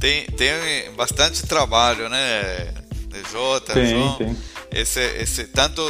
tem, 0.00 0.26
tem 0.26 0.92
bastante 0.96 1.46
trabalho, 1.46 2.08
né? 2.08 2.74
DJ, 3.06 3.60
tem, 3.72 3.86
João. 3.86 4.16
Tem. 4.16 4.36
Esse, 4.72 5.00
esse, 5.00 5.44
tanto 5.44 5.80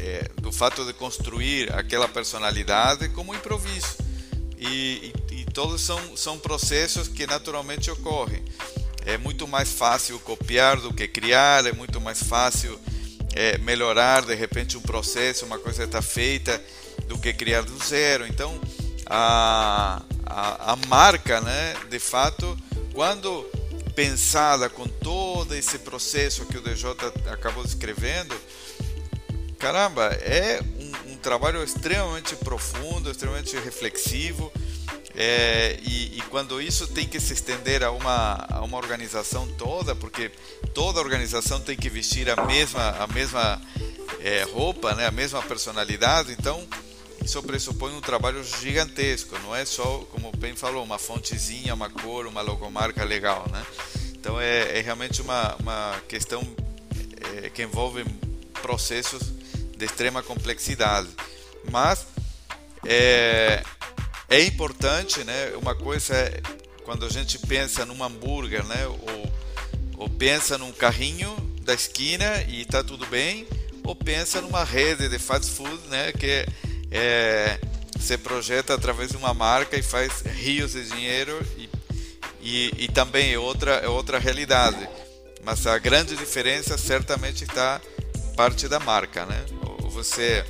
é, 0.00 0.28
do 0.40 0.50
fato 0.50 0.84
de 0.84 0.92
construir 0.92 1.72
aquela 1.72 2.08
personalidade 2.08 3.08
como 3.10 3.32
improviso. 3.32 3.96
E, 4.58 5.12
e, 5.30 5.42
e, 5.42 5.44
todos 5.44 5.80
são, 5.80 6.16
são 6.16 6.36
processos 6.36 7.06
que 7.06 7.28
naturalmente 7.28 7.88
ocorrem. 7.92 8.42
É 9.06 9.16
muito 9.16 9.46
mais 9.46 9.72
fácil 9.72 10.18
copiar 10.18 10.80
do 10.80 10.92
que 10.92 11.06
criar, 11.06 11.64
é 11.64 11.72
muito 11.72 12.00
mais 12.00 12.24
fácil 12.24 12.76
é, 13.38 13.56
melhorar 13.58 14.22
de 14.22 14.34
repente 14.34 14.76
um 14.76 14.80
processo, 14.80 15.46
uma 15.46 15.60
coisa 15.60 15.84
está 15.84 16.02
feita, 16.02 16.60
do 17.06 17.16
que 17.16 17.32
criar 17.32 17.62
do 17.62 17.78
zero. 17.78 18.26
Então, 18.26 18.60
a, 19.06 20.02
a, 20.26 20.72
a 20.72 20.76
marca, 20.88 21.40
né, 21.40 21.76
de 21.88 22.00
fato, 22.00 22.58
quando 22.92 23.44
pensada 23.94 24.68
com 24.68 24.88
todo 24.88 25.54
esse 25.54 25.78
processo 25.78 26.46
que 26.46 26.58
o 26.58 26.60
DJ 26.60 26.90
acabou 27.30 27.62
descrevendo, 27.62 28.34
caramba, 29.56 30.06
é 30.20 30.60
um, 31.06 31.12
um 31.12 31.16
trabalho 31.16 31.62
extremamente 31.62 32.34
profundo, 32.34 33.08
extremamente 33.08 33.56
reflexivo. 33.56 34.52
É, 35.14 35.78
e, 35.82 36.18
e, 36.18 36.22
quando 36.28 36.60
isso 36.60 36.86
tem 36.86 37.06
que 37.06 37.18
se 37.18 37.32
estender 37.32 37.82
a 37.82 37.90
uma, 37.90 38.46
a 38.50 38.60
uma 38.60 38.76
organização 38.76 39.48
toda, 39.56 39.94
porque 39.96 40.30
toda 40.74 41.00
organização 41.00 41.60
tem 41.60 41.76
que 41.76 41.88
vestir 41.88 42.30
a 42.30 42.44
mesma, 42.44 42.90
a 42.90 43.06
mesma 43.06 43.60
é, 44.20 44.42
roupa, 44.44 44.94
né, 44.94 45.06
a 45.06 45.10
mesma 45.10 45.42
personalidade, 45.42 46.32
então 46.32 46.66
isso 47.24 47.42
pressupõe 47.42 47.92
um 47.94 48.00
trabalho 48.00 48.44
gigantesco, 48.44 49.36
não 49.40 49.54
é 49.54 49.64
só, 49.64 50.06
como 50.12 50.28
o 50.28 50.36
Ben 50.36 50.54
falou, 50.54 50.84
uma 50.84 50.98
fontezinha, 50.98 51.74
uma 51.74 51.90
cor, 51.90 52.26
uma 52.26 52.40
logomarca 52.40 53.02
legal, 53.02 53.46
né? 53.50 53.66
Então 54.14 54.40
é, 54.40 54.78
é 54.78 54.80
realmente 54.80 55.20
uma, 55.22 55.56
uma 55.56 56.00
questão 56.08 56.42
é, 57.36 57.50
que 57.50 57.62
envolve 57.62 58.04
processos 58.62 59.22
de 59.76 59.84
extrema 59.84 60.22
complexidade. 60.22 61.08
Mas 61.70 62.06
é, 62.84 63.62
é 64.28 64.42
importante, 64.44 65.24
né? 65.24 65.52
Uma 65.56 65.74
coisa 65.74 66.14
é 66.14 66.40
quando 66.84 67.04
a 67.04 67.08
gente 67.08 67.38
pensa 67.38 67.84
num 67.84 68.02
hambúrguer, 68.02 68.64
né? 68.64 68.86
Ou, 68.86 69.32
ou 69.98 70.10
pensa 70.10 70.58
num 70.58 70.72
carrinho 70.72 71.34
da 71.62 71.74
esquina 71.74 72.42
e 72.48 72.62
está 72.62 72.82
tudo 72.82 73.06
bem, 73.06 73.46
ou 73.84 73.94
pensa 73.94 74.40
numa 74.40 74.64
rede 74.64 75.08
de 75.08 75.18
fast 75.18 75.50
food, 75.50 75.80
né? 75.88 76.12
Que 76.12 76.46
é, 76.90 77.58
você 77.98 78.16
projeta 78.16 78.74
através 78.74 79.10
de 79.10 79.16
uma 79.16 79.34
marca 79.34 79.76
e 79.76 79.82
faz 79.82 80.22
rios 80.22 80.72
de 80.72 80.88
dinheiro 80.88 81.44
e, 81.56 81.68
e, 82.40 82.84
e 82.84 82.88
também 82.88 83.32
é 83.32 83.38
outra, 83.38 83.72
é 83.76 83.88
outra 83.88 84.18
realidade. 84.18 84.88
Mas 85.44 85.66
a 85.66 85.78
grande 85.78 86.16
diferença 86.16 86.76
certamente 86.76 87.44
está 87.44 87.80
parte 88.36 88.68
da 88.68 88.78
marca, 88.78 89.24
né? 89.26 89.44
Você 89.90 90.44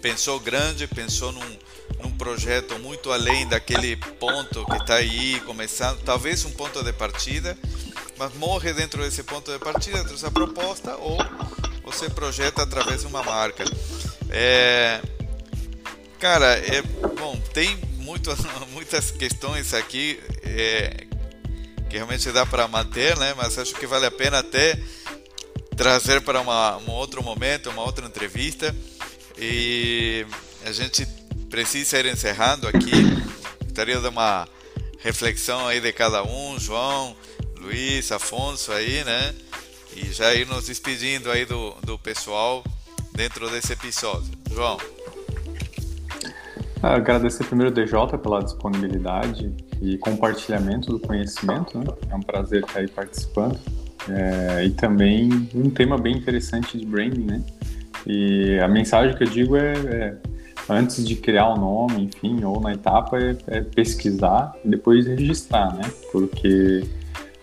pensou 0.00 0.40
grande, 0.40 0.86
pensou 0.86 1.32
num, 1.32 1.58
num 2.04 2.12
projeto 2.12 2.78
muito 2.78 3.10
além 3.10 3.46
daquele 3.48 3.96
ponto 3.96 4.64
que 4.66 4.76
está 4.76 4.96
aí 4.96 5.40
começando, 5.40 6.00
talvez 6.04 6.44
um 6.44 6.50
ponto 6.50 6.84
de 6.84 6.92
partida, 6.92 7.58
mas 8.16 8.32
morre 8.34 8.72
dentro 8.72 9.02
desse 9.02 9.22
ponto 9.22 9.50
de 9.50 9.58
partida, 9.58 9.98
dentro 9.98 10.12
dessa 10.12 10.30
proposta, 10.30 10.96
ou 10.96 11.18
você 11.82 12.08
projeta 12.08 12.62
através 12.62 13.00
de 13.00 13.06
uma 13.06 13.22
marca. 13.22 13.64
É, 14.30 15.00
Cara, 16.24 16.56
é 16.56 16.80
bom, 17.18 17.38
tem 17.52 17.76
muito, 17.98 18.30
muitas 18.72 19.10
questões 19.10 19.74
aqui 19.74 20.18
é, 20.42 21.06
que 21.90 21.96
realmente 21.96 22.32
dá 22.32 22.46
para 22.46 22.66
manter, 22.66 23.14
né? 23.18 23.34
Mas 23.36 23.58
acho 23.58 23.74
que 23.74 23.86
vale 23.86 24.06
a 24.06 24.10
pena 24.10 24.38
até 24.38 24.78
trazer 25.76 26.22
para 26.22 26.40
uma, 26.40 26.78
um 26.78 26.90
outro 26.92 27.22
momento, 27.22 27.68
uma 27.68 27.82
outra 27.82 28.06
entrevista. 28.06 28.74
E 29.36 30.24
a 30.64 30.72
gente 30.72 31.06
precisa 31.54 32.00
ir 32.00 32.06
encerrando 32.06 32.66
aqui. 32.66 32.90
Gostaria 33.62 34.00
de 34.00 34.08
uma 34.08 34.44
reflexão 34.98 35.68
aí 35.68 35.80
de 35.80 35.92
cada 35.92 36.24
um, 36.24 36.58
João, 36.58 37.14
Luiz, 37.60 38.10
Afonso 38.10 38.72
aí, 38.72 39.04
né? 39.04 39.32
E 39.94 40.12
já 40.12 40.34
ir 40.34 40.48
nos 40.48 40.66
despedindo 40.66 41.30
aí 41.30 41.44
do, 41.44 41.70
do 41.84 41.96
pessoal 41.96 42.64
dentro 43.12 43.48
desse 43.50 43.72
episódio. 43.72 44.32
João. 44.52 44.78
Agradecer 46.82 47.44
primeiro 47.44 47.70
o 47.70 47.74
DJ 47.74 48.18
pela 48.20 48.42
disponibilidade 48.42 49.54
e 49.80 49.96
compartilhamento 49.98 50.90
do 50.90 50.98
conhecimento. 50.98 51.78
Né? 51.78 51.84
É 52.10 52.16
um 52.16 52.20
prazer 52.20 52.64
estar 52.64 52.80
aí 52.80 52.88
participando. 52.88 53.60
É, 54.08 54.64
e 54.64 54.70
também 54.70 55.48
um 55.54 55.70
tema 55.70 55.96
bem 55.96 56.16
interessante 56.16 56.76
de 56.76 56.84
branding, 56.84 57.26
né? 57.26 57.44
E 58.04 58.58
a 58.58 58.66
mensagem 58.66 59.16
que 59.16 59.22
eu 59.22 59.28
digo 59.28 59.56
é, 59.56 59.72
é 59.72 60.16
antes 60.68 61.06
de 61.06 61.16
criar 61.16 61.48
o 61.48 61.56
nome, 61.56 62.04
enfim, 62.04 62.42
ou 62.44 62.60
na 62.60 62.72
etapa, 62.72 63.18
é, 63.18 63.36
é, 63.48 63.60
pesquisar 63.60 64.54
e 64.64 64.68
depois 64.68 65.06
registrar, 65.06 65.74
né? 65.74 65.90
Porque 66.10 66.84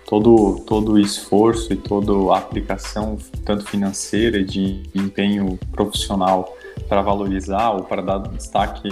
todo, 0.08 0.62
todo 0.66 1.00
esforço 1.00 1.72
e 1.72 1.76
toda 1.76 2.36
aplicação, 2.36 3.18
tanto 3.46 3.66
financeira 3.66 4.44
de 4.44 4.84
empenho 4.96 5.58
profissional 5.72 6.56
para 6.90 7.02
valorizar 7.02 7.72
ou 7.72 7.84
para 7.84 8.02
dar 8.02 8.18
destaque 8.20 8.90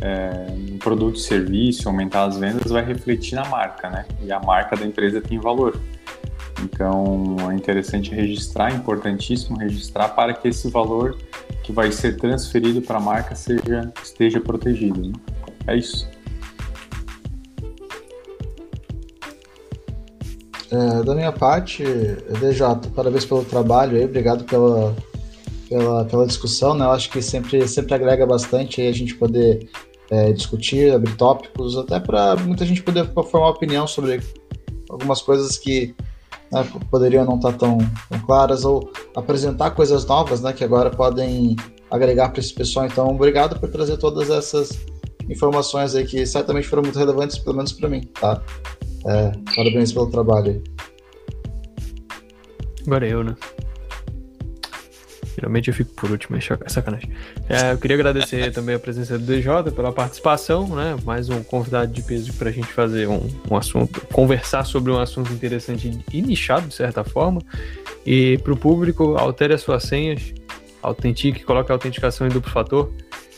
é, 0.00 0.46
um 0.72 0.78
produto 0.78 1.16
e 1.16 1.20
serviço, 1.20 1.88
aumentar 1.88 2.24
as 2.24 2.38
vendas, 2.38 2.70
vai 2.70 2.84
refletir 2.84 3.34
na 3.34 3.44
marca, 3.46 3.90
né? 3.90 4.06
E 4.22 4.32
a 4.32 4.40
marca 4.40 4.76
da 4.76 4.86
empresa 4.86 5.20
tem 5.20 5.38
valor. 5.38 5.78
Então 6.62 7.36
é 7.50 7.54
interessante 7.54 8.14
registrar, 8.14 8.72
é 8.72 8.76
importantíssimo 8.76 9.58
registrar 9.58 10.10
para 10.10 10.34
que 10.34 10.48
esse 10.48 10.68
valor 10.68 11.16
que 11.62 11.72
vai 11.72 11.90
ser 11.90 12.16
transferido 12.16 12.82
para 12.82 12.98
a 12.98 13.00
marca 13.00 13.34
seja, 13.34 13.92
esteja 14.02 14.40
protegido. 14.40 15.00
Né? 15.00 15.12
É 15.66 15.76
isso. 15.76 16.08
É, 20.70 21.02
da 21.02 21.14
minha 21.16 21.32
parte, 21.32 21.82
DJ, 21.82 22.92
parabéns 22.94 23.24
pelo 23.24 23.44
trabalho 23.44 23.96
aí, 23.96 24.04
obrigado 24.04 24.44
pela, 24.44 24.94
pela, 25.68 26.04
pela 26.04 26.26
discussão, 26.26 26.74
né? 26.74 26.84
Eu 26.84 26.92
acho 26.92 27.10
que 27.10 27.20
sempre, 27.20 27.66
sempre 27.66 27.92
agrega 27.92 28.24
bastante 28.24 28.80
aí 28.80 28.86
a 28.86 28.92
gente 28.92 29.16
poder 29.16 29.68
é, 30.10 30.32
discutir, 30.32 30.92
abrir 30.92 31.16
tópicos, 31.16 31.76
até 31.76 31.98
para 31.98 32.36
muita 32.36 32.64
gente 32.64 32.82
poder 32.82 33.04
formar 33.12 33.50
opinião 33.50 33.84
sobre 33.86 34.20
algumas 34.88 35.20
coisas 35.20 35.58
que 35.58 35.92
né, 36.52 36.66
poderiam 36.90 37.24
não 37.24 37.36
estar 37.36 37.52
tão, 37.52 37.78
tão, 38.08 38.20
claras, 38.20 38.64
ou 38.64 38.90
apresentar 39.14 39.70
coisas 39.72 40.04
novas 40.06 40.40
né, 40.40 40.52
que 40.52 40.64
agora 40.64 40.90
podem 40.90 41.56
agregar 41.90 42.30
para 42.30 42.40
esse 42.40 42.52
pessoal. 42.52 42.86
Então, 42.86 43.08
obrigado 43.08 43.58
por 43.58 43.68
trazer 43.70 43.96
todas 43.96 44.30
essas 44.30 44.78
informações 45.28 45.94
aí 45.94 46.06
que 46.06 46.26
certamente 46.26 46.66
foram 46.66 46.82
muito 46.82 46.98
relevantes, 46.98 47.38
pelo 47.38 47.56
menos 47.56 47.72
para 47.72 47.88
mim, 47.88 48.02
tá? 48.20 48.42
É, 49.06 49.32
parabéns 49.54 49.92
pelo 49.92 50.10
trabalho. 50.10 50.62
Agora 52.86 53.06
eu, 53.06 53.22
né? 53.22 53.36
Geralmente 55.36 55.68
eu 55.68 55.74
fico 55.74 55.92
por 55.94 56.10
último, 56.10 56.36
é 56.36 56.68
sacanagem. 56.68 57.10
É, 57.50 57.72
eu 57.72 57.78
queria 57.78 57.96
agradecer 57.96 58.52
também 58.52 58.76
a 58.76 58.78
presença 58.78 59.18
do 59.18 59.26
DJ 59.26 59.72
pela 59.74 59.90
participação, 59.90 60.68
né? 60.68 60.96
Mais 61.04 61.28
um 61.28 61.42
convidado 61.42 61.92
de 61.92 62.00
peso 62.00 62.32
para 62.34 62.48
a 62.48 62.52
gente 62.52 62.68
fazer 62.68 63.08
um, 63.08 63.28
um 63.50 63.56
assunto, 63.56 64.06
conversar 64.12 64.64
sobre 64.64 64.92
um 64.92 65.00
assunto 65.00 65.32
interessante 65.32 65.98
e 66.12 66.22
nichado, 66.22 66.68
de 66.68 66.74
certa 66.76 67.02
forma. 67.02 67.42
E 68.06 68.38
para 68.44 68.52
o 68.52 68.56
público, 68.56 69.16
altere 69.16 69.52
as 69.52 69.62
suas 69.62 69.82
senhas, 69.82 70.32
autentique, 70.80 71.42
coloque 71.42 71.72
a 71.72 71.74
autenticação 71.74 72.24
em 72.24 72.30
duplo 72.30 72.52
fator. 72.52 72.92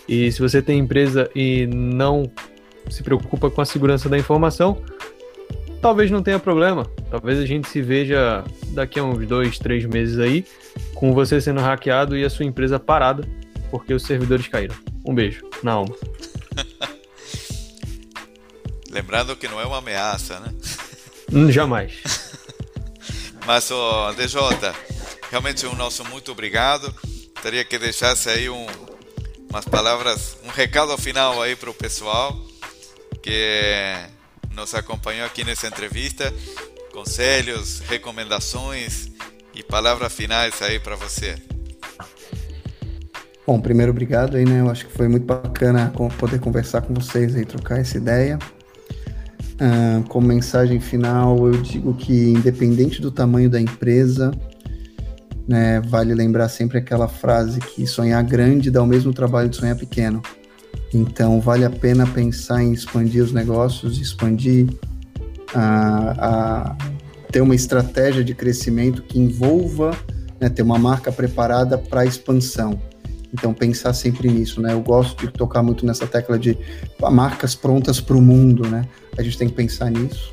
E 0.06 0.30
se 0.30 0.40
você 0.40 0.60
tem 0.60 0.78
empresa 0.78 1.30
e 1.34 1.66
não 1.66 2.30
se 2.90 3.02
preocupa 3.02 3.48
com 3.48 3.62
a 3.62 3.64
segurança 3.64 4.10
da 4.10 4.18
informação, 4.18 4.76
talvez 5.80 6.10
não 6.10 6.22
tenha 6.22 6.39
problema. 6.39 6.84
Talvez 7.10 7.39
a 7.39 7.47
gente 7.47 7.66
se 7.66 7.80
veja 7.80 8.44
daqui 8.74 9.01
a 9.01 9.05
uns 9.05 9.26
dois, 9.26 9.59
três 9.59 9.86
meses 9.86 10.18
aí, 10.18 10.44
com 10.94 11.14
você 11.14 11.40
sendo 11.40 11.62
hackeado 11.62 12.14
e 12.14 12.26
a 12.26 12.28
sua 12.28 12.44
empresa 12.44 12.78
parada, 12.78 13.26
porque 13.72 13.94
os 13.94 14.02
servidores 14.02 14.46
caíram. 14.48 14.76
Um 15.02 15.14
beijo, 15.14 15.48
na 15.62 15.72
alma. 15.72 15.96
Lembrando 18.90 19.34
que 19.34 19.48
não 19.48 19.58
é 19.58 19.64
uma 19.64 19.78
ameaça, 19.78 20.38
né? 20.40 20.54
Hum, 21.32 21.50
jamais. 21.50 21.94
Mas, 23.46 23.70
oh, 23.70 24.12
DJ, 24.12 24.42
realmente 25.30 25.66
um 25.66 25.74
nosso 25.74 26.04
muito 26.04 26.32
obrigado. 26.32 26.94
Teria 27.42 27.64
que 27.64 27.78
deixasse 27.78 28.28
aí 28.28 28.50
um, 28.50 28.66
umas 29.48 29.64
palavras, 29.64 30.36
um 30.44 30.50
recado 30.50 30.96
final 30.98 31.40
aí 31.40 31.56
para 31.56 31.70
o 31.70 31.74
pessoal 31.74 32.38
que 33.22 33.96
nos 34.54 34.74
acompanhou 34.74 35.26
aqui 35.26 35.44
nessa 35.44 35.66
entrevista. 35.66 36.30
Conselhos, 36.92 37.80
recomendações 37.80 39.08
e 39.54 39.62
palavras 39.62 40.12
finais 40.12 40.60
aí 40.60 40.78
para 40.78 40.94
você. 40.94 41.51
Bom, 43.44 43.60
primeiro 43.60 43.90
obrigado 43.90 44.36
aí, 44.36 44.44
né? 44.44 44.60
Eu 44.60 44.70
acho 44.70 44.86
que 44.86 44.93
foi 44.93 45.09
muito 45.09 45.27
bacana 45.27 45.93
poder 46.16 46.39
conversar 46.39 46.82
com 46.82 46.94
vocês 46.94 47.35
e 47.35 47.44
trocar 47.44 47.81
essa 47.81 47.97
ideia. 47.97 48.39
Uh, 49.55 50.06
como 50.09 50.28
mensagem 50.28 50.78
final, 50.78 51.47
eu 51.48 51.60
digo 51.60 51.93
que 51.94 52.31
independente 52.31 53.02
do 53.02 53.10
tamanho 53.10 53.51
da 53.51 53.60
empresa, 53.60 54.31
né, 55.47 55.81
vale 55.81 56.14
lembrar 56.14 56.48
sempre 56.48 56.78
aquela 56.78 57.09
frase 57.09 57.59
que 57.59 57.85
sonhar 57.85 58.23
grande 58.23 58.70
dá 58.70 58.81
o 58.81 58.86
mesmo 58.86 59.12
trabalho 59.12 59.48
de 59.48 59.56
sonhar 59.56 59.77
pequeno. 59.77 60.23
Então, 60.94 61.40
vale 61.40 61.64
a 61.64 61.70
pena 61.70 62.06
pensar 62.06 62.62
em 62.62 62.73
expandir 62.73 63.24
os 63.24 63.32
negócios, 63.32 64.01
expandir 64.01 64.69
a, 65.52 66.70
a 66.70 66.77
ter 67.31 67.40
uma 67.40 67.55
estratégia 67.55 68.23
de 68.23 68.35
crescimento 68.35 69.02
que 69.02 69.19
envolva 69.19 69.97
né, 70.40 70.48
ter 70.48 70.62
uma 70.62 70.78
marca 70.78 71.10
preparada 71.10 71.77
para 71.77 72.05
expansão. 72.05 72.81
Então, 73.32 73.54
pensar 73.54 73.94
sempre 73.94 74.28
nisso, 74.28 74.60
né? 74.60 74.72
Eu 74.72 74.80
gosto 74.82 75.26
de 75.26 75.32
tocar 75.32 75.62
muito 75.62 75.86
nessa 75.86 76.06
tecla 76.06 76.38
de 76.38 76.56
marcas 77.10 77.54
prontas 77.54 78.00
para 78.00 78.16
o 78.16 78.20
mundo, 78.20 78.68
né? 78.68 78.86
A 79.16 79.22
gente 79.22 79.38
tem 79.38 79.48
que 79.48 79.54
pensar 79.54 79.90
nisso. 79.90 80.32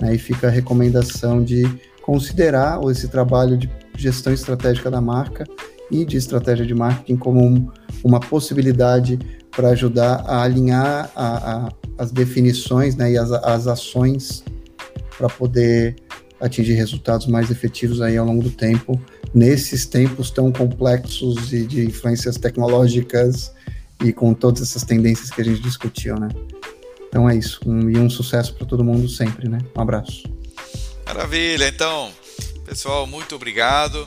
Né? 0.00 0.14
E 0.14 0.18
fica 0.18 0.46
a 0.46 0.50
recomendação 0.50 1.42
de 1.42 1.68
considerar 2.02 2.80
esse 2.90 3.08
trabalho 3.08 3.56
de 3.56 3.68
gestão 3.96 4.32
estratégica 4.32 4.90
da 4.90 5.00
marca 5.00 5.44
e 5.90 6.04
de 6.04 6.16
estratégia 6.16 6.64
de 6.64 6.74
marketing 6.74 7.16
como 7.16 7.44
um, 7.44 7.68
uma 8.04 8.20
possibilidade 8.20 9.18
para 9.50 9.70
ajudar 9.70 10.22
a 10.26 10.42
alinhar 10.42 11.10
a, 11.16 11.66
a, 11.66 11.68
as 11.98 12.12
definições 12.12 12.94
né, 12.94 13.12
e 13.12 13.18
as, 13.18 13.32
as 13.32 13.66
ações 13.66 14.44
para 15.16 15.28
poder 15.28 15.96
atingir 16.40 16.74
resultados 16.74 17.26
mais 17.26 17.50
efetivos 17.50 18.00
aí 18.00 18.16
ao 18.16 18.26
longo 18.26 18.42
do 18.42 18.50
tempo, 18.50 19.00
nesses 19.34 19.86
tempos 19.86 20.30
tão 20.30 20.52
complexos 20.52 21.52
e 21.52 21.66
de 21.66 21.84
influências 21.86 22.36
tecnológicas 22.36 23.52
e 24.04 24.12
com 24.12 24.32
todas 24.32 24.62
essas 24.62 24.84
tendências 24.84 25.30
que 25.30 25.40
a 25.40 25.44
gente 25.44 25.60
discutiu, 25.60 26.18
né? 26.18 26.28
Então 27.08 27.28
é 27.28 27.36
isso, 27.36 27.60
um, 27.66 27.90
e 27.90 27.98
um 27.98 28.08
sucesso 28.08 28.54
para 28.54 28.66
todo 28.66 28.84
mundo 28.84 29.08
sempre, 29.08 29.48
né? 29.48 29.58
Um 29.76 29.80
abraço. 29.80 30.22
Maravilha, 31.06 31.66
então, 31.68 32.10
pessoal, 32.64 33.06
muito 33.06 33.34
obrigado 33.34 34.06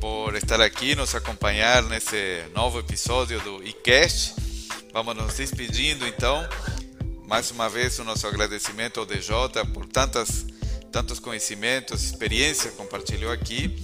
por 0.00 0.34
estar 0.34 0.60
aqui, 0.60 0.96
nos 0.96 1.14
acompanhar 1.14 1.82
nesse 1.82 2.42
novo 2.54 2.78
episódio 2.78 3.38
do 3.40 3.62
iCast. 3.62 4.34
Vamos 4.92 5.14
nos 5.14 5.34
despedindo 5.34 6.06
então. 6.06 6.42
Mais 7.28 7.50
uma 7.50 7.68
vez 7.68 7.98
o 7.98 8.04
nosso 8.04 8.26
agradecimento 8.26 8.98
ao 8.98 9.06
DJ 9.06 9.34
por 9.72 9.86
tantas, 9.86 10.46
tantos 10.90 11.18
conhecimentos, 11.18 12.02
experiência 12.04 12.70
compartilhou 12.72 13.32
aqui. 13.32 13.76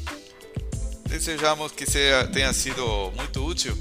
Desejamos 1.09 1.73
que 1.73 1.89
seja, 1.89 2.27
tenha 2.29 2.53
sido 2.53 3.13
muito 3.15 3.45
útil 3.45 3.77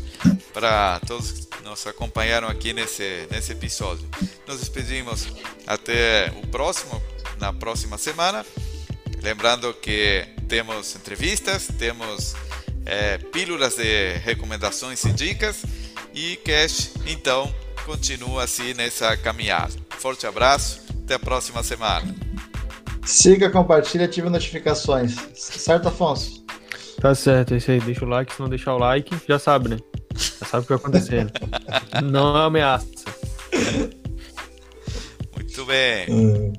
para 0.53 0.99
todos 1.07 1.31
que 1.31 1.63
nos 1.63 1.85
acompanharam 1.87 2.47
aqui 2.47 2.71
nesse, 2.71 3.27
nesse 3.31 3.51
episódio. 3.51 4.07
Nos 4.47 4.59
despedimos 4.59 5.27
até 5.65 6.31
o 6.43 6.47
próximo, 6.47 7.01
na 7.39 7.51
próxima 7.51 7.97
semana. 7.97 8.45
Lembrando 9.21 9.73
que 9.73 10.27
temos 10.47 10.95
entrevistas, 10.95 11.67
temos 11.79 12.35
é, 12.85 13.17
pílulas 13.17 13.75
de 13.75 14.13
recomendações 14.17 15.03
e 15.03 15.11
dicas 15.11 15.63
e 16.13 16.37
Cash, 16.37 16.91
então, 17.05 17.53
continua 17.85 18.45
assim 18.45 18.73
nessa 18.73 19.17
caminhada. 19.17 19.73
Forte 19.99 20.25
abraço, 20.25 20.79
até 21.03 21.15
a 21.15 21.19
próxima 21.19 21.61
semana. 21.61 22.15
Siga, 23.05 23.49
compartilha, 23.49 24.05
ative 24.05 24.29
notificações. 24.29 25.15
Certo, 25.35 25.87
Afonso? 25.87 26.43
Tá 26.99 27.13
certo, 27.13 27.53
é 27.53 27.57
isso 27.57 27.71
aí. 27.71 27.79
Deixa 27.79 28.03
o 28.03 28.07
like, 28.07 28.33
se 28.33 28.41
não 28.41 28.49
deixar 28.49 28.73
o 28.73 28.77
like, 28.79 29.15
já 29.27 29.37
sabe, 29.37 29.69
né? 29.69 29.77
Já 30.15 30.45
sabe 30.47 30.63
o 30.63 30.67
que 30.67 30.69
vai 30.69 30.77
acontecer. 30.77 31.25
Né? 31.25 31.31
não 32.03 32.37
é 32.37 32.45
ameaça. 32.45 32.87
Muito 35.35 35.65
bem. 35.65 36.05
Hum. 36.09 36.53